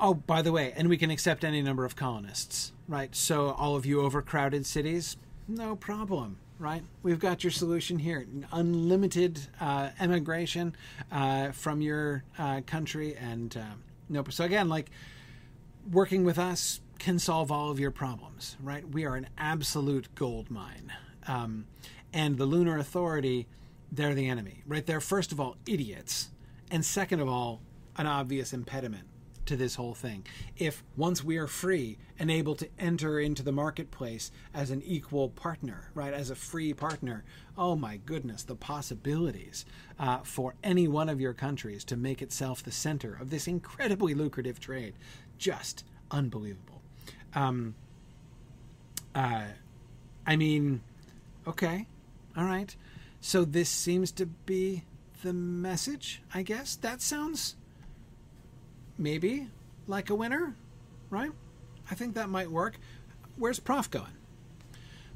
Oh, 0.00 0.14
by 0.14 0.42
the 0.42 0.52
way, 0.52 0.72
and 0.76 0.88
we 0.88 0.96
can 0.96 1.10
accept 1.10 1.44
any 1.44 1.60
number 1.60 1.84
of 1.84 1.96
colonists, 1.96 2.72
right? 2.86 3.14
So, 3.16 3.50
all 3.50 3.74
of 3.74 3.84
you 3.84 4.00
overcrowded 4.00 4.64
cities, 4.64 5.16
no 5.48 5.74
problem, 5.74 6.38
right? 6.60 6.82
We've 7.02 7.18
got 7.18 7.42
your 7.42 7.50
solution 7.50 7.98
here 7.98 8.24
unlimited 8.52 9.40
uh, 9.60 9.90
emigration 9.98 10.76
uh, 11.10 11.50
from 11.50 11.80
your 11.80 12.22
uh, 12.38 12.60
country. 12.66 13.16
And 13.16 13.56
uh, 13.56 13.74
no, 14.08 14.24
so 14.30 14.44
again, 14.44 14.68
like 14.68 14.90
working 15.90 16.22
with 16.24 16.38
us 16.38 16.80
can 16.98 17.18
solve 17.18 17.50
all 17.50 17.70
of 17.70 17.80
your 17.80 17.90
problems, 17.90 18.56
right? 18.62 18.88
We 18.88 19.04
are 19.04 19.16
an 19.16 19.28
absolute 19.36 20.14
gold 20.14 20.50
mine. 20.50 20.92
Um, 21.26 21.66
and 22.12 22.38
the 22.38 22.46
Lunar 22.46 22.78
Authority, 22.78 23.46
they're 23.90 24.14
the 24.14 24.28
enemy, 24.28 24.62
right? 24.66 24.84
They're, 24.84 25.00
first 25.00 25.32
of 25.32 25.40
all, 25.40 25.56
idiots. 25.66 26.30
And 26.70 26.84
second 26.84 27.20
of 27.20 27.28
all, 27.28 27.60
an 27.96 28.06
obvious 28.06 28.52
impediment 28.52 29.07
to 29.48 29.56
this 29.56 29.74
whole 29.74 29.94
thing. 29.94 30.24
If 30.56 30.84
once 30.96 31.24
we 31.24 31.38
are 31.38 31.46
free 31.46 31.98
and 32.18 32.30
able 32.30 32.54
to 32.56 32.68
enter 32.78 33.18
into 33.18 33.42
the 33.42 33.52
marketplace 33.52 34.30
as 34.54 34.70
an 34.70 34.82
equal 34.82 35.30
partner, 35.30 35.90
right, 35.94 36.12
as 36.12 36.30
a 36.30 36.34
free 36.34 36.74
partner, 36.74 37.24
oh 37.56 37.74
my 37.74 37.96
goodness, 37.96 38.42
the 38.44 38.54
possibilities 38.54 39.64
uh, 39.98 40.18
for 40.18 40.54
any 40.62 40.86
one 40.86 41.08
of 41.08 41.20
your 41.20 41.32
countries 41.32 41.82
to 41.84 41.96
make 41.96 42.20
itself 42.20 42.62
the 42.62 42.70
center 42.70 43.16
of 43.20 43.30
this 43.30 43.48
incredibly 43.48 44.14
lucrative 44.14 44.60
trade, 44.60 44.94
just 45.38 45.84
unbelievable. 46.10 46.82
Um, 47.34 47.74
uh, 49.14 49.44
I 50.26 50.36
mean, 50.36 50.82
okay, 51.46 51.86
all 52.36 52.44
right. 52.44 52.76
So 53.20 53.44
this 53.44 53.70
seems 53.70 54.12
to 54.12 54.26
be 54.26 54.84
the 55.22 55.32
message, 55.32 56.22
I 56.34 56.42
guess. 56.42 56.76
That 56.76 57.00
sounds 57.00 57.56
maybe 58.98 59.48
like 59.86 60.10
a 60.10 60.14
winner, 60.14 60.54
right? 61.08 61.30
I 61.90 61.94
think 61.94 62.14
that 62.14 62.28
might 62.28 62.50
work. 62.50 62.78
Where's 63.36 63.60
Prof 63.60 63.90
going? 63.90 64.12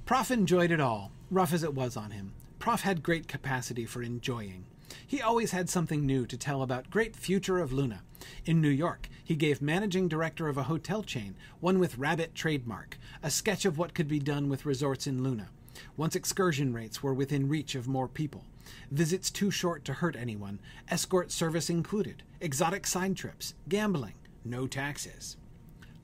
Prof 0.07 0.31
enjoyed 0.31 0.71
it 0.71 0.81
all, 0.81 1.13
rough 1.31 1.53
as 1.53 1.63
it 1.63 1.75
was 1.75 1.97
on 1.97 2.13
him. 2.13 2.33
Prof 2.59 2.83
had 2.83 3.03
great 3.03 3.29
capacity 3.29 3.85
for 3.85 4.03
enjoying. 4.03 4.65
He 5.07 5.21
always 5.21 5.51
had 5.51 5.69
something 5.69 6.07
new 6.07 6.27
to 6.27 6.37
tell 6.37 6.63
about 6.63 6.91
great 6.91 7.17
future 7.17 7.59
of 7.59 7.73
Luna. 7.73 8.03
In 8.45 8.61
New 8.61 8.69
York, 8.69 9.09
he 9.25 9.35
gave 9.35 9.61
managing 9.61 10.09
director 10.09 10.49
of 10.49 10.57
a 10.57 10.65
hotel 10.65 11.03
chain, 11.03 11.35
one 11.61 11.79
with 11.79 11.99
Rabbit 11.99 12.35
trademark, 12.35 12.99
a 13.23 13.31
sketch 13.31 13.65
of 13.65 13.79
what 13.79 13.95
could 13.95 14.09
be 14.09 14.19
done 14.19 14.49
with 14.49 14.67
resorts 14.67 15.07
in 15.07 15.23
Luna. 15.23 15.49
Once 15.97 16.15
excursion 16.15 16.73
rates 16.73 17.03
were 17.03 17.15
within 17.15 17.49
reach 17.49 17.75
of 17.75 17.89
more 17.89 18.09
people. 18.09 18.45
Visits 18.91 19.31
too 19.31 19.51
short 19.51 19.85
to 19.85 19.95
hurt 19.95 20.17
anyone, 20.17 20.61
escort 20.89 21.33
service 21.33 21.69
included, 21.69 22.23
exotic 22.43 22.87
side 22.87 23.17
trips, 23.17 23.55
gambling, 23.69 24.15
no 24.45 24.67
taxes. 24.67 25.37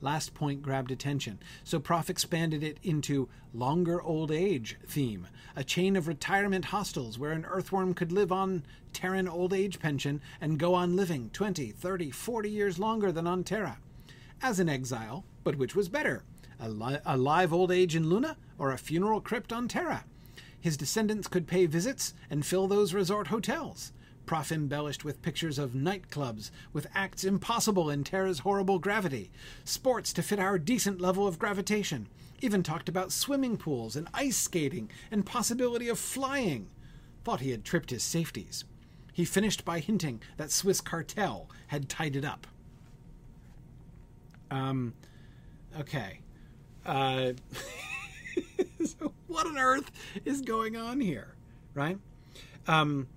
Last 0.01 0.33
point 0.33 0.61
grabbed 0.61 0.91
attention, 0.91 1.39
so 1.65 1.77
Prof 1.77 2.09
expanded 2.09 2.63
it 2.63 2.77
into 2.81 3.27
longer 3.53 4.01
old 4.01 4.31
age 4.31 4.77
theme, 4.87 5.27
a 5.57 5.63
chain 5.65 5.97
of 5.97 6.07
retirement 6.07 6.65
hostels 6.65 7.19
where 7.19 7.33
an 7.33 7.45
earthworm 7.45 7.93
could 7.93 8.13
live 8.13 8.31
on 8.31 8.63
Terran 8.93 9.27
old 9.27 9.53
age 9.53 9.79
pension 9.79 10.21
and 10.39 10.57
go 10.57 10.73
on 10.73 10.95
living 10.95 11.29
20, 11.33 11.71
30, 11.71 12.11
40 12.11 12.49
years 12.49 12.79
longer 12.79 13.11
than 13.11 13.27
on 13.27 13.43
Terra. 13.43 13.77
As 14.41 14.61
an 14.61 14.69
exile, 14.69 15.25
but 15.43 15.57
which 15.57 15.75
was 15.75 15.89
better? 15.89 16.23
A, 16.61 16.69
li- 16.69 16.99
a 17.05 17.17
live 17.17 17.51
old 17.51 17.69
age 17.69 17.97
in 17.97 18.07
Luna 18.07 18.37
or 18.57 18.71
a 18.71 18.77
funeral 18.77 19.19
crypt 19.19 19.51
on 19.51 19.67
Terra? 19.67 20.05
His 20.61 20.77
descendants 20.77 21.27
could 21.27 21.47
pay 21.47 21.65
visits 21.65 22.13
and 22.29 22.45
fill 22.45 22.67
those 22.67 22.93
resort 22.93 23.27
hotels. 23.27 23.91
Prof 24.29 24.51
embellished 24.51 25.03
with 25.03 25.23
pictures 25.23 25.57
of 25.57 25.71
nightclubs 25.71 26.51
with 26.71 26.85
acts 26.93 27.23
impossible 27.23 27.89
in 27.89 28.03
Terra's 28.03 28.37
horrible 28.37 28.77
gravity, 28.77 29.31
sports 29.63 30.13
to 30.13 30.21
fit 30.21 30.37
our 30.37 30.59
decent 30.59 31.01
level 31.01 31.25
of 31.25 31.39
gravitation, 31.39 32.07
even 32.39 32.61
talked 32.61 32.87
about 32.87 33.11
swimming 33.11 33.57
pools 33.57 33.95
and 33.95 34.07
ice 34.13 34.37
skating 34.37 34.87
and 35.09 35.25
possibility 35.25 35.89
of 35.89 35.97
flying. 35.97 36.67
Thought 37.23 37.39
he 37.39 37.49
had 37.49 37.65
tripped 37.65 37.89
his 37.89 38.03
safeties. 38.03 38.65
He 39.13 39.25
finished 39.25 39.65
by 39.65 39.79
hinting 39.79 40.21
that 40.37 40.51
Swiss 40.51 40.79
cartel 40.79 41.49
had 41.65 41.89
tied 41.89 42.15
it 42.15 42.23
up. 42.23 42.45
Um, 44.51 44.93
okay. 45.79 46.19
Uh, 46.85 47.31
so 48.85 49.11
what 49.25 49.47
on 49.47 49.57
earth 49.57 49.89
is 50.23 50.41
going 50.41 50.77
on 50.77 51.01
here, 51.01 51.33
right? 51.73 51.97
Um, 52.67 53.07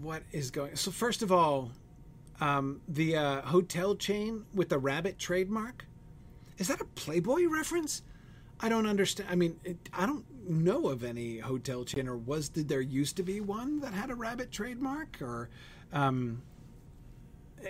what 0.00 0.22
is 0.32 0.50
going? 0.50 0.76
So 0.76 0.90
first 0.90 1.22
of 1.22 1.32
all, 1.32 1.72
um, 2.40 2.80
the 2.88 3.16
uh, 3.16 3.40
hotel 3.42 3.94
chain 3.94 4.44
with 4.54 4.68
the 4.68 4.78
rabbit 4.78 5.18
trademark 5.18 5.86
is 6.58 6.68
that 6.68 6.80
a 6.80 6.84
Playboy 6.84 7.46
reference? 7.46 8.02
I 8.60 8.68
don't 8.68 8.86
understand. 8.86 9.28
I 9.30 9.34
mean, 9.34 9.58
it, 9.64 9.76
I 9.92 10.06
don't 10.06 10.24
know 10.48 10.88
of 10.88 11.04
any 11.04 11.38
hotel 11.38 11.84
chain, 11.84 12.08
or 12.08 12.16
was 12.16 12.48
did 12.48 12.68
there 12.68 12.80
used 12.80 13.16
to 13.16 13.22
be 13.22 13.40
one 13.40 13.80
that 13.80 13.92
had 13.92 14.10
a 14.10 14.14
rabbit 14.14 14.50
trademark? 14.50 15.20
Or, 15.20 15.50
um, 15.92 16.42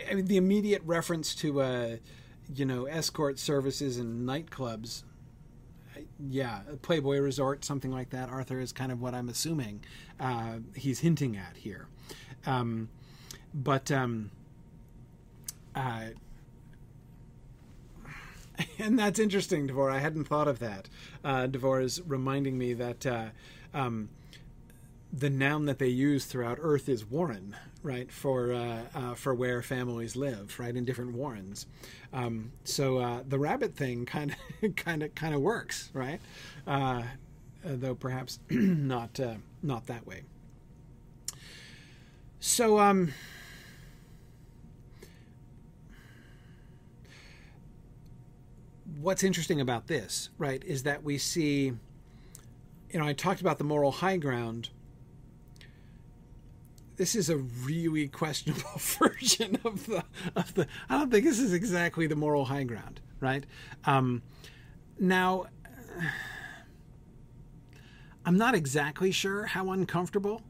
I 0.08 0.14
mean, 0.14 0.26
the 0.26 0.36
immediate 0.36 0.82
reference 0.84 1.34
to, 1.36 1.60
uh, 1.60 1.96
you 2.54 2.64
know, 2.64 2.84
escort 2.84 3.38
services 3.40 3.98
and 3.98 4.28
nightclubs. 4.28 5.02
Yeah, 6.20 6.60
Playboy 6.82 7.18
Resort, 7.18 7.64
something 7.64 7.90
like 7.90 8.10
that. 8.10 8.28
Arthur 8.28 8.60
is 8.60 8.72
kind 8.72 8.92
of 8.92 9.00
what 9.00 9.14
I'm 9.14 9.28
assuming 9.28 9.82
uh, 10.20 10.58
he's 10.74 11.00
hinting 11.00 11.36
at 11.36 11.56
here. 11.56 11.88
Um, 12.46 12.88
but 13.54 13.90
um, 13.90 14.30
uh, 15.74 16.06
and 18.78 18.98
that's 18.98 19.18
interesting, 19.18 19.68
Devor. 19.68 19.92
I 19.92 19.98
hadn't 19.98 20.24
thought 20.24 20.48
of 20.48 20.58
that. 20.60 20.88
Uh, 21.24 21.46
Devor 21.46 21.82
is 21.82 22.00
reminding 22.06 22.56
me 22.58 22.72
that 22.74 23.06
uh, 23.06 23.26
um, 23.74 24.08
the 25.12 25.30
noun 25.30 25.66
that 25.66 25.78
they 25.78 25.88
use 25.88 26.24
throughout 26.26 26.58
Earth 26.60 26.88
is 26.88 27.04
warren, 27.04 27.56
right? 27.82 28.10
For 28.10 28.52
uh, 28.52 28.80
uh, 28.94 29.14
for 29.14 29.34
where 29.34 29.62
families 29.62 30.16
live, 30.16 30.58
right? 30.58 30.74
In 30.74 30.84
different 30.84 31.12
warrens. 31.12 31.66
Um, 32.12 32.52
so 32.64 32.98
uh, 32.98 33.22
the 33.26 33.38
rabbit 33.38 33.76
thing 33.76 34.06
kind 34.06 34.34
of 34.62 34.76
kind 34.76 35.02
of 35.02 35.14
kind 35.14 35.34
of 35.34 35.40
works, 35.40 35.90
right? 35.92 36.20
Uh, 36.66 37.02
though 37.64 37.94
perhaps 37.94 38.38
not 38.50 39.18
not 39.62 39.86
that 39.86 40.06
way. 40.06 40.22
So 42.46 42.78
um. 42.78 43.12
What's 49.00 49.24
interesting 49.24 49.60
about 49.60 49.88
this, 49.88 50.30
right, 50.38 50.62
is 50.64 50.84
that 50.84 51.02
we 51.02 51.18
see, 51.18 51.72
you 52.90 52.98
know, 52.98 53.04
I 53.04 53.14
talked 53.14 53.40
about 53.40 53.58
the 53.58 53.64
moral 53.64 53.90
high 53.90 54.16
ground 54.16 54.70
this 56.96 57.14
is 57.14 57.28
a 57.28 57.36
really 57.36 58.08
questionable 58.08 58.62
version 58.78 59.58
of 59.64 59.84
the 59.86 60.04
of 60.36 60.54
the. 60.54 60.68
I 60.88 60.98
don't 60.98 61.10
think 61.10 61.24
this 61.24 61.40
is 61.40 61.52
exactly 61.52 62.06
the 62.06 62.16
moral 62.16 62.44
high 62.44 62.64
ground, 62.64 63.00
right? 63.18 63.44
Um, 63.84 64.22
now, 65.00 65.46
I'm 68.24 68.38
not 68.38 68.54
exactly 68.54 69.10
sure 69.10 69.46
how 69.46 69.72
uncomfortable 69.72 70.42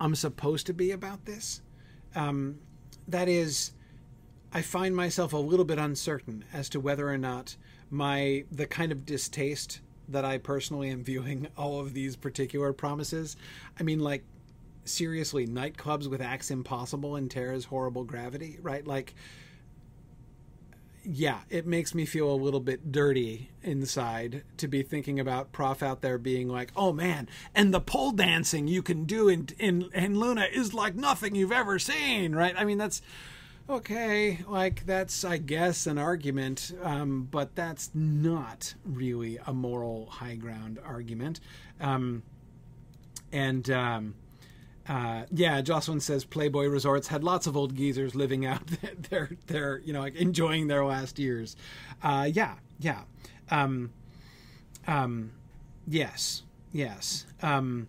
I'm 0.00 0.14
supposed 0.14 0.66
to 0.66 0.72
be 0.72 0.90
about 0.90 1.24
this. 1.24 1.60
Um, 2.14 2.58
that 3.06 3.28
is, 3.28 3.72
I 4.52 4.62
find 4.62 4.94
myself 4.94 5.32
a 5.32 5.38
little 5.38 5.64
bit 5.64 5.78
uncertain 5.78 6.44
as 6.52 6.68
to 6.70 6.80
whether 6.80 7.08
or 7.08 7.18
not 7.18 7.56
my 7.90 8.44
the 8.52 8.66
kind 8.66 8.92
of 8.92 9.06
distaste 9.06 9.80
that 10.08 10.24
I 10.24 10.38
personally 10.38 10.90
am 10.90 11.02
viewing 11.02 11.48
all 11.56 11.80
of 11.80 11.94
these 11.94 12.16
particular 12.16 12.72
promises. 12.72 13.36
I 13.78 13.82
mean, 13.82 14.00
like 14.00 14.24
seriously 14.84 15.46
nightclubs 15.46 16.08
with 16.08 16.20
acts 16.20 16.50
impossible 16.50 17.16
and 17.16 17.30
Terra's 17.30 17.66
horrible 17.66 18.04
gravity, 18.04 18.58
right? 18.62 18.86
Like, 18.86 19.14
yeah, 21.10 21.40
it 21.48 21.66
makes 21.66 21.94
me 21.94 22.04
feel 22.04 22.30
a 22.30 22.36
little 22.36 22.60
bit 22.60 22.92
dirty 22.92 23.48
inside 23.62 24.42
to 24.58 24.68
be 24.68 24.82
thinking 24.82 25.18
about 25.18 25.52
Prof 25.52 25.82
out 25.82 26.02
there 26.02 26.18
being 26.18 26.48
like, 26.48 26.70
"Oh 26.76 26.92
man, 26.92 27.28
and 27.54 27.72
the 27.72 27.80
pole 27.80 28.12
dancing 28.12 28.68
you 28.68 28.82
can 28.82 29.04
do 29.04 29.26
in 29.28 29.48
in 29.58 29.88
in 29.94 30.18
Luna 30.18 30.46
is 30.52 30.74
like 30.74 30.94
nothing 30.94 31.34
you've 31.34 31.52
ever 31.52 31.78
seen," 31.78 32.34
right? 32.34 32.54
I 32.58 32.64
mean, 32.66 32.76
that's 32.76 33.00
okay. 33.70 34.40
Like 34.46 34.84
that's, 34.84 35.24
I 35.24 35.38
guess, 35.38 35.86
an 35.86 35.96
argument, 35.96 36.72
um, 36.82 37.26
but 37.30 37.54
that's 37.54 37.90
not 37.94 38.74
really 38.84 39.38
a 39.46 39.54
moral 39.54 40.06
high 40.10 40.34
ground 40.34 40.78
argument. 40.84 41.40
Um, 41.80 42.22
and 43.32 43.70
um, 43.70 44.14
uh, 44.88 45.24
yeah, 45.30 45.60
Jocelyn 45.60 46.00
says 46.00 46.24
Playboy 46.24 46.66
Resorts 46.66 47.08
had 47.08 47.22
lots 47.22 47.46
of 47.46 47.56
old 47.56 47.74
geezers 47.76 48.14
living 48.14 48.46
out 48.46 48.62
their 49.10 49.30
their 49.46 49.78
you 49.84 49.92
know 49.92 50.00
like 50.00 50.14
enjoying 50.16 50.66
their 50.68 50.84
last 50.84 51.18
years. 51.18 51.56
Uh, 52.02 52.28
yeah, 52.32 52.54
yeah, 52.80 53.02
um, 53.50 53.90
um, 54.86 55.32
yes, 55.86 56.42
yes, 56.72 57.26
um, 57.42 57.86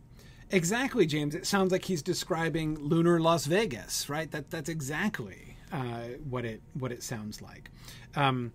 exactly, 0.50 1.06
James. 1.06 1.36
It 1.36 1.46
sounds 1.48 1.72
like 1.72 1.86
he's 1.86 2.02
describing 2.02 2.78
lunar 2.78 3.20
Las 3.20 3.46
Vegas, 3.46 4.10
right? 4.10 4.30
That 4.32 4.50
that's 4.50 4.70
exactly 4.70 5.56
uh, 5.72 6.18
what 6.30 6.44
it 6.44 6.62
what 6.74 6.92
it 6.92 7.02
sounds 7.02 7.42
like. 7.42 7.70
Um, 8.16 8.52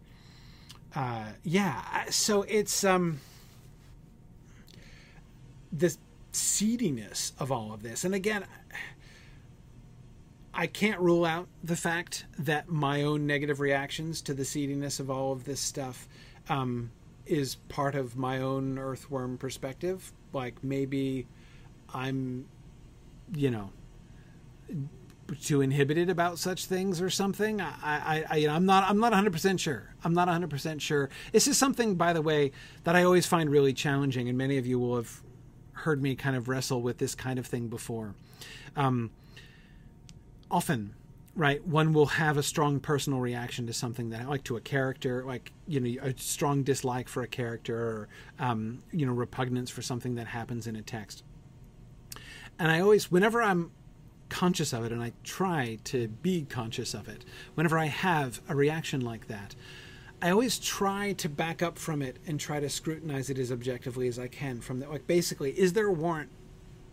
uh, 0.94 1.30
yeah, 1.42 2.04
so 2.10 2.42
it's 2.42 2.84
um, 2.84 3.20
this 5.72 5.98
seediness 6.34 7.32
of 7.38 7.50
all 7.50 7.72
of 7.72 7.82
this. 7.82 8.04
And 8.04 8.14
again, 8.14 8.44
I 10.52 10.66
can't 10.66 11.00
rule 11.00 11.24
out 11.24 11.48
the 11.62 11.76
fact 11.76 12.26
that 12.38 12.68
my 12.68 13.02
own 13.02 13.26
negative 13.26 13.60
reactions 13.60 14.22
to 14.22 14.34
the 14.34 14.44
seediness 14.44 15.00
of 15.00 15.10
all 15.10 15.32
of 15.32 15.44
this 15.44 15.60
stuff 15.60 16.08
um, 16.48 16.90
is 17.26 17.56
part 17.68 17.94
of 17.94 18.16
my 18.16 18.40
own 18.40 18.78
earthworm 18.78 19.36
perspective. 19.36 20.12
Like 20.32 20.62
maybe 20.62 21.26
I'm, 21.92 22.46
you 23.34 23.50
know, 23.50 23.70
too 25.40 25.60
inhibited 25.60 26.10
about 26.10 26.38
such 26.38 26.66
things 26.66 27.00
or 27.00 27.10
something. 27.10 27.60
I, 27.60 27.74
I, 27.82 28.24
I 28.30 28.48
I'm 28.48 28.66
not, 28.66 28.88
I'm 28.88 28.98
not 28.98 29.10
100 29.12 29.32
percent 29.32 29.58
sure. 29.58 29.94
I'm 30.04 30.14
not 30.14 30.28
100 30.28 30.50
percent 30.50 30.82
sure. 30.82 31.10
This 31.32 31.48
is 31.48 31.56
something, 31.56 31.96
by 31.96 32.12
the 32.12 32.22
way, 32.22 32.52
that 32.84 32.94
I 32.94 33.02
always 33.02 33.26
find 33.26 33.50
really 33.50 33.72
challenging, 33.72 34.28
and 34.28 34.36
many 34.38 34.58
of 34.58 34.66
you 34.66 34.78
will 34.78 34.96
have 34.96 35.22
heard 35.74 36.02
me 36.02 36.14
kind 36.16 36.36
of 36.36 36.48
wrestle 36.48 36.82
with 36.82 36.98
this 36.98 37.14
kind 37.14 37.38
of 37.38 37.46
thing 37.46 37.68
before. 37.68 38.14
Um, 38.76 39.10
often, 40.50 40.94
right, 41.34 41.64
one 41.66 41.92
will 41.92 42.06
have 42.06 42.36
a 42.36 42.42
strong 42.42 42.80
personal 42.80 43.20
reaction 43.20 43.66
to 43.66 43.72
something 43.72 44.10
that, 44.10 44.28
like 44.28 44.44
to 44.44 44.56
a 44.56 44.60
character, 44.60 45.24
like 45.24 45.52
you 45.66 45.80
know, 45.80 46.02
a 46.02 46.14
strong 46.16 46.62
dislike 46.62 47.08
for 47.08 47.22
a 47.22 47.28
character, 47.28 47.76
or 47.76 48.08
um, 48.38 48.82
you 48.92 49.06
know, 49.06 49.12
repugnance 49.12 49.70
for 49.70 49.82
something 49.82 50.14
that 50.14 50.26
happens 50.26 50.66
in 50.66 50.76
a 50.76 50.82
text. 50.82 51.22
And 52.58 52.70
I 52.70 52.80
always, 52.80 53.10
whenever 53.10 53.42
I'm 53.42 53.72
conscious 54.28 54.72
of 54.72 54.84
it, 54.84 54.92
and 54.92 55.02
I 55.02 55.12
try 55.22 55.78
to 55.84 56.08
be 56.08 56.46
conscious 56.48 56.94
of 56.94 57.08
it, 57.08 57.24
whenever 57.54 57.78
I 57.78 57.86
have 57.86 58.40
a 58.48 58.54
reaction 58.54 59.00
like 59.00 59.26
that, 59.28 59.54
I 60.24 60.30
always 60.30 60.58
try 60.58 61.12
to 61.12 61.28
back 61.28 61.60
up 61.60 61.78
from 61.78 62.00
it 62.00 62.16
and 62.26 62.40
try 62.40 62.58
to 62.58 62.70
scrutinize 62.70 63.28
it 63.28 63.38
as 63.38 63.52
objectively 63.52 64.08
as 64.08 64.18
I 64.18 64.26
can. 64.26 64.62
From 64.62 64.80
the, 64.80 64.88
like, 64.88 65.06
basically, 65.06 65.50
is 65.50 65.74
there 65.74 65.86
a 65.86 65.92
warrant 65.92 66.30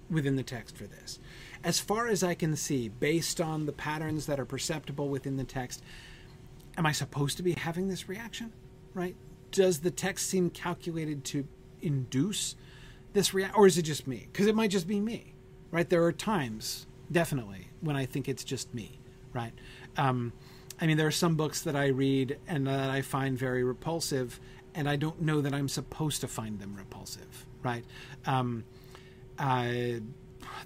within 0.10 0.36
the 0.36 0.44
text 0.44 0.76
for 0.76 0.84
this? 0.84 1.18
As 1.64 1.80
far 1.80 2.10
as 2.10 2.24
I 2.26 2.34
can 2.34 2.58
see, 2.58 2.90
based 2.90 3.40
on 3.40 3.68
the 3.68 3.72
patterns 3.72 4.26
that 4.26 4.38
are 4.38 4.44
perceptible 4.44 5.08
within 5.08 5.38
the 5.38 5.46
text, 5.46 5.82
am 6.78 6.86
I 6.86 6.92
supposed 6.92 7.38
to 7.38 7.44
be 7.44 7.54
having 7.54 7.88
this 7.88 8.10
reaction? 8.10 8.52
Right? 8.94 9.16
Does 9.52 9.80
the 9.80 9.92
text 9.92 10.28
seem 10.28 10.50
calculated 10.50 11.24
to 11.26 11.48
induce 11.82 12.58
this 13.14 13.34
reaction, 13.34 13.56
or 13.58 13.66
is 13.66 13.78
it 13.78 13.84
just 13.84 14.08
me? 14.08 14.28
Because 14.30 14.48
it 14.48 14.56
might 14.56 14.72
just 14.72 14.90
be 14.90 15.00
me, 15.00 15.36
right? 15.72 15.90
There 15.90 16.04
are 16.04 16.12
times, 16.12 16.86
definitely, 17.10 17.70
when 17.80 17.96
I 17.96 18.06
think 18.06 18.28
it's 18.28 18.44
just 18.44 18.74
me, 18.74 19.00
right? 19.32 19.54
Um, 19.96 20.34
I 20.82 20.88
mean, 20.88 20.98
there 20.98 21.08
are 21.08 21.12
some 21.12 21.36
books 21.36 21.62
that 21.62 21.76
I 21.76 21.88
read 21.88 22.40
and 22.48 22.66
that 22.66 22.90
I 22.90 23.02
find 23.02 23.38
very 23.38 23.64
repulsive, 23.64 24.40
and 24.74 24.90
I 24.90 24.96
don't 24.96 25.22
know 25.22 25.40
that 25.42 25.54
I'm 25.54 25.70
supposed 25.70 26.22
to 26.22 26.28
find 26.28 26.60
them 26.60 26.76
repulsive, 26.76 27.46
right? 27.62 27.86
Um, 28.26 28.64
uh, 29.38 29.70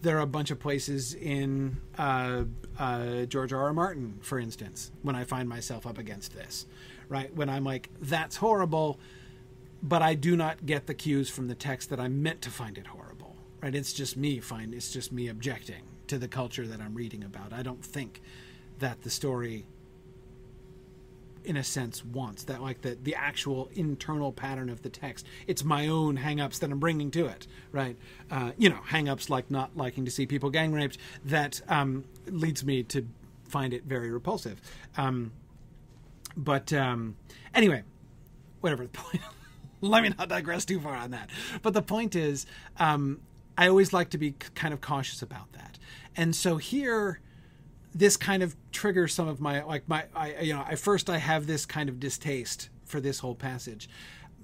there 0.02 0.18
are 0.18 0.22
a 0.22 0.28
bunch 0.28 0.52
of 0.52 0.60
places 0.60 1.14
in 1.14 1.78
uh, 1.98 2.44
uh, 2.80 3.26
George 3.26 3.52
R. 3.52 3.64
R. 3.64 3.74
Martin, 3.74 4.20
for 4.22 4.40
instance, 4.40 4.92
when 5.02 5.18
I 5.18 5.26
find 5.26 5.50
myself 5.50 5.86
up 5.86 5.98
against 5.98 6.34
this, 6.34 6.66
right? 7.10 7.34
When 7.36 7.50
I'm 7.50 7.66
like, 7.66 7.90
that's 8.00 8.38
horrible, 8.38 9.00
but 9.84 10.02
I 10.02 10.14
do 10.14 10.38
not 10.38 10.66
get 10.66 10.88
the 10.88 10.94
cues 10.94 11.30
from 11.30 11.48
the 11.48 11.56
text 11.56 11.90
that 11.90 12.00
I'm 12.00 12.24
meant 12.24 12.42
to 12.44 12.50
find 12.50 12.78
it 12.78 12.88
horrible, 12.88 13.36
right? 13.62 13.76
It's 13.76 13.92
just 13.92 14.16
me 14.16 14.40
find 14.40 14.74
it's 14.74 14.92
just 14.92 15.12
me 15.12 15.28
objecting 15.28 15.84
to 16.08 16.18
the 16.18 16.28
culture 16.28 16.66
that 16.68 16.80
I'm 16.80 16.96
reading 16.96 17.24
about. 17.24 17.52
I 17.52 17.64
don't 17.64 17.84
think 17.84 18.22
that 18.80 19.02
the 19.02 19.10
story 19.10 19.66
in 21.46 21.58
a 21.58 21.64
sense 21.64 22.04
wants 22.04 22.44
that 22.44 22.62
like 22.62 22.82
the 22.82 22.98
the 23.02 23.16
actual 23.16 23.70
internal 23.74 24.32
pattern 24.32 24.70
of 24.70 24.82
the 24.82 24.90
text. 24.90 25.26
It's 25.48 25.64
my 25.64 25.88
own 25.88 26.18
hangups 26.18 26.60
that 26.60 26.72
i'm 26.72 26.80
bringing 26.80 27.12
to 27.12 27.26
it 27.28 27.48
right? 27.72 27.98
Uh, 28.32 28.52
you 28.58 28.70
know 28.70 28.80
hangups 28.90 29.30
like 29.30 29.52
not 29.52 29.76
liking 29.76 30.06
to 30.06 30.12
see 30.12 30.26
people 30.26 30.50
gang 30.50 30.72
raped 30.72 30.98
that 31.26 31.62
um, 31.68 32.06
leads 32.28 32.64
me 32.64 32.84
to 32.84 33.06
find 33.48 33.74
it 33.74 33.84
very 33.84 34.12
repulsive. 34.12 34.62
Um, 34.98 35.32
but 36.36 36.74
um, 36.74 37.16
anyway 37.54 37.84
whatever 38.62 38.84
the 38.84 38.90
point. 38.90 39.22
Let 39.82 40.02
me 40.02 40.10
not 40.18 40.30
digress 40.30 40.66
too 40.66 40.80
far 40.80 40.96
on 40.96 41.12
that. 41.12 41.30
But 41.62 41.76
the 41.76 41.84
point 41.84 42.16
is 42.16 42.48
um, 42.80 43.20
i 43.58 43.68
always 43.68 43.94
like 43.94 44.10
to 44.10 44.18
be 44.18 44.32
kind 44.56 44.74
of 44.74 44.82
cautious 44.82 45.22
about 45.22 45.52
that. 45.54 45.78
And 46.16 46.36
so 46.36 46.58
here 46.58 47.20
this 47.96 48.18
kind 48.18 48.44
of 48.44 48.56
triggers 48.74 49.14
some 49.14 49.30
of 49.30 49.40
my 49.40 49.64
like 49.64 49.88
my 49.88 50.04
I 50.14 50.42
you 50.42 50.54
know 50.54 50.64
I 50.68 50.76
first 50.76 51.10
I 51.10 51.18
have 51.18 51.48
this 51.48 51.66
kind 51.66 51.88
of 51.88 52.00
distaste 52.00 52.70
for 52.84 53.00
this 53.00 53.20
whole 53.20 53.36
passage, 53.36 53.90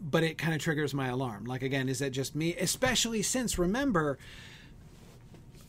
but 0.02 0.24
it 0.24 0.38
kind 0.38 0.56
of 0.56 0.62
triggers 0.62 0.94
my 0.94 1.10
alarm. 1.10 1.44
Like 1.44 1.62
again, 1.62 1.90
is 1.90 2.00
that 2.00 2.12
just 2.12 2.34
me? 2.34 2.56
Especially 2.56 3.22
since 3.22 3.60
remember 3.60 4.18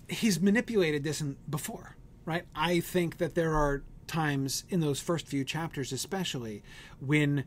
he's 0.09 0.41
manipulated 0.41 1.03
this 1.03 1.21
in, 1.21 1.37
before, 1.51 1.97
right? 2.25 2.45
I 2.55 2.81
think 2.81 3.19
that 3.19 3.35
there 3.35 3.55
are 3.55 3.83
times 4.07 4.65
in 4.69 4.81
those 4.81 5.01
first 5.01 5.27
few 5.27 5.45
chapters, 5.45 5.91
especially 5.91 6.63
when 7.01 7.45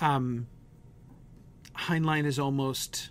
um, 0.00 0.46
Heinlein 1.76 2.24
is 2.24 2.38
almost 2.38 3.10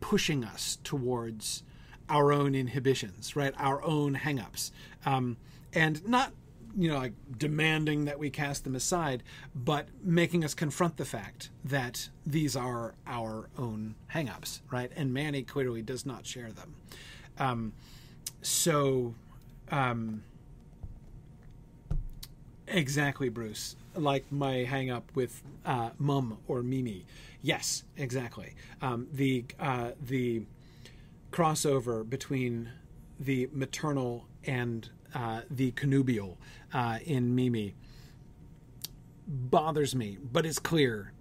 pushing 0.00 0.44
us 0.44 0.78
towards 0.84 1.62
our 2.08 2.32
own 2.32 2.54
inhibitions, 2.54 3.36
right? 3.36 3.54
Our 3.58 3.82
own 3.84 4.16
hangups. 4.16 4.70
Um, 5.06 5.36
and 5.72 6.06
not 6.06 6.32
you 6.76 6.90
know 6.90 6.98
like 6.98 7.12
demanding 7.36 8.04
that 8.04 8.18
we 8.18 8.30
cast 8.30 8.64
them 8.64 8.74
aside 8.74 9.22
but 9.54 9.88
making 10.02 10.44
us 10.44 10.54
confront 10.54 10.96
the 10.96 11.04
fact 11.04 11.50
that 11.64 12.08
these 12.26 12.54
are 12.56 12.94
our 13.06 13.48
own 13.56 13.94
hangups 14.14 14.60
right? 14.70 14.92
And 14.96 15.12
manny 15.12 15.42
clearly 15.42 15.82
does 15.82 16.04
not 16.04 16.26
share 16.26 16.50
them. 16.52 16.74
Um, 17.38 17.72
so 18.42 19.14
um, 19.70 20.22
exactly 22.66 23.28
bruce 23.28 23.76
like 23.94 24.30
my 24.30 24.58
hang 24.58 24.90
up 24.90 25.10
with 25.14 25.42
uh, 25.66 25.90
mum 25.98 26.38
or 26.46 26.62
mimi. 26.62 27.04
Yes 27.42 27.84
exactly. 27.96 28.54
Um, 28.80 29.08
the 29.12 29.44
uh, 29.58 29.90
the 30.00 30.42
crossover 31.32 32.08
between 32.08 32.70
the 33.20 33.48
maternal 33.52 34.26
and 34.44 34.88
uh, 35.14 35.42
the 35.50 35.72
connubial 35.72 36.38
uh, 36.72 36.98
in 37.04 37.34
Mimi 37.34 37.74
bothers 39.26 39.94
me, 39.94 40.18
but 40.32 40.46
it's 40.46 40.58
clear 40.58 41.12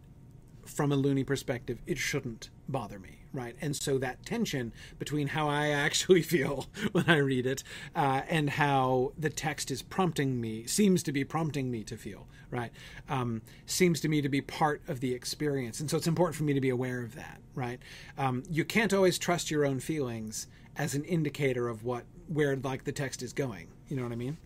from 0.66 0.92
a 0.92 0.96
loony 0.96 1.24
perspective 1.24 1.80
it 1.86 1.98
shouldn't 1.98 2.50
bother 2.68 3.00
me, 3.00 3.20
right? 3.34 3.56
And 3.62 3.76
so 3.76 3.98
that 3.98 4.26
tension 4.26 4.74
between 5.00 5.28
how 5.28 5.48
I 5.48 5.70
actually 5.70 6.22
feel 6.34 6.68
when 6.92 7.10
I 7.10 7.18
read 7.18 7.46
it 7.46 7.64
uh, 7.96 8.22
and 8.30 8.50
how 8.50 9.14
the 9.18 9.30
text 9.30 9.72
is 9.72 9.82
prompting 9.82 10.40
me 10.40 10.66
seems 10.66 11.04
to 11.04 11.12
be 11.12 11.24
prompting 11.24 11.72
me 11.72 11.84
to 11.86 11.98
feel, 11.98 12.28
right? 12.52 12.72
Um, 13.10 13.42
seems 13.66 14.00
to 14.02 14.10
me 14.10 14.22
to 14.22 14.30
be 14.30 14.42
part 14.42 14.82
of 14.88 15.00
the 15.00 15.14
experience, 15.14 15.80
and 15.80 15.90
so 15.90 15.98
it's 15.98 16.08
important 16.08 16.36
for 16.36 16.44
me 16.44 16.54
to 16.54 16.62
be 16.62 16.70
aware 16.70 17.02
of 17.02 17.16
that, 17.16 17.40
right? 17.56 17.80
Um, 18.18 18.44
you 18.50 18.66
can't 18.66 18.94
always 18.94 19.18
trust 19.18 19.50
your 19.52 19.66
own 19.66 19.80
feelings 19.80 20.48
as 20.76 20.94
an 20.94 21.04
indicator 21.06 21.68
of 21.68 21.84
what 21.84 22.04
where 22.28 22.56
like 22.58 22.84
the 22.84 22.92
text 22.92 23.24
is 23.24 23.34
going. 23.34 23.68
You 23.90 23.98
know 23.98 24.04
what 24.04 24.12
I 24.12 24.16
mean? 24.16 24.38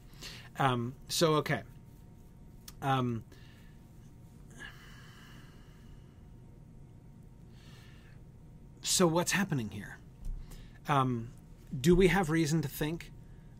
Um, 0.59 0.93
so 1.07 1.35
okay. 1.35 1.61
Um, 2.81 3.23
so 8.81 9.07
what's 9.07 9.31
happening 9.31 9.69
here? 9.69 9.97
Um, 10.87 11.29
do 11.79 11.95
we 11.95 12.07
have 12.07 12.29
reason 12.29 12.61
to 12.61 12.67
think 12.67 13.11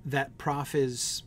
that 0.06 0.38
Prof 0.38 0.76
is 0.76 1.24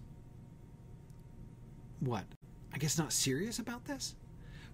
what? 2.01 2.25
I 2.73 2.79
guess 2.79 2.99
not 2.99 3.13
serious 3.13 3.59
about 3.59 3.85
this. 3.85 4.15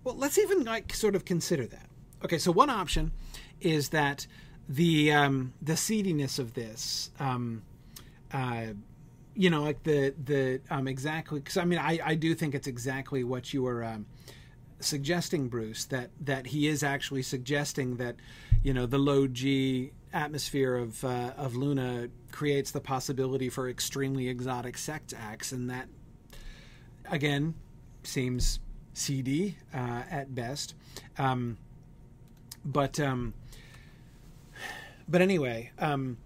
Well, 0.03 0.17
let's 0.17 0.39
even 0.39 0.65
like 0.65 0.95
sort 0.95 1.15
of 1.15 1.25
consider 1.25 1.67
that. 1.67 1.87
Okay, 2.25 2.39
so 2.39 2.51
one 2.51 2.71
option 2.71 3.13
is 3.61 3.91
that 3.91 4.27
the 4.69 5.13
um, 5.13 5.53
the 5.61 5.77
seediness 5.77 6.39
of 6.39 6.55
this 6.55 7.11
um, 7.19 7.63
uh, 8.33 8.69
you 9.41 9.49
know, 9.49 9.63
like 9.63 9.83
the 9.85 10.15
the 10.23 10.61
um, 10.69 10.87
exactly 10.87 11.41
because 11.41 11.57
I 11.57 11.65
mean 11.65 11.79
I 11.79 11.99
I 12.05 12.15
do 12.15 12.35
think 12.35 12.55
it's 12.55 12.67
exactly 12.67 13.25
what 13.25 13.55
you 13.55 13.63
were 13.63 13.83
um, 13.83 14.05
suggesting, 14.81 15.49
Bruce. 15.49 15.87
That 15.87 16.11
that 16.21 16.49
he 16.49 16.69
is 16.69 16.83
actually 16.83 17.23
suggesting 17.23 17.97
that 17.97 18.17
you 18.63 18.75
know 18.75 18.85
the 18.85 18.99
low 18.99 19.27
G 19.27 19.93
atmosphere 20.13 20.77
of 20.77 21.03
uh, 21.03 21.33
of 21.39 21.57
Luna 21.57 22.09
creates 22.31 22.71
the 22.71 22.83
possibility 22.83 23.49
for 23.49 23.71
extremely 23.71 24.29
exotic 24.29 24.77
sex 24.77 25.15
acts, 25.17 25.53
and 25.53 25.71
that 25.71 25.89
again 27.11 27.55
seems 28.03 28.61
seedy 28.93 29.57
uh, 29.73 30.03
at 30.11 30.35
best. 30.35 30.75
Um, 31.17 31.57
but 32.63 33.01
um, 33.01 33.33
but 35.09 35.23
anyway. 35.23 35.71
Um, 35.79 36.19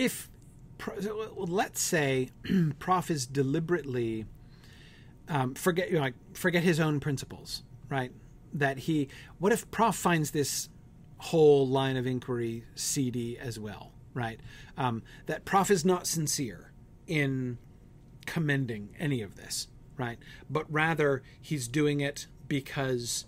if 0.00 0.30
let's 1.36 1.82
say 1.82 2.30
Prof 2.78 3.10
is 3.10 3.26
deliberately 3.26 4.24
um, 5.28 5.54
forget 5.54 5.90
you 5.90 5.96
know, 5.96 6.00
like 6.00 6.14
forget 6.32 6.62
his 6.62 6.80
own 6.80 7.00
principles, 7.00 7.62
right? 7.90 8.10
That 8.54 8.78
he 8.78 9.08
what 9.38 9.52
if 9.52 9.70
Prof 9.70 9.94
finds 9.94 10.30
this 10.30 10.70
whole 11.18 11.68
line 11.68 11.98
of 11.98 12.06
inquiry 12.06 12.64
seedy 12.74 13.38
as 13.38 13.60
well, 13.60 13.92
right? 14.14 14.40
Um, 14.78 15.02
that 15.26 15.44
Prof 15.44 15.70
is 15.70 15.84
not 15.84 16.06
sincere 16.06 16.72
in 17.06 17.58
commending 18.24 18.96
any 18.98 19.20
of 19.20 19.36
this, 19.36 19.68
right? 19.98 20.18
But 20.48 20.64
rather 20.72 21.22
he's 21.42 21.68
doing 21.68 22.00
it 22.00 22.26
because 22.48 23.26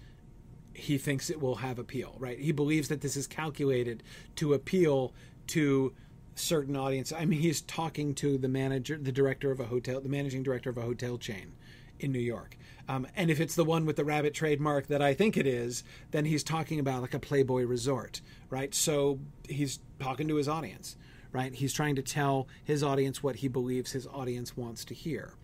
he 0.73 0.97
thinks 0.97 1.29
it 1.29 1.39
will 1.39 1.57
have 1.57 1.79
appeal, 1.79 2.17
right? 2.19 2.39
He 2.39 2.51
believes 2.51 2.89
that 2.89 3.03
this 3.03 3.15
is 3.15 3.27
calculated 3.27 4.03
to 4.37 4.55
appeal 4.55 5.13
to 5.49 5.93
certain 6.35 6.77
audience. 6.77 7.13
I 7.13 7.25
mean, 7.25 7.41
he's 7.41 7.61
talking 7.61 8.15
to 8.17 8.39
the 8.39 8.49
manager, 8.49 8.97
the 8.97 9.13
director 9.13 9.51
of 9.51 9.61
a 9.61 9.65
hotel, 9.65 10.01
the 10.01 10.09
managing 10.09 10.43
director 10.43 10.71
of 10.71 10.79
a 10.79 10.83
hotel 10.83 11.19
chain 11.19 11.53
in 11.99 12.13
New 12.13 12.19
York. 12.19 12.57
Um, 12.89 13.07
and 13.17 13.31
if 13.31 13.41
it's 13.41 13.55
the 13.55 13.65
one 13.65 13.87
with 13.87 13.97
the 13.97 14.05
rabbit 14.05 14.35
trademark 14.35 14.89
that 14.89 15.01
I 15.01 15.15
think 15.15 15.37
it 15.37 15.47
is, 15.47 15.85
then 16.11 16.25
he's 16.25 16.43
talking 16.43 16.81
about 16.81 17.03
like 17.03 17.15
a 17.15 17.19
Playboy 17.19 17.65
resort, 17.65 18.21
right? 18.51 18.75
So 18.75 19.21
he's 19.49 19.79
talking 20.01 20.29
to 20.29 20.37
his 20.37 20.49
audience, 20.49 20.97
right? 21.33 21.55
He's 21.55 21.73
trying 21.73 21.97
to 21.97 22.03
tell 22.03 22.49
his 22.65 22.83
audience 22.83 23.23
what 23.23 23.37
he 23.37 23.49
believes 23.49 23.93
his 23.93 24.07
audience 24.07 24.57
wants 24.57 24.85
to 24.87 24.95
hear. 24.95 25.35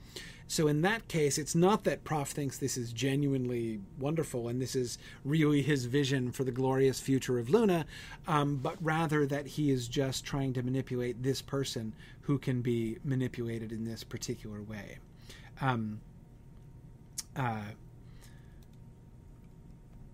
So 0.50 0.66
in 0.66 0.80
that 0.80 1.08
case, 1.08 1.36
it's 1.36 1.54
not 1.54 1.84
that 1.84 2.04
Prof 2.04 2.28
thinks 2.28 2.56
this 2.56 2.78
is 2.78 2.90
genuinely 2.94 3.80
wonderful 3.98 4.48
and 4.48 4.60
this 4.60 4.74
is 4.74 4.96
really 5.22 5.60
his 5.60 5.84
vision 5.84 6.32
for 6.32 6.42
the 6.42 6.50
glorious 6.50 6.98
future 7.00 7.38
of 7.38 7.50
Luna, 7.50 7.84
um, 8.26 8.56
but 8.56 8.76
rather 8.80 9.26
that 9.26 9.46
he 9.46 9.70
is 9.70 9.88
just 9.88 10.24
trying 10.24 10.54
to 10.54 10.62
manipulate 10.62 11.22
this 11.22 11.42
person 11.42 11.92
who 12.22 12.38
can 12.38 12.62
be 12.62 12.96
manipulated 13.04 13.72
in 13.72 13.84
this 13.84 14.02
particular 14.02 14.62
way. 14.62 14.96
Um, 15.60 16.00
uh, 17.36 17.60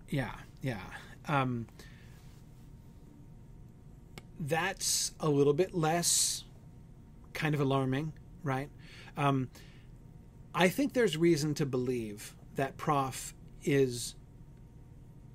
yeah, 0.09 0.35
yeah. 0.61 0.81
Um, 1.29 1.65
that's 4.37 5.13
a 5.21 5.29
little 5.29 5.53
bit 5.53 5.73
less 5.73 6.43
kind 7.33 7.55
of 7.55 7.61
alarming, 7.61 8.11
right? 8.43 8.69
Um, 9.15 9.49
I 10.55 10.69
think 10.69 10.93
there's 10.93 11.17
reason 11.17 11.53
to 11.55 11.65
believe 11.65 12.33
that 12.55 12.77
Prof 12.77 13.35
is 13.63 14.15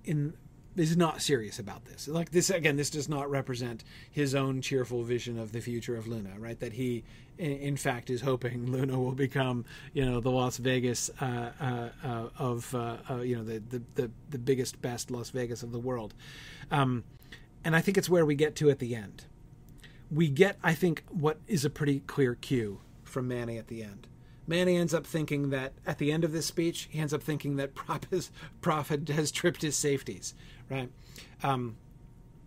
in 0.05 0.33
is 0.77 0.97
not 0.97 1.21
serious 1.21 1.59
about 1.59 1.85
this. 1.85 2.09
Like 2.09 2.31
this 2.31 2.49
again, 2.49 2.77
this 2.77 2.89
does 2.89 3.09
not 3.09 3.31
represent 3.31 3.85
his 4.11 4.35
own 4.35 4.63
cheerful 4.63 5.03
vision 5.03 5.39
of 5.39 5.53
the 5.53 5.61
future 5.61 5.95
of 5.95 6.07
Luna, 6.07 6.31
right? 6.39 6.59
That 6.59 6.73
he, 6.73 7.05
in 7.37 7.77
fact, 7.77 8.09
is 8.09 8.23
hoping 8.23 8.67
Luna 8.73 8.99
will 8.99 9.13
become, 9.13 9.67
you 9.93 10.07
know, 10.07 10.21
the 10.21 10.31
Las 10.31 10.57
Vegas 10.57 11.11
uh, 11.21 11.51
uh, 11.61 11.89
uh, 12.03 12.29
of, 12.39 12.75
uh, 12.75 12.97
uh, 13.11 13.17
you 13.17 13.37
know, 13.37 13.45
the, 13.45 13.59
the, 13.59 13.83
the 13.97 14.11
the 14.31 14.39
biggest, 14.39 14.81
best 14.81 15.11
Las 15.11 15.29
Vegas 15.31 15.63
of 15.63 15.71
the 15.71 15.79
world. 15.79 16.15
Um, 16.71 17.05
and 17.63 17.77
I 17.77 17.83
think 17.83 17.99
it's 17.99 18.09
where 18.09 18.25
we 18.25 18.35
get 18.35 18.57
to 18.57 18.71
at 18.71 18.79
the 18.79 18.95
end. 18.95 19.25
We 20.11 20.29
get, 20.29 20.57
I 20.63 20.73
think, 20.73 21.05
what 21.11 21.39
is 21.47 21.65
a 21.65 21.71
pretty 21.71 22.01
clear 22.07 22.35
cue 22.35 22.81
from 23.05 23.29
Manny 23.29 23.59
at 23.59 23.67
the 23.67 23.83
end. 23.83 24.07
Manny 24.51 24.77
ends 24.77 24.93
up 24.93 25.07
thinking 25.07 25.51
that 25.51 25.73
at 25.87 25.99
the 25.99 26.11
end 26.11 26.25
of 26.25 26.33
this 26.33 26.45
speech, 26.45 26.89
he 26.91 26.99
ends 26.99 27.15
up 27.15 27.23
thinking 27.23 27.55
that 27.57 27.73
Prof, 27.77 28.01
is, 28.11 28.33
Prof 28.61 28.89
has 28.89 29.31
tripped 29.31 29.63
his 29.63 29.77
safeties, 29.77 30.35
right? 30.69 30.91
Um, 31.45 31.77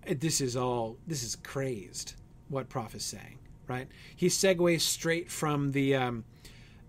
this 0.05 0.41
is 0.41 0.57
all, 0.57 0.97
this 1.07 1.23
is 1.23 1.37
crazed 1.37 2.15
what 2.49 2.67
Prof 2.67 2.93
is 2.93 3.05
saying, 3.05 3.39
right? 3.67 3.87
He 4.17 4.27
segues 4.27 4.81
straight 4.81 5.31
from 5.31 5.71
the, 5.71 5.95
um, 5.95 6.25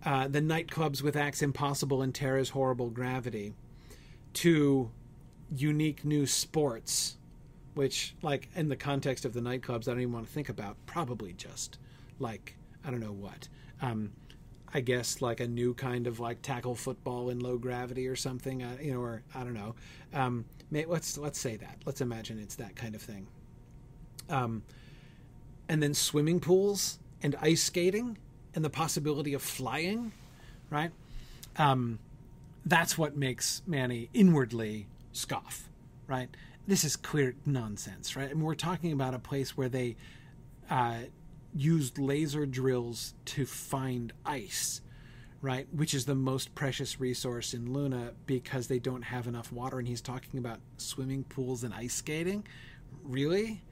uh, 0.05 0.27
the 0.27 0.41
nightclubs 0.41 1.01
with 1.01 1.15
acts 1.15 1.43
impossible 1.43 2.03
and 2.03 2.13
Terra's 2.13 2.51
horrible 2.51 2.91
gravity 2.91 3.55
to 4.33 4.91
unique 5.55 6.05
new 6.05 6.27
sports, 6.27 7.19
which, 7.75 8.17
like, 8.21 8.49
in 8.57 8.69
the 8.69 8.77
context 8.77 9.25
of 9.25 9.33
the 9.33 9.41
nightclubs, 9.41 9.87
I 9.87 9.93
don't 9.93 10.01
even 10.01 10.13
want 10.13 10.27
to 10.27 10.33
think 10.33 10.49
about. 10.49 10.77
Probably 10.87 11.35
just 11.35 11.79
like, 12.19 12.57
I 12.85 12.91
don't 12.91 12.99
know 12.99 13.13
what. 13.13 13.47
Um, 13.81 14.11
I 14.75 14.81
guess 14.81 15.23
like 15.23 15.39
a 15.39 15.47
new 15.47 15.73
kind 15.73 16.09
of 16.09 16.19
like 16.19 16.43
tackle 16.43 16.75
football 16.75 17.31
in 17.31 17.39
low 17.39 17.57
gravity 17.57 18.09
or 18.09 18.17
something, 18.17 18.65
uh, 18.65 18.77
you 18.83 18.93
know, 18.93 19.01
or 19.01 19.23
I 19.33 19.45
don't 19.45 19.55
know. 19.55 19.77
Um, 20.13 20.45
may, 20.71 20.85
let's 20.85 21.17
let's 21.17 21.39
say 21.39 21.57
that. 21.57 21.79
Let's 21.87 22.01
imagine 22.01 22.41
it's 22.41 22.57
that 22.57 22.75
kind 22.75 22.97
of 22.97 23.01
thing. 23.01 23.29
Um, 24.29 24.65
and 25.69 25.81
then 25.81 25.95
swimming 25.95 26.41
pools 26.41 26.99
and 27.23 27.37
ice 27.41 27.63
skating 27.63 28.19
and 28.55 28.65
the 28.65 28.71
possibility 28.71 29.33
of 29.33 29.43
flying, 29.43 30.13
right? 30.71 30.91
Um, 31.57 32.01
that's 32.67 32.99
what 32.99 33.17
makes 33.17 33.63
Manny 33.67 34.11
inwardly 34.13 34.89
scoff, 35.13 35.69
right? 36.09 36.29
This 36.67 36.83
is 36.83 36.97
clear 36.97 37.37
nonsense, 37.47 38.17
right? 38.17 38.29
Mean, 38.29 38.45
we're 38.45 38.55
talking 38.55 38.93
about 38.93 39.15
a 39.15 39.19
place 39.19 39.57
where 39.57 39.69
they 39.69 39.97
uh, 40.69 40.97
used 41.55 41.99
laser 41.99 42.47
drills 42.47 43.15
to 43.27 43.47
find 43.47 44.13
ice, 44.27 44.81
right? 45.41 45.67
Which 45.73 45.95
is 45.95 46.05
the 46.05 46.15
most 46.15 46.55
precious 46.55 47.01
resource 47.01 47.55
in 47.55 47.73
Luna 47.73 48.13
because 48.27 48.67
they 48.67 48.79
don't 48.79 49.03
have 49.03 49.27
enough 49.27 49.53
water. 49.53 49.79
And 49.79 49.87
he's 49.87 50.01
talking 50.01 50.39
about 50.39 50.61
swimming 50.77 51.25
pools 51.25 51.65
and 51.65 51.73
ice 51.73 51.95
skating. 51.95 52.47
Really? 53.05 53.63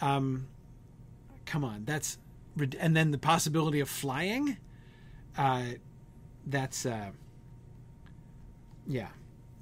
Um, 0.00 0.48
come 1.46 1.64
on, 1.64 1.84
that's 1.84 2.18
and 2.78 2.94
then 2.94 3.10
the 3.12 3.18
possibility 3.18 3.80
of 3.80 3.88
flying. 3.88 4.58
Uh, 5.36 5.64
that's 6.46 6.84
uh, 6.84 7.10
yeah. 8.86 9.08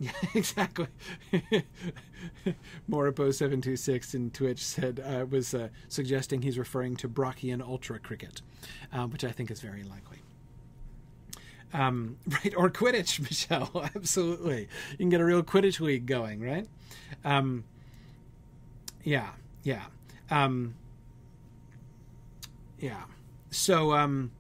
Yeah, 0.01 0.13
exactly. 0.35 0.87
Moripo726 2.91 4.15
in 4.15 4.31
Twitch 4.31 4.65
said, 4.65 5.01
uh, 5.05 5.27
was 5.27 5.55
uh, 5.55 5.69
suggesting 5.89 6.41
he's 6.43 6.59
referring 6.59 6.97
to 6.97 7.09
Brockian 7.09 7.61
Ultra 7.61 7.99
Cricket, 7.99 8.41
uh, 8.93 9.07
which 9.07 9.25
I 9.25 9.31
think 9.31 9.51
is 9.51 9.61
very 9.61 9.83
likely. 9.85 10.19
Um, 11.75 12.17
right, 12.27 12.55
or 12.57 12.71
Quidditch, 12.71 13.21
Michelle. 13.21 13.71
Absolutely. 13.95 14.69
You 14.93 14.97
can 14.97 15.11
get 15.11 15.21
a 15.21 15.25
real 15.25 15.43
Quidditch 15.43 15.81
league 15.81 16.07
going, 16.07 16.41
right? 16.41 16.67
Um, 17.25 17.65
yeah, 19.05 19.31
yeah. 19.63 19.85
Um, 20.31 20.75
yeah. 22.79 23.03
So, 23.51 23.93
um, 23.93 24.31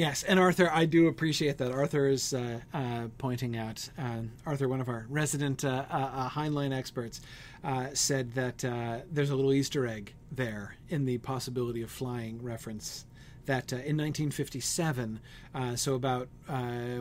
Yes, 0.00 0.22
and 0.22 0.40
Arthur, 0.40 0.70
I 0.72 0.86
do 0.86 1.08
appreciate 1.08 1.58
that. 1.58 1.72
Arthur 1.72 2.08
is 2.08 2.32
uh, 2.32 2.60
uh, 2.72 3.08
pointing 3.18 3.58
out, 3.58 3.86
uh, 3.98 4.22
Arthur, 4.46 4.66
one 4.66 4.80
of 4.80 4.88
our 4.88 5.04
resident 5.10 5.62
uh, 5.62 5.84
uh, 5.90 5.94
uh, 5.94 6.30
Heinlein 6.30 6.72
experts, 6.72 7.20
said 7.92 8.32
that 8.32 8.60
there's 9.12 9.28
a 9.28 9.36
little 9.36 9.52
Easter 9.52 9.86
egg 9.86 10.14
there 10.32 10.74
in 10.88 11.04
the 11.04 11.18
possibility 11.18 11.82
of 11.82 11.90
flying 11.90 12.42
reference. 12.42 13.04
That 13.44 13.70
in 13.72 13.98
1957, 13.98 15.20
so 15.74 15.94
about 15.94 16.30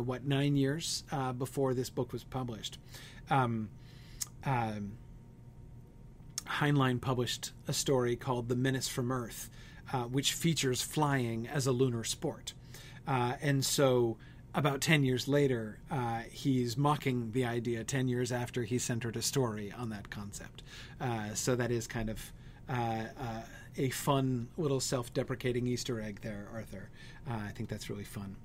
what 0.04 0.26
nine 0.26 0.58
years 0.58 1.06
before 1.38 1.74
this 1.74 1.90
book 1.90 2.12
was 2.12 2.26
published, 2.26 2.80
um, 3.30 3.70
um, 4.44 4.92
Heinlein 6.46 7.00
published 7.00 7.54
a 7.66 7.72
story 7.72 8.18
called 8.18 8.50
"The 8.50 8.58
Menace 8.58 8.90
from 8.90 9.10
Earth," 9.10 9.50
which 10.12 10.34
features 10.34 10.82
flying 10.82 11.48
as 11.48 11.66
a 11.66 11.72
lunar 11.72 12.04
sport. 12.04 12.56
Uh, 13.10 13.34
and 13.42 13.66
so 13.66 14.18
about 14.54 14.82
10 14.82 15.04
years 15.04 15.28
later, 15.28 15.80
uh, 15.90 16.22
he's 16.32 16.78
mocking 16.78 17.32
the 17.32 17.44
idea 17.44 17.84
10 17.84 18.08
years 18.08 18.32
after 18.32 18.64
he 18.64 18.78
centered 18.78 19.18
a 19.18 19.22
story 19.22 19.74
on 19.76 19.90
that 19.90 20.10
concept. 20.12 20.62
Uh, 21.02 21.34
so 21.34 21.56
that 21.56 21.72
is 21.72 21.88
kind 21.88 22.10
of 22.10 22.32
uh, 22.70 23.06
uh, 23.20 23.42
a 23.78 23.90
fun 23.90 24.48
little 24.58 24.80
self 24.80 25.12
deprecating 25.14 25.66
Easter 25.66 26.00
egg 26.00 26.20
there, 26.22 26.48
Arthur. 26.54 26.90
Uh, 27.30 27.34
I 27.48 27.50
think 27.50 27.68
that's 27.68 27.90
really 27.90 28.04
fun. 28.04 28.36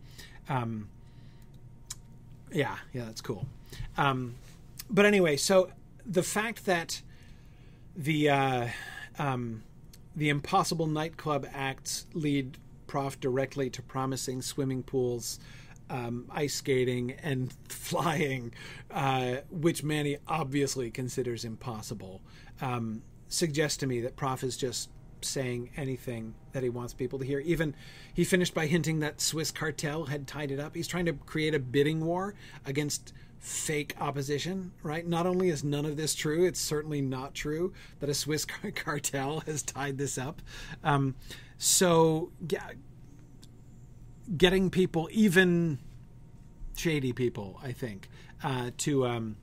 Um, 0.48 0.88
yeah, 2.50 2.76
yeah, 2.94 3.04
that's 3.04 3.20
cool. 3.20 3.46
Um, 3.98 4.34
but 4.88 5.04
anyway, 5.04 5.36
so 5.36 5.70
the 6.06 6.22
fact 6.22 6.64
that 6.64 7.02
the 7.96 8.70
um, 9.18 9.62
the 10.16 10.28
impossible 10.28 10.86
nightclub 10.86 11.46
acts 11.52 12.06
lead 12.14 12.56
prof 12.94 13.18
directly 13.18 13.68
to 13.68 13.82
promising 13.82 14.40
swimming 14.40 14.80
pools, 14.80 15.40
um, 15.90 16.26
ice 16.30 16.54
skating, 16.54 17.10
and 17.24 17.52
flying, 17.68 18.54
uh, 18.92 19.38
which 19.50 19.82
Manny 19.82 20.18
obviously 20.28 20.92
considers 20.92 21.44
impossible, 21.44 22.22
um, 22.60 23.02
suggests 23.26 23.78
to 23.78 23.88
me 23.88 24.00
that 24.02 24.14
Prof 24.14 24.44
is 24.44 24.56
just 24.56 24.90
saying 25.22 25.70
anything 25.76 26.34
that 26.52 26.62
he 26.62 26.68
wants 26.68 26.94
people 26.94 27.18
to 27.18 27.24
hear. 27.24 27.40
Even 27.40 27.74
he 28.14 28.22
finished 28.22 28.54
by 28.54 28.66
hinting 28.66 29.00
that 29.00 29.20
Swiss 29.20 29.50
cartel 29.50 30.04
had 30.04 30.28
tied 30.28 30.52
it 30.52 30.60
up. 30.60 30.76
He's 30.76 30.86
trying 30.86 31.06
to 31.06 31.14
create 31.14 31.52
a 31.52 31.58
bidding 31.58 32.04
war 32.04 32.36
against 32.64 33.12
fake 33.40 33.96
opposition, 34.00 34.70
right? 34.84 35.04
Not 35.04 35.26
only 35.26 35.48
is 35.48 35.64
none 35.64 35.84
of 35.84 35.96
this 35.96 36.14
true, 36.14 36.46
it's 36.46 36.60
certainly 36.60 37.02
not 37.02 37.34
true 37.34 37.72
that 37.98 38.08
a 38.08 38.14
Swiss 38.14 38.44
cartel 38.76 39.40
has 39.40 39.64
tied 39.64 39.98
this 39.98 40.16
up. 40.16 40.40
Um, 40.84 41.16
so, 41.58 42.30
yeah, 42.48 42.72
getting 44.36 44.70
people, 44.70 45.08
even 45.12 45.78
shady 46.76 47.12
people, 47.12 47.60
I 47.62 47.72
think, 47.72 48.08
uh, 48.42 48.70
to 48.78 49.06
um, 49.06 49.36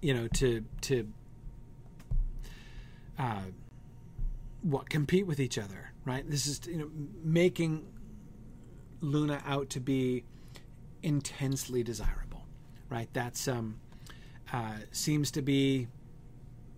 you 0.00 0.14
know 0.14 0.28
to 0.28 0.64
to 0.82 1.08
uh, 3.18 3.42
what 4.62 4.88
compete 4.88 5.26
with 5.26 5.40
each 5.40 5.58
other, 5.58 5.92
right? 6.04 6.28
This 6.28 6.46
is 6.46 6.60
you 6.66 6.78
know 6.78 6.90
making 7.22 7.86
Luna 9.00 9.42
out 9.46 9.70
to 9.70 9.80
be 9.80 10.24
intensely 11.02 11.82
desirable, 11.82 12.44
right? 12.88 13.08
That's 13.12 13.48
um, 13.48 13.80
uh, 14.52 14.74
seems 14.92 15.30
to 15.32 15.42
be 15.42 15.88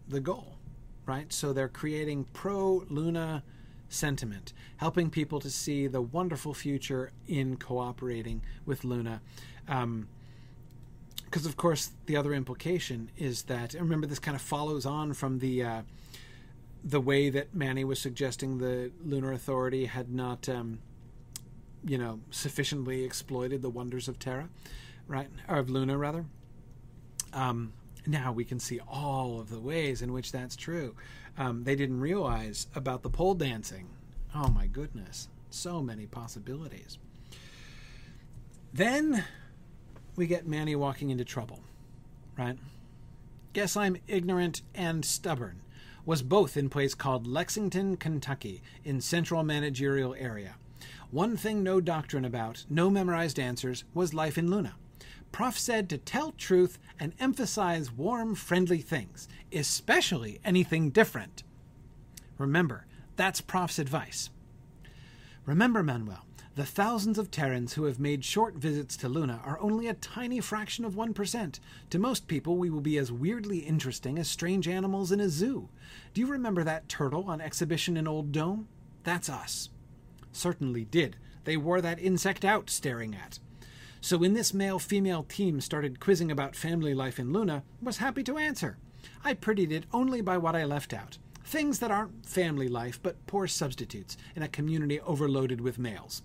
the 0.08 0.20
goal, 0.20 0.58
right? 1.06 1.32
So 1.32 1.52
they're 1.52 1.68
creating 1.68 2.24
pro 2.32 2.84
Luna 2.88 3.42
sentiment, 3.90 4.54
helping 4.78 5.10
people 5.10 5.40
to 5.40 5.50
see 5.50 5.86
the 5.86 6.00
wonderful 6.00 6.54
future 6.54 7.12
in 7.28 7.56
cooperating 7.56 8.42
with 8.64 8.84
Luna. 8.84 9.20
Um, 9.68 10.08
because 11.24 11.46
of 11.46 11.56
course 11.56 11.92
the 12.06 12.16
other 12.16 12.34
implication 12.34 13.08
is 13.16 13.42
that 13.42 13.74
remember 13.74 14.06
this 14.06 14.18
kind 14.18 14.34
of 14.34 14.42
follows 14.42 14.84
on 14.84 15.12
from 15.12 15.38
the 15.38 15.62
uh, 15.62 15.82
the 16.82 17.00
way 17.00 17.30
that 17.30 17.54
Manny 17.54 17.84
was 17.84 18.00
suggesting 18.00 18.58
the 18.58 18.90
Lunar 19.04 19.32
Authority 19.32 19.84
had 19.84 20.12
not 20.12 20.48
um, 20.48 20.80
you 21.84 21.98
know 21.98 22.20
sufficiently 22.30 23.04
exploited 23.04 23.62
the 23.62 23.70
wonders 23.70 24.08
of 24.08 24.18
Terra, 24.18 24.48
right 25.06 25.28
or 25.48 25.58
of 25.58 25.70
Luna 25.70 25.96
rather. 25.96 26.24
Um, 27.32 27.74
now 28.06 28.32
we 28.32 28.44
can 28.44 28.58
see 28.58 28.80
all 28.88 29.38
of 29.38 29.50
the 29.50 29.60
ways 29.60 30.02
in 30.02 30.12
which 30.12 30.32
that's 30.32 30.56
true. 30.56 30.96
Um, 31.40 31.64
they 31.64 31.74
didn't 31.74 32.00
realize 32.00 32.66
about 32.74 33.02
the 33.02 33.08
pole 33.08 33.32
dancing. 33.32 33.88
Oh 34.34 34.50
my 34.50 34.66
goodness, 34.66 35.30
so 35.48 35.80
many 35.80 36.04
possibilities. 36.04 36.98
Then 38.74 39.24
we 40.16 40.26
get 40.26 40.46
Manny 40.46 40.76
walking 40.76 41.08
into 41.08 41.24
trouble, 41.24 41.60
right? 42.36 42.58
Guess 43.54 43.74
I'm 43.74 43.96
ignorant 44.06 44.60
and 44.74 45.02
stubborn. 45.02 45.62
Was 46.04 46.20
both 46.20 46.58
in 46.58 46.68
place 46.68 46.94
called 46.94 47.26
Lexington, 47.26 47.96
Kentucky, 47.96 48.62
in 48.84 49.00
central 49.00 49.42
managerial 49.42 50.14
area. 50.18 50.56
One 51.10 51.38
thing 51.38 51.62
no 51.62 51.80
doctrine 51.80 52.26
about, 52.26 52.66
no 52.68 52.90
memorized 52.90 53.40
answers, 53.40 53.84
was 53.94 54.12
life 54.12 54.36
in 54.36 54.50
Luna. 54.50 54.74
Prof 55.32 55.58
said 55.58 55.88
to 55.88 55.98
tell 55.98 56.32
truth 56.32 56.78
and 56.98 57.12
emphasize 57.18 57.92
warm, 57.92 58.34
friendly 58.34 58.78
things, 58.78 59.28
especially 59.52 60.40
anything 60.44 60.90
different. 60.90 61.42
Remember, 62.38 62.86
that's 63.16 63.40
Prof's 63.40 63.78
advice. 63.78 64.30
Remember, 65.46 65.82
Manuel, 65.82 66.24
the 66.56 66.66
thousands 66.66 67.16
of 67.16 67.30
Terrans 67.30 67.74
who 67.74 67.84
have 67.84 68.00
made 68.00 68.24
short 68.24 68.54
visits 68.56 68.96
to 68.98 69.08
Luna 69.08 69.40
are 69.44 69.60
only 69.60 69.86
a 69.86 69.94
tiny 69.94 70.40
fraction 70.40 70.84
of 70.84 70.94
1%. 70.94 71.60
To 71.90 71.98
most 71.98 72.26
people, 72.26 72.56
we 72.56 72.70
will 72.70 72.80
be 72.80 72.98
as 72.98 73.12
weirdly 73.12 73.58
interesting 73.58 74.18
as 74.18 74.28
strange 74.28 74.66
animals 74.66 75.12
in 75.12 75.20
a 75.20 75.28
zoo. 75.28 75.68
Do 76.12 76.20
you 76.20 76.26
remember 76.26 76.64
that 76.64 76.88
turtle 76.88 77.24
on 77.28 77.40
exhibition 77.40 77.96
in 77.96 78.08
Old 78.08 78.32
Dome? 78.32 78.68
That's 79.04 79.28
us. 79.28 79.70
Certainly 80.32 80.86
did. 80.86 81.16
They 81.44 81.56
wore 81.56 81.80
that 81.80 81.98
insect 81.98 82.44
out 82.44 82.68
staring 82.68 83.14
at. 83.14 83.38
So 84.02 84.16
when 84.16 84.32
this 84.32 84.54
male-female 84.54 85.24
team 85.24 85.60
started 85.60 86.00
quizzing 86.00 86.30
about 86.30 86.56
family 86.56 86.94
life 86.94 87.18
in 87.18 87.32
Luna, 87.32 87.62
was 87.82 87.98
happy 87.98 88.22
to 88.24 88.38
answer. 88.38 88.78
I 89.22 89.34
prettied 89.34 89.70
it 89.70 89.84
only 89.92 90.22
by 90.22 90.38
what 90.38 90.56
I 90.56 90.64
left 90.64 90.94
out. 90.94 91.18
Things 91.44 91.80
that 91.80 91.90
aren't 91.90 92.24
family 92.24 92.68
life, 92.68 92.98
but 93.02 93.26
poor 93.26 93.46
substitutes 93.46 94.16
in 94.34 94.42
a 94.42 94.48
community 94.48 95.00
overloaded 95.00 95.60
with 95.60 95.78
males. 95.78 96.22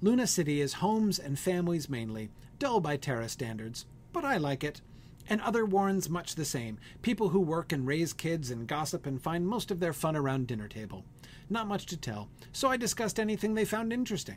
Luna 0.00 0.26
City 0.26 0.60
is 0.60 0.74
homes 0.74 1.18
and 1.18 1.38
families 1.38 1.88
mainly, 1.88 2.30
dull 2.58 2.78
by 2.78 2.96
Terra 2.96 3.28
standards, 3.28 3.86
but 4.12 4.24
I 4.24 4.36
like 4.36 4.62
it. 4.62 4.80
And 5.28 5.40
other 5.40 5.64
Warrens 5.64 6.08
much 6.08 6.36
the 6.36 6.44
same, 6.44 6.78
people 7.02 7.30
who 7.30 7.40
work 7.40 7.72
and 7.72 7.86
raise 7.86 8.12
kids 8.12 8.52
and 8.52 8.68
gossip 8.68 9.04
and 9.06 9.20
find 9.20 9.48
most 9.48 9.72
of 9.72 9.80
their 9.80 9.92
fun 9.92 10.14
around 10.14 10.46
dinner 10.46 10.68
table. 10.68 11.04
Not 11.50 11.66
much 11.66 11.86
to 11.86 11.96
tell, 11.96 12.28
so 12.52 12.68
I 12.68 12.76
discussed 12.76 13.18
anything 13.18 13.54
they 13.54 13.64
found 13.64 13.92
interesting. 13.92 14.36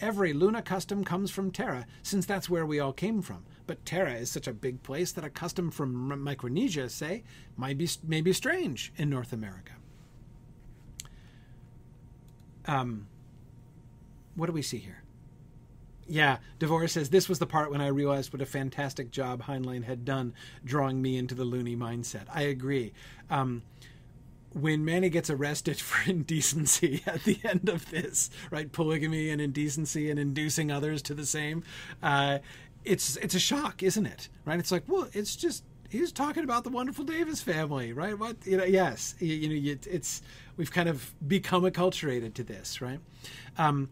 Every 0.00 0.32
Luna 0.32 0.62
custom 0.62 1.04
comes 1.04 1.30
from 1.30 1.50
Terra, 1.50 1.86
since 2.02 2.26
that's 2.26 2.50
where 2.50 2.66
we 2.66 2.80
all 2.80 2.92
came 2.92 3.22
from. 3.22 3.44
But 3.66 3.84
Terra 3.84 4.14
is 4.14 4.30
such 4.30 4.48
a 4.48 4.52
big 4.52 4.82
place 4.82 5.12
that 5.12 5.24
a 5.24 5.30
custom 5.30 5.70
from 5.70 6.22
Micronesia, 6.22 6.88
say, 6.88 7.22
might 7.56 7.78
be, 7.78 7.88
may 8.06 8.20
be 8.20 8.32
strange 8.32 8.92
in 8.96 9.08
North 9.08 9.32
America. 9.32 9.72
Um, 12.66 13.06
what 14.34 14.46
do 14.46 14.52
we 14.52 14.62
see 14.62 14.78
here? 14.78 15.02
Yeah, 16.08 16.38
Devore 16.58 16.88
says 16.88 17.10
this 17.10 17.28
was 17.28 17.38
the 17.38 17.46
part 17.46 17.70
when 17.70 17.80
I 17.80 17.86
realized 17.86 18.32
what 18.32 18.42
a 18.42 18.46
fantastic 18.46 19.10
job 19.10 19.44
Heinlein 19.44 19.84
had 19.84 20.04
done 20.04 20.34
drawing 20.64 21.00
me 21.00 21.16
into 21.16 21.34
the 21.34 21.44
loony 21.44 21.76
mindset. 21.76 22.24
I 22.32 22.42
agree. 22.42 22.92
Um, 23.30 23.62
when 24.54 24.84
Manny 24.84 25.08
gets 25.08 25.30
arrested 25.30 25.80
for 25.80 26.10
indecency 26.10 27.02
at 27.06 27.24
the 27.24 27.38
end 27.44 27.68
of 27.68 27.90
this, 27.90 28.30
right, 28.50 28.70
polygamy 28.70 29.30
and 29.30 29.40
indecency 29.40 30.10
and 30.10 30.18
inducing 30.18 30.70
others 30.70 31.02
to 31.02 31.14
the 31.14 31.26
same, 31.26 31.62
uh, 32.02 32.38
it's 32.84 33.16
it's 33.16 33.34
a 33.34 33.40
shock, 33.40 33.82
isn't 33.82 34.06
it? 34.06 34.28
Right? 34.44 34.58
It's 34.58 34.72
like, 34.72 34.84
well, 34.88 35.08
it's 35.12 35.36
just 35.36 35.64
he's 35.88 36.10
talking 36.10 36.42
about 36.42 36.64
the 36.64 36.70
wonderful 36.70 37.04
Davis 37.04 37.40
family, 37.42 37.92
right? 37.92 38.18
What 38.18 38.36
you 38.44 38.56
know? 38.56 38.64
Yes, 38.64 39.14
you, 39.20 39.34
you 39.34 39.74
know, 39.74 39.78
it's 39.88 40.22
we've 40.56 40.72
kind 40.72 40.88
of 40.88 41.14
become 41.26 41.62
acculturated 41.62 42.34
to 42.34 42.44
this, 42.44 42.80
right? 42.80 42.98
Um, 43.58 43.90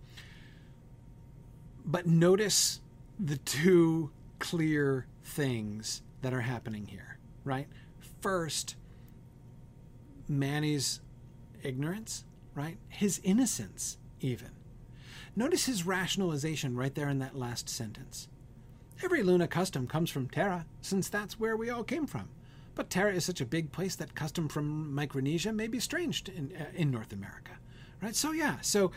but 1.84 2.06
notice 2.06 2.80
the 3.18 3.36
two 3.38 4.10
clear 4.38 5.06
things 5.22 6.02
that 6.22 6.32
are 6.32 6.40
happening 6.40 6.86
here, 6.86 7.18
right? 7.44 7.68
First, 8.20 8.76
Manny's 10.30 11.00
ignorance, 11.62 12.24
right? 12.54 12.78
His 12.88 13.20
innocence, 13.24 13.98
even. 14.20 14.50
Notice 15.36 15.66
his 15.66 15.86
rationalization 15.86 16.76
right 16.76 16.94
there 16.94 17.08
in 17.08 17.18
that 17.18 17.36
last 17.36 17.68
sentence. 17.68 18.28
Every 19.02 19.22
Luna 19.22 19.48
custom 19.48 19.86
comes 19.86 20.10
from 20.10 20.28
Terra, 20.28 20.66
since 20.80 21.08
that's 21.08 21.40
where 21.40 21.56
we 21.56 21.70
all 21.70 21.84
came 21.84 22.06
from. 22.06 22.28
But 22.74 22.90
Terra 22.90 23.12
is 23.12 23.24
such 23.24 23.40
a 23.40 23.46
big 23.46 23.72
place 23.72 23.96
that 23.96 24.14
custom 24.14 24.48
from 24.48 24.94
Micronesia 24.94 25.52
may 25.52 25.66
be 25.66 25.80
strange 25.80 26.28
in, 26.28 26.52
uh, 26.58 26.66
in 26.74 26.90
North 26.90 27.12
America, 27.12 27.52
right? 28.00 28.14
So 28.14 28.32
yeah, 28.32 28.56
so 28.60 28.92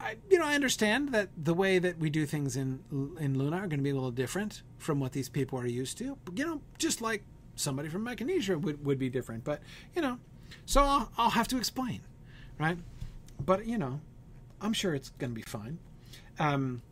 I, 0.00 0.16
you 0.30 0.38
know, 0.38 0.46
I 0.46 0.54
understand 0.54 1.10
that 1.10 1.28
the 1.36 1.52
way 1.52 1.78
that 1.78 1.98
we 1.98 2.08
do 2.08 2.24
things 2.24 2.56
in 2.56 2.80
in 3.20 3.38
Luna 3.38 3.56
are 3.56 3.66
going 3.66 3.78
to 3.80 3.84
be 3.84 3.90
a 3.90 3.94
little 3.94 4.10
different 4.10 4.62
from 4.78 4.98
what 4.98 5.12
these 5.12 5.28
people 5.28 5.58
are 5.58 5.66
used 5.66 5.98
to. 5.98 6.16
You 6.34 6.46
know, 6.46 6.60
just 6.78 7.02
like 7.02 7.22
somebody 7.54 7.88
from 7.88 8.02
Micronesia 8.02 8.58
would, 8.58 8.84
would 8.84 8.98
be 8.98 9.10
different. 9.10 9.44
But 9.44 9.60
you 9.94 10.00
know, 10.00 10.18
so 10.66 10.82
I'll, 10.82 11.12
I'll 11.16 11.30
have 11.30 11.48
to 11.48 11.56
explain, 11.56 12.00
right? 12.58 12.78
But, 13.44 13.66
you 13.66 13.78
know, 13.78 14.00
I'm 14.60 14.72
sure 14.72 14.94
it's 14.94 15.10
going 15.10 15.30
to 15.30 15.34
be 15.34 15.42
fine. 15.42 15.78
Um, 16.38 16.82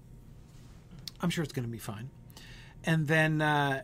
I'm 1.21 1.31
sure 1.31 1.45
it's 1.45 1.53
going 1.53 1.67
to 1.67 1.71
be 1.71 1.79
fine. 1.79 2.11
And 2.85 3.07
then, 3.07 3.43
uh, 3.43 3.83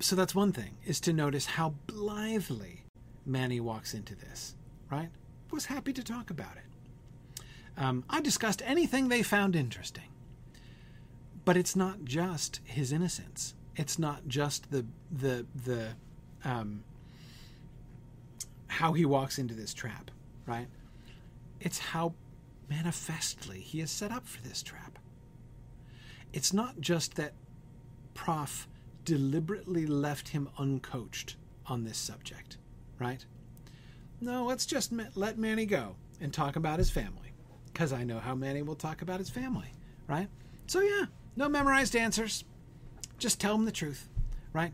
so 0.00 0.16
that's 0.16 0.34
one 0.34 0.52
thing, 0.52 0.76
is 0.84 1.00
to 1.00 1.12
notice 1.12 1.46
how 1.46 1.74
blithely 1.86 2.84
Manny 3.24 3.60
walks 3.60 3.94
into 3.94 4.14
this, 4.14 4.54
right? 4.90 5.10
Was 5.50 5.66
happy 5.66 5.92
to 5.92 6.02
talk 6.02 6.30
about 6.30 6.56
it. 6.56 7.42
Um, 7.76 8.04
I 8.08 8.20
discussed 8.20 8.62
anything 8.64 9.08
they 9.08 9.22
found 9.22 9.54
interesting. 9.54 10.04
But 11.44 11.56
it's 11.56 11.74
not 11.74 12.04
just 12.04 12.60
his 12.64 12.92
innocence. 12.92 13.54
It's 13.76 13.98
not 13.98 14.28
just 14.28 14.70
the 14.70 14.86
the 15.10 15.44
the 15.64 15.88
um, 16.44 16.84
how 18.72 18.94
he 18.94 19.04
walks 19.04 19.38
into 19.38 19.54
this 19.54 19.74
trap, 19.74 20.10
right? 20.46 20.66
It's 21.60 21.78
how 21.78 22.14
manifestly 22.70 23.60
he 23.60 23.82
is 23.82 23.90
set 23.90 24.10
up 24.10 24.26
for 24.26 24.40
this 24.42 24.62
trap. 24.62 24.98
It's 26.32 26.54
not 26.54 26.80
just 26.80 27.16
that 27.16 27.34
Prof 28.14 28.66
deliberately 29.04 29.86
left 29.86 30.28
him 30.28 30.48
uncoached 30.58 31.36
on 31.66 31.84
this 31.84 31.98
subject, 31.98 32.56
right? 32.98 33.24
No, 34.22 34.46
let's 34.46 34.64
just 34.64 34.90
let 35.14 35.36
Manny 35.36 35.66
go 35.66 35.96
and 36.18 36.32
talk 36.32 36.56
about 36.56 36.78
his 36.78 36.90
family, 36.90 37.34
because 37.72 37.92
I 37.92 38.04
know 38.04 38.20
how 38.20 38.34
Manny 38.34 38.62
will 38.62 38.74
talk 38.74 39.02
about 39.02 39.18
his 39.18 39.28
family, 39.28 39.72
right? 40.08 40.28
So, 40.66 40.80
yeah, 40.80 41.04
no 41.36 41.48
memorized 41.48 41.94
answers. 41.94 42.44
Just 43.18 43.38
tell 43.38 43.54
him 43.54 43.66
the 43.66 43.70
truth, 43.70 44.08
right? 44.54 44.72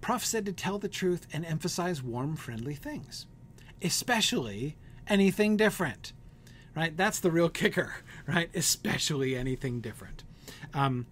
Prof 0.00 0.24
said 0.24 0.46
to 0.46 0.52
tell 0.52 0.78
the 0.78 0.88
truth 0.88 1.26
and 1.32 1.44
emphasize 1.44 2.02
warm, 2.02 2.36
friendly 2.36 2.74
things 2.74 3.26
especially 3.84 4.76
anything 5.06 5.56
different. 5.56 6.12
Right? 6.74 6.96
That's 6.96 7.20
the 7.20 7.30
real 7.30 7.48
kicker, 7.48 7.94
right? 8.26 8.50
Especially 8.54 9.36
anything 9.36 9.80
different. 9.80 10.24
Um, 10.72 11.06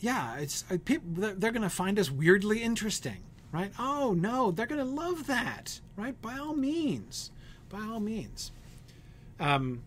yeah, 0.00 0.36
it's 0.36 0.64
uh, 0.70 0.76
people. 0.84 1.32
They're 1.34 1.52
going 1.52 1.62
to 1.62 1.70
find 1.70 1.98
us 1.98 2.10
weirdly 2.10 2.62
interesting, 2.62 3.22
right? 3.52 3.72
Oh 3.78 4.12
no, 4.12 4.50
they're 4.50 4.66
going 4.66 4.84
to 4.84 4.84
love 4.84 5.28
that, 5.28 5.80
right? 5.96 6.20
By 6.20 6.36
all 6.36 6.54
means, 6.54 7.30
by 7.70 7.78
all 7.78 8.00
means. 8.00 8.50
Um, 9.38 9.82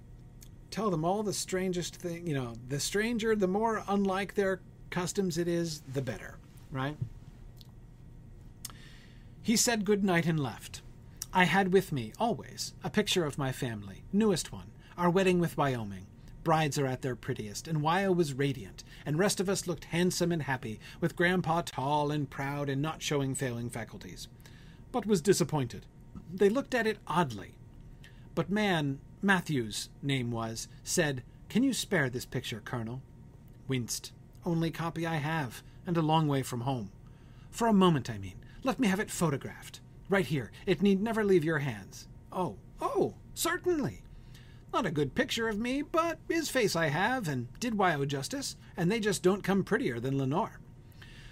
tell 0.72 0.90
them 0.90 1.04
all 1.06 1.22
the 1.22 1.34
strangest 1.34 1.98
thing. 1.98 2.26
You 2.26 2.34
know, 2.34 2.54
the 2.70 2.80
stranger, 2.80 3.36
the 3.36 3.48
more 3.48 3.84
unlike 3.88 4.36
their 4.36 4.62
customs 4.90 5.38
it 5.38 5.50
is, 5.50 5.82
the 5.94 6.02
better, 6.02 6.38
right? 6.72 6.96
He 9.44 9.58
said 9.58 9.86
good 9.86 10.04
night 10.04 10.26
and 10.26 10.40
left. 10.40 10.82
I 11.38 11.44
had 11.44 11.74
with 11.74 11.92
me, 11.92 12.14
always, 12.18 12.74
a 12.82 12.90
picture 12.90 13.26
of 13.26 13.38
my 13.38 13.52
family, 13.52 14.04
newest 14.14 14.54
one, 14.54 14.72
our 14.98 15.10
wedding 15.10 15.40
with 15.42 15.58
Wyoming. 15.58 16.08
Brides 16.46 16.80
are 16.80 16.86
at 16.86 17.02
their 17.02 17.18
prettiest, 17.18 17.68
and 17.68 17.82
Wyo 17.82 18.16
was 18.16 18.34
radiant, 18.34 18.86
and 19.06 19.20
rest 19.20 19.42
of 19.42 19.50
us 19.50 19.68
looked 19.68 19.84
handsome 19.84 20.32
and 20.32 20.44
happy, 20.44 20.80
with 21.02 21.18
Grandpa 21.18 21.64
tall 21.66 22.10
and 22.10 22.30
proud 22.30 22.70
and 22.70 22.82
not 22.82 23.02
showing 23.02 23.36
failing 23.36 23.70
faculties. 23.70 24.30
But 24.94 25.06
was 25.06 25.22
disappointed. 25.22 25.86
They 26.34 26.48
looked 26.48 26.74
at 26.74 26.88
it 26.88 27.00
oddly. 27.06 27.56
But 28.34 28.50
man, 28.50 29.00
Matthews' 29.22 29.90
name 30.02 30.32
was, 30.32 30.70
said, 30.86 31.22
Can 31.50 31.64
you 31.64 31.74
spare 31.74 32.10
this 32.10 32.26
picture, 32.26 32.62
Colonel? 32.64 33.02
Winced. 33.68 34.14
Only 34.46 34.72
copy 34.72 35.06
I 35.06 35.16
have, 35.16 35.64
and 35.86 35.98
a 35.98 36.02
long 36.02 36.30
way 36.30 36.44
from 36.44 36.62
home. 36.62 36.92
For 37.52 37.68
a 37.68 37.74
moment, 37.74 38.10
I 38.10 38.20
mean. 38.20 38.36
Let 38.64 38.80
me 38.80 38.88
have 38.88 39.02
it 39.02 39.12
photographed. 39.12 39.82
Right 40.08 40.26
here. 40.26 40.52
It 40.66 40.82
need 40.82 41.02
never 41.02 41.24
leave 41.24 41.44
your 41.44 41.60
hands. 41.60 42.08
Oh, 42.32 42.58
oh, 42.80 43.16
certainly. 43.34 44.02
Not 44.74 44.86
a 44.86 44.92
good 44.92 45.16
picture 45.16 45.48
of 45.48 45.58
me, 45.58 45.82
but 45.82 46.20
his 46.28 46.50
face 46.50 46.76
I 46.76 46.88
have, 46.88 47.28
and 47.28 47.48
did 47.60 47.76
Wyo 47.76 48.06
justice, 48.06 48.56
and 48.76 48.92
they 48.92 49.00
just 49.00 49.24
don't 49.24 49.44
come 49.44 49.64
prettier 49.64 50.00
than 50.00 50.18
Lenore. 50.18 50.60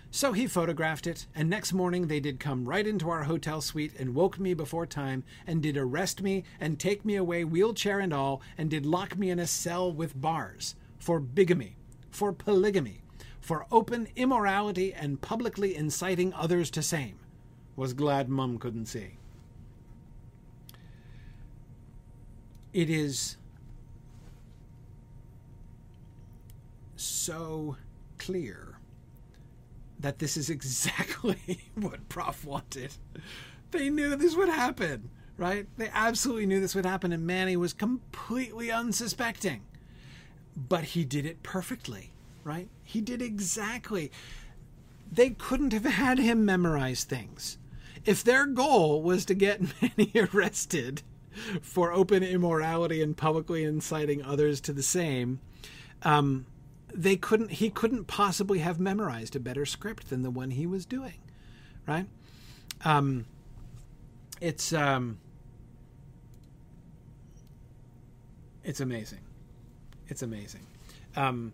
So 0.10 0.32
he 0.32 0.48
photographed 0.48 1.08
it, 1.08 1.26
and 1.36 1.50
next 1.50 1.74
morning 1.74 2.08
they 2.08 2.20
did 2.20 2.40
come 2.40 2.66
right 2.66 2.86
into 2.86 3.10
our 3.10 3.24
hotel 3.24 3.62
suite 3.62 3.94
and 4.00 4.16
woke 4.16 4.40
me 4.40 4.54
before 4.54 4.86
time, 4.86 5.24
and 5.46 5.62
did 5.62 5.76
arrest 5.76 6.22
me 6.22 6.44
and 6.60 6.80
take 6.80 7.04
me 7.04 7.16
away, 7.16 7.44
wheelchair 7.44 8.00
and 8.00 8.14
all, 8.14 8.42
and 8.58 8.70
did 8.70 8.86
lock 8.86 9.18
me 9.18 9.30
in 9.30 9.40
a 9.40 9.48
cell 9.48 9.92
with 9.92 10.20
bars 10.20 10.76
for 11.00 11.20
bigamy, 11.20 11.76
for 12.12 12.32
polygamy, 12.32 13.02
for 13.42 13.66
open 13.72 14.08
immorality 14.16 14.94
and 14.94 15.20
publicly 15.20 15.76
inciting 15.76 16.32
others 16.34 16.72
to 16.72 16.82
same. 16.82 17.18
Was 17.76 17.94
glad 17.94 18.30
Mum 18.30 18.60
couldn't 18.60 18.86
see. 18.86 19.18
It 22.72 22.90
is 22.90 23.38
so 26.96 27.78
clear 28.18 28.80
that 30.00 30.20
this 30.20 30.38
is 30.38 30.50
exactly 30.50 31.72
what 31.76 32.08
Prof 32.10 32.46
wanted. 32.46 32.94
They 33.72 33.90
knew 33.90 34.16
this 34.16 34.36
would 34.36 34.50
happen, 34.50 35.10
right? 35.38 35.66
They 35.78 35.90
absolutely 35.94 36.46
knew 36.46 36.60
this 36.60 36.76
would 36.76 36.86
happen, 36.86 37.12
and 37.12 37.26
Manny 37.26 37.58
was 37.58 37.74
completely 37.74 38.72
unsuspecting. 38.72 39.62
But 40.56 40.84
he 40.84 41.06
did 41.06 41.26
it 41.26 41.42
perfectly, 41.42 42.12
right? 42.44 42.70
He 42.84 43.02
did 43.02 43.22
exactly. 43.22 44.12
They 45.12 45.32
couldn't 45.32 45.74
have 45.74 45.86
had 45.86 46.20
him 46.20 46.46
memorize 46.46 47.04
things. 47.04 47.58
If 48.06 48.24
their 48.24 48.46
goal 48.46 49.02
was 49.02 49.26
to 49.26 49.34
get 49.34 49.62
Manny 49.82 50.12
arrested 50.16 51.04
for 51.62 51.92
open 51.92 52.24
immorality 52.24 53.02
and 53.02 53.18
publicly 53.18 53.64
inciting 53.64 54.22
others 54.24 54.62
to 54.62 54.74
the 54.74 54.84
same, 54.84 55.40
um, 56.04 56.46
they 56.94 57.16
couldn't 57.16 57.52
he 57.52 57.70
couldn't 57.70 58.06
possibly 58.06 58.60
have 58.60 58.80
memorized 58.80 59.36
a 59.36 59.40
better 59.40 59.66
script 59.66 60.10
than 60.10 60.22
the 60.22 60.30
one 60.30 60.52
he 60.52 60.68
was 60.68 60.86
doing 60.86 61.16
right? 61.86 62.06
Um, 62.86 63.26
it's 64.42 64.74
um, 64.74 65.20
it's 68.64 68.80
amazing. 68.80 69.20
It's 70.08 70.22
amazing. 70.22 70.66
Um, 71.16 71.54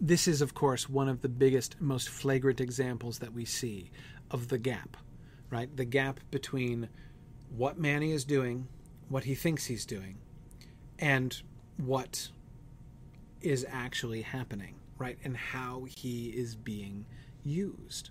this 0.00 0.26
is 0.28 0.40
of 0.40 0.54
course 0.54 0.88
one 0.88 1.08
of 1.08 1.22
the 1.22 1.28
biggest 1.28 1.80
most 1.80 2.08
flagrant 2.08 2.60
examples 2.60 3.18
that 3.18 3.32
we 3.32 3.44
see 3.44 3.90
of 4.30 4.48
the 4.48 4.58
gap 4.58 4.96
right 5.50 5.76
the 5.76 5.84
gap 5.84 6.20
between 6.30 6.88
what 7.50 7.78
manny 7.78 8.12
is 8.12 8.24
doing 8.24 8.66
what 9.08 9.24
he 9.24 9.34
thinks 9.34 9.66
he's 9.66 9.86
doing 9.86 10.18
and 10.98 11.42
what 11.76 12.30
is 13.40 13.66
actually 13.70 14.22
happening, 14.22 14.74
right? 14.98 15.18
And 15.24 15.36
how 15.36 15.86
he 15.88 16.28
is 16.28 16.56
being 16.56 17.04
used. 17.44 18.10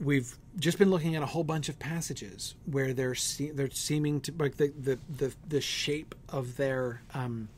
We've 0.00 0.38
just 0.58 0.78
been 0.78 0.90
looking 0.90 1.16
at 1.16 1.22
a 1.22 1.26
whole 1.26 1.42
bunch 1.42 1.68
of 1.68 1.78
passages 1.78 2.54
where 2.66 2.92
they're 2.92 3.16
se- 3.16 3.50
they're 3.50 3.70
seeming 3.70 4.20
to 4.22 4.32
like 4.38 4.56
the 4.56 4.72
the 4.78 4.98
the, 5.08 5.34
the 5.48 5.60
shape 5.60 6.14
of 6.28 6.56
their 6.56 7.02
um, 7.14 7.48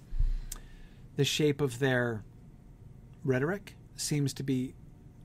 the 1.17 1.25
shape 1.25 1.61
of 1.61 1.81
their 1.81 2.25
rhetoric 3.25 3.77
seems 3.97 4.33
to 4.35 4.43
be 4.43 4.75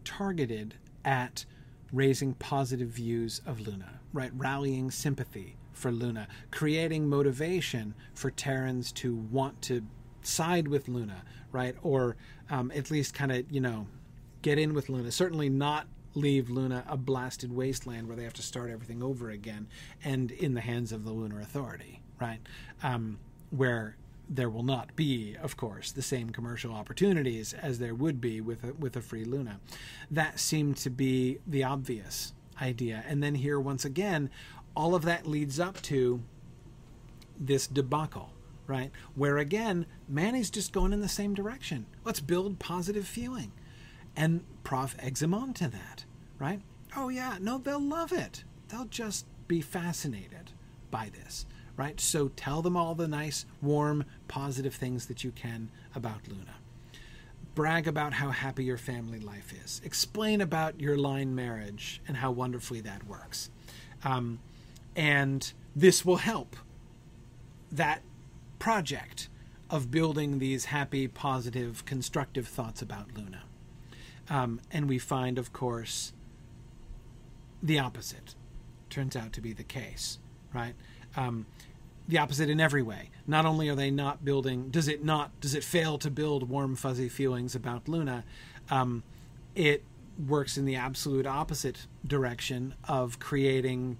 targeted 0.03 0.75
at 1.03 1.45
raising 1.91 2.33
positive 2.35 2.89
views 2.89 3.41
of 3.45 3.59
Luna, 3.61 3.99
right? 4.13 4.31
Rallying 4.35 4.91
sympathy 4.91 5.57
for 5.73 5.91
Luna, 5.91 6.27
creating 6.51 7.07
motivation 7.07 7.93
for 8.13 8.31
Terrans 8.31 8.91
to 8.93 9.15
want 9.15 9.61
to 9.63 9.83
side 10.21 10.67
with 10.67 10.87
Luna, 10.87 11.23
right? 11.51 11.75
Or 11.83 12.15
um, 12.49 12.71
at 12.75 12.91
least 12.91 13.13
kind 13.13 13.31
of, 13.31 13.49
you 13.51 13.61
know, 13.61 13.87
get 14.41 14.57
in 14.57 14.73
with 14.73 14.89
Luna. 14.89 15.11
Certainly 15.11 15.49
not 15.49 15.87
leave 16.15 16.49
Luna 16.49 16.83
a 16.87 16.97
blasted 16.97 17.51
wasteland 17.51 18.07
where 18.07 18.15
they 18.15 18.23
have 18.23 18.33
to 18.33 18.41
start 18.41 18.69
everything 18.69 19.03
over 19.03 19.29
again 19.29 19.67
and 20.03 20.31
in 20.31 20.53
the 20.53 20.61
hands 20.61 20.91
of 20.91 21.03
the 21.03 21.11
Lunar 21.11 21.41
Authority, 21.41 22.01
right? 22.19 22.39
Um, 22.83 23.19
where 23.49 23.97
there 24.29 24.49
will 24.49 24.63
not 24.63 24.95
be, 24.95 25.35
of 25.41 25.57
course, 25.57 25.91
the 25.91 26.01
same 26.01 26.29
commercial 26.29 26.73
opportunities 26.73 27.53
as 27.53 27.79
there 27.79 27.93
would 27.93 28.19
be 28.19 28.41
with 28.41 28.63
a, 28.63 28.73
with 28.73 28.95
a 28.95 29.01
free 29.01 29.23
Luna. 29.23 29.59
That 30.09 30.39
seemed 30.39 30.77
to 30.77 30.89
be 30.89 31.39
the 31.45 31.63
obvious 31.63 32.33
idea. 32.61 33.03
And 33.07 33.21
then 33.21 33.35
here, 33.35 33.59
once 33.59 33.85
again, 33.85 34.29
all 34.75 34.95
of 34.95 35.03
that 35.03 35.27
leads 35.27 35.59
up 35.59 35.81
to 35.83 36.21
this 37.39 37.67
debacle, 37.67 38.31
right? 38.67 38.91
Where 39.15 39.37
again, 39.37 39.85
Manny's 40.07 40.49
just 40.49 40.73
going 40.73 40.93
in 40.93 41.01
the 41.01 41.07
same 41.07 41.33
direction. 41.33 41.85
Let's 42.03 42.19
build 42.19 42.59
positive 42.59 43.07
feeling. 43.07 43.51
And 44.15 44.43
Prof 44.63 44.95
eggs 44.99 45.21
him 45.21 45.33
on 45.33 45.53
to 45.53 45.67
that, 45.67 46.05
right? 46.39 46.61
Oh, 46.95 47.09
yeah, 47.09 47.37
no, 47.41 47.57
they'll 47.57 47.79
love 47.81 48.11
it. 48.11 48.43
They'll 48.69 48.85
just 48.85 49.25
be 49.47 49.61
fascinated 49.61 50.51
by 50.89 51.09
this, 51.09 51.45
right? 51.77 51.99
So 51.99 52.29
tell 52.29 52.61
them 52.61 52.77
all 52.77 52.95
the 52.95 53.07
nice, 53.07 53.45
warm, 53.61 54.05
positive 54.27 54.75
things 54.75 55.07
that 55.07 55.23
you 55.23 55.31
can 55.31 55.69
about 55.93 56.27
Luna. 56.27 56.55
Brag 57.53 57.87
about 57.87 58.13
how 58.13 58.31
happy 58.31 58.65
your 58.65 58.77
family 58.77 59.19
life 59.19 59.53
is. 59.63 59.81
Explain 59.83 60.41
about 60.41 60.79
your 60.79 60.97
line 60.97 61.33
marriage 61.35 62.01
and 62.07 62.17
how 62.17 62.31
wonderfully 62.31 62.81
that 62.81 63.07
works. 63.07 63.49
Um, 64.03 64.39
and 64.95 65.53
this 65.75 66.05
will 66.05 66.17
help 66.17 66.55
that 67.71 68.01
project 68.59 69.29
of 69.69 69.91
building 69.91 70.39
these 70.39 70.65
happy, 70.65 71.07
positive, 71.07 71.85
constructive 71.85 72.47
thoughts 72.47 72.81
about 72.81 73.07
Luna. 73.15 73.43
Um, 74.29 74.59
and 74.71 74.87
we 74.87 74.99
find, 74.99 75.37
of 75.37 75.53
course, 75.53 76.13
the 77.61 77.79
opposite 77.79 78.35
turns 78.89 79.15
out 79.15 79.33
to 79.33 79.41
be 79.41 79.53
the 79.53 79.63
case, 79.63 80.19
right? 80.53 80.75
Um, 81.15 81.45
the 82.07 82.19
opposite 82.19 82.49
in 82.49 82.59
every 82.59 82.83
way. 82.83 83.09
Not 83.25 83.45
only 83.45 83.69
are 83.69 83.75
they 83.75 83.89
not 83.89 84.23
building, 84.23 84.69
does 84.69 84.87
it 84.87 85.03
not, 85.03 85.39
does 85.41 85.55
it 85.55 85.63
fail 85.63 85.97
to 85.99 86.11
build 86.11 86.47
warm, 86.49 86.75
fuzzy 86.75 87.09
feelings 87.09 87.55
about 87.55 87.87
Luna? 87.87 88.23
Um, 88.69 89.03
it 89.55 89.83
works 90.27 90.57
in 90.57 90.65
the 90.65 90.75
absolute 90.75 91.25
opposite 91.25 91.87
direction 92.05 92.75
of 92.87 93.19
creating 93.19 93.97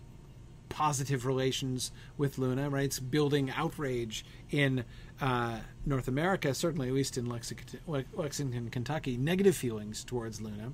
positive 0.69 1.25
relations 1.25 1.91
with 2.17 2.37
Luna, 2.37 2.69
right? 2.69 2.85
It's 2.85 2.99
building 2.99 3.51
outrage 3.55 4.25
in 4.51 4.83
uh, 5.21 5.59
North 5.85 6.07
America, 6.07 6.53
certainly 6.53 6.89
at 6.89 6.93
least 6.93 7.17
in 7.17 7.25
Lexington, 7.25 7.79
Lexington, 8.13 8.69
Kentucky, 8.69 9.17
negative 9.17 9.55
feelings 9.55 10.03
towards 10.03 10.41
Luna. 10.41 10.73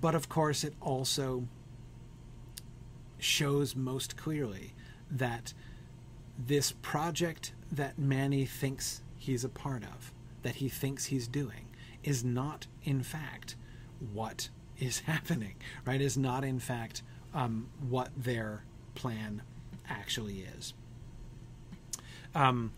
But 0.00 0.14
of 0.14 0.28
course, 0.28 0.62
it 0.64 0.74
also 0.80 1.48
shows 3.18 3.74
most 3.74 4.16
clearly 4.16 4.74
that 5.10 5.52
this 6.38 6.72
project 6.82 7.52
that 7.70 7.98
Manny 7.98 8.44
thinks 8.44 9.02
he's 9.18 9.44
a 9.44 9.48
part 9.48 9.82
of, 9.82 10.12
that 10.42 10.56
he 10.56 10.68
thinks 10.68 11.06
he's 11.06 11.26
doing, 11.26 11.66
is 12.04 12.24
not 12.24 12.66
in 12.84 13.02
fact 13.02 13.56
what 14.12 14.48
is 14.78 15.00
happening, 15.06 15.54
right? 15.84 16.00
Is 16.00 16.16
not 16.16 16.44
in 16.44 16.58
fact 16.58 17.02
um, 17.34 17.68
what 17.88 18.10
they're 18.16 18.62
plan 18.94 19.42
actually 19.88 20.46
is. 20.56 20.74
Um, 22.34 22.72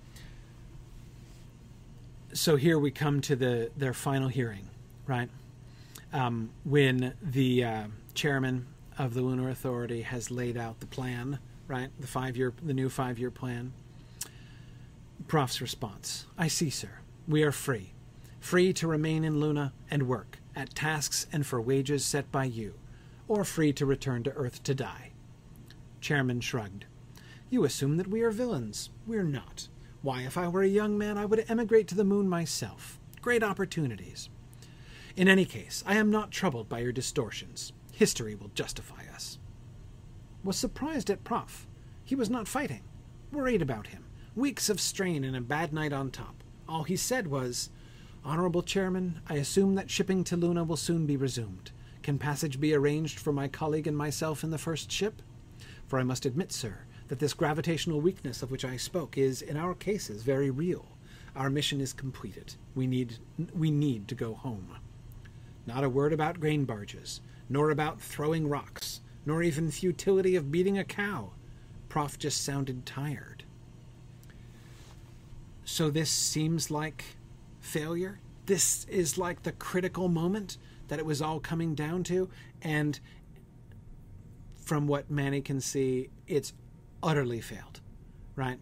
so 2.32 2.56
here 2.56 2.78
we 2.78 2.90
come 2.90 3.20
to 3.22 3.36
the 3.36 3.70
their 3.76 3.94
final 3.94 4.28
hearing, 4.28 4.68
right? 5.06 5.30
Um, 6.12 6.50
when 6.64 7.14
the 7.22 7.64
uh, 7.64 7.84
chairman 8.14 8.66
of 8.98 9.14
the 9.14 9.22
Lunar 9.22 9.48
Authority 9.48 10.02
has 10.02 10.30
laid 10.30 10.56
out 10.56 10.80
the 10.80 10.86
plan, 10.86 11.38
right? 11.68 11.90
The 12.00 12.06
five 12.06 12.36
year, 12.36 12.52
the 12.62 12.74
new 12.74 12.88
five 12.88 13.18
year 13.18 13.30
plan. 13.30 13.72
Prof's 15.28 15.60
response: 15.60 16.26
"I 16.36 16.48
see, 16.48 16.70
sir. 16.70 17.00
We 17.28 17.42
are 17.42 17.52
free, 17.52 17.92
free 18.40 18.72
to 18.72 18.88
remain 18.88 19.22
in 19.22 19.38
Luna 19.38 19.72
and 19.90 20.08
work 20.08 20.38
at 20.56 20.74
tasks 20.74 21.26
and 21.30 21.46
for 21.46 21.60
wages 21.60 22.04
set 22.04 22.32
by 22.32 22.44
you, 22.44 22.74
or 23.28 23.44
free 23.44 23.72
to 23.74 23.86
return 23.86 24.24
to 24.24 24.32
Earth 24.32 24.62
to 24.64 24.74
die. 24.74 25.12
Chairman 26.00 26.40
shrugged. 26.40 26.86
You 27.50 27.64
assume 27.64 27.96
that 27.98 28.08
we 28.08 28.22
are 28.22 28.30
villains. 28.30 28.90
We're 29.06 29.22
not. 29.22 29.68
Why, 30.02 30.22
if 30.22 30.38
I 30.38 30.48
were 30.48 30.62
a 30.62 30.68
young 30.68 30.96
man, 30.96 31.18
I 31.18 31.26
would 31.26 31.44
emigrate 31.48 31.88
to 31.88 31.94
the 31.94 32.04
moon 32.04 32.28
myself. 32.28 32.98
Great 33.20 33.42
opportunities. 33.42 34.28
In 35.16 35.28
any 35.28 35.44
case, 35.44 35.82
I 35.86 35.96
am 35.96 36.10
not 36.10 36.30
troubled 36.30 36.68
by 36.68 36.78
your 36.78 36.92
distortions. 36.92 37.72
History 37.92 38.34
will 38.36 38.50
justify 38.54 39.02
us. 39.02 39.07
Was 40.44 40.56
surprised 40.56 41.10
at 41.10 41.24
Prof. 41.24 41.66
He 42.05 42.15
was 42.15 42.31
not 42.31 42.48
fighting. 42.48 42.82
Worried 43.32 43.62
about 43.62 43.89
him. 43.89 44.05
Weeks 44.35 44.70
of 44.70 44.81
strain 44.81 45.24
and 45.24 45.36
a 45.36 45.40
bad 45.40 45.73
night 45.73 45.93
on 45.93 46.10
top. 46.10 46.43
All 46.69 46.85
he 46.85 46.97
said 46.97 47.27
was, 47.27 47.70
Honorable 48.24 48.62
Chairman, 48.62 49.20
I 49.28 49.35
assume 49.35 49.74
that 49.74 49.90
shipping 49.90 50.24
to 50.24 50.36
Luna 50.36 50.65
will 50.65 50.77
soon 50.77 51.06
be 51.06 51.16
resumed. 51.16 51.73
Can 52.02 52.19
passage 52.19 52.60
be 52.60 52.74
arranged 52.74 53.19
for 53.19 53.32
my 53.32 53.48
colleague 53.48 53.86
and 53.86 53.97
myself 53.97 54.44
in 54.44 54.51
the 54.51 54.59
first 54.59 54.90
ship? 54.90 55.23
For 55.86 55.98
I 55.98 56.05
must 56.05 56.24
admit, 56.24 56.52
sir, 56.52 56.85
that 57.09 57.19
this 57.19 57.35
gravitational 57.35 58.01
weakness 58.01 58.43
of 58.43 58.51
which 58.51 58.65
I 58.65 58.77
spoke 58.77 59.19
is, 59.19 59.43
in 59.43 59.56
our 59.56 59.74
cases, 59.74 60.23
very 60.23 60.51
real. 60.51 60.86
Our 61.35 61.51
mission 61.51 61.81
is 61.81 61.93
completed. 61.93 62.55
We 62.74 62.86
need 62.86 63.19
we 63.55 63.70
need 63.70 64.09
to 64.09 64.15
go 64.15 64.35
home. 64.35 64.77
Not 65.66 65.85
a 65.85 65.89
word 65.89 66.12
about 66.12 66.40
grain 66.40 66.65
barges, 66.65 67.20
nor 67.48 67.70
about 67.70 68.01
throwing 68.01 68.48
rocks, 68.48 69.01
nor 69.28 69.42
even 69.42 69.70
futility 69.70 70.36
of 70.36 70.50
beating 70.50 70.78
a 70.78 70.84
cow. 70.84 71.32
Prof 71.90 72.18
just 72.18 72.42
sounded 72.42 72.86
tired. 72.86 73.44
So 75.66 75.90
this 75.90 76.09
seems 76.09 76.70
like 76.70 77.05
failure. 77.60 78.20
This 78.46 78.86
is 78.86 79.18
like 79.18 79.42
the 79.42 79.52
critical 79.52 80.09
moment 80.09 80.56
that 80.88 80.98
it 80.98 81.05
was 81.05 81.20
all 81.20 81.40
coming 81.40 81.74
down 81.74 82.05
to. 82.05 82.30
And 82.62 82.98
from 84.56 84.86
what 84.86 85.10
Manny 85.10 85.42
can 85.42 85.60
see, 85.60 86.09
it's 86.26 86.55
utterly 87.02 87.42
failed, 87.42 87.82
right? 88.34 88.59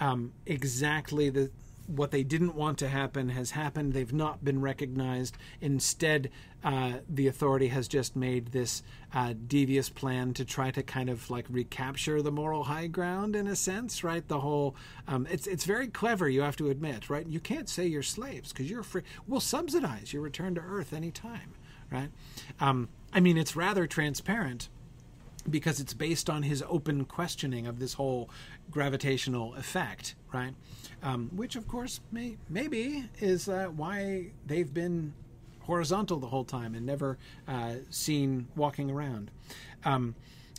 Um, 0.00 0.32
exactly 0.46 1.30
the 1.30 1.52
what 1.86 2.10
they 2.10 2.24
didn't 2.24 2.54
want 2.56 2.78
to 2.78 2.88
happen 2.88 3.28
has 3.28 3.52
happened. 3.52 3.92
They've 3.92 4.12
not 4.12 4.44
been 4.44 4.60
recognized. 4.60 5.36
Instead, 5.60 6.30
uh, 6.64 6.92
the 7.08 7.26
authority 7.26 7.68
has 7.68 7.88
just 7.88 8.14
made 8.14 8.48
this 8.48 8.82
uh, 9.14 9.34
devious 9.46 9.88
plan 9.88 10.32
to 10.34 10.44
try 10.44 10.70
to 10.70 10.82
kind 10.82 11.08
of 11.08 11.28
like 11.30 11.46
recapture 11.48 12.22
the 12.22 12.30
moral 12.30 12.64
high 12.64 12.86
ground 12.86 13.34
in 13.34 13.46
a 13.46 13.56
sense, 13.56 14.04
right? 14.04 14.26
The 14.28 14.40
whole 14.40 14.76
um, 15.08 15.26
it's 15.30 15.46
it's 15.46 15.64
very 15.64 15.88
clever. 15.88 16.28
You 16.28 16.42
have 16.42 16.56
to 16.56 16.70
admit, 16.70 17.10
right? 17.10 17.26
You 17.26 17.40
can't 17.40 17.68
say 17.68 17.86
you're 17.86 18.02
slaves 18.02 18.52
because 18.52 18.70
you're 18.70 18.82
free. 18.82 19.02
We'll 19.26 19.40
subsidize 19.40 20.12
your 20.12 20.22
return 20.22 20.54
to 20.54 20.60
Earth 20.60 20.92
anytime, 20.92 21.54
right? 21.90 22.10
Um, 22.60 22.88
I 23.12 23.20
mean, 23.20 23.36
it's 23.36 23.56
rather 23.56 23.86
transparent 23.86 24.68
because 25.48 25.80
it's 25.80 25.94
based 25.94 26.30
on 26.30 26.44
his 26.44 26.62
open 26.68 27.04
questioning 27.04 27.66
of 27.66 27.78
this 27.78 27.94
whole 27.94 28.30
gravitational 28.70 29.54
effect, 29.54 30.14
right? 30.32 30.54
Um, 31.02 31.30
which, 31.34 31.56
of 31.56 31.66
course, 31.66 32.00
may, 32.10 32.36
maybe 32.48 33.08
is 33.18 33.48
uh, 33.48 33.66
why 33.66 34.30
they've 34.46 34.72
been 34.72 35.14
horizontal 35.62 36.18
the 36.18 36.28
whole 36.28 36.44
time 36.44 36.74
and 36.74 36.86
never 36.86 37.18
uh, 37.48 37.74
seen 37.90 38.48
walking 38.56 38.90
around. 38.90 39.30
Um, 39.84 40.14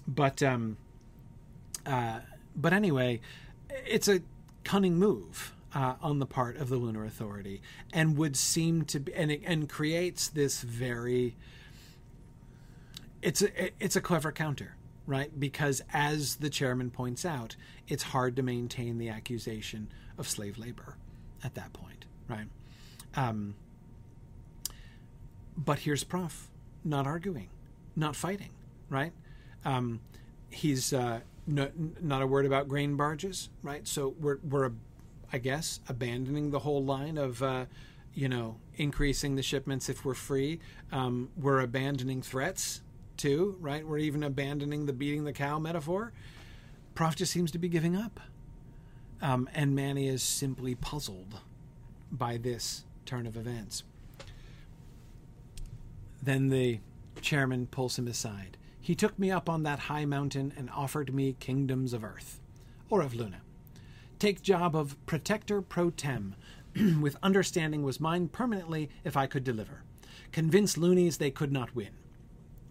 but 0.08 0.42
um, 0.44 0.78
uh, 1.86 2.20
but 2.56 2.74
anyway, 2.74 3.22
it's 3.70 4.08
a 4.08 4.22
cunning 4.64 4.98
move. 4.98 5.54
Uh, 5.76 5.96
on 6.04 6.20
the 6.20 6.26
part 6.28 6.56
of 6.58 6.70
the 6.70 6.76
Lunar 6.76 7.04
Authority, 7.04 7.60
and 7.92 8.16
would 8.16 8.38
seem 8.38 8.86
to 8.86 9.00
be, 9.00 9.12
and 9.16 9.32
it, 9.32 9.42
and 9.44 9.68
creates 9.68 10.28
this 10.28 10.62
very 10.62 11.36
it's 13.24 13.42
a 13.42 13.72
it's 13.84 13.96
a 13.96 14.02
clever 14.02 14.32
counter, 14.32 14.76
right? 15.08 15.40
Because 15.40 15.82
as 15.94 16.36
the 16.36 16.50
chairman 16.50 16.92
points 16.92 17.26
out, 17.26 17.56
it's 17.88 18.04
hard 18.04 18.36
to 18.36 18.44
maintain 18.44 18.98
the 18.98 19.10
accusation 19.10 19.88
of 20.18 20.28
slave 20.28 20.58
labor 20.58 20.98
at 21.44 21.56
that 21.56 21.74
point, 21.74 22.06
right? 22.28 22.48
Um, 23.16 23.56
but 25.58 25.80
here's 25.80 26.04
Prof, 26.04 26.50
not 26.84 27.06
arguing, 27.08 27.50
not 27.96 28.16
fighting, 28.16 28.52
right? 28.90 29.14
Um, 29.66 30.02
he's 30.50 30.94
uh, 30.94 31.22
no, 31.48 31.70
not 32.02 32.22
a 32.22 32.28
word 32.28 32.46
about 32.46 32.68
grain 32.68 32.96
barges, 32.96 33.50
right? 33.62 33.88
So 33.88 34.16
we're 34.20 34.40
we're, 34.48 34.72
I 35.32 35.38
guess, 35.38 35.80
abandoning 35.88 36.52
the 36.52 36.60
whole 36.60 36.84
line 36.84 37.18
of. 37.18 37.42
Uh, 37.42 37.66
you 38.16 38.30
know, 38.30 38.58
increasing 38.76 39.36
the 39.36 39.42
shipments 39.42 39.90
if 39.90 40.06
we're 40.06 40.14
free. 40.14 40.60
Um, 40.92 41.30
we're 41.36 41.62
abandoning 41.62 42.22
threats 42.22 42.82
too, 43.18 43.58
right? 43.60 43.86
We're 43.86 44.00
even 44.00 44.24
abandoning 44.24 44.86
the 44.86 44.94
beating 44.94 45.24
the 45.24 45.34
cow 45.34 45.60
metaphor. 45.60 46.14
Prof 46.96 47.16
just 47.16 47.32
seems 47.32 47.52
to 47.52 47.58
be 47.58 47.70
giving 47.70 47.96
up. 47.96 48.20
Um, 49.22 49.50
and 49.54 49.74
Manny 49.74 50.08
is 50.08 50.22
simply 50.22 50.76
puzzled 50.76 51.40
by 52.12 52.38
this 52.38 52.84
turn 53.06 53.26
of 53.26 53.36
events. 53.38 53.84
Then 56.24 56.48
the 56.48 56.80
chairman 57.20 57.68
pulls 57.68 58.00
him 58.00 58.08
aside. 58.08 58.56
He 58.80 58.96
took 58.96 59.20
me 59.20 59.30
up 59.30 59.50
on 59.50 59.64
that 59.64 59.80
high 59.80 60.06
mountain 60.06 60.54
and 60.56 60.70
offered 60.70 61.14
me 61.14 61.36
kingdoms 61.38 61.92
of 61.92 62.02
earth, 62.02 62.40
or 62.90 63.02
of 63.02 63.14
Luna. 63.14 63.42
Take 64.20 64.42
job 64.42 64.74
of 64.74 64.96
protector 65.06 65.62
pro 65.62 65.90
tem, 65.90 66.36
with 67.02 67.18
understanding 67.22 67.84
was 67.84 68.00
mine 68.00 68.30
permanently 68.30 68.90
if 69.04 69.18
I 69.18 69.28
could 69.28 69.44
deliver. 69.44 69.84
Convince 70.32 70.78
loonies 70.78 71.18
they 71.18 71.30
could 71.30 71.52
not 71.52 71.76
win. 71.76 71.90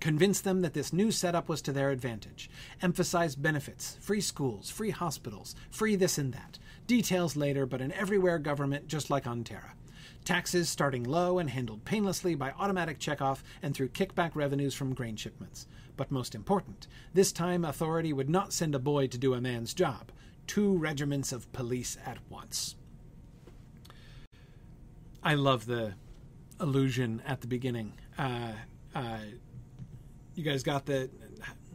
Convince 0.00 0.40
them 0.40 0.62
that 0.62 0.72
this 0.72 0.92
new 0.92 1.10
setup 1.10 1.46
was 1.46 1.60
to 1.62 1.72
their 1.72 1.90
advantage. 1.90 2.48
Emphasize 2.80 3.36
benefits, 3.36 3.98
free 4.00 4.22
schools, 4.22 4.70
free 4.70 4.90
hospitals, 4.90 5.54
free 5.70 5.94
this 5.94 6.16
and 6.16 6.32
that. 6.32 6.58
Details 6.86 7.36
later, 7.36 7.66
but 7.66 7.82
an 7.82 7.92
everywhere 7.92 8.38
government 8.38 8.88
just 8.88 9.10
like 9.10 9.26
on 9.26 9.44
Terra. 9.44 9.74
Taxes 10.24 10.68
starting 10.68 11.02
low 11.02 11.40
and 11.40 11.50
handled 11.50 11.84
painlessly 11.84 12.36
by 12.36 12.52
automatic 12.52 13.00
checkoff 13.00 13.42
and 13.60 13.74
through 13.74 13.88
kickback 13.88 14.36
revenues 14.36 14.72
from 14.72 14.94
grain 14.94 15.16
shipments. 15.16 15.66
But 15.96 16.12
most 16.12 16.36
important, 16.36 16.86
this 17.12 17.32
time 17.32 17.64
authority 17.64 18.12
would 18.12 18.30
not 18.30 18.52
send 18.52 18.74
a 18.74 18.78
boy 18.78 19.08
to 19.08 19.18
do 19.18 19.34
a 19.34 19.40
man's 19.40 19.74
job. 19.74 20.12
Two 20.46 20.76
regiments 20.76 21.32
of 21.32 21.52
police 21.52 21.96
at 22.06 22.18
once. 22.28 22.76
I 25.24 25.34
love 25.34 25.66
the 25.66 25.94
illusion 26.60 27.20
at 27.26 27.40
the 27.40 27.48
beginning. 27.48 27.94
Uh, 28.16 28.52
uh, 28.94 29.18
you 30.34 30.44
guys 30.44 30.62
got 30.62 30.86
the. 30.86 31.10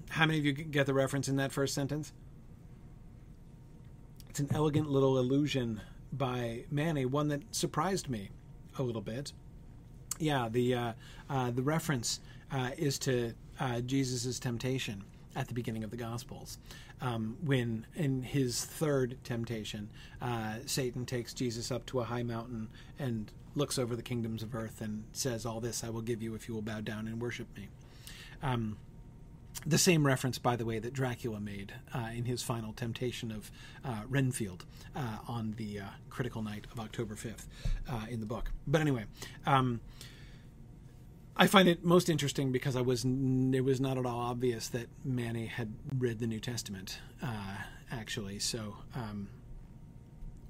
How 0.10 0.26
many 0.26 0.40
of 0.40 0.46
you 0.46 0.54
get 0.54 0.86
the 0.86 0.94
reference 0.94 1.28
in 1.28 1.36
that 1.36 1.52
first 1.52 1.74
sentence? 1.74 2.14
It's 4.30 4.40
an 4.40 4.48
elegant 4.54 4.90
little 4.90 5.18
illusion 5.18 5.82
by 6.14 6.64
Manny, 6.72 7.06
one 7.06 7.28
that 7.28 7.42
surprised 7.52 8.10
me 8.10 8.30
a 8.78 8.84
little 8.84 9.02
bit. 9.02 9.34
Yeah, 10.20 10.50
the 10.50 10.74
uh, 10.74 10.94
uh, 11.30 11.52
the 11.52 11.62
reference 11.62 12.20
uh, 12.52 12.72
is 12.78 12.98
to 13.00 13.34
uh, 13.60 13.82
Jesus' 13.82 14.40
temptation 14.40 15.04
at 15.36 15.48
the 15.48 15.54
beginning 15.54 15.84
of 15.84 15.92
the 15.92 15.98
Gospels, 15.98 16.58
um, 17.00 17.38
when 17.44 17.86
in 17.96 18.24
his 18.24 18.66
third 18.66 19.18
temptation, 19.24 19.90
uh, 20.22 20.56
Satan 20.66 21.06
takes 21.06 21.34
Jesus 21.34 21.72
up 21.72 21.86
to 21.88 22.00
a 22.00 22.04
high 22.04 22.24
mountain 22.24 22.70
and 22.98 23.32
looks 23.56 23.78
over 23.78 23.96
the 23.96 24.02
kingdoms 24.02 24.42
of 24.42 24.56
earth 24.56 24.82
and 24.82 25.04
says, 25.12 25.46
"All 25.46 25.60
this 25.60 25.84
I 25.84 25.90
will 25.90 26.02
give 26.02 26.24
you 26.24 26.34
if 26.34 26.48
you 26.48 26.56
will 26.56 26.64
bow 26.64 26.82
down 26.82 27.08
and 27.08 27.22
worship 27.22 27.48
me." 27.56 27.68
Um, 28.42 28.78
the 29.68 29.78
same 29.78 30.08
reference, 30.08 30.38
by 30.40 30.56
the 30.56 30.66
way, 30.66 30.80
that 30.80 30.94
Dracula 30.94 31.40
made 31.40 31.74
uh, 31.94 32.10
in 32.16 32.26
his 32.26 32.42
final 32.42 32.72
temptation 32.72 33.32
of 33.32 33.52
uh, 33.84 34.04
Renfield 34.08 34.66
uh, 34.96 35.18
on 35.28 35.56
the 35.58 35.82
uh, 35.82 35.84
critical 36.10 36.42
night 36.42 36.66
of 36.72 36.80
October 36.80 37.16
5th 37.16 37.46
uh, 37.90 38.06
in 38.10 38.22
the 38.22 38.26
book. 38.26 38.52
But 38.66 38.80
anyway, 38.80 39.06
um, 39.46 39.82
I 41.36 41.48
find 41.48 41.68
it 41.68 41.84
most 41.84 42.10
interesting 42.10 42.52
because 42.52 42.76
I 42.76 42.82
was 42.82 43.04
it 43.06 43.64
was 43.64 43.82
not 43.82 43.98
at 43.98 44.06
all 44.06 44.20
obvious 44.20 44.70
that 44.70 44.88
Manny 45.04 45.46
had 45.48 45.74
read 45.98 46.20
the 46.20 46.28
New 46.28 46.40
Testament, 46.40 47.00
uh, 47.22 47.58
actually. 47.92 48.40
So 48.40 48.78
um, 48.96 49.28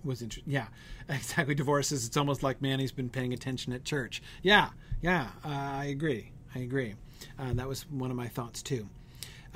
was 0.03 0.21
interesting. 0.21 0.53
Yeah, 0.53 0.67
exactly. 1.09 1.55
Divorces. 1.55 2.05
It's 2.05 2.17
almost 2.17 2.43
like 2.43 2.61
Manny's 2.61 2.91
been 2.91 3.09
paying 3.09 3.33
attention 3.33 3.73
at 3.73 3.83
church. 3.83 4.21
Yeah, 4.43 4.69
yeah. 5.01 5.29
I 5.43 5.85
agree. 5.85 6.31
I 6.55 6.59
agree. 6.59 6.93
Uh, 7.37 7.53
that 7.53 7.67
was 7.67 7.89
one 7.89 8.11
of 8.11 8.15
my 8.15 8.27
thoughts 8.27 8.61
too. 8.61 8.87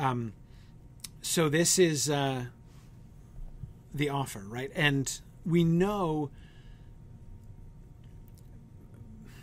Um, 0.02 0.34
so 1.22 1.48
this 1.48 1.78
is 1.78 2.10
uh, 2.10 2.46
the 3.94 4.10
offer, 4.10 4.44
right? 4.48 4.72
And 4.76 5.20
we 5.46 5.64
know. 5.64 6.32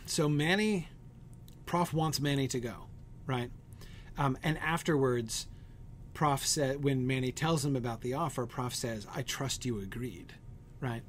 So 0.04 0.28
Manny, 0.28 0.88
Prof 1.64 1.92
wants 1.92 2.20
Manny 2.20 2.48
to 2.48 2.58
go, 2.58 2.86
right? 3.26 3.50
Um, 4.16 4.36
and 4.42 4.58
afterwards, 4.58 5.46
Prof 6.14 6.44
said 6.44 6.82
when 6.82 7.06
Manny 7.06 7.30
tells 7.30 7.64
him 7.64 7.76
about 7.76 8.00
the 8.00 8.14
offer, 8.14 8.44
Prof 8.46 8.74
says, 8.74 9.06
"I 9.14 9.22
trust 9.22 9.64
you 9.64 9.78
agreed," 9.78 10.34
right? 10.80 11.02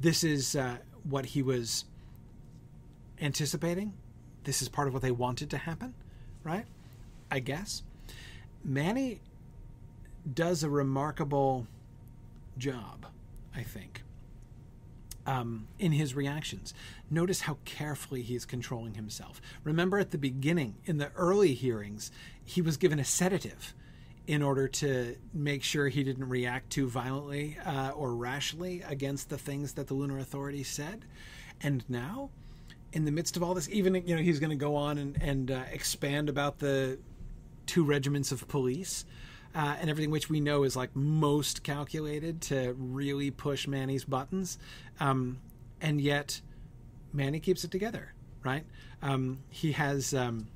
This 0.00 0.24
is 0.24 0.56
uh, 0.56 0.78
what 1.02 1.26
he 1.26 1.42
was 1.42 1.84
anticipating. 3.20 3.92
This 4.44 4.62
is 4.62 4.68
part 4.68 4.88
of 4.88 4.94
what 4.94 5.02
they 5.02 5.10
wanted 5.10 5.50
to 5.50 5.58
happen 5.58 5.94
right? 6.44 6.66
I 7.30 7.40
guess. 7.40 7.82
Manny 8.64 9.20
does 10.32 10.62
a 10.62 10.70
remarkable 10.70 11.66
job, 12.58 13.06
I 13.54 13.62
think. 13.62 14.02
um, 15.26 15.66
in 15.78 15.92
his 15.92 16.14
reactions. 16.14 16.74
Notice 17.10 17.42
how 17.42 17.56
carefully 17.64 18.22
he's 18.22 18.44
controlling 18.44 18.94
himself. 18.94 19.40
Remember 19.62 19.98
at 19.98 20.10
the 20.10 20.18
beginning, 20.18 20.74
in 20.84 20.98
the 20.98 21.10
early 21.16 21.54
hearings, 21.54 22.10
he 22.44 22.60
was 22.60 22.76
given 22.76 22.98
a 22.98 23.04
sedative 23.04 23.74
in 24.26 24.42
order 24.42 24.68
to 24.68 25.16
make 25.32 25.62
sure 25.62 25.88
he 25.88 26.02
didn't 26.04 26.28
react 26.28 26.70
too 26.70 26.88
violently 26.88 27.56
uh, 27.64 27.90
or 27.90 28.14
rashly 28.14 28.82
against 28.86 29.30
the 29.30 29.38
things 29.38 29.74
that 29.74 29.86
the 29.86 29.94
lunar 29.94 30.18
authority 30.18 30.62
said. 30.62 31.04
And 31.62 31.84
now, 31.88 32.30
in 32.92 33.04
the 33.06 33.12
midst 33.12 33.36
of 33.36 33.42
all 33.42 33.54
this, 33.54 33.68
even 33.70 33.94
you 34.06 34.16
know 34.16 34.22
he's 34.22 34.40
going 34.40 34.50
to 34.50 34.56
go 34.56 34.76
on 34.76 34.98
and, 34.98 35.22
and 35.22 35.50
uh, 35.50 35.62
expand 35.72 36.28
about 36.28 36.58
the 36.58 36.98
two 37.66 37.84
regiments 37.84 38.32
of 38.32 38.46
police 38.48 39.04
uh, 39.54 39.76
and 39.80 39.88
everything, 39.88 40.10
which 40.10 40.28
we 40.28 40.40
know 40.40 40.64
is 40.64 40.74
like 40.74 40.94
most 40.96 41.62
calculated 41.62 42.40
to 42.42 42.74
really 42.78 43.30
push 43.30 43.68
Manny's 43.68 44.04
buttons, 44.04 44.58
um, 45.00 45.38
and 45.80 46.00
yet 46.00 46.40
Manny 47.12 47.38
keeps 47.38 47.64
it 47.64 47.70
together, 47.70 48.12
right? 48.42 48.64
Um, 49.02 49.40
he 49.48 49.72
has. 49.72 50.14
Um, 50.14 50.48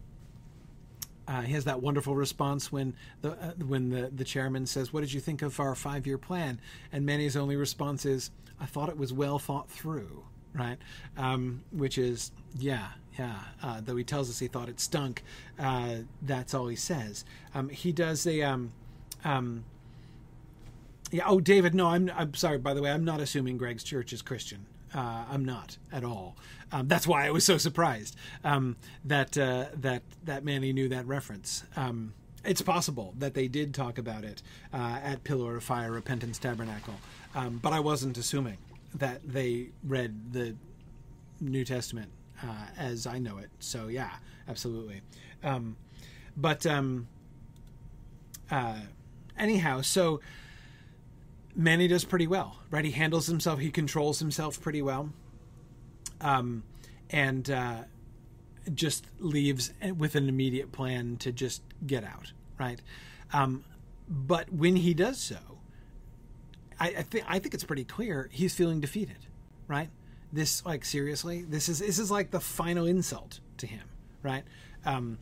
uh, 1.26 1.42
he 1.42 1.52
has 1.52 1.66
that 1.66 1.82
wonderful 1.82 2.16
response 2.16 2.72
when 2.72 2.94
the 3.20 3.32
uh, 3.32 3.52
when 3.66 3.90
the, 3.90 4.10
the 4.14 4.24
chairman 4.24 4.64
says, 4.64 4.94
"What 4.94 5.00
did 5.02 5.12
you 5.12 5.20
think 5.20 5.42
of 5.42 5.60
our 5.60 5.74
five 5.74 6.06
year 6.06 6.16
plan?" 6.16 6.58
And 6.90 7.04
Manny's 7.04 7.36
only 7.36 7.54
response 7.54 8.06
is, 8.06 8.30
"I 8.58 8.64
thought 8.64 8.88
it 8.88 8.96
was 8.96 9.12
well 9.12 9.38
thought 9.38 9.70
through." 9.70 10.24
Right, 10.54 10.78
um, 11.16 11.62
which 11.70 11.98
is 11.98 12.32
yeah, 12.58 12.88
yeah. 13.18 13.38
Uh, 13.62 13.80
though 13.80 13.96
he 13.96 14.04
tells 14.04 14.30
us 14.30 14.38
he 14.38 14.48
thought 14.48 14.68
it 14.68 14.80
stunk, 14.80 15.22
uh, 15.58 15.96
that's 16.22 16.54
all 16.54 16.68
he 16.68 16.76
says. 16.76 17.24
Um, 17.54 17.68
he 17.68 17.92
does 17.92 18.26
a 18.26 18.42
um, 18.42 18.72
um, 19.24 19.64
yeah. 21.10 21.24
Oh, 21.26 21.40
David. 21.40 21.74
No, 21.74 21.88
I'm. 21.88 22.10
I'm 22.16 22.34
sorry. 22.34 22.58
By 22.58 22.74
the 22.74 22.82
way, 22.82 22.90
I'm 22.90 23.04
not 23.04 23.20
assuming 23.20 23.58
Greg's 23.58 23.84
church 23.84 24.12
is 24.12 24.22
Christian. 24.22 24.66
Uh, 24.94 25.24
I'm 25.30 25.44
not 25.44 25.76
at 25.92 26.02
all. 26.02 26.34
Um, 26.72 26.88
that's 26.88 27.06
why 27.06 27.26
I 27.26 27.30
was 27.30 27.44
so 27.44 27.58
surprised 27.58 28.16
um, 28.42 28.76
that 29.04 29.36
uh, 29.36 29.66
that 29.74 30.02
that 30.24 30.44
Manny 30.44 30.72
knew 30.72 30.88
that 30.88 31.06
reference. 31.06 31.64
It's 32.44 32.62
possible 32.62 33.14
that 33.18 33.34
they 33.34 33.48
did 33.48 33.74
talk 33.74 33.98
about 33.98 34.24
it 34.24 34.42
uh, 34.72 35.00
at 35.02 35.24
Pillar 35.24 35.56
of 35.56 35.64
Fire 35.64 35.90
Repentance 35.90 36.38
Tabernacle, 36.38 36.94
um, 37.34 37.58
but 37.62 37.72
I 37.72 37.80
wasn't 37.80 38.16
assuming 38.16 38.58
that 38.94 39.20
they 39.24 39.70
read 39.84 40.32
the 40.32 40.56
New 41.40 41.64
Testament 41.64 42.10
uh, 42.42 42.66
as 42.76 43.06
I 43.06 43.18
know 43.18 43.38
it. 43.38 43.50
So 43.58 43.88
yeah, 43.88 44.10
absolutely. 44.48 45.02
Um, 45.42 45.76
but 46.36 46.66
um, 46.66 47.08
uh, 48.50 48.80
anyhow, 49.38 49.82
so 49.82 50.20
Manny 51.54 51.88
does 51.88 52.04
pretty 52.04 52.26
well, 52.26 52.58
right? 52.70 52.84
He 52.84 52.92
handles 52.92 53.26
himself, 53.26 53.58
he 53.58 53.70
controls 53.70 54.20
himself 54.20 54.60
pretty 54.60 54.82
well, 54.82 55.10
um, 56.20 56.62
and 57.10 57.50
uh, 57.50 57.82
just 58.74 59.06
leaves 59.18 59.72
with 59.96 60.14
an 60.14 60.28
immediate 60.28 60.72
plan 60.72 61.16
to 61.18 61.32
just 61.32 61.62
get 61.86 62.04
out, 62.04 62.32
right? 62.58 62.80
Um, 63.32 63.64
but 64.08 64.52
when 64.52 64.76
he 64.76 64.94
does 64.94 65.18
so, 65.18 65.38
I, 66.80 66.88
I 66.88 67.02
think 67.02 67.24
I 67.28 67.38
think 67.38 67.54
it's 67.54 67.64
pretty 67.64 67.84
clear 67.84 68.28
he's 68.32 68.54
feeling 68.54 68.80
defeated, 68.80 69.26
right? 69.66 69.90
This 70.32 70.64
like 70.64 70.84
seriously, 70.84 71.42
this 71.42 71.68
is 71.68 71.78
this 71.78 71.98
is 71.98 72.10
like 72.10 72.30
the 72.30 72.40
final 72.40 72.86
insult 72.86 73.40
to 73.58 73.66
him, 73.66 73.82
right? 74.22 74.44
Um, 74.84 75.18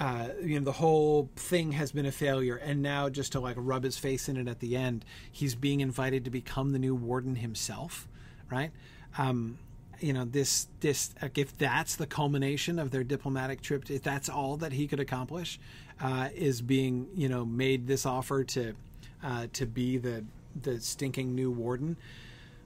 uh, 0.00 0.28
you 0.42 0.58
know 0.58 0.64
the 0.64 0.72
whole 0.72 1.30
thing 1.36 1.72
has 1.72 1.92
been 1.92 2.06
a 2.06 2.12
failure 2.12 2.56
and 2.56 2.82
now 2.82 3.08
just 3.08 3.32
to 3.32 3.40
like 3.40 3.54
rub 3.58 3.84
his 3.84 3.96
face 3.96 4.28
in 4.28 4.36
it 4.36 4.48
at 4.48 4.58
the 4.58 4.76
end 4.76 5.04
he's 5.30 5.54
being 5.54 5.80
invited 5.80 6.24
to 6.24 6.30
become 6.30 6.72
the 6.72 6.78
new 6.78 6.94
warden 6.94 7.36
himself 7.36 8.08
right 8.50 8.72
um, 9.18 9.56
you 10.00 10.12
know 10.12 10.24
this 10.24 10.66
this 10.80 11.14
like, 11.22 11.38
if 11.38 11.56
that's 11.56 11.94
the 11.94 12.06
culmination 12.06 12.80
of 12.80 12.90
their 12.90 13.04
diplomatic 13.04 13.60
trip 13.60 13.88
if 13.88 14.02
that's 14.02 14.28
all 14.28 14.56
that 14.56 14.72
he 14.72 14.88
could 14.88 14.98
accomplish 14.98 15.60
uh, 16.00 16.28
is 16.34 16.60
being 16.60 17.06
you 17.14 17.28
know 17.28 17.44
made 17.44 17.86
this 17.86 18.04
offer 18.04 18.42
to 18.42 18.74
uh, 19.22 19.46
to 19.52 19.64
be 19.64 19.96
the 19.96 20.24
the 20.60 20.80
stinking 20.80 21.34
new 21.34 21.50
warden 21.50 21.96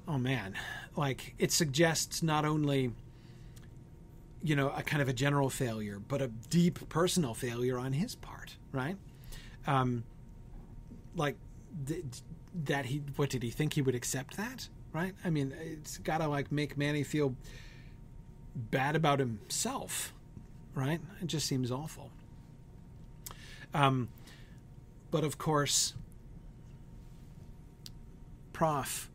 oh 0.06 0.18
man 0.18 0.54
like 0.96 1.34
it 1.38 1.52
suggests 1.52 2.22
not 2.22 2.44
only 2.44 2.92
you 4.42 4.54
know, 4.54 4.70
a 4.70 4.82
kind 4.82 5.02
of 5.02 5.08
a 5.08 5.12
general 5.12 5.50
failure, 5.50 5.98
but 5.98 6.22
a 6.22 6.28
deep 6.28 6.88
personal 6.88 7.34
failure 7.34 7.78
on 7.78 7.92
his 7.92 8.14
part, 8.14 8.56
right? 8.72 8.96
Um, 9.66 10.04
like 11.16 11.36
th- 11.86 12.04
that 12.64 12.86
he, 12.86 13.02
what 13.16 13.30
did 13.30 13.42
he 13.42 13.50
think 13.50 13.74
he 13.74 13.82
would 13.82 13.94
accept 13.94 14.36
that, 14.36 14.68
right? 14.92 15.14
I 15.24 15.30
mean, 15.30 15.54
it's 15.60 15.98
got 15.98 16.18
to 16.18 16.28
like 16.28 16.52
make 16.52 16.76
Manny 16.78 17.02
feel 17.02 17.34
bad 18.54 18.96
about 18.96 19.18
himself, 19.18 20.12
right? 20.74 21.00
It 21.20 21.26
just 21.26 21.46
seems 21.46 21.70
awful. 21.70 22.10
Um, 23.74 24.08
but 25.10 25.24
of 25.24 25.36
course, 25.36 25.94
Prof 28.58 29.08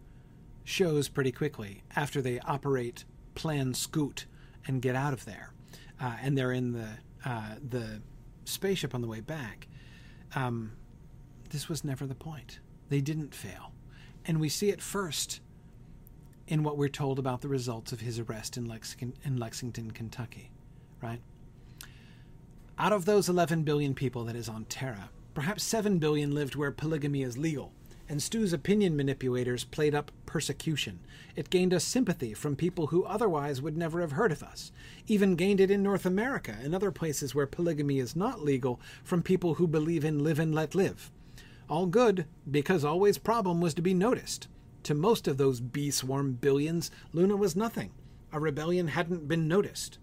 shows 0.64 1.10
pretty 1.10 1.34
quickly 1.34 1.84
after 1.98 2.22
they 2.22 2.40
operate 2.40 3.04
Plan 3.36 3.74
Scoot 3.74 4.26
and 4.66 4.82
get 4.82 4.96
out 4.96 5.12
of 5.12 5.26
there. 5.26 5.52
Uh, 6.00 6.16
and 6.22 6.38
they're 6.38 6.54
in 6.54 6.72
the 6.72 6.88
uh, 7.26 7.56
the 7.62 8.02
spaceship 8.46 8.96
on 8.96 9.02
the 9.02 9.08
way 9.10 9.20
back. 9.20 9.68
Um, 10.34 10.72
this 11.50 11.68
was 11.68 11.84
never 11.84 12.08
the 12.08 12.16
point. 12.16 12.60
They 12.88 13.02
didn't 13.02 13.36
fail, 13.36 13.74
and 14.24 14.40
we 14.40 14.48
see 14.48 14.70
it 14.70 14.82
first 14.82 15.42
in 16.48 16.64
what 16.64 16.78
we're 16.78 16.88
told 16.88 17.20
about 17.20 17.42
the 17.42 17.50
results 17.50 17.92
of 17.92 18.00
his 18.00 18.20
arrest 18.20 18.56
in 18.56 18.64
Lexington, 18.64 19.14
in 19.26 19.36
Lexington, 19.36 19.92
Kentucky. 19.92 20.52
Right. 21.02 21.20
Out 22.80 22.94
of 22.94 23.04
those 23.04 23.28
11 23.28 23.64
billion 23.64 23.94
people 23.94 24.24
that 24.24 24.38
is 24.38 24.48
on 24.48 24.64
Terra, 24.64 25.10
perhaps 25.34 25.66
7 25.66 26.00
billion 26.00 26.34
lived 26.34 26.56
where 26.56 26.72
polygamy 26.72 27.24
is 27.24 27.38
legal 27.38 27.74
and 28.14 28.22
Stu's 28.22 28.54
opinion 28.54 28.96
manipulators 28.96 29.64
played 29.64 29.96
up 29.96 30.12
persecution. 30.28 31.00
It 31.36 31.50
gained 31.50 31.74
us 31.74 31.84
sympathy 31.84 32.36
from 32.36 32.56
people 32.56 32.86
who 32.86 33.04
otherwise 33.06 33.60
would 33.60 33.76
never 33.76 34.02
have 34.02 34.12
heard 34.12 34.32
of 34.32 34.44
us, 34.44 34.72
even 35.08 35.36
gained 35.36 35.60
it 35.60 35.72
in 35.72 35.82
North 35.82 36.06
America 36.06 36.56
and 36.62 36.76
other 36.76 36.92
places 36.92 37.34
where 37.34 37.48
polygamy 37.48 37.98
is 37.98 38.16
not 38.16 38.44
legal 38.44 38.80
from 39.04 39.24
people 39.24 39.56
who 39.56 39.66
believe 39.66 40.06
in 40.06 40.24
live 40.24 40.38
and 40.38 40.54
let 40.54 40.76
live. 40.76 41.10
All 41.68 41.88
good, 41.88 42.28
because 42.52 42.86
always 42.86 43.18
problem 43.18 43.60
was 43.60 43.74
to 43.74 43.82
be 43.82 43.96
noticed. 43.96 44.48
To 44.84 44.94
most 44.94 45.28
of 45.28 45.38
those 45.38 45.60
bee 45.60 45.90
swarm 45.90 46.34
billions, 46.34 46.92
Luna 47.14 47.36
was 47.36 47.56
nothing. 47.56 47.90
A 48.32 48.40
rebellion 48.40 48.90
hadn't 48.90 49.28
been 49.28 49.48
noticed. 49.48 49.98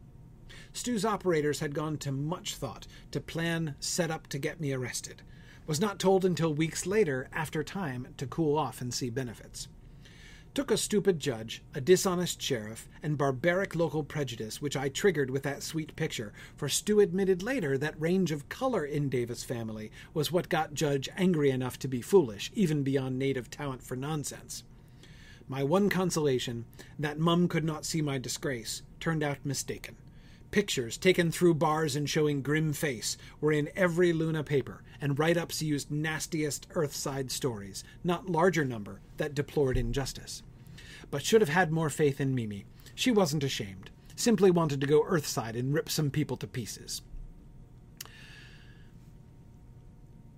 Stu's 0.72 1.04
operators 1.04 1.60
had 1.60 1.76
gone 1.76 1.96
to 1.98 2.10
much 2.10 2.56
thought 2.56 2.88
to 3.12 3.20
plan, 3.20 3.76
set 3.78 4.10
up 4.10 4.26
to 4.30 4.38
get 4.40 4.60
me 4.60 4.72
arrested 4.72 5.22
was 5.66 5.80
not 5.80 5.98
told 5.98 6.24
until 6.24 6.52
weeks 6.52 6.86
later, 6.86 7.28
after 7.32 7.62
time, 7.62 8.08
to 8.16 8.26
cool 8.26 8.58
off 8.58 8.80
and 8.80 8.92
see 8.92 9.10
benefits. 9.10 9.68
Took 10.52 10.72
a 10.72 10.76
stupid 10.76 11.20
judge, 11.20 11.62
a 11.74 11.80
dishonest 11.80 12.42
sheriff, 12.42 12.88
and 13.04 13.16
barbaric 13.16 13.76
local 13.76 14.02
prejudice, 14.02 14.60
which 14.60 14.76
I 14.76 14.88
triggered 14.88 15.30
with 15.30 15.44
that 15.44 15.62
sweet 15.62 15.94
picture, 15.94 16.32
for 16.56 16.68
Stu 16.68 16.98
admitted 16.98 17.40
later 17.40 17.78
that 17.78 18.00
range 18.00 18.32
of 18.32 18.48
color 18.48 18.84
in 18.84 19.08
Davis 19.08 19.44
family 19.44 19.92
was 20.12 20.32
what 20.32 20.48
got 20.48 20.74
Judge 20.74 21.08
angry 21.16 21.50
enough 21.50 21.78
to 21.78 21.88
be 21.88 22.02
foolish, 22.02 22.50
even 22.52 22.82
beyond 22.82 23.16
native 23.16 23.48
talent 23.48 23.84
for 23.84 23.94
nonsense. 23.94 24.64
My 25.46 25.62
one 25.62 25.88
consolation, 25.88 26.64
that 26.98 27.18
Mum 27.18 27.46
could 27.46 27.64
not 27.64 27.84
see 27.84 28.02
my 28.02 28.18
disgrace, 28.18 28.82
turned 28.98 29.22
out 29.22 29.38
mistaken. 29.44 29.96
Pictures 30.50 30.96
taken 30.96 31.30
through 31.30 31.54
bars 31.54 31.94
and 31.94 32.10
showing 32.10 32.42
grim 32.42 32.72
face 32.72 33.16
were 33.40 33.52
in 33.52 33.70
every 33.76 34.12
Luna 34.12 34.42
paper, 34.42 34.82
and 35.00 35.16
write 35.16 35.36
ups 35.36 35.62
used 35.62 35.92
nastiest 35.92 36.68
Earthside 36.70 37.30
stories, 37.30 37.84
not 38.02 38.28
larger 38.28 38.64
number, 38.64 39.00
that 39.16 39.34
deplored 39.34 39.76
injustice. 39.76 40.42
But 41.08 41.24
should 41.24 41.40
have 41.40 41.50
had 41.50 41.70
more 41.70 41.88
faith 41.88 42.20
in 42.20 42.34
Mimi. 42.34 42.66
She 42.96 43.12
wasn't 43.12 43.44
ashamed, 43.44 43.90
simply 44.16 44.50
wanted 44.50 44.80
to 44.80 44.88
go 44.88 45.04
Earthside 45.04 45.54
and 45.54 45.72
rip 45.72 45.88
some 45.88 46.10
people 46.10 46.36
to 46.38 46.48
pieces. 46.48 47.02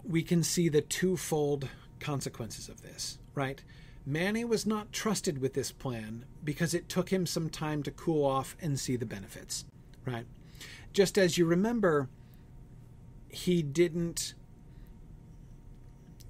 We 0.05 0.22
can 0.22 0.43
see 0.43 0.68
the 0.68 0.82
twofold 0.82 1.70
consequences 2.01 2.68
of 2.68 2.82
this, 2.82 3.18
right? 3.34 3.62
Manny 4.05 4.44
was 4.44 4.66
not 4.66 4.93
trusted 4.93 5.39
with 5.39 5.55
this 5.55 5.72
plan 5.72 6.26
because 6.44 6.74
it 6.74 6.90
took 6.90 7.09
him 7.09 7.24
some 7.24 7.48
time 7.48 7.82
to 7.84 7.90
cool 7.90 8.26
off 8.26 8.56
and 8.60 8.78
see 8.78 8.97
the 8.97 9.06
benefits 9.06 9.64
right? 10.04 10.26
Just 10.92 11.18
as 11.18 11.38
you 11.38 11.46
remember, 11.46 12.08
he 13.28 13.62
didn't 13.62 14.34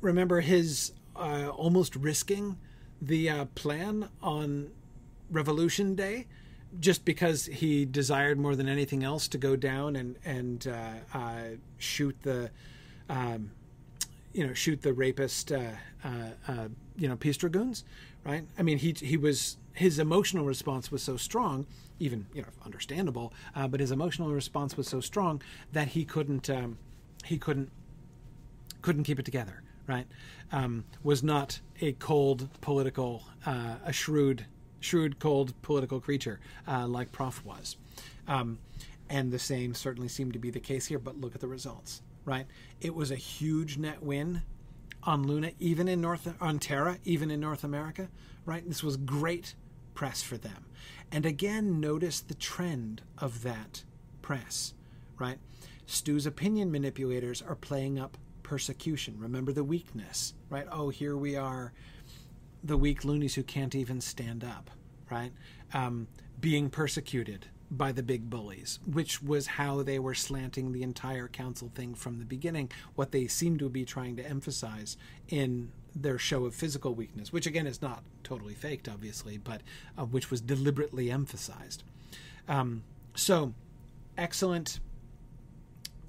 remember 0.01 0.41
his 0.41 0.93
uh, 1.17 1.49
almost 1.49 1.97
risking 1.97 2.59
the 3.01 3.29
uh, 3.29 3.45
plan 3.55 4.09
on 4.23 4.71
Revolution 5.31 5.95
Day 5.95 6.27
just 6.79 7.05
because 7.05 7.47
he 7.47 7.85
desired 7.85 8.39
more 8.39 8.57
than 8.57 8.69
anything 8.69 9.05
else 9.05 9.29
to 9.29 9.39
go 9.39 9.57
down 9.57 9.95
and 9.95 10.17
and 10.25 10.67
uh, 10.67 10.93
uh 11.13 11.41
shoot 11.79 12.17
the 12.23 12.51
um, 13.09 13.51
you 14.33 14.47
know, 14.47 14.55
shoot 14.55 14.83
the 14.83 14.93
rapist, 14.93 15.53
uh, 15.53 15.73
uh, 16.05 16.69
you 16.97 17.09
know, 17.09 17.17
peace 17.17 17.37
dragoons, 17.37 17.85
right? 18.25 18.45
I 18.59 18.63
mean, 18.63 18.79
he 18.79 18.95
he 18.99 19.17
was 19.17 19.57
his 19.75 19.99
emotional 19.99 20.45
response 20.45 20.91
was 20.91 21.03
so 21.03 21.17
strong, 21.17 21.67
even 21.99 22.27
you 22.35 22.43
know, 22.43 22.49
understandable, 22.65 23.33
uh, 23.55 23.69
but 23.69 23.81
his 23.81 23.91
emotional 23.91 24.33
response 24.33 24.77
was 24.77 24.89
so 24.89 25.01
strong 25.01 25.43
that 25.73 25.89
he 25.89 26.05
couldn't 26.05 26.49
um, 26.51 26.79
he 27.25 27.39
couldn't 27.39 27.71
couldn't 28.83 29.05
keep 29.05 29.19
it 29.19 29.25
together, 29.25 29.63
right? 29.87 30.07
Um, 30.51 30.85
was 31.03 31.23
not 31.23 31.61
a 31.81 31.93
cold 31.93 32.49
political, 32.61 33.23
uh, 33.47 33.77
a 33.85 33.93
shrewd, 33.93 34.47
shrewd, 34.81 35.19
cold 35.19 35.55
political 35.63 36.01
creature 36.01 36.41
uh, 36.69 36.87
like 36.87 37.13
Prof 37.13 37.45
was. 37.45 37.77
Um, 38.29 38.59
and 39.09 39.31
the 39.31 39.39
same 39.39 39.75
certainly 39.75 40.09
seemed 40.09 40.33
to 40.33 40.39
be 40.39 40.51
the 40.51 40.61
case 40.61 40.87
here, 40.87 40.99
but 40.99 41.21
look 41.21 41.35
at 41.35 41.41
the 41.41 41.49
results, 41.49 42.03
right? 42.25 42.47
It 42.81 42.95
was 42.95 43.11
a 43.11 43.17
huge 43.17 43.79
net 43.79 44.03
win 44.03 44.43
on 45.05 45.27
Luna, 45.27 45.53
even 45.59 45.89
in 45.89 46.01
North 46.01 46.33
on 46.41 46.59
Terra, 46.59 46.99
even 47.05 47.31
in 47.31 47.41
North 47.41 47.65
America, 47.65 48.09
right? 48.45 48.67
This 48.67 48.83
was 48.83 48.97
great 48.97 49.55
press 49.95 50.23
for 50.23 50.37
them. 50.37 50.67
And 51.11 51.27
again, 51.27 51.81
notice 51.81 52.21
the 52.21 52.35
trend 52.35 53.03
of 53.19 53.43
that 53.43 53.85
press, 54.23 54.75
right? 55.19 55.39
Stu's 55.87 56.27
opinion 56.27 56.71
manipulators 56.71 57.43
are 57.43 57.55
playing 57.55 57.99
up 57.99 58.17
persecution. 58.43 59.19
Remember 59.19 59.53
the 59.53 59.65
weakness, 59.65 60.35
right? 60.49 60.67
Oh, 60.71 60.89
here 60.89 61.17
we 61.17 61.37
are, 61.37 61.73
the 62.63 62.77
weak 62.77 63.05
loonies 63.05 63.35
who 63.35 63.43
can't 63.43 63.75
even 63.75 64.01
stand 64.01 64.45
up, 64.45 64.71
right? 65.11 65.33
Um, 65.75 66.07
being 66.41 66.71
persecuted 66.71 67.47
by 67.73 67.91
the 67.91 68.03
big 68.03 68.29
bullies, 68.29 68.79
which 68.87 69.23
was 69.23 69.47
how 69.47 69.83
they 69.83 69.99
were 69.99 70.15
slanting 70.15 70.73
the 70.73 70.83
entire 70.83 71.27
council 71.27 71.73
thing 71.75 71.95
from 71.95 72.19
the 72.19 72.25
beginning. 72.27 72.71
What 72.95 73.13
they 73.13 73.27
seem 73.27 73.57
to 73.59 73.71
be 73.71 73.87
trying 73.87 74.17
to 74.17 74.29
emphasize 74.29 74.99
in 75.29 75.73
their 75.97 76.19
show 76.19 76.45
of 76.45 76.55
physical 76.55 76.95
weakness, 76.95 77.33
which 77.33 77.47
again 77.47 77.67
is 77.67 77.81
not 77.81 78.05
totally 78.25 78.53
faked, 78.53 78.89
obviously, 78.89 79.39
but 79.39 79.63
uh, 79.99 80.05
which 80.05 80.31
was 80.31 80.43
deliberately 80.43 81.11
emphasized. 81.11 81.83
Um, 82.47 82.85
so, 83.15 83.55
excellent 84.19 84.79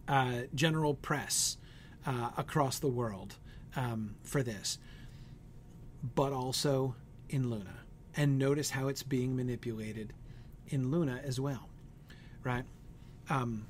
uh, 0.10 0.41
general 0.53 0.95
press 0.95 1.57
uh, 2.06 2.31
across 2.38 2.80
the 2.80 2.90
world 2.90 3.35
um, 3.77 4.15
for 4.23 4.44
this, 4.44 4.80
but 6.15 6.34
also 6.34 6.95
in 7.30 7.49
Luna. 7.49 7.76
And 8.15 8.38
notice 8.38 8.72
how 8.72 8.90
it's 8.90 9.02
being 9.02 9.35
manipulated 9.35 10.14
in 10.69 10.91
Luna 10.91 11.22
as 11.23 11.40
well, 11.40 11.69
right? 12.44 12.64
Um, 13.30 13.65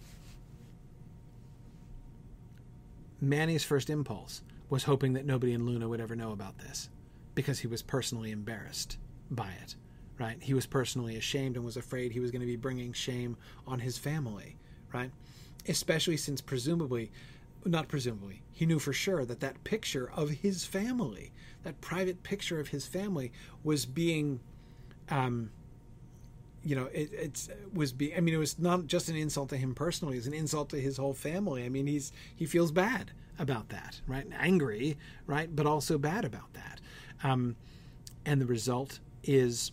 Manny's 3.21 3.63
first 3.63 3.89
impulse 3.89 4.41
was 4.69 4.83
hoping 4.83 5.13
that 5.13 5.25
nobody 5.25 5.53
in 5.53 5.65
Luna 5.65 5.87
would 5.87 6.01
ever 6.01 6.15
know 6.15 6.31
about 6.31 6.57
this 6.57 6.89
because 7.35 7.59
he 7.59 7.67
was 7.67 7.81
personally 7.81 8.31
embarrassed 8.31 8.97
by 9.31 9.51
it, 9.63 9.75
right? 10.19 10.37
He 10.41 10.53
was 10.53 10.65
personally 10.65 11.15
ashamed 11.15 11.55
and 11.55 11.65
was 11.65 11.77
afraid 11.77 12.11
he 12.11 12.19
was 12.19 12.31
going 12.31 12.41
to 12.41 12.47
be 12.47 12.55
bringing 12.55 12.93
shame 12.93 13.37
on 13.67 13.79
his 13.79 13.97
family, 13.97 14.57
right? 14.91 15.11
Especially 15.67 16.17
since 16.17 16.41
presumably 16.41 17.11
not 17.65 17.87
presumably, 17.87 18.41
he 18.51 18.65
knew 18.65 18.79
for 18.79 18.93
sure 18.93 19.25
that 19.25 19.39
that 19.39 19.63
picture 19.63 20.11
of 20.15 20.29
his 20.29 20.65
family, 20.65 21.31
that 21.63 21.79
private 21.81 22.23
picture 22.23 22.59
of 22.59 22.69
his 22.69 22.85
family, 22.85 23.31
was 23.63 23.85
being, 23.85 24.39
um, 25.09 25.49
you 26.63 26.75
know, 26.75 26.89
it 26.93 27.49
was 27.73 27.91
be. 27.91 28.15
I 28.15 28.19
mean, 28.19 28.33
it 28.33 28.37
was 28.37 28.57
not 28.59 28.87
just 28.87 29.09
an 29.09 29.15
insult 29.15 29.49
to 29.49 29.57
him 29.57 29.75
personally; 29.75 30.17
it's 30.17 30.27
an 30.27 30.33
insult 30.33 30.69
to 30.69 30.79
his 30.79 30.97
whole 30.97 31.13
family. 31.13 31.65
I 31.65 31.69
mean, 31.69 31.87
he's 31.87 32.11
he 32.35 32.45
feels 32.45 32.71
bad 32.71 33.11
about 33.39 33.69
that, 33.69 34.01
right? 34.07 34.27
Angry, 34.37 34.97
right, 35.27 35.53
but 35.53 35.65
also 35.65 35.97
bad 35.97 36.25
about 36.25 36.53
that. 36.53 36.79
Um, 37.23 37.55
and 38.25 38.39
the 38.39 38.45
result 38.45 38.99
is 39.23 39.71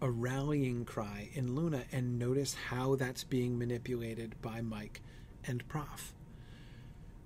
a 0.00 0.10
rallying 0.10 0.84
cry 0.84 1.30
in 1.32 1.54
Luna, 1.54 1.84
and 1.92 2.18
notice 2.18 2.54
how 2.68 2.94
that's 2.96 3.24
being 3.24 3.58
manipulated 3.58 4.40
by 4.42 4.60
Mike 4.60 5.00
and 5.46 5.66
Prof 5.68 6.14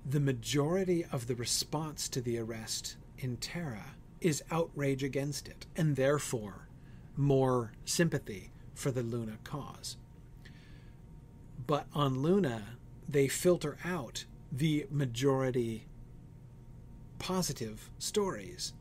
the 0.04 0.20
majority 0.20 1.04
of 1.04 1.26
the 1.26 1.34
response 1.34 2.08
to 2.08 2.20
the 2.20 2.38
arrest 2.38 2.96
in 3.18 3.36
Terra 3.36 3.94
is 4.20 4.42
outrage 4.50 5.02
against 5.02 5.48
it, 5.48 5.66
and 5.76 5.96
therefore 5.96 6.68
more 7.16 7.72
sympathy 7.84 8.50
for 8.74 8.90
the 8.90 9.02
Luna 9.02 9.38
cause. 9.44 9.96
But 11.66 11.86
on 11.94 12.22
Luna, 12.22 12.62
they 13.08 13.28
filter 13.28 13.76
out 13.84 14.24
the 14.50 14.86
majority 14.90 15.86
positive 17.18 17.90
stories 17.98 18.72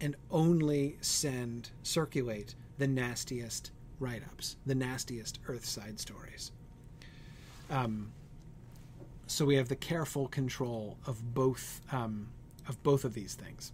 and 0.00 0.16
only 0.30 0.96
send, 1.00 1.70
circulate 1.82 2.54
the 2.78 2.88
nastiest 2.88 3.70
write 3.98 4.22
ups, 4.22 4.56
the 4.66 4.74
nastiest 4.74 5.38
Earthside 5.46 6.00
stories. 6.00 6.52
Um, 7.70 8.12
so 9.26 9.44
we 9.44 9.54
have 9.56 9.68
the 9.68 9.76
careful 9.76 10.26
control 10.26 10.98
of 11.06 11.34
both 11.34 11.80
um, 11.92 12.28
of 12.68 12.82
both 12.82 13.04
of 13.04 13.14
these 13.14 13.34
things. 13.34 13.72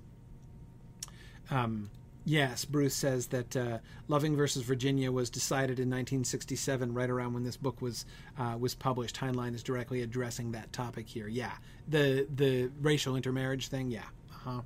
Um, 1.51 1.91
yes, 2.27 2.67
Bruce 2.67 2.95
says 2.95 3.29
that 3.29 3.57
uh, 3.57 3.79
Loving 4.09 4.37
versus 4.37 4.63
Virginia 4.63 5.11
was 5.11 5.31
decided 5.31 5.79
in 5.79 5.89
1967, 5.89 6.93
right 6.93 7.09
around 7.09 7.33
when 7.33 7.45
this 7.45 7.57
book 7.57 7.81
was 7.81 8.05
uh, 8.39 8.57
was 8.59 8.75
published. 8.75 9.17
Heinlein 9.17 9.55
is 9.55 9.63
directly 9.63 10.03
addressing 10.03 10.53
that 10.53 10.71
topic 10.75 11.09
here. 11.09 11.29
Yeah, 11.29 11.53
the 11.89 12.27
the 12.35 12.71
racial 12.83 13.17
intermarriage 13.17 13.69
thing. 13.69 13.91
Yeah, 13.91 14.03
uh-huh. 14.31 14.61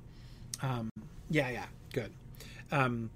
Um, 0.61 0.89
yeah, 1.29 1.49
yeah, 1.49 1.65
good. 1.93 2.11
Um, 2.71 3.09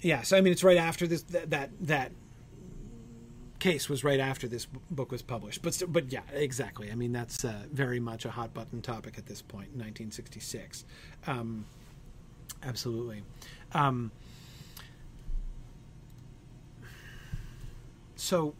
yeah, 0.00 0.22
so 0.22 0.36
I 0.36 0.40
mean, 0.40 0.52
it's 0.52 0.62
right 0.62 0.76
after 0.76 1.06
this 1.06 1.22
that 1.22 1.50
that, 1.50 1.70
that 1.80 2.12
case 3.58 3.88
was 3.88 4.04
right 4.04 4.20
after 4.20 4.46
this 4.46 4.66
book 4.90 5.10
was 5.10 5.22
published. 5.22 5.62
But 5.62 5.82
but 5.88 6.12
yeah, 6.12 6.22
exactly. 6.32 6.92
I 6.92 6.94
mean, 6.94 7.12
that's 7.12 7.44
uh, 7.44 7.64
very 7.72 8.00
much 8.00 8.24
a 8.24 8.30
hot 8.30 8.54
button 8.54 8.82
topic 8.82 9.18
at 9.18 9.26
this 9.26 9.42
point, 9.42 9.70
1966. 9.70 10.84
Um, 11.26 11.64
absolutely. 12.62 13.22
Um, 13.72 14.10
so, 18.16 18.54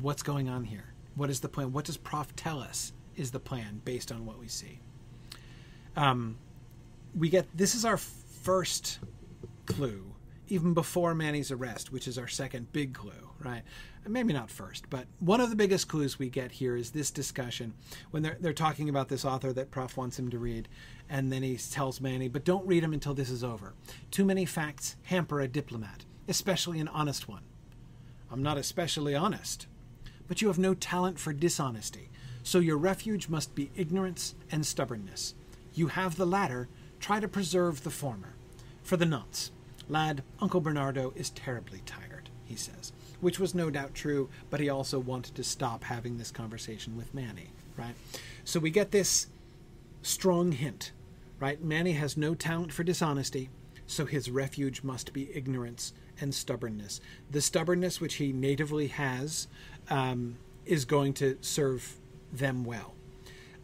what's 0.00 0.22
going 0.22 0.48
on 0.48 0.64
here? 0.64 0.84
What 1.14 1.30
is 1.30 1.40
the 1.40 1.48
plan? 1.48 1.72
What 1.72 1.84
does 1.84 1.96
Prof 1.96 2.34
tell 2.36 2.60
us 2.60 2.92
is 3.16 3.30
the 3.30 3.40
plan 3.40 3.80
based 3.84 4.12
on 4.12 4.24
what 4.24 4.38
we 4.38 4.48
see? 4.48 4.80
Um, 5.96 6.38
we 7.16 7.28
get 7.28 7.46
this 7.56 7.74
is 7.74 7.84
our 7.84 7.96
first 7.96 8.98
clue 9.66 10.14
even 10.48 10.74
before 10.74 11.14
Manny's 11.14 11.50
arrest, 11.50 11.92
which 11.92 12.08
is 12.08 12.18
our 12.18 12.28
second 12.28 12.72
big 12.72 12.94
clue, 12.94 13.30
right? 13.38 13.62
Maybe 14.06 14.32
not 14.32 14.50
first, 14.50 14.88
but 14.88 15.06
one 15.20 15.40
of 15.40 15.50
the 15.50 15.56
biggest 15.56 15.88
clues 15.88 16.18
we 16.18 16.30
get 16.30 16.52
here 16.52 16.76
is 16.76 16.90
this 16.90 17.10
discussion 17.10 17.74
when 18.10 18.22
they're, 18.22 18.38
they're 18.40 18.52
talking 18.52 18.88
about 18.88 19.08
this 19.08 19.24
author 19.24 19.52
that 19.52 19.70
Prof 19.70 19.96
wants 19.96 20.18
him 20.18 20.30
to 20.30 20.38
read, 20.38 20.68
and 21.08 21.30
then 21.32 21.42
he 21.42 21.56
tells 21.56 22.00
Manny, 22.00 22.28
but 22.28 22.44
don't 22.44 22.66
read 22.66 22.82
him 22.82 22.92
until 22.92 23.14
this 23.14 23.30
is 23.30 23.44
over. 23.44 23.74
Too 24.10 24.24
many 24.24 24.44
facts 24.44 24.96
hamper 25.04 25.40
a 25.40 25.48
diplomat, 25.48 26.04
especially 26.26 26.80
an 26.80 26.88
honest 26.88 27.28
one. 27.28 27.42
I'm 28.30 28.42
not 28.42 28.58
especially 28.58 29.14
honest, 29.14 29.66
but 30.26 30.40
you 30.40 30.48
have 30.48 30.58
no 30.58 30.74
talent 30.74 31.18
for 31.18 31.32
dishonesty, 31.32 32.10
so 32.42 32.58
your 32.58 32.78
refuge 32.78 33.28
must 33.28 33.54
be 33.54 33.70
ignorance 33.76 34.34
and 34.50 34.64
stubbornness. 34.64 35.34
You 35.74 35.88
have 35.88 36.16
the 36.16 36.26
latter, 36.26 36.68
try 36.98 37.20
to 37.20 37.28
preserve 37.28 37.84
the 37.84 37.90
former. 37.90 38.34
For 38.82 38.96
the 38.96 39.04
nonce, 39.04 39.50
Lad, 39.88 40.22
Uncle 40.40 40.60
Bernardo 40.60 41.12
is 41.16 41.30
terribly 41.30 41.80
tired, 41.86 42.28
he 42.44 42.56
says, 42.56 42.92
which 43.20 43.38
was 43.38 43.54
no 43.54 43.70
doubt 43.70 43.94
true, 43.94 44.28
but 44.50 44.60
he 44.60 44.68
also 44.68 44.98
wanted 44.98 45.34
to 45.34 45.44
stop 45.44 45.84
having 45.84 46.18
this 46.18 46.30
conversation 46.30 46.96
with 46.96 47.14
Manny, 47.14 47.50
right? 47.76 47.94
So 48.44 48.60
we 48.60 48.70
get 48.70 48.90
this 48.90 49.28
strong 50.02 50.52
hint, 50.52 50.92
right? 51.40 51.62
Manny 51.62 51.92
has 51.92 52.16
no 52.16 52.34
talent 52.34 52.72
for 52.72 52.84
dishonesty, 52.84 53.48
so 53.86 54.04
his 54.04 54.30
refuge 54.30 54.82
must 54.82 55.14
be 55.14 55.34
ignorance 55.34 55.94
and 56.20 56.34
stubbornness. 56.34 57.00
The 57.30 57.40
stubbornness 57.40 58.00
which 58.00 58.14
he 58.14 58.32
natively 58.32 58.88
has 58.88 59.48
um, 59.88 60.36
is 60.66 60.84
going 60.84 61.14
to 61.14 61.38
serve 61.40 61.96
them 62.30 62.64
well, 62.64 62.94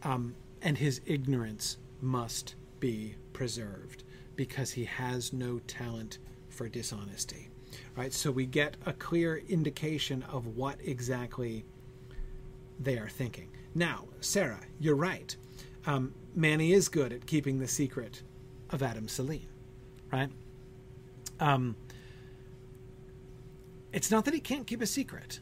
um, 0.03 0.35
and 0.63 0.79
his 0.79 1.03
ignorance 1.05 1.77
must 2.01 2.55
be 2.81 3.17
preserved 3.35 4.05
because 4.37 4.73
he 4.73 4.85
has 4.85 5.33
no 5.33 5.59
talent 5.61 6.19
for 6.49 6.69
dishonesty. 6.69 7.51
Right? 7.97 8.13
So 8.13 8.31
we 8.31 8.47
get 8.47 8.77
a 8.87 8.93
clear 8.93 9.39
indication 9.49 10.23
of 10.25 10.57
what 10.57 10.79
exactly 10.85 11.65
they 12.79 12.99
are 12.99 13.09
thinking. 13.09 13.51
Now, 13.75 14.05
Sarah, 14.21 14.61
you're 14.79 14.97
right. 14.97 15.35
Um, 15.87 16.15
Manny 16.35 16.73
is 16.73 16.89
good 16.89 17.13
at 17.13 17.27
keeping 17.27 17.59
the 17.59 17.69
secret 17.69 18.23
of 18.71 18.83
Adam 18.83 19.09
Selene, 19.09 19.49
right? 20.13 20.31
Um, 21.41 21.77
it's 23.93 24.11
not 24.11 24.25
that 24.25 24.35
he 24.35 24.41
can't 24.41 24.67
keep 24.67 24.81
a 24.81 24.87
secret, 24.87 25.41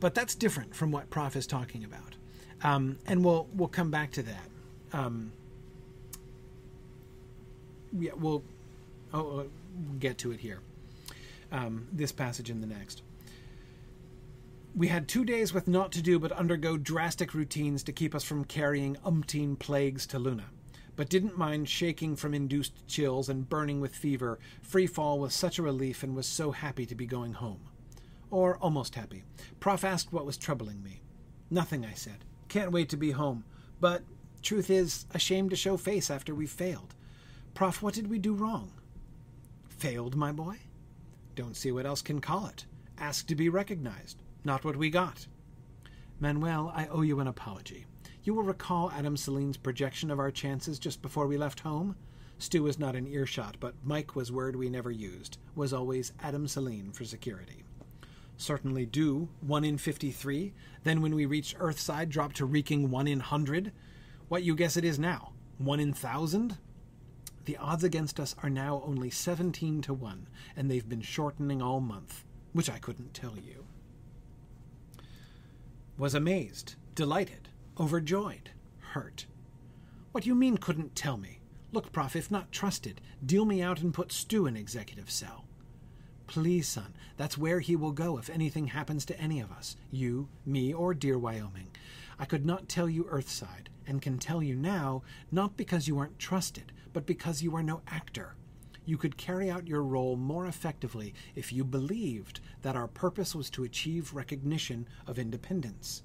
but 0.00 0.14
that's 0.14 0.34
different 0.34 0.74
from 0.74 0.90
what 0.90 1.10
Prof 1.10 1.36
is 1.36 1.46
talking 1.46 1.84
about. 1.84 2.16
Um, 2.62 2.98
and 3.06 3.24
we'll 3.24 3.48
we'll 3.54 3.68
come 3.68 3.90
back 3.90 4.12
to 4.12 4.22
that. 4.22 4.48
Um, 4.92 5.32
yeah, 7.98 8.12
we'll 8.16 8.42
oh, 9.12 9.24
we'll 9.24 9.98
get 9.98 10.18
to 10.18 10.32
it 10.32 10.40
here. 10.40 10.60
Um, 11.50 11.88
this 11.92 12.12
passage 12.12 12.50
and 12.50 12.62
the 12.62 12.66
next. 12.66 13.02
We 14.74 14.88
had 14.88 15.06
two 15.06 15.26
days 15.26 15.52
with 15.52 15.68
naught 15.68 15.92
to 15.92 16.02
do 16.02 16.18
but 16.18 16.32
undergo 16.32 16.78
drastic 16.78 17.34
routines 17.34 17.82
to 17.82 17.92
keep 17.92 18.14
us 18.14 18.24
from 18.24 18.46
carrying 18.46 18.96
umpteen 19.04 19.58
plagues 19.58 20.06
to 20.08 20.18
Luna, 20.18 20.46
but 20.96 21.10
didn't 21.10 21.36
mind 21.36 21.68
shaking 21.68 22.16
from 22.16 22.32
induced 22.32 22.86
chills 22.86 23.28
and 23.28 23.48
burning 23.48 23.82
with 23.82 23.94
fever. 23.94 24.38
Free 24.62 24.86
fall 24.86 25.18
was 25.18 25.34
such 25.34 25.58
a 25.58 25.62
relief 25.62 26.02
and 26.02 26.16
was 26.16 26.26
so 26.26 26.52
happy 26.52 26.86
to 26.86 26.94
be 26.94 27.04
going 27.04 27.34
home. 27.34 27.60
Or 28.30 28.56
almost 28.56 28.94
happy. 28.94 29.24
Prof 29.60 29.84
asked 29.84 30.10
what 30.10 30.24
was 30.24 30.38
troubling 30.38 30.82
me. 30.82 31.02
Nothing, 31.50 31.84
I 31.84 31.92
said. 31.92 32.24
Can't 32.48 32.72
wait 32.72 32.88
to 32.88 32.96
be 32.96 33.10
home. 33.10 33.44
But, 33.78 34.02
truth 34.40 34.70
is, 34.70 35.04
ashamed 35.12 35.50
to 35.50 35.56
show 35.56 35.76
face 35.76 36.10
after 36.10 36.34
we've 36.34 36.50
failed. 36.50 36.94
Prof, 37.54 37.82
what 37.82 37.94
did 37.94 38.08
we 38.08 38.18
do 38.18 38.34
wrong? 38.34 38.72
Failed, 39.68 40.16
my 40.16 40.32
boy? 40.32 40.56
Don't 41.34 41.56
see 41.56 41.70
what 41.70 41.86
else 41.86 42.02
can 42.02 42.20
call 42.20 42.46
it. 42.46 42.66
Asked 42.98 43.28
to 43.28 43.34
be 43.34 43.48
recognized. 43.48 44.22
Not 44.44 44.64
what 44.64 44.76
we 44.76 44.90
got. 44.90 45.26
Manuel, 46.18 46.72
I 46.74 46.86
owe 46.86 47.02
you 47.02 47.20
an 47.20 47.26
apology. 47.26 47.86
You 48.24 48.34
will 48.34 48.42
recall 48.42 48.92
Adam 48.92 49.16
Selene's 49.16 49.56
projection 49.56 50.10
of 50.10 50.18
our 50.18 50.30
chances 50.30 50.78
just 50.78 51.02
before 51.02 51.26
we 51.26 51.36
left 51.36 51.60
home? 51.60 51.96
Stu 52.38 52.62
was 52.62 52.78
not 52.78 52.96
in 52.96 53.06
earshot, 53.06 53.56
but 53.60 53.74
Mike 53.84 54.16
was 54.16 54.32
word 54.32 54.56
we 54.56 54.68
never 54.68 54.90
used, 54.90 55.38
was 55.54 55.72
always 55.72 56.12
Adam 56.22 56.48
Selene 56.48 56.92
for 56.92 57.04
security. 57.04 57.62
Certainly 58.36 58.86
do, 58.86 59.28
1 59.40 59.64
in 59.64 59.78
53, 59.78 60.52
then 60.84 61.02
when 61.02 61.14
we 61.14 61.26
reached 61.26 61.58
Earthside 61.58 62.08
drop 62.08 62.32
to 62.34 62.44
reeking 62.44 62.90
1 62.90 63.06
in 63.06 63.18
100. 63.18 63.72
What 64.28 64.42
you 64.42 64.56
guess 64.56 64.76
it 64.76 64.84
is 64.84 64.98
now? 64.98 65.32
1 65.58 65.80
in 65.80 65.90
1000? 65.90 66.58
The 67.44 67.56
odds 67.56 67.84
against 67.84 68.20
us 68.20 68.36
are 68.42 68.50
now 68.50 68.82
only 68.84 69.10
17 69.10 69.82
to 69.82 69.94
1, 69.94 70.28
and 70.56 70.70
they've 70.70 70.88
been 70.88 71.02
shortening 71.02 71.60
all 71.60 71.80
month, 71.80 72.24
which 72.52 72.70
I 72.70 72.78
couldn't 72.78 73.14
tell 73.14 73.36
you 73.36 73.66
was 76.02 76.14
amazed, 76.14 76.74
delighted, 76.94 77.48
overjoyed, 77.78 78.50
hurt. 78.78 79.26
What 80.10 80.24
do 80.24 80.28
you 80.28 80.34
mean 80.34 80.56
couldn't 80.56 80.96
tell 80.96 81.16
me? 81.16 81.40
Look, 81.70 81.92
Prof, 81.92 82.16
if 82.16 82.30
not 82.30 82.50
trusted, 82.50 83.00
deal 83.24 83.44
me 83.44 83.62
out 83.62 83.80
and 83.80 83.94
put 83.94 84.10
Stu 84.10 84.46
in 84.46 84.56
executive 84.56 85.10
cell. 85.10 85.44
Please, 86.26 86.66
son, 86.66 86.94
that's 87.16 87.38
where 87.38 87.60
he 87.60 87.76
will 87.76 87.92
go 87.92 88.18
if 88.18 88.30
anything 88.30 88.66
happens 88.66 89.04
to 89.06 89.20
any 89.20 89.38
of 89.40 89.52
us, 89.52 89.76
you, 89.90 90.28
me, 90.44 90.72
or 90.72 90.94
dear 90.94 91.18
Wyoming. 91.18 91.68
I 92.18 92.24
could 92.24 92.44
not 92.44 92.68
tell 92.68 92.88
you 92.88 93.04
Earthside, 93.04 93.68
and 93.86 94.02
can 94.02 94.18
tell 94.18 94.42
you 94.42 94.54
now, 94.54 95.02
not 95.30 95.56
because 95.56 95.88
you 95.88 95.98
aren't 95.98 96.18
trusted, 96.18 96.72
but 96.92 97.06
because 97.06 97.42
you 97.42 97.54
are 97.56 97.62
no 97.62 97.82
actor. 97.86 98.36
You 98.84 98.96
could 98.96 99.16
carry 99.16 99.50
out 99.50 99.68
your 99.68 99.82
role 99.82 100.16
more 100.16 100.46
effectively 100.46 101.14
if 101.34 101.52
you 101.52 101.64
believed 101.64 102.40
that 102.62 102.76
our 102.76 102.88
purpose 102.88 103.34
was 103.34 103.48
to 103.50 103.64
achieve 103.64 104.14
recognition 104.14 104.88
of 105.06 105.18
independence. 105.18 106.02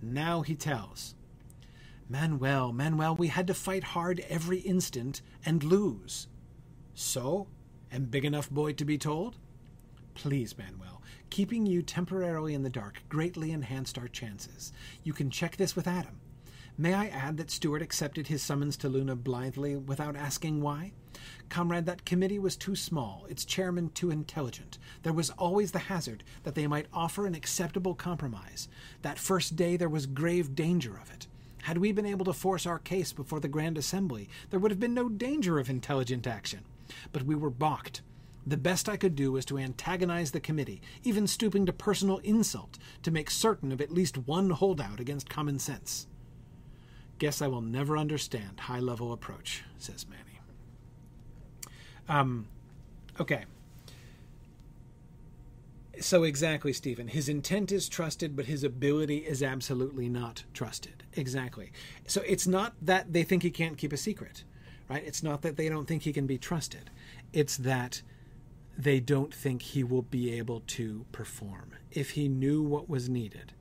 Now 0.00 0.40
he 0.40 0.54
tells. 0.54 1.14
Manuel, 2.08 2.72
Manuel, 2.72 3.14
we 3.14 3.28
had 3.28 3.46
to 3.46 3.54
fight 3.54 3.84
hard 3.84 4.24
every 4.28 4.58
instant 4.58 5.22
and 5.44 5.62
lose. 5.62 6.26
So? 6.94 7.48
Am 7.92 8.04
big 8.04 8.24
enough 8.24 8.48
boy 8.50 8.72
to 8.74 8.84
be 8.84 8.98
told? 8.98 9.36
Please, 10.14 10.56
Manuel, 10.56 11.02
keeping 11.28 11.66
you 11.66 11.82
temporarily 11.82 12.54
in 12.54 12.62
the 12.62 12.70
dark 12.70 13.02
greatly 13.08 13.52
enhanced 13.52 13.98
our 13.98 14.08
chances. 14.08 14.72
You 15.02 15.12
can 15.12 15.30
check 15.30 15.56
this 15.56 15.74
with 15.76 15.86
Adam. 15.88 16.19
May 16.80 16.94
I 16.94 17.08
add 17.08 17.36
that 17.36 17.50
Stuart 17.50 17.82
accepted 17.82 18.28
his 18.28 18.42
summons 18.42 18.74
to 18.78 18.88
Luna 18.88 19.14
blithely 19.14 19.76
without 19.76 20.16
asking 20.16 20.62
why? 20.62 20.92
Comrade, 21.50 21.84
that 21.84 22.06
committee 22.06 22.38
was 22.38 22.56
too 22.56 22.74
small, 22.74 23.26
its 23.28 23.44
chairman 23.44 23.90
too 23.90 24.10
intelligent. 24.10 24.78
There 25.02 25.12
was 25.12 25.28
always 25.28 25.72
the 25.72 25.78
hazard 25.78 26.24
that 26.42 26.54
they 26.54 26.66
might 26.66 26.86
offer 26.90 27.26
an 27.26 27.34
acceptable 27.34 27.94
compromise. 27.94 28.66
That 29.02 29.18
first 29.18 29.56
day 29.56 29.76
there 29.76 29.90
was 29.90 30.06
grave 30.06 30.54
danger 30.54 30.96
of 30.96 31.10
it. 31.10 31.26
Had 31.64 31.76
we 31.76 31.92
been 31.92 32.06
able 32.06 32.24
to 32.24 32.32
force 32.32 32.64
our 32.64 32.78
case 32.78 33.12
before 33.12 33.40
the 33.40 33.46
Grand 33.48 33.76
Assembly, 33.76 34.30
there 34.48 34.58
would 34.58 34.70
have 34.70 34.80
been 34.80 34.94
no 34.94 35.10
danger 35.10 35.58
of 35.58 35.68
intelligent 35.68 36.26
action. 36.26 36.60
But 37.12 37.24
we 37.24 37.34
were 37.34 37.50
balked. 37.50 38.00
The 38.46 38.56
best 38.56 38.88
I 38.88 38.96
could 38.96 39.14
do 39.14 39.32
was 39.32 39.44
to 39.44 39.58
antagonize 39.58 40.30
the 40.30 40.40
committee, 40.40 40.80
even 41.04 41.26
stooping 41.26 41.66
to 41.66 41.74
personal 41.74 42.22
insult, 42.24 42.78
to 43.02 43.10
make 43.10 43.30
certain 43.30 43.70
of 43.70 43.82
at 43.82 43.92
least 43.92 44.16
one 44.16 44.48
holdout 44.48 44.98
against 44.98 45.28
common 45.28 45.58
sense. 45.58 46.06
Guess 47.20 47.42
I 47.42 47.48
will 47.48 47.60
never 47.60 47.98
understand 47.98 48.60
high 48.60 48.80
level 48.80 49.12
approach, 49.12 49.62
says 49.78 50.06
Manny. 50.08 50.40
Um, 52.08 52.48
okay. 53.20 53.44
So, 56.00 56.24
exactly, 56.24 56.72
Stephen. 56.72 57.08
His 57.08 57.28
intent 57.28 57.72
is 57.72 57.90
trusted, 57.90 58.34
but 58.34 58.46
his 58.46 58.64
ability 58.64 59.18
is 59.18 59.42
absolutely 59.42 60.08
not 60.08 60.44
trusted. 60.54 61.04
Exactly. 61.12 61.72
So, 62.06 62.22
it's 62.26 62.46
not 62.46 62.72
that 62.80 63.12
they 63.12 63.22
think 63.22 63.42
he 63.42 63.50
can't 63.50 63.76
keep 63.76 63.92
a 63.92 63.98
secret, 63.98 64.42
right? 64.88 65.04
It's 65.04 65.22
not 65.22 65.42
that 65.42 65.58
they 65.58 65.68
don't 65.68 65.86
think 65.86 66.04
he 66.04 66.14
can 66.14 66.26
be 66.26 66.38
trusted. 66.38 66.88
It's 67.34 67.58
that 67.58 68.00
they 68.78 68.98
don't 68.98 69.34
think 69.34 69.60
he 69.60 69.84
will 69.84 70.00
be 70.00 70.32
able 70.32 70.60
to 70.68 71.04
perform. 71.12 71.72
If 71.90 72.12
he 72.12 72.28
knew 72.28 72.62
what 72.62 72.88
was 72.88 73.10
needed, 73.10 73.52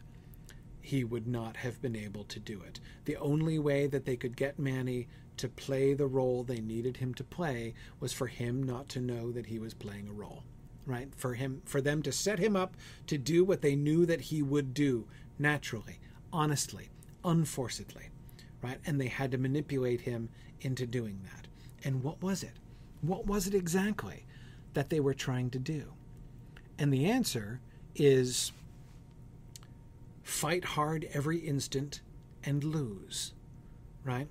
he 0.89 1.03
would 1.03 1.27
not 1.27 1.57
have 1.57 1.79
been 1.83 1.95
able 1.95 2.23
to 2.23 2.39
do 2.39 2.63
it. 2.63 2.79
The 3.05 3.15
only 3.17 3.59
way 3.59 3.85
that 3.85 4.05
they 4.05 4.15
could 4.15 4.35
get 4.35 4.57
Manny 4.57 5.07
to 5.37 5.47
play 5.47 5.93
the 5.93 6.07
role 6.07 6.43
they 6.43 6.61
needed 6.61 6.97
him 6.97 7.13
to 7.13 7.23
play 7.23 7.75
was 7.99 8.11
for 8.11 8.25
him 8.25 8.63
not 8.63 8.89
to 8.89 8.99
know 8.99 9.31
that 9.31 9.45
he 9.45 9.59
was 9.59 9.75
playing 9.75 10.07
a 10.09 10.13
role. 10.13 10.43
Right? 10.87 11.13
For 11.15 11.35
him 11.35 11.61
for 11.65 11.79
them 11.79 12.01
to 12.01 12.11
set 12.11 12.39
him 12.39 12.55
up 12.55 12.75
to 13.05 13.19
do 13.19 13.43
what 13.45 13.61
they 13.61 13.75
knew 13.75 14.07
that 14.07 14.21
he 14.21 14.41
would 14.41 14.73
do 14.73 15.05
naturally, 15.37 15.99
honestly, 16.33 16.89
unforcedly. 17.23 18.09
Right? 18.63 18.79
And 18.83 18.99
they 18.99 19.09
had 19.09 19.29
to 19.31 19.37
manipulate 19.37 20.01
him 20.01 20.29
into 20.61 20.87
doing 20.87 21.19
that. 21.25 21.45
And 21.83 22.01
what 22.01 22.19
was 22.23 22.41
it? 22.41 22.57
What 23.01 23.27
was 23.27 23.45
it 23.45 23.53
exactly 23.53 24.25
that 24.73 24.89
they 24.89 24.99
were 24.99 25.13
trying 25.13 25.51
to 25.51 25.59
do? 25.59 25.93
And 26.79 26.91
the 26.91 27.05
answer 27.05 27.61
is 27.95 28.53
fight 30.29 30.63
hard 30.63 31.09
every 31.11 31.39
instant 31.39 32.01
and 32.43 32.63
lose, 32.63 33.33
right? 34.03 34.27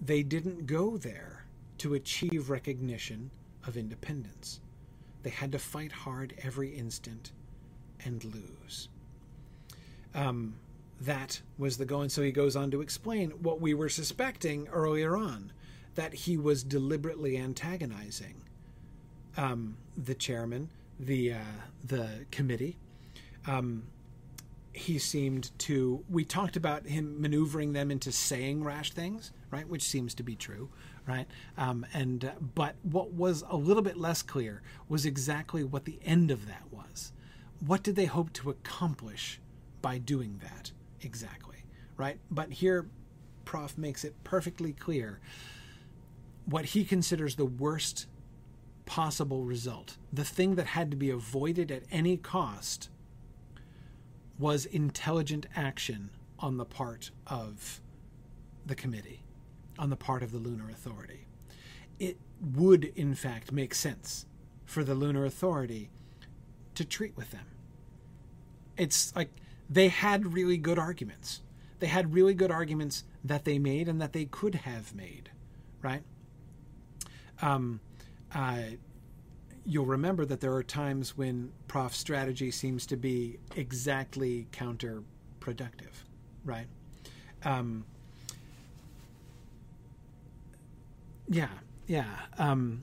They 0.00 0.22
didn't 0.22 0.66
go 0.66 0.96
there 0.96 1.44
to 1.78 1.94
achieve 1.94 2.50
recognition 2.50 3.30
of 3.66 3.76
independence. 3.76 4.60
They 5.22 5.30
had 5.30 5.52
to 5.52 5.58
fight 5.58 5.92
hard 5.92 6.34
every 6.42 6.70
instant 6.70 7.32
and 8.04 8.22
lose. 8.24 8.88
Um, 10.14 10.54
that 11.00 11.40
was 11.58 11.76
the 11.76 11.84
goal. 11.84 12.02
And 12.02 12.12
so 12.12 12.22
he 12.22 12.30
goes 12.30 12.54
on 12.54 12.70
to 12.70 12.80
explain 12.80 13.30
what 13.30 13.60
we 13.60 13.74
were 13.74 13.88
suspecting 13.88 14.68
earlier 14.68 15.16
on 15.16 15.52
that 15.96 16.14
he 16.14 16.36
was 16.36 16.62
deliberately 16.62 17.36
antagonizing 17.36 18.36
um, 19.36 19.76
the 19.96 20.14
chairman, 20.14 20.70
the, 20.98 21.32
uh, 21.34 21.38
the 21.84 22.24
committee. 22.30 22.76
Um, 23.46 23.84
he 24.74 24.98
seemed 24.98 25.56
to 25.58 26.04
we 26.10 26.24
talked 26.24 26.56
about 26.56 26.86
him 26.86 27.20
maneuvering 27.20 27.72
them 27.72 27.90
into 27.90 28.10
saying 28.10 28.62
rash 28.62 28.92
things 28.92 29.32
right 29.50 29.68
which 29.68 29.82
seems 29.82 30.14
to 30.14 30.22
be 30.22 30.34
true 30.34 30.68
right? 31.06 31.26
Um, 31.56 31.86
and 31.92 32.24
uh, 32.24 32.30
but 32.54 32.76
what 32.82 33.12
was 33.12 33.44
a 33.48 33.56
little 33.56 33.82
bit 33.82 33.96
less 33.96 34.22
clear 34.22 34.62
was 34.88 35.04
exactly 35.06 35.64
what 35.64 35.84
the 35.84 35.98
end 36.04 36.30
of 36.30 36.46
that 36.46 36.62
was. 36.70 37.12
What 37.64 37.82
did 37.82 37.96
they 37.96 38.06
hope 38.06 38.32
to 38.34 38.50
accomplish 38.50 39.40
by 39.82 39.98
doing 39.98 40.40
that 40.42 40.72
exactly 41.02 41.64
right? 41.96 42.18
But 42.30 42.50
here 42.50 42.88
prof 43.44 43.76
makes 43.78 44.04
it 44.04 44.14
perfectly 44.24 44.72
clear. 44.72 45.20
What 46.46 46.66
he 46.66 46.84
considers 46.84 47.36
the 47.36 47.44
worst 47.44 48.06
possible 48.86 49.44
result 49.44 49.96
the 50.12 50.24
thing 50.24 50.56
that 50.56 50.66
had 50.66 50.90
to 50.90 50.96
be 50.96 51.08
avoided 51.08 51.72
at 51.72 51.82
any 51.90 52.18
cost 52.18 52.90
was 54.38 54.66
intelligent 54.66 55.46
action 55.54 56.10
on 56.38 56.56
the 56.56 56.64
part 56.64 57.10
of 57.26 57.80
the 58.66 58.74
committee, 58.74 59.22
on 59.78 59.90
the 59.90 59.96
part 59.96 60.22
of 60.22 60.32
the 60.32 60.38
Lunar 60.38 60.68
Authority. 60.70 61.26
It 61.98 62.18
would, 62.40 62.84
in 62.96 63.14
fact, 63.14 63.52
make 63.52 63.74
sense 63.74 64.26
for 64.64 64.82
the 64.82 64.94
Lunar 64.94 65.24
Authority 65.24 65.90
to 66.74 66.84
treat 66.84 67.16
with 67.16 67.30
them. 67.30 67.46
It's 68.76 69.14
like 69.14 69.30
they 69.70 69.88
had 69.88 70.34
really 70.34 70.56
good 70.56 70.78
arguments. 70.78 71.42
They 71.78 71.86
had 71.86 72.14
really 72.14 72.34
good 72.34 72.50
arguments 72.50 73.04
that 73.22 73.44
they 73.44 73.58
made 73.58 73.88
and 73.88 74.00
that 74.00 74.12
they 74.12 74.24
could 74.24 74.54
have 74.56 74.94
made, 74.94 75.30
right? 75.82 76.02
Um, 77.40 77.80
uh, 78.34 78.62
you'll 79.66 79.86
remember 79.86 80.24
that 80.26 80.40
there 80.40 80.52
are 80.54 80.62
times 80.62 81.16
when 81.16 81.52
prof 81.68 81.94
strategy 81.94 82.50
seems 82.50 82.86
to 82.86 82.96
be 82.96 83.38
exactly 83.56 84.46
counterproductive, 84.52 86.04
right? 86.44 86.66
Um, 87.44 87.84
yeah, 91.28 91.48
yeah. 91.86 92.04
Um, 92.38 92.82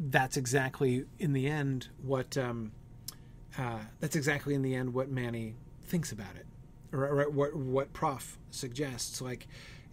that's 0.00 0.36
exactly 0.36 1.04
in 1.18 1.32
the 1.32 1.46
end 1.46 1.88
what 2.02 2.36
um, 2.36 2.72
uh, 3.56 3.78
that's 4.00 4.16
exactly 4.16 4.54
in 4.54 4.62
the 4.62 4.74
end 4.74 4.92
what 4.92 5.08
Manny 5.08 5.54
thinks 5.82 6.10
about 6.10 6.34
it, 6.36 6.46
or, 6.92 7.06
or 7.06 7.30
what 7.30 7.54
what 7.54 7.92
Prof 7.92 8.38
suggests. 8.50 9.20
Like, 9.20 9.46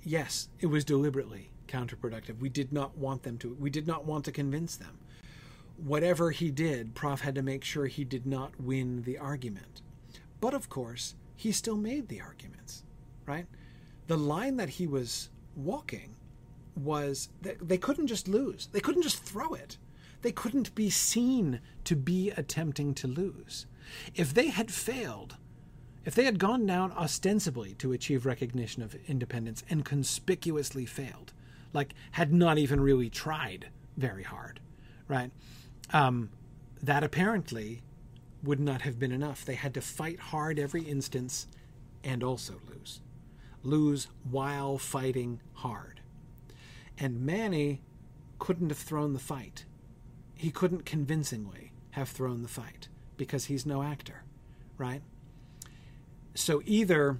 yes, 0.03 0.49
it 0.59 0.67
was 0.67 0.83
deliberately 0.83 1.49
counterproductive. 1.67 2.39
We 2.39 2.49
did 2.49 2.73
not 2.73 2.97
want 2.97 3.23
them 3.23 3.38
to. 3.39 3.55
We 3.59 3.69
did 3.69 3.88
not 3.88 4.05
want 4.05 4.25
to 4.25 4.31
convince 4.31 4.75
them. 4.75 4.97
Whatever 5.83 6.31
he 6.31 6.51
did, 6.51 6.93
Prof 6.93 7.21
had 7.21 7.35
to 7.35 7.41
make 7.41 7.63
sure 7.63 7.87
he 7.87 8.03
did 8.03 8.25
not 8.25 8.59
win 8.61 9.01
the 9.01 9.17
argument. 9.17 9.81
But 10.39 10.53
of 10.53 10.69
course, 10.69 11.15
he 11.35 11.51
still 11.51 11.77
made 11.77 12.07
the 12.07 12.21
arguments, 12.21 12.83
right? 13.25 13.47
The 14.07 14.17
line 14.17 14.57
that 14.57 14.69
he 14.69 14.85
was 14.85 15.29
walking 15.55 16.15
was 16.75 17.29
that 17.41 17.67
they 17.67 17.77
couldn't 17.77 18.07
just 18.07 18.27
lose. 18.27 18.69
They 18.71 18.79
couldn't 18.79 19.01
just 19.01 19.23
throw 19.23 19.53
it. 19.53 19.77
They 20.21 20.31
couldn't 20.31 20.75
be 20.75 20.89
seen 20.89 21.59
to 21.85 21.95
be 21.95 22.29
attempting 22.31 22.93
to 22.95 23.07
lose. 23.07 23.65
If 24.13 24.33
they 24.33 24.49
had 24.49 24.71
failed, 24.71 25.37
if 26.05 26.13
they 26.15 26.25
had 26.25 26.39
gone 26.39 26.65
down 26.65 26.91
ostensibly 26.91 27.73
to 27.75 27.91
achieve 27.91 28.25
recognition 28.25 28.83
of 28.83 28.95
independence 29.07 29.63
and 29.69 29.83
conspicuously 29.83 30.85
failed, 30.85 31.33
like 31.73 31.93
had 32.11 32.31
not 32.31 32.57
even 32.57 32.79
really 32.81 33.09
tried 33.09 33.69
very 33.97 34.23
hard, 34.23 34.59
right? 35.07 35.31
Um, 35.93 36.30
that 36.81 37.03
apparently 37.03 37.81
would 38.43 38.59
not 38.59 38.81
have 38.81 38.97
been 38.97 39.11
enough. 39.11 39.45
They 39.45 39.55
had 39.55 39.73
to 39.76 39.81
fight 39.81 40.19
hard 40.19 40.57
every 40.57 40.81
instance 40.84 41.47
and 42.03 42.23
also 42.23 42.55
lose. 42.69 43.01
Lose 43.63 44.07
while 44.30 44.77
fighting 44.77 45.41
hard. 45.55 46.01
And 46.97 47.22
Manny 47.22 47.81
couldn't 48.39 48.69
have 48.69 48.77
thrown 48.77 49.13
the 49.13 49.19
fight. 49.19 49.65
He 50.34 50.49
couldn't 50.49 50.85
convincingly 50.85 51.72
have 51.91 52.09
thrown 52.09 52.41
the 52.41 52.47
fight 52.47 52.88
because 53.18 53.45
he's 53.45 53.65
no 53.65 53.84
actor, 53.84 54.23
right? 54.77 55.01
So 56.34 56.61
either 56.65 57.19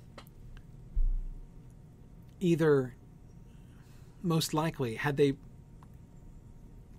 either 2.40 2.96
most 4.24 4.54
likely 4.54 4.96
had 4.96 5.18
they 5.18 5.34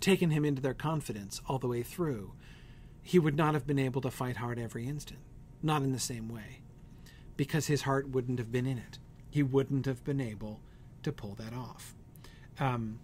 taken 0.02 0.30
him 0.30 0.44
into 0.44 0.60
their 0.60 0.74
confidence 0.74 1.40
all 1.48 1.58
the 1.58 1.68
way 1.68 1.82
through, 1.82 2.32
he 3.02 3.18
would 3.18 3.36
not 3.36 3.54
have 3.54 3.66
been 3.66 3.78
able 3.78 4.00
to 4.02 4.10
fight 4.10 4.36
hard 4.36 4.58
every 4.58 4.86
instant. 4.86 5.20
Not 5.62 5.82
in 5.82 5.92
the 5.92 5.98
same 5.98 6.28
way. 6.28 6.60
Because 7.36 7.66
his 7.66 7.82
heart 7.82 8.08
wouldn't 8.10 8.38
have 8.38 8.52
been 8.52 8.66
in 8.66 8.78
it. 8.78 8.98
He 9.30 9.42
wouldn't 9.42 9.86
have 9.86 10.04
been 10.04 10.20
able 10.20 10.60
to 11.02 11.12
pull 11.12 11.34
that 11.36 11.54
off. 11.54 11.94
Um, 12.60 12.98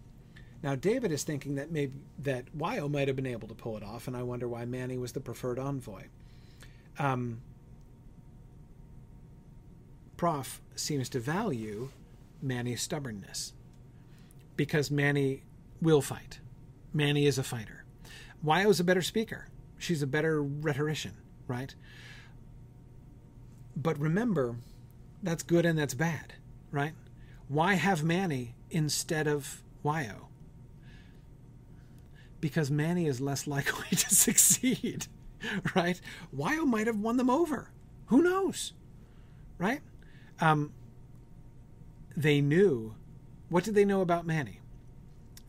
now 0.63 0.75
David 0.75 1.13
is 1.13 1.23
thinking 1.23 1.55
that 1.55 1.71
maybe 1.71 1.95
that 2.19 2.57
Wyo 2.57 2.91
might 2.91 3.09
have 3.09 3.17
been 3.17 3.27
able 3.27 3.49
to 3.49 3.55
pull 3.55 3.77
it 3.77 3.83
off, 3.83 4.07
and 4.07 4.17
I 4.17 4.23
wonder 4.23 4.49
why 4.49 4.65
Manny 4.65 4.99
was 4.99 5.13
the 5.13 5.21
preferred 5.21 5.59
envoy. 5.59 6.05
Um, 6.99 7.41
Prof 10.17 10.61
seems 10.75 11.09
to 11.11 11.21
value 11.21 11.91
Manny's 12.43 12.83
stubbornness 12.83 13.53
because 14.57 14.91
Manny 14.91 15.45
will 15.81 16.03
fight. 16.03 16.41
Manny 16.99 17.27
is 17.27 17.39
a 17.39 17.45
fighter. 17.45 17.85
Wyo's 18.45 18.81
a 18.81 18.85
better 18.85 19.03
speaker. 19.03 19.47
She's 19.79 20.03
a 20.03 20.07
better 20.07 20.43
rhetorician, 20.43 21.13
right? 21.47 21.73
But 23.77 24.01
remember, 24.01 24.57
that's 25.23 25.45
good 25.45 25.65
and 25.65 25.79
that's 25.79 25.95
bad, 25.95 26.35
right? 26.73 26.95
Why 27.47 27.75
have 27.75 28.03
Manny 28.03 28.57
instead 28.69 29.29
of 29.29 29.63
Wyo? 29.85 30.27
Because 32.41 32.69
Manny 32.69 33.07
is 33.07 33.21
less 33.21 33.47
likely 33.57 33.97
to 33.97 34.13
succeed, 34.13 35.07
right? 35.77 36.01
Wyo 36.37 36.67
might 36.67 36.89
have 36.89 36.99
won 36.99 37.17
them 37.17 37.31
over. 37.31 37.71
Who 38.07 38.23
knows, 38.23 38.73
right? 39.57 39.83
Um, 40.41 40.73
they 42.17 42.41
knew. 42.41 42.97
What 43.51 43.63
did 43.63 43.77
they 43.77 43.85
know 43.85 44.01
about 44.01 44.27
Manny? 44.27 44.59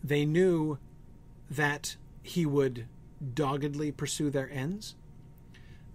They 0.04 0.26
knew 0.26 0.78
that 1.50 1.96
he 2.22 2.46
would 2.46 2.86
doggedly 3.34 3.92
pursue 3.92 4.30
their 4.30 4.50
ends, 4.50 4.96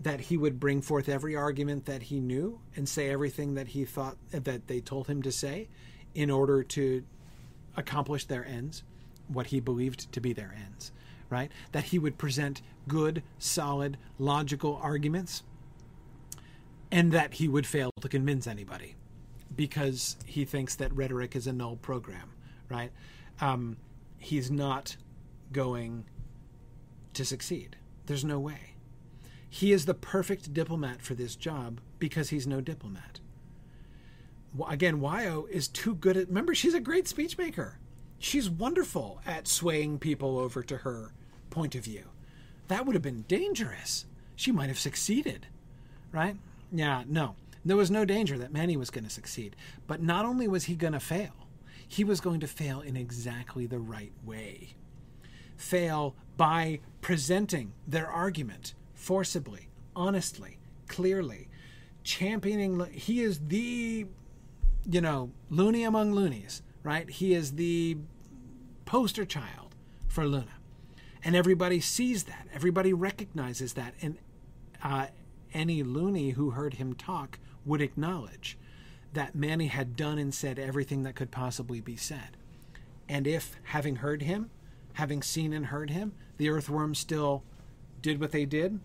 that 0.00 0.20
he 0.20 0.36
would 0.36 0.60
bring 0.60 0.82
forth 0.82 1.08
every 1.08 1.36
argument 1.36 1.86
that 1.86 2.02
he 2.02 2.20
knew 2.20 2.60
and 2.76 2.88
say 2.88 3.10
everything 3.10 3.54
that 3.54 3.68
he 3.68 3.84
thought 3.84 4.16
that 4.30 4.66
they 4.66 4.80
told 4.80 5.06
him 5.06 5.22
to 5.22 5.32
say 5.32 5.68
in 6.14 6.30
order 6.30 6.62
to 6.62 7.02
accomplish 7.76 8.24
their 8.26 8.44
ends, 8.44 8.82
what 9.28 9.46
he 9.46 9.60
believed 9.60 10.12
to 10.12 10.20
be 10.20 10.32
their 10.32 10.54
ends, 10.66 10.92
right? 11.30 11.50
That 11.72 11.84
he 11.84 11.98
would 11.98 12.18
present 12.18 12.60
good, 12.86 13.22
solid, 13.38 13.96
logical 14.18 14.78
arguments 14.82 15.42
and 16.90 17.10
that 17.12 17.34
he 17.34 17.48
would 17.48 17.66
fail 17.66 17.90
to 18.00 18.08
convince 18.08 18.46
anybody 18.46 18.94
because 19.56 20.16
he 20.26 20.44
thinks 20.44 20.76
that 20.76 20.92
rhetoric 20.92 21.34
is 21.34 21.46
a 21.46 21.52
null 21.52 21.76
program, 21.76 22.30
right? 22.68 22.92
Um, 23.40 23.76
he's 24.18 24.50
not 24.50 24.96
going 25.54 26.04
to 27.14 27.24
succeed. 27.24 27.76
There's 28.04 28.24
no 28.24 28.38
way. 28.38 28.74
He 29.48 29.72
is 29.72 29.86
the 29.86 29.94
perfect 29.94 30.52
diplomat 30.52 31.00
for 31.00 31.14
this 31.14 31.36
job 31.36 31.80
because 31.98 32.28
he's 32.28 32.46
no 32.46 32.60
diplomat. 32.60 33.20
Again, 34.68 35.00
Wyo 35.00 35.48
is 35.48 35.68
too 35.68 35.94
good 35.94 36.16
at. 36.16 36.28
Remember, 36.28 36.54
she's 36.54 36.74
a 36.74 36.80
great 36.80 37.06
speechmaker. 37.06 37.74
She's 38.18 38.50
wonderful 38.50 39.20
at 39.24 39.48
swaying 39.48 40.00
people 40.00 40.38
over 40.38 40.62
to 40.62 40.78
her 40.78 41.12
point 41.50 41.74
of 41.74 41.84
view. 41.84 42.04
That 42.68 42.84
would 42.84 42.94
have 42.94 43.02
been 43.02 43.22
dangerous. 43.22 44.06
She 44.36 44.52
might 44.52 44.68
have 44.68 44.78
succeeded, 44.78 45.46
right? 46.12 46.36
Yeah, 46.72 47.04
no. 47.06 47.36
There 47.64 47.76
was 47.76 47.90
no 47.90 48.04
danger 48.04 48.36
that 48.38 48.52
Manny 48.52 48.76
was 48.76 48.90
going 48.90 49.04
to 49.04 49.10
succeed. 49.10 49.56
But 49.86 50.02
not 50.02 50.24
only 50.24 50.48
was 50.48 50.64
he 50.64 50.74
going 50.74 50.92
to 50.92 51.00
fail, 51.00 51.46
he 51.86 52.04
was 52.04 52.20
going 52.20 52.40
to 52.40 52.46
fail 52.46 52.80
in 52.80 52.96
exactly 52.96 53.66
the 53.66 53.78
right 53.78 54.12
way. 54.24 54.74
Fail 55.56 56.14
by 56.36 56.80
presenting 57.00 57.72
their 57.86 58.08
argument 58.08 58.74
forcibly, 58.94 59.68
honestly, 59.94 60.58
clearly, 60.88 61.48
championing. 62.02 62.84
He 62.92 63.20
is 63.20 63.40
the, 63.48 64.06
you 64.88 65.00
know, 65.00 65.30
loony 65.50 65.84
among 65.84 66.12
loonies, 66.12 66.62
right? 66.82 67.08
He 67.08 67.34
is 67.34 67.52
the 67.52 67.98
poster 68.84 69.24
child 69.24 69.74
for 70.08 70.26
Luna. 70.26 70.58
And 71.24 71.34
everybody 71.34 71.80
sees 71.80 72.24
that. 72.24 72.46
Everybody 72.52 72.92
recognizes 72.92 73.72
that. 73.74 73.94
And 74.02 74.18
uh, 74.82 75.06
any 75.54 75.82
loony 75.82 76.30
who 76.30 76.50
heard 76.50 76.74
him 76.74 76.94
talk 76.94 77.38
would 77.64 77.80
acknowledge 77.80 78.58
that 79.14 79.34
Manny 79.34 79.68
had 79.68 79.96
done 79.96 80.18
and 80.18 80.34
said 80.34 80.58
everything 80.58 81.02
that 81.04 81.14
could 81.14 81.30
possibly 81.30 81.80
be 81.80 81.96
said. 81.96 82.36
And 83.08 83.26
if, 83.26 83.56
having 83.64 83.96
heard 83.96 84.22
him, 84.22 84.50
having 84.94 85.22
seen 85.22 85.52
and 85.52 85.66
heard 85.66 85.90
him, 85.90 86.12
the 86.36 86.48
earthworms 86.48 86.98
still 86.98 87.42
did 88.02 88.20
what 88.20 88.32
they 88.32 88.44
did, 88.44 88.80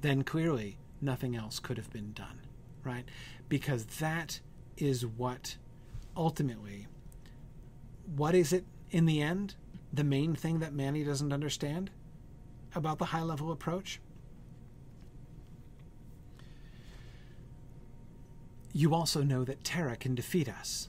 then 0.00 0.22
clearly 0.22 0.78
nothing 1.00 1.36
else 1.36 1.58
could 1.58 1.76
have 1.76 1.90
been 1.90 2.12
done, 2.12 2.40
right? 2.84 3.04
Because 3.48 3.84
that 3.84 4.40
is 4.76 5.04
what 5.04 5.56
ultimately, 6.16 6.86
what 8.16 8.34
is 8.34 8.52
it 8.52 8.64
in 8.90 9.06
the 9.06 9.20
end? 9.20 9.54
The 9.92 10.04
main 10.04 10.34
thing 10.34 10.60
that 10.60 10.72
Manny 10.72 11.04
doesn't 11.04 11.32
understand 11.32 11.90
about 12.74 12.98
the 12.98 13.06
high 13.06 13.22
level 13.22 13.50
approach? 13.50 14.00
You 18.72 18.94
also 18.94 19.22
know 19.22 19.44
that 19.44 19.64
Terra 19.64 19.96
can 19.96 20.14
defeat 20.14 20.48
us. 20.48 20.88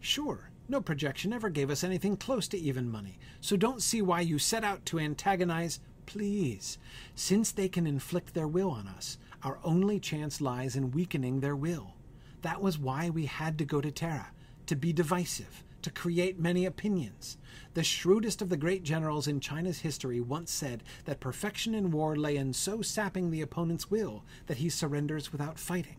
Sure, 0.00 0.50
no 0.72 0.80
projection 0.80 1.34
ever 1.34 1.50
gave 1.50 1.70
us 1.70 1.84
anything 1.84 2.16
close 2.16 2.48
to 2.48 2.58
even 2.58 2.90
money, 2.90 3.18
so 3.42 3.56
don't 3.56 3.82
see 3.82 4.00
why 4.00 4.22
you 4.22 4.38
set 4.38 4.64
out 4.64 4.84
to 4.86 4.98
antagonize. 4.98 5.78
Please, 6.06 6.78
since 7.14 7.52
they 7.52 7.68
can 7.68 7.86
inflict 7.86 8.32
their 8.32 8.48
will 8.48 8.70
on 8.70 8.88
us, 8.88 9.18
our 9.42 9.58
only 9.62 10.00
chance 10.00 10.40
lies 10.40 10.74
in 10.74 10.90
weakening 10.90 11.40
their 11.40 11.54
will. 11.54 11.94
That 12.40 12.62
was 12.62 12.78
why 12.78 13.10
we 13.10 13.26
had 13.26 13.58
to 13.58 13.66
go 13.66 13.82
to 13.82 13.90
Terra, 13.90 14.28
to 14.66 14.74
be 14.74 14.94
divisive, 14.94 15.62
to 15.82 15.90
create 15.90 16.40
many 16.40 16.64
opinions. 16.64 17.36
The 17.74 17.84
shrewdest 17.84 18.40
of 18.40 18.48
the 18.48 18.56
great 18.56 18.82
generals 18.82 19.28
in 19.28 19.40
China's 19.40 19.80
history 19.80 20.20
once 20.20 20.50
said 20.50 20.82
that 21.04 21.20
perfection 21.20 21.74
in 21.74 21.90
war 21.90 22.16
lay 22.16 22.36
in 22.36 22.54
so 22.54 22.80
sapping 22.80 23.30
the 23.30 23.42
opponent's 23.42 23.90
will 23.90 24.24
that 24.46 24.56
he 24.56 24.70
surrenders 24.70 25.32
without 25.32 25.58
fighting. 25.58 25.96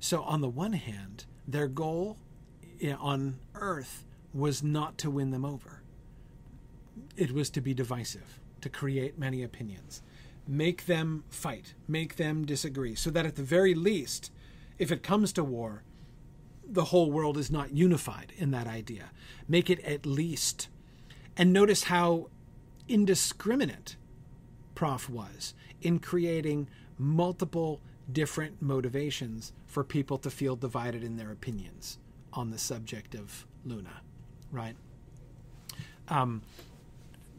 So, 0.00 0.22
on 0.24 0.40
the 0.40 0.48
one 0.48 0.72
hand, 0.72 1.26
their 1.46 1.68
goal 1.68 2.18
on 2.90 3.38
Earth 3.54 4.04
was 4.34 4.62
not 4.62 4.98
to 4.98 5.10
win 5.10 5.30
them 5.30 5.44
over, 5.44 5.82
it 7.16 7.32
was 7.32 7.50
to 7.50 7.60
be 7.60 7.74
divisive, 7.74 8.40
to 8.60 8.68
create 8.68 9.18
many 9.18 9.42
opinions, 9.42 10.02
make 10.46 10.86
them 10.86 11.24
fight, 11.28 11.74
make 11.86 12.16
them 12.16 12.44
disagree, 12.44 12.94
so 12.94 13.10
that 13.10 13.26
at 13.26 13.36
the 13.36 13.42
very 13.42 13.74
least, 13.74 14.30
if 14.78 14.90
it 14.90 15.02
comes 15.02 15.32
to 15.32 15.44
war, 15.44 15.82
the 16.66 16.84
whole 16.86 17.10
world 17.10 17.36
is 17.36 17.50
not 17.50 17.72
unified 17.72 18.32
in 18.36 18.50
that 18.50 18.66
idea. 18.66 19.10
Make 19.46 19.68
it 19.68 19.80
at 19.80 20.06
least. 20.06 20.68
And 21.36 21.52
notice 21.52 21.84
how 21.84 22.30
indiscriminate 22.88 23.96
Prof 24.74 25.08
was 25.10 25.54
in 25.82 25.98
creating 25.98 26.68
multiple 26.98 27.80
different 28.10 28.62
motivations 28.62 29.52
for 29.66 29.84
people 29.84 30.18
to 30.18 30.30
feel 30.30 30.56
divided 30.56 31.04
in 31.04 31.16
their 31.16 31.30
opinions 31.30 31.98
on 32.32 32.50
the 32.50 32.58
subject 32.58 33.14
of 33.14 33.46
Luna, 33.64 34.00
right? 34.50 34.76
Um, 36.08 36.42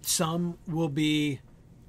some 0.02 0.58
will 0.68 0.90
be 0.90 1.40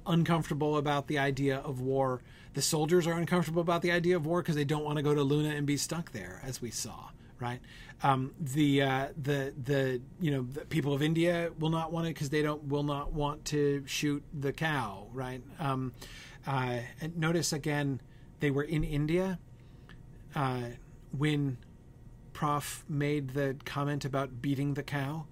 uncomfortable 0.05 0.77
about 0.77 1.07
the 1.07 1.17
idea 1.17 1.57
of 1.57 1.81
war. 1.81 2.21
The 2.53 2.61
soldiers 2.61 3.07
are 3.07 3.13
uncomfortable 3.13 3.61
about 3.61 3.81
the 3.81 3.91
idea 3.91 4.15
of 4.15 4.25
war 4.25 4.41
because 4.41 4.55
they 4.55 4.63
don't 4.65 4.83
want 4.83 4.97
to 4.97 5.03
go 5.03 5.13
to 5.13 5.21
Luna 5.21 5.49
and 5.49 5.65
be 5.65 5.77
stuck 5.77 6.11
there, 6.11 6.41
as 6.43 6.61
we 6.61 6.71
saw, 6.71 7.09
right? 7.39 7.59
Um, 8.03 8.33
the 8.39 8.81
uh, 8.81 9.07
the 9.21 9.53
the 9.61 10.01
you 10.19 10.31
know 10.31 10.41
the 10.41 10.65
people 10.65 10.93
of 10.93 11.01
India 11.01 11.51
will 11.59 11.69
not 11.69 11.91
want 11.91 12.07
it 12.07 12.13
because 12.13 12.29
they 12.29 12.41
don't 12.41 12.63
will 12.67 12.83
not 12.83 13.13
want 13.13 13.45
to 13.45 13.83
shoot 13.85 14.23
the 14.37 14.53
cow, 14.53 15.07
right? 15.13 15.41
Um, 15.59 15.93
uh, 16.47 16.79
and 17.01 17.17
notice 17.17 17.51
again, 17.51 18.01
they 18.39 18.51
were 18.51 18.63
in 18.63 18.83
India 18.83 19.39
uh, 20.35 20.63
when 21.17 21.57
Prof 22.35 22.83
made 22.89 23.29
the 23.29 23.55
comment 23.63 24.03
about 24.03 24.41
beating 24.41 24.73
the 24.73 24.83
cow, 24.83 25.25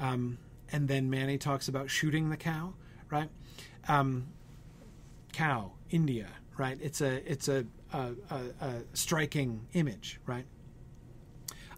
um, 0.00 0.36
and 0.72 0.88
then 0.88 1.08
Manny 1.08 1.38
talks 1.38 1.68
about 1.68 1.88
shooting 1.88 2.28
the 2.28 2.36
cow, 2.36 2.74
right? 3.08 3.28
Um, 3.86 4.26
cow, 5.32 5.70
India, 5.90 6.26
right? 6.58 6.76
It's 6.82 7.00
a 7.00 7.22
it's 7.30 7.46
a, 7.46 7.64
a, 7.92 8.10
a, 8.30 8.66
a 8.66 8.72
striking 8.94 9.68
image, 9.74 10.18
right? 10.26 10.44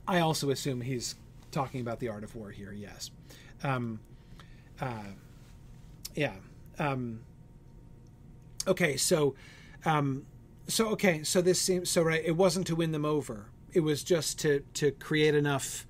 I 0.09 0.21
also 0.21 0.49
assume 0.49 0.81
he's 0.81 1.17
talking 1.51 1.83
about 1.83 2.01
the 2.01 2.09
art 2.09 2.25
of 2.25 2.35
war 2.35 2.51
here. 2.51 2.73
Yes. 2.73 3.11
Um, 3.63 4.01
uh, 4.81 5.13
yeah. 6.15 6.33
Um, 6.79 7.21
okay. 8.67 8.97
So, 8.97 9.35
um, 9.85 10.25
so 10.67 10.89
okay. 10.89 11.25
So 11.25 11.43
this 11.43 11.61
seems 11.61 11.91
so 11.91 12.01
right. 12.01 12.23
It 12.25 12.37
wasn't 12.39 12.67
to 12.69 12.75
win 12.75 12.93
them 12.93 13.05
over. 13.05 13.52
It 13.73 13.81
was 13.81 14.03
just 14.05 14.39
to 14.41 14.61
to 14.75 14.91
create 14.93 15.35
enough, 15.35 15.87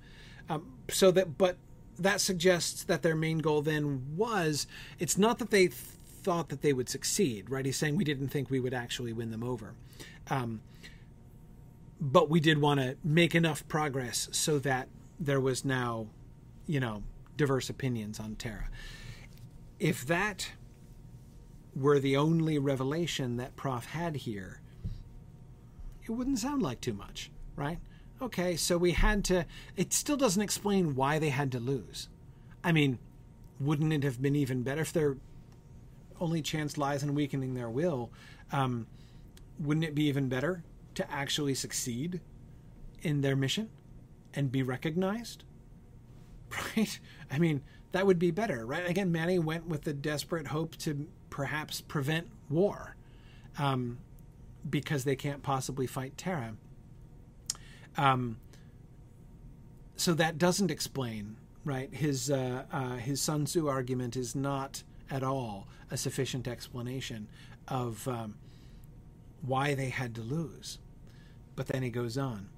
um, 0.49 0.73
so 0.89 1.11
that. 1.11 1.37
But 1.37 1.57
that 1.99 2.19
suggests 2.21 2.83
that 2.83 3.03
their 3.03 3.15
main 3.15 3.39
goal 3.39 3.61
then 3.61 4.15
was. 4.15 4.67
It's 4.99 5.17
not 5.17 5.37
that 5.39 5.51
they 5.51 5.67
thought 5.67 6.49
that 6.49 6.61
they 6.61 6.73
would 6.73 6.89
succeed. 6.89 7.49
Right. 7.49 7.65
He's 7.65 7.77
saying 7.77 7.95
we 7.95 8.03
didn't 8.03 8.29
think 8.29 8.49
we 8.49 8.59
would 8.59 8.73
actually 8.73 9.13
win 9.13 9.31
them 9.31 9.43
over. 9.43 9.75
Um, 10.29 10.61
but 11.99 12.29
we 12.29 12.39
did 12.39 12.59
want 12.59 12.79
to 12.79 12.97
make 13.03 13.33
enough 13.33 13.65
progress 13.67 14.27
so 14.31 14.59
that 14.59 14.89
there 15.19 15.39
was 15.39 15.63
now, 15.63 16.07
you 16.67 16.79
know, 16.79 17.03
diverse 17.37 17.69
opinions 17.69 18.19
on 18.19 18.35
Terra. 18.35 18.69
If 19.79 20.05
that 20.07 20.51
were 21.75 21.99
the 21.99 22.17
only 22.17 22.57
revelation 22.57 23.37
that 23.37 23.55
Prof 23.55 23.85
had 23.85 24.17
here, 24.17 24.61
it 26.03 26.11
wouldn't 26.11 26.39
sound 26.39 26.61
like 26.61 26.81
too 26.81 26.93
much, 26.93 27.31
right? 27.55 27.79
Okay, 28.21 28.55
so 28.55 28.77
we 28.77 28.91
had 28.91 29.23
to. 29.25 29.45
It 29.75 29.93
still 29.93 30.17
doesn't 30.17 30.41
explain 30.41 30.95
why 30.95 31.19
they 31.19 31.29
had 31.29 31.51
to 31.53 31.59
lose. 31.59 32.09
I 32.63 32.71
mean, 32.71 32.99
wouldn't 33.59 33.91
it 33.91 34.03
have 34.03 34.21
been 34.21 34.35
even 34.35 34.63
better 34.63 34.81
if 34.81 34.93
their 34.93 35.17
only 36.19 36.41
chance 36.41 36.77
lies 36.77 37.03
in 37.03 37.15
weakening 37.15 37.53
their 37.53 37.69
will? 37.69 38.11
Um, 38.51 38.87
wouldn't 39.59 39.85
it 39.85 39.95
be 39.95 40.05
even 40.05 40.29
better 40.29 40.63
to 40.95 41.11
actually 41.11 41.55
succeed 41.55 42.21
in 43.01 43.21
their 43.21 43.35
mission 43.35 43.69
and 44.33 44.51
be 44.51 44.63
recognized? 44.63 45.43
Right? 46.77 46.99
I 47.31 47.39
mean, 47.39 47.63
that 47.93 48.05
would 48.05 48.19
be 48.19 48.29
better, 48.29 48.63
right? 48.63 48.87
Again, 48.87 49.11
Manny 49.11 49.39
went 49.39 49.67
with 49.67 49.81
the 49.83 49.93
desperate 49.93 50.47
hope 50.47 50.75
to 50.77 51.07
perhaps 51.31 51.81
prevent 51.81 52.27
war 52.47 52.95
um, 53.57 53.97
because 54.69 55.03
they 55.03 55.15
can't 55.15 55.41
possibly 55.41 55.87
fight 55.87 56.15
Terra. 56.15 56.53
Um, 57.97 58.37
so 59.95 60.13
that 60.13 60.37
doesn't 60.37 60.71
explain, 60.71 61.37
right? 61.63 61.93
His 61.93 62.29
uh, 62.31 62.63
uh, 62.71 62.95
his 62.97 63.21
Sun 63.21 63.45
Tzu 63.45 63.67
argument 63.67 64.15
is 64.15 64.35
not 64.35 64.83
at 65.09 65.23
all 65.23 65.67
a 65.91 65.97
sufficient 65.97 66.47
explanation 66.47 67.27
of 67.67 68.07
um, 68.07 68.35
why 69.41 69.73
they 69.73 69.89
had 69.89 70.15
to 70.15 70.21
lose. 70.21 70.79
But 71.55 71.67
then 71.67 71.83
he 71.83 71.89
goes 71.89 72.17
on. 72.17 72.49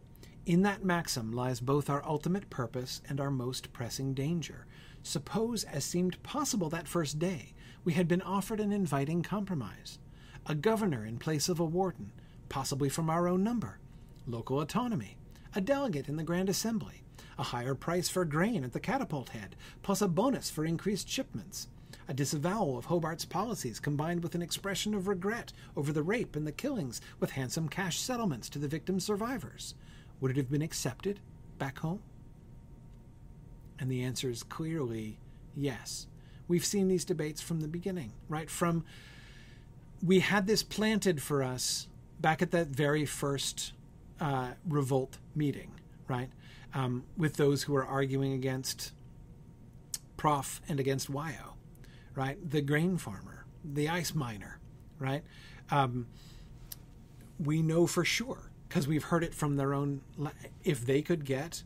In 0.45 0.62
that 0.62 0.86
maxim 0.86 1.32
lies 1.32 1.60
both 1.60 1.90
our 1.90 2.06
ultimate 2.06 2.49
purpose 2.49 3.02
and 3.10 3.20
our 3.20 3.32
most 3.32 3.74
pressing 3.74 4.14
danger. 4.14 4.66
Suppose, 5.03 5.64
as 5.64 5.84
seemed 5.84 6.22
possible 6.24 6.70
that 6.70 6.88
first 6.88 7.20
day, 7.20 7.53
we 7.84 7.94
had 7.94 8.07
been 8.07 8.22
offered 8.22 8.60
an 8.60 8.72
inviting 8.72 9.22
compromise 9.22 9.99
a 10.48 10.53
governor 10.53 11.03
in 11.03 11.18
place 11.18 11.49
of 11.49 11.60
a 11.60 11.66
warden, 11.66 12.12
possibly 12.49 12.88
from 12.88 13.10
our 13.10 13.28
own 13.28 13.44
number, 13.44 13.80
local 14.28 14.62
autonomy, 14.62 15.18
a 15.56 15.61
delegate 15.61 16.10
in 16.10 16.18
the 16.18 16.23
Grand 16.23 16.49
Assembly, 16.49 17.02
a 17.40 17.44
higher 17.44 17.73
price 17.73 18.10
for 18.10 18.26
grain 18.26 18.65
at 18.65 18.73
the 18.73 18.80
catapult 18.80 19.30
head, 19.30 19.56
plus 19.82 20.02
a 20.02 20.07
bonus 20.07 20.49
for 20.49 20.65
increased 20.65 21.07
shipments, 21.07 21.69
a 22.10 22.14
disavowal 22.14 22.77
of 22.77 22.86
Hobart's 22.86 23.23
policies 23.23 23.80
combined 23.80 24.22
with 24.22 24.36
an 24.36 24.41
expression 24.41 24.94
of 24.94 25.07
regret 25.07 25.53
over 25.77 25.94
the 25.94 26.03
rape 26.03 26.36
and 26.36 26.45
the 26.45 26.52
killings 26.52 26.99
with 27.22 27.32
handsome 27.32 27.69
cash 27.69 27.99
settlements 27.99 28.49
to 28.49 28.60
the 28.60 28.68
victim's 28.68 29.06
survivors. 29.06 29.76
Would 30.19 30.32
it 30.32 30.38
have 30.38 30.52
been 30.52 30.61
accepted 30.61 31.22
back 31.57 31.80
home? 31.80 32.02
And 33.80 33.90
the 33.90 34.03
answer 34.03 34.30
is 34.30 34.44
clearly 34.44 35.19
yes. 35.56 36.07
We've 36.49 36.65
seen 36.65 36.90
these 36.90 37.06
debates 37.06 37.41
from 37.41 37.61
the 37.61 37.68
beginning, 37.68 38.11
right? 38.27 38.49
From 38.49 38.84
we 40.03 40.19
had 40.19 40.48
this 40.48 40.64
planted 40.64 41.22
for 41.22 41.41
us 41.41 41.88
back 42.19 42.41
at 42.41 42.52
that 42.52 42.68
very 42.68 43.06
first 43.06 43.73
uh, 44.19 44.52
revolt 44.68 45.18
meeting, 45.36 45.72
right? 46.07 46.30
Um, 46.74 47.03
with 47.18 47.36
those 47.36 47.64
who 47.64 47.76
are 47.76 47.86
arguing 47.86 48.34
against 48.34 48.91
Prof 50.18 50.62
and 50.68 50.80
against 50.80 51.12
Wyo 51.12 51.56
right? 52.16 52.38
The 52.49 52.62
grain 52.62 52.98
farmer, 52.98 53.45
the 53.64 53.90
ice 53.90 54.16
miner, 54.16 54.60
right? 54.98 55.24
Um, 55.70 56.07
we 57.40 57.62
know 57.62 57.86
for 57.86 58.06
sure 58.06 58.49
because 58.68 58.88
we've 58.88 59.03
heard 59.03 59.24
it 59.24 59.34
from 59.34 59.57
their 59.57 59.74
own. 59.74 60.02
If 60.64 60.86
they 60.86 61.02
could 61.02 61.26
get 61.26 61.64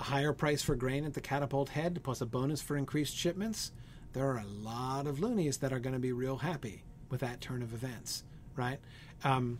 a 0.00 0.04
higher 0.04 0.32
price 0.32 0.62
for 0.62 0.74
grain 0.74 1.04
at 1.04 1.14
the 1.14 1.20
catapult 1.20 1.70
head 1.70 2.00
plus 2.02 2.20
a 2.20 2.26
bonus 2.26 2.62
for 2.62 2.76
increased 2.76 3.14
shipments, 3.14 3.72
there 4.14 4.26
are 4.26 4.38
a 4.38 4.46
lot 4.46 5.06
of 5.06 5.20
loonies 5.20 5.58
that 5.58 5.72
are 5.72 5.78
going 5.78 5.92
to 5.92 6.00
be 6.00 6.12
real 6.12 6.38
happy 6.38 6.82
with 7.10 7.20
that 7.20 7.40
turn 7.40 7.62
of 7.62 7.74
events, 7.74 8.24
right? 8.56 8.78
Um, 9.24 9.58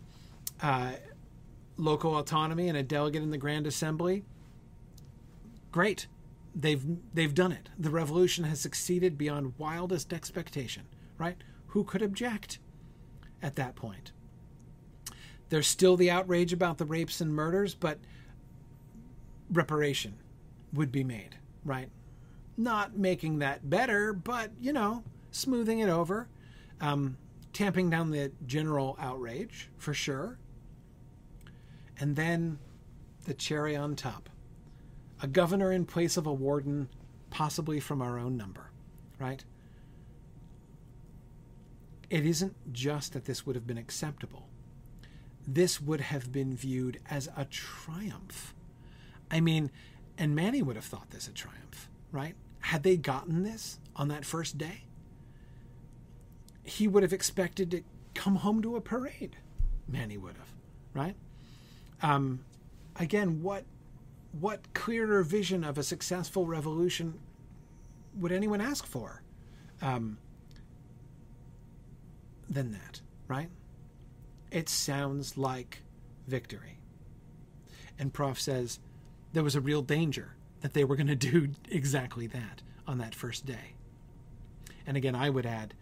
uh, 0.61 0.93
local 1.79 2.17
autonomy 2.17 2.67
and 2.67 2.77
a 2.77 2.83
delegate 2.83 3.23
in 3.23 3.31
the 3.31 3.37
Grand 3.37 3.65
Assembly, 3.65 4.23
great 5.71 6.07
they've 6.55 6.83
they've 7.13 7.33
done 7.33 7.51
it. 7.51 7.69
The 7.77 7.89
revolution 7.89 8.43
has 8.45 8.59
succeeded 8.59 9.17
beyond 9.17 9.53
wildest 9.57 10.13
expectation, 10.13 10.83
right? 11.17 11.37
Who 11.67 11.83
could 11.83 12.01
object 12.01 12.59
at 13.41 13.55
that 13.55 13.75
point? 13.75 14.11
There's 15.49 15.67
still 15.67 15.97
the 15.97 16.11
outrage 16.11 16.53
about 16.53 16.77
the 16.77 16.85
rapes 16.85 17.21
and 17.21 17.33
murders, 17.33 17.73
but 17.73 17.99
reparation 19.51 20.15
would 20.73 20.91
be 20.91 21.03
made, 21.03 21.37
right? 21.65 21.89
Not 22.57 22.97
making 22.97 23.39
that 23.39 23.69
better, 23.69 24.13
but 24.13 24.51
you 24.59 24.73
know, 24.73 25.03
smoothing 25.31 25.79
it 25.79 25.89
over, 25.89 26.27
um, 26.81 27.17
tamping 27.53 27.89
down 27.89 28.11
the 28.11 28.31
general 28.45 28.97
outrage 28.99 29.69
for 29.77 29.93
sure. 29.93 30.38
And 31.99 32.15
then 32.15 32.59
the 33.25 33.33
cherry 33.33 33.75
on 33.75 33.95
top 33.95 34.29
a 35.21 35.27
governor 35.27 35.71
in 35.71 35.85
place 35.85 36.15
of 36.15 36.25
a 36.25 36.33
warden, 36.33 36.87
possibly 37.29 37.79
from 37.81 38.01
our 38.01 38.17
own 38.17 38.37
number, 38.37 38.71
right? 39.19 39.43
It 42.09 42.25
isn't 42.25 42.55
just 42.71 43.11
that 43.13 43.25
this 43.25 43.45
would 43.45 43.55
have 43.55 43.67
been 43.67 43.77
acceptable. 43.77 44.47
This 45.45 45.81
would 45.81 45.99
have 45.99 46.31
been 46.31 46.55
viewed 46.55 46.99
as 47.09 47.27
a 47.35 47.45
triumph. 47.45 48.53
I 49.29 49.41
mean, 49.41 49.71
and 50.17 50.35
Manny 50.35 50.61
would 50.61 50.77
have 50.77 50.85
thought 50.85 51.09
this 51.09 51.27
a 51.27 51.33
triumph, 51.33 51.89
right? 52.11 52.35
Had 52.61 52.83
they 52.83 52.95
gotten 52.95 53.43
this 53.43 53.79
on 53.95 54.07
that 54.07 54.25
first 54.25 54.57
day, 54.57 54.83
he 56.63 56.87
would 56.87 57.03
have 57.03 57.13
expected 57.13 57.71
to 57.71 57.83
come 58.15 58.35
home 58.35 58.61
to 58.61 58.75
a 58.75 58.81
parade. 58.81 59.35
Manny 59.87 60.17
would 60.17 60.37
have, 60.37 60.53
right? 60.93 61.15
Um, 62.01 62.39
again, 62.95 63.41
what 63.41 63.65
what 64.39 64.73
clearer 64.73 65.23
vision 65.23 65.63
of 65.63 65.77
a 65.77 65.83
successful 65.83 66.45
revolution 66.45 67.19
would 68.15 68.31
anyone 68.31 68.61
ask 68.61 68.85
for 68.85 69.23
um, 69.81 70.17
than 72.49 72.71
that, 72.71 73.01
right? 73.27 73.49
It 74.51 74.69
sounds 74.69 75.37
like 75.37 75.81
victory. 76.27 76.79
And 77.97 78.13
Prof 78.13 78.39
says 78.39 78.79
there 79.33 79.43
was 79.43 79.55
a 79.55 79.61
real 79.61 79.81
danger 79.81 80.35
that 80.61 80.73
they 80.73 80.83
were 80.83 80.95
going 80.95 81.07
to 81.07 81.15
do 81.15 81.49
exactly 81.69 82.27
that 82.27 82.61
on 82.87 82.97
that 82.99 83.15
first 83.15 83.45
day. 83.45 83.75
And 84.85 84.97
again, 84.97 85.15
I 85.15 85.29
would 85.29 85.45
add, 85.45 85.73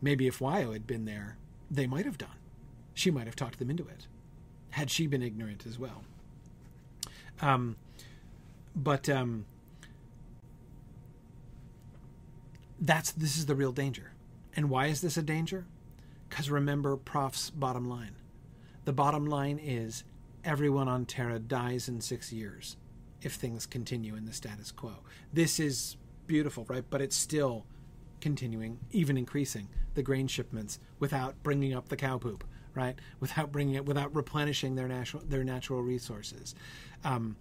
maybe 0.00 0.26
if 0.26 0.38
Wyo 0.38 0.72
had 0.72 0.86
been 0.86 1.04
there, 1.04 1.36
they 1.70 1.86
might 1.86 2.06
have 2.06 2.18
done. 2.18 2.30
She 2.94 3.10
might 3.10 3.26
have 3.26 3.36
talked 3.36 3.58
them 3.58 3.70
into 3.70 3.86
it, 3.86 4.06
had 4.74 4.90
she 4.90 5.06
been 5.06 5.22
ignorant 5.22 5.64
as 5.66 5.78
well. 5.78 6.02
Um, 7.40 7.76
but 8.74 9.08
um, 9.08 9.44
that's 12.80 13.12
this 13.12 13.36
is 13.36 13.46
the 13.46 13.54
real 13.54 13.70
danger. 13.70 14.10
And 14.56 14.68
why 14.68 14.86
is 14.86 15.00
this 15.00 15.16
a 15.16 15.22
danger? 15.22 15.64
Because 16.28 16.50
remember 16.50 16.96
Prof's 16.96 17.50
bottom 17.50 17.88
line. 17.88 18.16
The 18.84 18.92
bottom 18.92 19.26
line 19.26 19.60
is 19.62 20.02
everyone 20.44 20.88
on 20.88 21.06
Terra 21.06 21.38
dies 21.38 21.88
in 21.88 22.00
six 22.00 22.32
years 22.32 22.76
if 23.22 23.34
things 23.34 23.66
continue 23.66 24.16
in 24.16 24.26
the 24.26 24.32
status 24.32 24.72
quo. 24.72 24.94
This 25.32 25.60
is 25.60 25.96
beautiful, 26.26 26.66
right? 26.68 26.84
But 26.90 27.00
it's 27.00 27.16
still 27.16 27.64
continuing, 28.20 28.80
even 28.90 29.16
increasing 29.16 29.68
the 29.94 30.02
grain 30.02 30.26
shipments 30.26 30.80
without 30.98 31.40
bringing 31.44 31.72
up 31.72 31.88
the 31.88 31.96
cow 31.96 32.18
poop, 32.18 32.42
right? 32.74 32.98
Without 33.20 33.52
bringing 33.52 33.74
it, 33.74 33.86
without 33.86 34.14
replenishing 34.14 34.74
their 34.74 34.88
natural 34.88 35.22
their 35.26 35.44
natural 35.44 35.82
resources. 35.82 36.54
Um, 37.04 37.36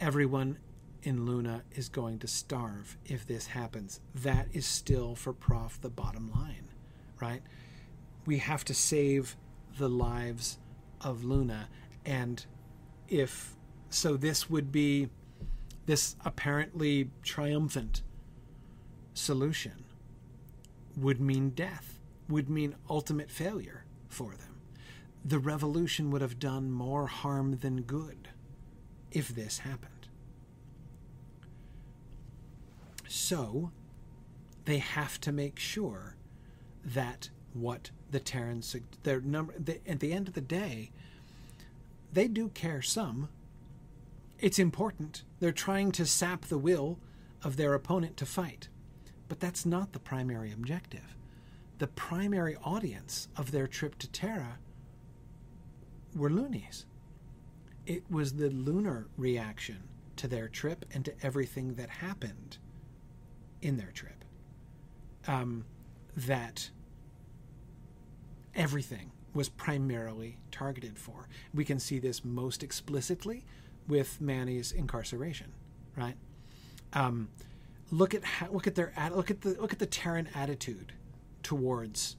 everyone 0.00 0.58
in 1.02 1.24
Luna 1.24 1.62
is 1.72 1.88
going 1.88 2.18
to 2.18 2.26
starve 2.26 2.96
if 3.04 3.26
this 3.26 3.46
happens. 3.46 4.00
That 4.14 4.48
is 4.52 4.66
still 4.66 5.14
for 5.14 5.32
Prof 5.32 5.80
the 5.80 5.90
bottom 5.90 6.32
line, 6.34 6.68
right? 7.20 7.42
We 8.24 8.38
have 8.38 8.64
to 8.64 8.74
save 8.74 9.36
the 9.78 9.88
lives 9.88 10.58
of 11.00 11.24
Luna, 11.24 11.68
and 12.04 12.44
if 13.08 13.54
so, 13.88 14.16
this 14.16 14.50
would 14.50 14.72
be 14.72 15.08
this 15.86 16.16
apparently 16.24 17.10
triumphant 17.22 18.02
solution 19.14 19.84
would 20.96 21.20
mean 21.20 21.50
death, 21.50 21.98
would 22.28 22.50
mean 22.50 22.74
ultimate 22.90 23.30
failure 23.30 23.84
for 24.08 24.32
them. 24.32 24.55
The 25.26 25.40
revolution 25.40 26.12
would 26.12 26.20
have 26.20 26.38
done 26.38 26.70
more 26.70 27.08
harm 27.08 27.58
than 27.58 27.82
good 27.82 28.28
if 29.10 29.26
this 29.28 29.58
happened. 29.58 30.06
So, 33.08 33.72
they 34.66 34.78
have 34.78 35.20
to 35.22 35.32
make 35.32 35.58
sure 35.58 36.14
that 36.84 37.30
what 37.54 37.90
the 38.08 38.20
Terrans, 38.20 38.76
their 39.02 39.20
number, 39.20 39.52
they, 39.58 39.80
at 39.88 39.98
the 39.98 40.12
end 40.12 40.28
of 40.28 40.34
the 40.34 40.40
day, 40.40 40.92
they 42.12 42.28
do 42.28 42.48
care 42.50 42.80
some. 42.80 43.28
It's 44.38 44.60
important. 44.60 45.24
They're 45.40 45.50
trying 45.50 45.90
to 45.92 46.06
sap 46.06 46.44
the 46.44 46.58
will 46.58 47.00
of 47.42 47.56
their 47.56 47.74
opponent 47.74 48.16
to 48.18 48.26
fight. 48.26 48.68
But 49.28 49.40
that's 49.40 49.66
not 49.66 49.92
the 49.92 49.98
primary 49.98 50.52
objective. 50.52 51.16
The 51.78 51.88
primary 51.88 52.56
audience 52.62 53.26
of 53.36 53.50
their 53.50 53.66
trip 53.66 53.98
to 53.98 54.08
Terra 54.08 54.58
were 56.16 56.30
loonies. 56.30 56.86
It 57.86 58.02
was 58.10 58.34
the 58.34 58.50
lunar 58.50 59.06
reaction 59.16 59.84
to 60.16 60.26
their 60.26 60.48
trip 60.48 60.84
and 60.92 61.04
to 61.04 61.12
everything 61.22 61.74
that 61.74 61.88
happened 61.90 62.58
in 63.62 63.76
their 63.76 63.90
trip 63.92 64.24
um, 65.26 65.64
that 66.16 66.70
everything 68.54 69.12
was 69.34 69.48
primarily 69.48 70.38
targeted 70.50 70.98
for. 70.98 71.28
We 71.54 71.64
can 71.64 71.78
see 71.78 71.98
this 71.98 72.24
most 72.24 72.62
explicitly 72.62 73.44
with 73.86 74.20
Manny's 74.20 74.72
incarceration, 74.72 75.52
right? 75.96 76.16
Um, 76.92 77.28
look 77.90 78.14
at 78.14 78.22
look 78.50 78.66
at 78.66 78.74
their 78.74 78.92
look 79.14 79.30
at 79.30 79.42
the 79.42 79.50
look 79.60 79.72
at 79.72 79.78
the 79.78 79.86
Terran 79.86 80.28
attitude 80.34 80.92
towards 81.42 82.16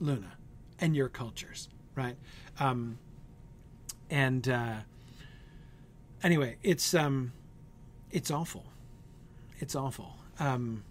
Luna 0.00 0.32
and 0.80 0.96
your 0.96 1.08
cultures, 1.08 1.68
right? 1.96 2.16
Um, 2.60 2.98
and 4.10 4.48
uh, 4.48 4.76
anyway, 6.22 6.56
it's 6.62 6.94
um, 6.94 7.32
it's 8.10 8.30
awful. 8.30 8.66
It's 9.58 9.74
awful. 9.74 10.16
Um, 10.38 10.84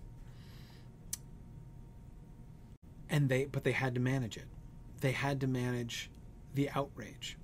and 3.09 3.29
they 3.29 3.45
but 3.45 3.63
they 3.63 3.71
had 3.71 3.95
to 3.95 4.01
manage 4.01 4.35
it. 4.35 4.47
They 5.01 5.11
had 5.11 5.39
to 5.41 5.47
manage 5.47 6.09
the 6.53 6.69
outrage. 6.71 7.37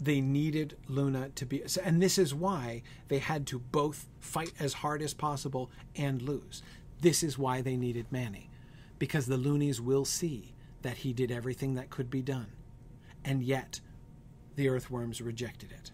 They 0.00 0.20
needed 0.20 0.76
Luna 0.88 1.30
to 1.34 1.44
be 1.44 1.62
and 1.84 2.00
this 2.00 2.18
is 2.18 2.34
why 2.34 2.82
they 3.08 3.18
had 3.18 3.46
to 3.48 3.58
both 3.58 4.06
fight 4.20 4.52
as 4.58 4.74
hard 4.74 5.02
as 5.02 5.12
possible 5.12 5.70
and 5.96 6.22
lose. 6.22 6.62
This 7.00 7.22
is 7.22 7.38
why 7.38 7.60
they 7.60 7.76
needed 7.76 8.06
Manny. 8.10 8.50
Because 8.98 9.26
the 9.26 9.36
loonies 9.36 9.80
will 9.80 10.04
see 10.04 10.54
that 10.82 10.98
he 10.98 11.12
did 11.12 11.30
everything 11.30 11.74
that 11.74 11.90
could 11.90 12.10
be 12.10 12.22
done. 12.22 12.48
And 13.24 13.42
yet 13.42 13.80
the 14.56 14.68
earthworms 14.68 15.20
rejected 15.20 15.72
it. 15.72 15.92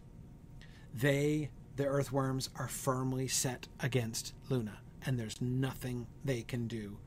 They 0.93 1.51
the 1.77 1.86
earthworms 1.86 2.51
are 2.56 2.69
firmly 2.69 3.27
set 3.27 3.66
against 3.81 4.32
Luna, 4.48 4.78
and 5.05 5.19
there's 5.19 5.40
nothing 5.40 6.06
they 6.24 6.43
can 6.43 6.69
do 6.69 6.98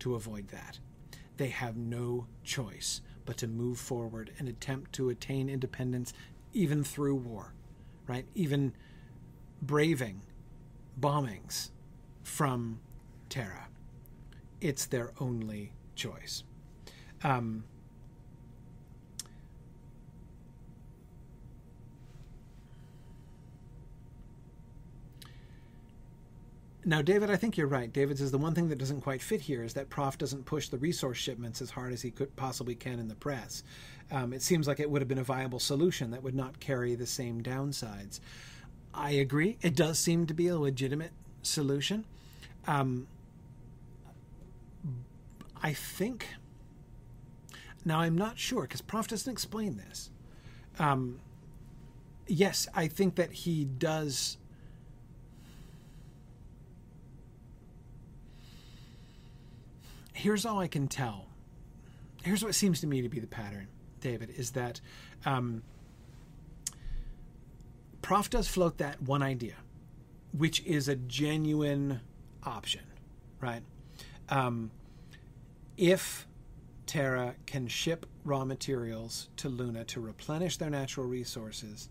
to 0.00 0.16
avoid 0.16 0.48
that. 0.48 0.80
They 1.36 1.48
have 1.48 1.76
no 1.76 2.26
choice 2.42 3.02
but 3.24 3.36
to 3.38 3.46
move 3.46 3.78
forward 3.78 4.32
and 4.38 4.48
attempt 4.48 4.92
to 4.94 5.10
attain 5.10 5.48
independence 5.48 6.12
even 6.52 6.82
through 6.82 7.16
war, 7.16 7.54
right? 8.08 8.26
Even 8.34 8.72
braving 9.62 10.22
bombings 10.98 11.70
from 12.24 12.80
Terra. 13.28 13.68
It's 14.60 14.86
their 14.86 15.12
only 15.20 15.72
choice. 15.94 16.42
Um, 17.24 17.64
Now, 26.88 27.02
David, 27.02 27.32
I 27.32 27.36
think 27.36 27.56
you're 27.56 27.66
right. 27.66 27.92
David 27.92 28.18
says 28.18 28.30
the 28.30 28.38
one 28.38 28.54
thing 28.54 28.68
that 28.68 28.78
doesn't 28.78 29.00
quite 29.00 29.20
fit 29.20 29.40
here 29.40 29.64
is 29.64 29.74
that 29.74 29.90
Prof 29.90 30.16
doesn't 30.18 30.44
push 30.46 30.68
the 30.68 30.78
resource 30.78 31.18
shipments 31.18 31.60
as 31.60 31.68
hard 31.68 31.92
as 31.92 32.00
he 32.00 32.12
could 32.12 32.34
possibly 32.36 32.76
can 32.76 33.00
in 33.00 33.08
the 33.08 33.16
press. 33.16 33.64
Um, 34.12 34.32
it 34.32 34.40
seems 34.40 34.68
like 34.68 34.78
it 34.78 34.88
would 34.88 35.02
have 35.02 35.08
been 35.08 35.18
a 35.18 35.24
viable 35.24 35.58
solution 35.58 36.12
that 36.12 36.22
would 36.22 36.36
not 36.36 36.60
carry 36.60 36.94
the 36.94 37.06
same 37.06 37.42
downsides. 37.42 38.20
I 38.94 39.10
agree. 39.10 39.58
It 39.62 39.74
does 39.74 39.98
seem 39.98 40.28
to 40.28 40.34
be 40.34 40.46
a 40.46 40.56
legitimate 40.56 41.10
solution. 41.42 42.04
Um, 42.68 43.08
I 45.60 45.72
think. 45.72 46.28
Now, 47.86 48.00
I'm 48.00 48.18
not 48.18 48.36
sure 48.36 48.62
because 48.62 48.80
Prof 48.82 49.06
doesn't 49.06 49.32
explain 49.32 49.76
this. 49.76 50.10
Um, 50.80 51.20
yes, 52.26 52.66
I 52.74 52.88
think 52.88 53.14
that 53.14 53.30
he 53.30 53.64
does 53.64 54.36
here's 60.12 60.44
all 60.44 60.58
I 60.58 60.66
can 60.66 60.88
tell. 60.88 61.26
Here's 62.24 62.42
what 62.42 62.56
seems 62.56 62.80
to 62.80 62.88
me 62.88 63.02
to 63.02 63.08
be 63.08 63.20
the 63.20 63.26
pattern, 63.28 63.68
David, 64.00 64.30
is 64.36 64.50
that 64.52 64.80
um, 65.24 65.62
Prof 68.02 68.28
does 68.28 68.48
float 68.48 68.78
that 68.78 69.00
one 69.00 69.22
idea, 69.22 69.54
which 70.32 70.64
is 70.64 70.88
a 70.88 70.96
genuine 70.96 72.00
option, 72.42 72.82
right? 73.40 73.62
Um, 74.28 74.72
if 75.76 76.26
Terra 76.86 77.34
can 77.46 77.66
ship 77.66 78.06
raw 78.24 78.44
materials 78.44 79.28
to 79.36 79.48
Luna 79.48 79.84
to 79.84 80.00
replenish 80.00 80.56
their 80.56 80.70
natural 80.70 81.06
resources, 81.06 81.88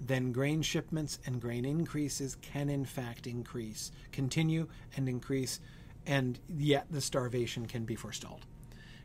then 0.00 0.32
grain 0.32 0.62
shipments 0.62 1.18
and 1.26 1.40
grain 1.40 1.64
increases 1.64 2.36
can 2.40 2.68
in 2.68 2.84
fact 2.84 3.26
increase, 3.26 3.90
continue 4.12 4.68
and 4.96 5.08
increase 5.08 5.60
and 6.06 6.38
yet 6.48 6.86
the 6.90 7.00
starvation 7.00 7.66
can 7.66 7.84
be 7.84 7.96
forestalled. 7.96 8.46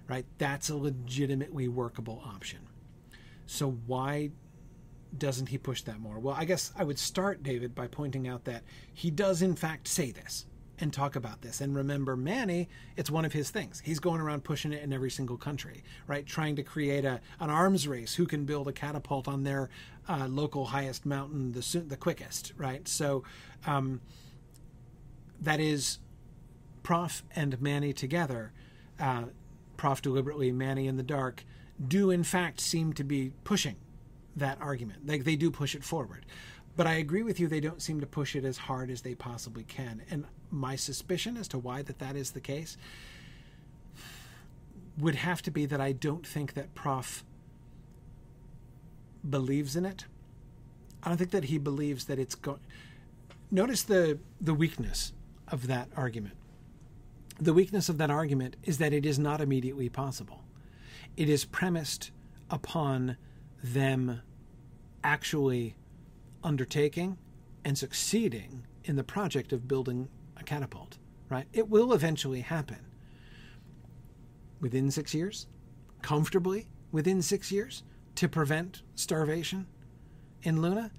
Right? 0.08 0.26
That's 0.38 0.70
a 0.70 0.76
legitimately 0.76 1.70
workable 1.70 2.22
option. 2.26 2.60
So 3.46 3.72
why 3.88 4.32
doesn't 5.18 5.48
he 5.48 5.58
push 5.58 5.82
that 5.84 6.00
more? 6.00 6.20
Well, 6.20 6.36
I 6.38 6.46
guess 6.46 6.74
I 6.78 6.84
would 6.84 7.00
start, 7.00 7.44
David, 7.44 7.74
by 7.76 7.88
pointing 7.88 8.28
out 8.28 8.46
that 8.46 8.64
he 8.94 9.12
does, 9.12 9.42
in 9.42 9.56
fact, 9.56 9.88
say 9.88 10.12
this 10.12 10.46
and 10.84 10.94
talk 10.94 11.16
about 11.16 11.42
this. 11.42 11.62
And 11.62 11.74
remember, 11.74 12.16
Manny, 12.16 12.68
it's 12.98 13.10
one 13.10 13.24
of 13.24 13.32
his 13.32 13.50
things. 13.50 13.82
He's 13.84 14.00
going 14.00 14.20
around 14.20 14.44
pushing 14.44 14.74
it 14.74 14.84
in 14.84 14.92
every 14.92 15.10
single 15.10 15.38
country, 15.38 15.82
right? 16.08 16.26
Trying 16.26 16.58
to 16.58 16.64
create 16.64 17.06
a 17.06 17.22
an 17.40 17.50
arms 17.50 17.88
race 17.88 18.14
who 18.16 18.28
can 18.28 18.44
build 18.44 18.68
a 18.68 18.74
catapult 18.74 19.28
on 19.28 19.44
their 19.44 19.70
uh, 20.08 20.28
local 20.28 20.66
highest 20.66 21.06
mountain 21.06 21.54
the 21.54 21.84
the 21.88 21.98
quickest, 21.98 22.54
right? 22.58 22.88
So 22.88 23.24
um, 23.66 24.02
that 25.40 25.60
is 25.60 26.00
Prof 26.84 27.24
and 27.34 27.60
Manny 27.62 27.94
together, 27.94 28.52
uh, 29.00 29.24
Prof 29.78 30.02
deliberately, 30.02 30.52
Manny 30.52 30.88
in 30.88 30.98
the 30.98 31.04
dark, 31.04 31.46
do 31.88 32.12
in 32.12 32.24
fact 32.24 32.60
seem 32.60 32.92
to 32.94 33.06
be 33.06 33.32
pushing 33.46 33.78
that 34.36 34.60
argument. 34.62 35.08
Like 35.08 35.24
they 35.24 35.38
do 35.38 35.50
push 35.50 35.76
it 35.76 35.84
forward. 35.84 36.26
But 36.76 36.88
I 36.88 36.94
agree 36.94 37.24
with 37.24 37.40
you, 37.40 37.48
they 37.48 37.60
don't 37.60 37.82
seem 37.82 38.00
to 38.00 38.08
push 38.08 38.36
it 38.36 38.44
as 38.44 38.58
hard 38.58 38.90
as 38.90 39.02
they 39.02 39.14
possibly 39.14 39.64
can. 39.64 40.02
And 40.10 40.26
my 40.50 40.76
suspicion 40.76 41.38
as 41.38 41.48
to 41.50 41.60
why 41.60 41.82
that 41.84 42.00
that 42.00 42.16
is 42.16 42.32
the 42.32 42.42
case 42.42 42.78
would 44.98 45.16
have 45.16 45.42
to 45.44 45.52
be 45.52 45.66
that 45.66 45.82
I 45.82 45.92
don't 45.92 46.26
think 46.26 46.54
that 46.54 46.74
Prof 46.76 47.24
believes 49.28 49.76
in 49.76 49.86
it. 49.86 50.06
I 51.04 51.10
don't 51.10 51.18
think 51.18 51.32
that 51.32 51.46
he 51.46 51.58
believes 51.58 52.06
that 52.06 52.20
it's 52.20 52.36
going. 52.36 52.60
Notice 53.52 53.84
the 53.84 54.20
the 54.42 54.54
weakness 54.54 55.14
of 55.48 55.68
that 55.68 55.90
argument. 55.96 56.36
The 57.40 57.54
weakness 57.54 57.90
of 57.90 57.98
that 57.98 58.10
argument 58.10 58.56
is 58.64 58.78
that 58.78 58.94
it 58.94 59.06
is 59.06 59.20
not 59.20 59.42
immediately 59.42 59.90
possible. 59.90 60.44
It 61.18 61.30
is 61.30 61.46
premised 61.46 62.12
upon 62.50 63.18
them 63.64 64.22
actually 65.04 65.76
undertaking 66.44 67.18
and 67.66 67.78
succeeding 67.78 68.66
in 68.84 68.96
the 68.96 69.04
project 69.04 69.54
of 69.54 69.68
building 69.68 70.10
a 70.38 70.44
catapult, 70.44 70.98
right? 71.30 71.48
It 71.54 71.70
will 71.70 71.94
eventually 71.94 72.42
happen. 72.42 72.80
Within 74.60 74.92
six 74.92 75.14
years? 75.14 75.48
Comfortably 76.02 76.68
within 76.92 77.22
six 77.22 77.52
years 77.52 77.84
to 78.16 78.28
prevent 78.28 78.82
starvation 78.96 79.68
in 80.44 80.62
Luna? 80.62 80.92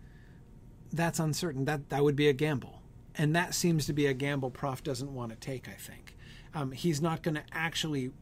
That's 0.93 1.19
uncertain. 1.19 1.65
That, 1.65 1.89
that 1.91 2.03
would 2.03 2.16
be 2.16 2.29
a 2.29 2.33
gamble. 2.33 2.83
And 3.16 3.35
that 3.37 3.55
seems 3.55 3.87
to 3.87 3.93
be 3.93 4.07
a 4.07 4.15
gamble 4.15 4.51
Prof 4.51 4.83
doesn't 4.83 5.12
want 5.12 5.31
to 5.31 5.37
take, 5.37 5.69
I 5.69 5.75
think. 5.75 6.16
Um, 6.55 6.73
he's 6.73 7.01
not 7.01 7.23
going 7.23 7.35
to 7.35 7.45
actually 7.53 8.12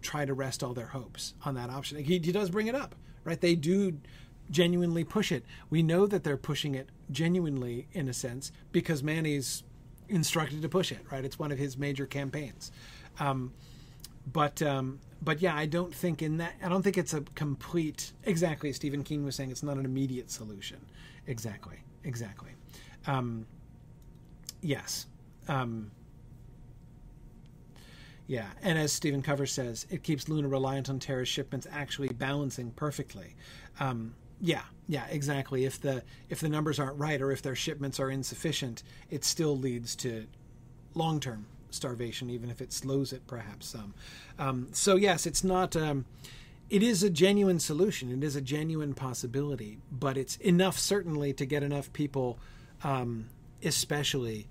try 0.00 0.24
to 0.24 0.34
rest 0.34 0.62
all 0.62 0.74
their 0.74 0.86
hopes 0.86 1.34
on 1.44 1.54
that 1.54 1.70
option. 1.70 1.98
He, 1.98 2.18
he 2.18 2.32
does 2.32 2.50
bring 2.50 2.66
it 2.66 2.74
up, 2.74 2.94
right? 3.24 3.40
They 3.40 3.54
do 3.54 3.98
genuinely 4.50 5.04
push 5.04 5.32
it. 5.32 5.44
We 5.70 5.82
know 5.82 6.06
that 6.06 6.24
they're 6.24 6.36
pushing 6.36 6.74
it 6.74 6.88
genuinely, 7.10 7.88
in 7.92 8.08
a 8.08 8.14
sense, 8.14 8.52
because 8.72 9.02
Manny's 9.02 9.62
instructed 10.08 10.62
to 10.62 10.68
push 10.68 10.92
it. 10.92 11.00
Right? 11.10 11.24
It's 11.24 11.38
one 11.38 11.52
of 11.52 11.58
his 11.58 11.76
major 11.76 12.06
campaigns. 12.06 12.70
Um, 13.18 13.52
but 14.30 14.62
um, 14.62 15.00
but 15.22 15.40
yeah, 15.42 15.54
I 15.54 15.66
don't 15.66 15.94
think 15.94 16.22
in 16.22 16.38
that. 16.38 16.54
I 16.62 16.68
don't 16.68 16.82
think 16.82 16.98
it's 16.98 17.14
a 17.14 17.22
complete. 17.34 18.12
Exactly, 18.24 18.72
Stephen 18.72 19.02
Keen 19.02 19.24
was 19.24 19.36
saying 19.36 19.50
it's 19.50 19.62
not 19.62 19.76
an 19.76 19.84
immediate 19.84 20.30
solution. 20.30 20.78
Exactly, 21.26 21.78
exactly. 22.04 22.50
Um, 23.06 23.46
yes. 24.60 25.06
Um, 25.48 25.90
yeah, 28.26 28.46
and 28.62 28.78
as 28.78 28.92
Stephen 28.92 29.20
Cover 29.20 29.44
says, 29.44 29.86
it 29.90 30.02
keeps 30.02 30.28
Luna 30.28 30.48
reliant 30.48 30.88
on 30.88 30.98
Terra's 30.98 31.28
shipments 31.28 31.66
actually 31.70 32.08
balancing 32.08 32.70
perfectly. 32.70 33.36
Um, 33.78 34.14
yeah, 34.44 34.62
yeah, 34.88 35.06
exactly. 35.08 35.64
If 35.64 35.80
the 35.80 36.02
if 36.28 36.40
the 36.40 36.50
numbers 36.50 36.78
aren't 36.78 36.98
right 36.98 37.20
or 37.20 37.32
if 37.32 37.40
their 37.40 37.56
shipments 37.56 37.98
are 37.98 38.10
insufficient, 38.10 38.82
it 39.10 39.24
still 39.24 39.56
leads 39.56 39.96
to 39.96 40.26
long 40.94 41.18
term 41.18 41.46
starvation, 41.70 42.28
even 42.28 42.50
if 42.50 42.60
it 42.60 42.70
slows 42.70 43.12
it 43.12 43.26
perhaps 43.26 43.66
some. 43.66 43.94
Um, 44.38 44.68
so 44.72 44.96
yes, 44.96 45.24
it's 45.26 45.42
not. 45.42 45.74
Um, 45.74 46.04
it 46.68 46.82
is 46.82 47.02
a 47.02 47.08
genuine 47.08 47.58
solution. 47.58 48.12
It 48.12 48.22
is 48.22 48.36
a 48.36 48.40
genuine 48.42 48.92
possibility, 48.92 49.78
but 49.90 50.18
it's 50.18 50.36
enough 50.36 50.78
certainly 50.78 51.32
to 51.34 51.46
get 51.46 51.62
enough 51.62 51.90
people, 51.94 52.38
um, 52.82 53.26
especially 53.62 54.46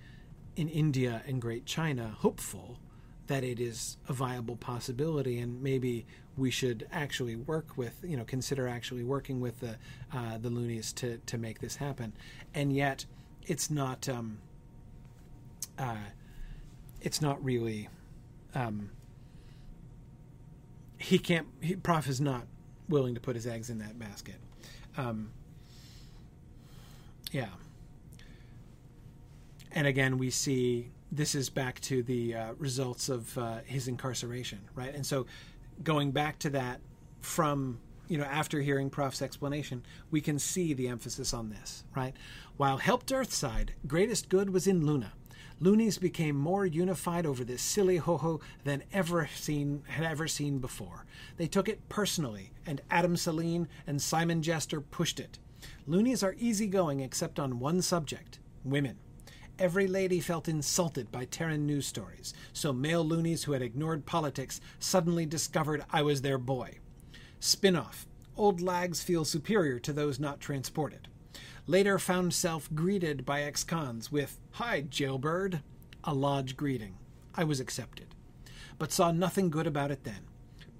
in 0.55 0.69
India 0.69 1.21
and 1.27 1.39
Great 1.39 1.65
China, 1.65 2.15
hopeful 2.19 2.79
that 3.27 3.43
it 3.43 3.59
is 3.59 3.97
a 4.09 4.13
viable 4.13 4.55
possibility, 4.55 5.39
and 5.39 5.61
maybe 5.61 6.05
we 6.38 6.49
should 6.49 6.88
actually 6.91 7.35
work 7.35 7.77
with, 7.77 7.99
you 8.03 8.18
know, 8.18 8.23
consider 8.23 8.68
actually 8.68 9.03
working 9.03 9.39
with 9.39 9.60
the 9.60 9.77
uh, 10.14 10.38
the 10.38 10.49
loonies 10.49 10.93
to 10.93 11.19
to 11.26 11.38
make 11.38 11.60
this 11.60 11.77
happen. 11.77 12.14
And 12.53 12.73
yet, 12.73 13.05
it's 13.43 13.69
not. 13.69 14.10
Um, 14.10 14.39
uh, 15.77 15.95
it's 17.01 17.22
not 17.22 17.43
really. 17.43 17.89
Um, 18.55 18.91
he 20.97 21.19
can't. 21.19 21.47
He, 21.61 21.76
Prof 21.76 22.07
is 22.07 22.22
not 22.22 22.47
willing 22.89 23.15
to 23.15 23.22
put 23.22 23.35
his 23.35 23.47
eggs 23.47 23.69
in 23.69 23.80
that 23.80 23.97
basket. 23.99 24.35
Um, 24.97 25.31
yeah. 27.31 27.49
And 29.72 29.88
again, 29.88 30.18
we 30.18 30.30
see 30.30 30.91
this 31.11 31.35
is 31.35 31.49
back 31.49 31.80
to 31.81 32.03
the 32.03 32.35
uh, 32.35 32.53
results 32.57 33.10
of 33.10 33.38
uh, 33.38 33.60
his 33.65 33.88
incarceration, 33.88 34.60
right? 34.76 34.93
And 34.93 35.05
so, 35.05 35.26
going 35.83 36.11
back 36.11 36.39
to 36.39 36.49
that 36.51 36.81
from 37.21 37.79
you 38.07 38.17
know 38.17 38.25
after 38.25 38.61
hearing 38.61 38.89
Prof's 38.89 39.21
explanation, 39.21 39.83
we 40.11 40.21
can 40.21 40.37
see 40.37 40.73
the 40.73 40.87
emphasis 40.87 41.33
on 41.33 41.49
this, 41.49 41.83
right? 41.95 42.15
While 42.57 42.77
helped 42.77 43.11
Earthside, 43.11 43.69
greatest 43.87 44.29
good 44.29 44.49
was 44.51 44.67
in 44.67 44.85
Luna. 44.85 45.13
Loonies 45.59 45.97
became 45.97 46.35
more 46.35 46.65
unified 46.65 47.25
over 47.25 47.43
this 47.43 47.61
silly 47.61 47.97
ho-ho 47.97 48.41
than 48.65 48.83
ever 48.91 49.29
seen 49.33 49.83
had 49.87 50.05
ever 50.05 50.27
seen 50.27 50.59
before. 50.59 51.05
They 51.37 51.47
took 51.47 51.69
it 51.69 51.87
personally, 51.87 52.51
and 52.65 52.81
Adam 52.91 53.15
Selene 53.15 53.69
and 53.87 54.01
Simon 54.01 54.41
Jester 54.41 54.81
pushed 54.81 55.19
it. 55.19 55.39
Loonies 55.87 56.23
are 56.23 56.35
easygoing 56.37 56.99
except 56.99 57.39
on 57.39 57.59
one 57.59 57.81
subject: 57.81 58.39
women. 58.65 58.97
Every 59.59 59.88
lady 59.88 60.19
felt 60.19 60.47
insulted 60.47 61.11
by 61.11 61.25
Terran 61.25 61.67
news 61.67 61.85
stories, 61.85 62.34
so 62.53 62.73
male 62.73 63.05
loonies 63.05 63.43
who 63.43 63.51
had 63.51 63.61
ignored 63.61 64.05
politics 64.05 64.59
suddenly 64.80 65.27
discovered 65.27 65.85
I 65.91 66.01
was 66.01 66.21
their 66.21 66.39
boy. 66.39 66.80
Spin 67.39 67.75
off 67.75 68.07
Old 68.35 68.61
lags 68.61 69.03
feel 69.03 69.25
superior 69.25 69.77
to 69.80 69.93
those 69.93 70.19
not 70.19 70.39
transported. 70.39 71.07
Later 71.67 71.99
found 71.99 72.34
self 72.34 72.73
greeted 72.73 73.25
by 73.25 73.43
ex 73.43 73.63
cons 73.63 74.11
with, 74.11 74.39
Hi, 74.53 74.81
jailbird, 74.81 75.61
a 76.03 76.15
lodge 76.15 76.57
greeting. 76.57 76.97
I 77.35 77.43
was 77.43 77.59
accepted, 77.59 78.15
but 78.80 78.91
saw 78.91 79.11
nothing 79.11 79.51
good 79.51 79.67
about 79.67 79.91
it 79.91 80.03
then 80.03 80.21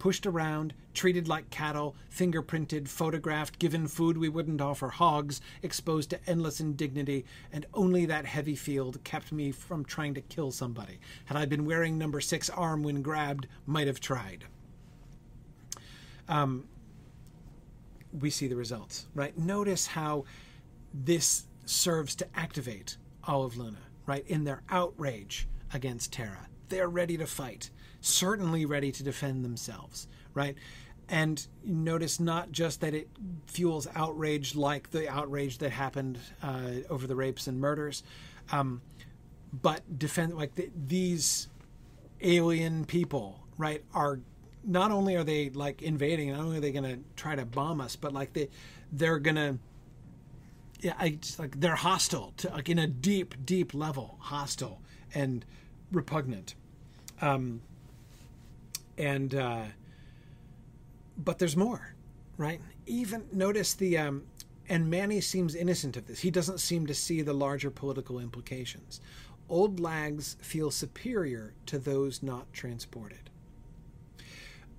pushed 0.04 0.26
around, 0.26 0.74
treated 0.94 1.30
like 1.30 1.50
cattle, 1.50 1.96
fingerprinted, 2.14 2.90
photographed, 2.90 3.58
given 3.58 3.88
food 3.88 4.18
we 4.18 4.28
wouldn't 4.28 4.60
offer 4.60 4.90
hogs, 4.90 5.40
exposed 5.62 6.10
to 6.10 6.20
endless 6.30 6.60
indignity, 6.60 7.24
and 7.54 7.66
only 7.74 8.06
that 8.06 8.26
heavy 8.26 8.54
field 8.54 9.02
kept 9.06 9.32
me 9.32 9.50
from 9.50 9.86
trying 9.86 10.14
to 10.14 10.20
kill 10.20 10.52
somebody. 10.52 11.00
Had 11.24 11.38
I 11.38 11.46
been 11.46 11.64
wearing 11.64 11.98
number 11.98 12.20
six 12.20 12.50
arm 12.50 12.84
when 12.84 13.02
grabbed, 13.02 13.48
might 13.66 13.88
have 13.88 14.02
tried. 14.02 14.44
Um, 16.28 16.66
we 18.12 18.30
see 18.30 18.50
the 18.50 18.58
results, 18.58 19.08
right? 19.16 19.38
Notice 19.38 19.88
how 19.88 20.26
this 20.94 21.46
serves 21.64 22.14
to 22.16 22.28
activate 22.36 22.98
all 23.24 23.46
of 23.46 23.56
Luna, 23.56 23.80
right? 24.06 24.28
In 24.28 24.44
their 24.44 24.64
outrage 24.70 25.48
against 25.74 26.12
Terra. 26.12 26.50
They're 26.68 26.90
ready 26.90 27.16
to 27.16 27.26
fight 27.26 27.70
certainly 28.04 28.66
ready 28.66 28.92
to 28.92 29.04
defend 29.04 29.44
themselves, 29.44 30.08
right? 30.34 30.56
And 31.10 31.46
notice 31.64 32.20
not 32.20 32.52
just 32.52 32.82
that 32.82 32.94
it 32.94 33.08
fuels 33.48 33.88
outrage 33.96 34.56
like 34.56 34.92
the 34.92 35.10
outrage 35.10 35.58
that 35.60 35.72
happened 35.72 36.20
uh, 36.42 36.72
over 36.90 37.08
the 37.08 37.16
rapes 37.16 37.48
and 37.48 37.60
murders, 37.60 38.04
um, 38.52 38.82
but 39.62 39.82
defend 40.00 40.36
like 40.36 40.56
the, 40.56 40.70
these 40.88 41.48
alien 42.22 42.86
people, 42.86 43.40
right, 43.58 43.84
are 43.94 44.20
not 44.64 44.92
only 44.92 45.16
are 45.16 45.24
they 45.24 45.50
like 45.50 45.82
invading, 45.82 46.32
not 46.32 46.40
only 46.40 46.58
are 46.58 46.62
they 46.62 46.72
going 46.72 46.84
to 46.84 47.00
try 47.16 47.36
to 47.36 47.46
bomb 47.46 47.82
us, 47.82 47.96
but 47.96 48.14
like 48.14 48.34
they 48.34 48.50
they're 48.92 49.20
going 49.20 49.36
to 49.36 49.58
yeah, 50.82 50.94
I 51.00 51.10
just, 51.12 51.40
like 51.40 51.60
they're 51.60 51.76
hostile 51.76 52.34
to 52.38 52.50
like 52.50 52.70
in 52.70 52.80
a 52.80 52.88
deep, 52.88 53.36
deep 53.46 53.74
level, 53.74 54.18
hostile 54.20 54.82
and 55.14 55.46
repugnant. 55.92 56.56
Um, 57.22 57.62
and 58.98 59.36
uh, 59.36 59.64
but 61.18 61.40
there's 61.40 61.58
more, 61.58 61.94
right? 62.38 62.60
Even 62.86 63.26
notice 63.32 63.74
the 63.74 63.98
um, 63.98 64.24
and 64.70 64.90
Manny 64.90 65.22
seems 65.22 65.56
innocent 65.56 65.98
of 65.98 66.08
this. 66.08 66.20
He 66.20 66.32
doesn't 66.32 66.60
seem 66.60 66.88
to 66.88 66.94
see 66.94 67.22
the 67.22 67.34
larger 67.34 67.70
political 67.70 68.20
implications. 68.20 69.02
Old 69.50 69.80
lags 69.80 70.38
feel 70.42 70.72
superior 70.72 71.54
to 71.66 71.78
those 71.78 72.24
not 72.24 72.52
transported. 72.54 73.30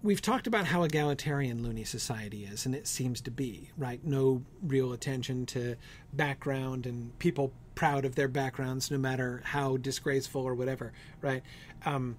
We've 0.03 0.23
talked 0.23 0.47
about 0.47 0.67
how 0.67 0.83
egalitarian 0.83 1.63
Looney 1.63 1.85
society 1.85 2.45
is, 2.45 2.67
and 2.67 2.75
it 2.75 2.87
seems 2.87 3.21
to 3.23 3.31
be, 3.31 3.71
right? 3.79 4.05
No 4.05 4.43
real 4.63 4.93
attention 4.93 5.47
to 5.47 5.77
background 6.13 6.87
and 6.87 7.19
people 7.19 7.53
proud 7.75 8.05
of 8.05 8.15
their 8.15 8.29
backgrounds, 8.29 8.91
no 8.91 8.99
matter 8.99 9.43
how 9.45 9.77
disgraceful 9.79 10.43
or 10.43 10.55
whatever, 10.55 10.93
right? 11.23 11.43
Um, 11.87 12.17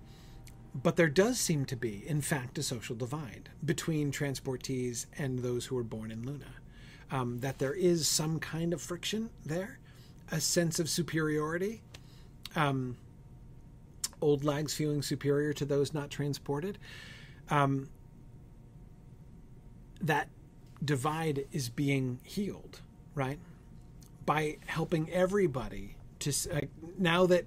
but 0.84 0.98
there 0.98 1.10
does 1.10 1.40
seem 1.40 1.66
to 1.66 1.76
be, 1.76 2.04
in 2.06 2.22
fact, 2.22 2.58
a 2.58 2.64
social 2.64 2.96
divide 2.96 3.50
between 3.64 4.12
transportees 4.12 5.06
and 5.18 5.40
those 5.40 5.66
who 5.66 5.76
were 5.76 5.84
born 5.84 6.12
in 6.12 6.26
Luna. 6.26 6.46
Um, 7.12 7.40
that 7.40 7.60
there 7.60 7.74
is 7.74 8.08
some 8.08 8.40
kind 8.40 8.74
of 8.74 8.82
friction 8.82 9.30
there, 9.46 9.80
a 10.32 10.42
sense 10.42 10.80
of 10.80 10.90
superiority. 10.90 11.82
Um, 12.56 12.98
old 14.22 14.44
lags 14.44 14.74
feeling 14.74 15.02
superior 15.02 15.54
to 15.54 15.66
those 15.66 15.94
not 15.94 16.10
transported. 16.10 16.78
Um, 17.50 17.90
that 20.02 20.28
divide 20.84 21.46
is 21.52 21.70
being 21.70 22.20
healed, 22.24 22.82
right? 23.14 23.40
By 24.26 24.58
helping 24.66 25.10
everybody 25.12 25.96
to 26.20 26.34
uh, 26.52 26.62
now 26.98 27.26
that 27.28 27.46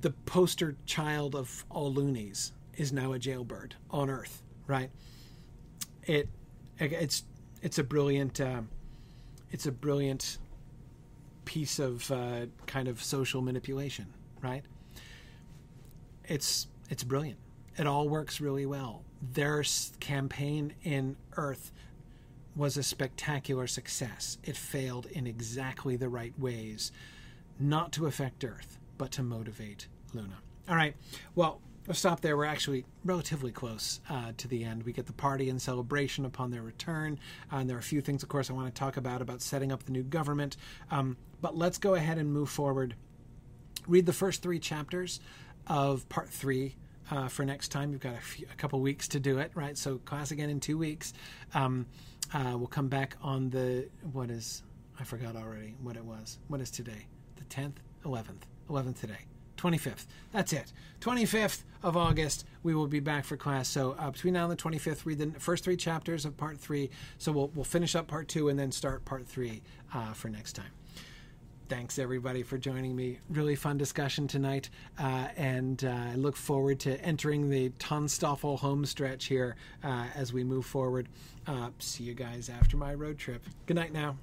the 0.00 0.10
poster 0.10 0.76
child 0.86 1.34
of 1.34 1.64
all 1.70 1.92
loonies 1.92 2.52
is 2.76 2.92
now 2.92 3.12
a 3.12 3.18
jailbird 3.18 3.74
on 3.90 4.08
Earth, 4.08 4.42
right? 4.66 4.90
It 6.04 6.28
it's 6.78 7.24
it's 7.62 7.78
a 7.78 7.84
brilliant 7.84 8.40
uh, 8.40 8.62
it's 9.50 9.66
a 9.66 9.72
brilliant 9.72 10.38
piece 11.44 11.78
of 11.78 12.10
uh, 12.10 12.46
kind 12.66 12.88
of 12.88 13.02
social 13.02 13.42
manipulation, 13.42 14.06
right? 14.40 14.64
It's 16.24 16.68
it's 16.88 17.04
brilliant. 17.04 17.38
It 17.76 17.86
all 17.86 18.08
works 18.08 18.40
really 18.40 18.66
well. 18.66 19.02
Their 19.20 19.64
campaign 20.00 20.74
in 20.82 21.16
Earth 21.36 21.72
was 22.56 22.76
a 22.76 22.82
spectacular 22.82 23.66
success. 23.66 24.38
It 24.42 24.56
failed 24.56 25.06
in 25.06 25.26
exactly 25.26 25.96
the 25.96 26.08
right 26.08 26.36
ways, 26.38 26.92
not 27.58 27.92
to 27.92 28.06
affect 28.06 28.44
Earth, 28.44 28.78
but 29.00 29.10
to 29.12 29.22
motivate 29.22 29.88
Luna. 30.12 30.36
All 30.68 30.76
right. 30.76 30.94
Well, 31.34 31.62
we'll 31.86 31.94
stop 31.94 32.20
there. 32.20 32.36
We're 32.36 32.44
actually 32.44 32.84
relatively 33.02 33.50
close 33.50 33.98
uh, 34.10 34.32
to 34.36 34.46
the 34.46 34.62
end. 34.62 34.82
We 34.82 34.92
get 34.92 35.06
the 35.06 35.14
party 35.14 35.48
and 35.48 35.60
celebration 35.60 36.26
upon 36.26 36.50
their 36.50 36.60
return. 36.60 37.18
Uh, 37.50 37.56
and 37.56 37.70
there 37.70 37.78
are 37.78 37.80
a 37.80 37.82
few 37.82 38.02
things, 38.02 38.22
of 38.22 38.28
course, 38.28 38.50
I 38.50 38.52
want 38.52 38.66
to 38.72 38.78
talk 38.78 38.98
about 38.98 39.22
about 39.22 39.40
setting 39.40 39.72
up 39.72 39.84
the 39.84 39.92
new 39.92 40.02
government. 40.02 40.58
Um, 40.90 41.16
but 41.40 41.56
let's 41.56 41.78
go 41.78 41.94
ahead 41.94 42.18
and 42.18 42.30
move 42.30 42.50
forward. 42.50 42.94
Read 43.86 44.04
the 44.04 44.12
first 44.12 44.42
three 44.42 44.58
chapters 44.58 45.20
of 45.66 46.06
part 46.10 46.28
three. 46.28 46.76
Uh, 47.10 47.28
for 47.28 47.46
next 47.46 47.68
time, 47.68 47.92
you've 47.92 48.02
got 48.02 48.14
a, 48.14 48.20
few, 48.20 48.46
a, 48.52 48.54
couple 48.56 48.78
weeks 48.82 49.08
to 49.08 49.18
do 49.18 49.38
it, 49.38 49.50
right? 49.54 49.78
So 49.78 49.96
class 49.96 50.30
again 50.30 50.50
in 50.50 50.60
two 50.60 50.76
weeks. 50.76 51.14
Um, 51.54 51.86
uh, 52.34 52.52
we'll 52.58 52.66
come 52.66 52.88
back 52.88 53.16
on 53.22 53.48
the 53.48 53.88
what 54.12 54.30
is 54.30 54.62
I 55.00 55.04
forgot 55.04 55.36
already 55.36 55.74
what 55.80 55.96
it 55.96 56.04
was. 56.04 56.38
What 56.48 56.60
is 56.60 56.70
today? 56.70 57.06
The 57.36 57.44
tenth, 57.44 57.80
eleventh, 58.04 58.46
eleventh 58.70 59.00
today. 59.00 59.26
25th. 59.60 60.06
That's 60.32 60.52
it. 60.52 60.72
25th 61.00 61.64
of 61.82 61.96
August, 61.96 62.46
we 62.62 62.74
will 62.74 62.86
be 62.86 63.00
back 63.00 63.24
for 63.24 63.36
class. 63.36 63.68
So 63.68 63.94
uh, 63.98 64.10
between 64.10 64.34
now 64.34 64.48
and 64.48 64.52
the 64.52 64.62
25th, 64.62 65.04
read 65.04 65.18
the 65.18 65.38
first 65.38 65.64
three 65.64 65.76
chapters 65.76 66.24
of 66.24 66.36
part 66.36 66.58
three. 66.58 66.90
So 67.18 67.30
we'll, 67.32 67.48
we'll 67.54 67.64
finish 67.64 67.94
up 67.94 68.06
part 68.06 68.28
two 68.28 68.48
and 68.48 68.58
then 68.58 68.72
start 68.72 69.04
part 69.04 69.26
three 69.26 69.62
uh, 69.94 70.12
for 70.12 70.28
next 70.28 70.54
time. 70.54 70.70
Thanks 71.68 72.00
everybody 72.00 72.42
for 72.42 72.58
joining 72.58 72.96
me. 72.96 73.20
Really 73.28 73.54
fun 73.54 73.78
discussion 73.78 74.26
tonight, 74.26 74.70
uh, 74.98 75.28
and 75.36 75.84
uh, 75.84 75.88
I 75.88 76.14
look 76.16 76.36
forward 76.36 76.80
to 76.80 77.00
entering 77.00 77.48
the 77.48 77.70
TANSTAAFL 77.78 78.58
home 78.58 78.84
stretch 78.84 79.26
here 79.26 79.54
uh, 79.84 80.06
as 80.16 80.32
we 80.32 80.42
move 80.42 80.66
forward. 80.66 81.08
Uh, 81.46 81.70
see 81.78 82.02
you 82.02 82.14
guys 82.14 82.48
after 82.48 82.76
my 82.76 82.92
road 82.92 83.18
trip. 83.18 83.44
Good 83.66 83.76
night 83.76 83.92
now. 83.92 84.16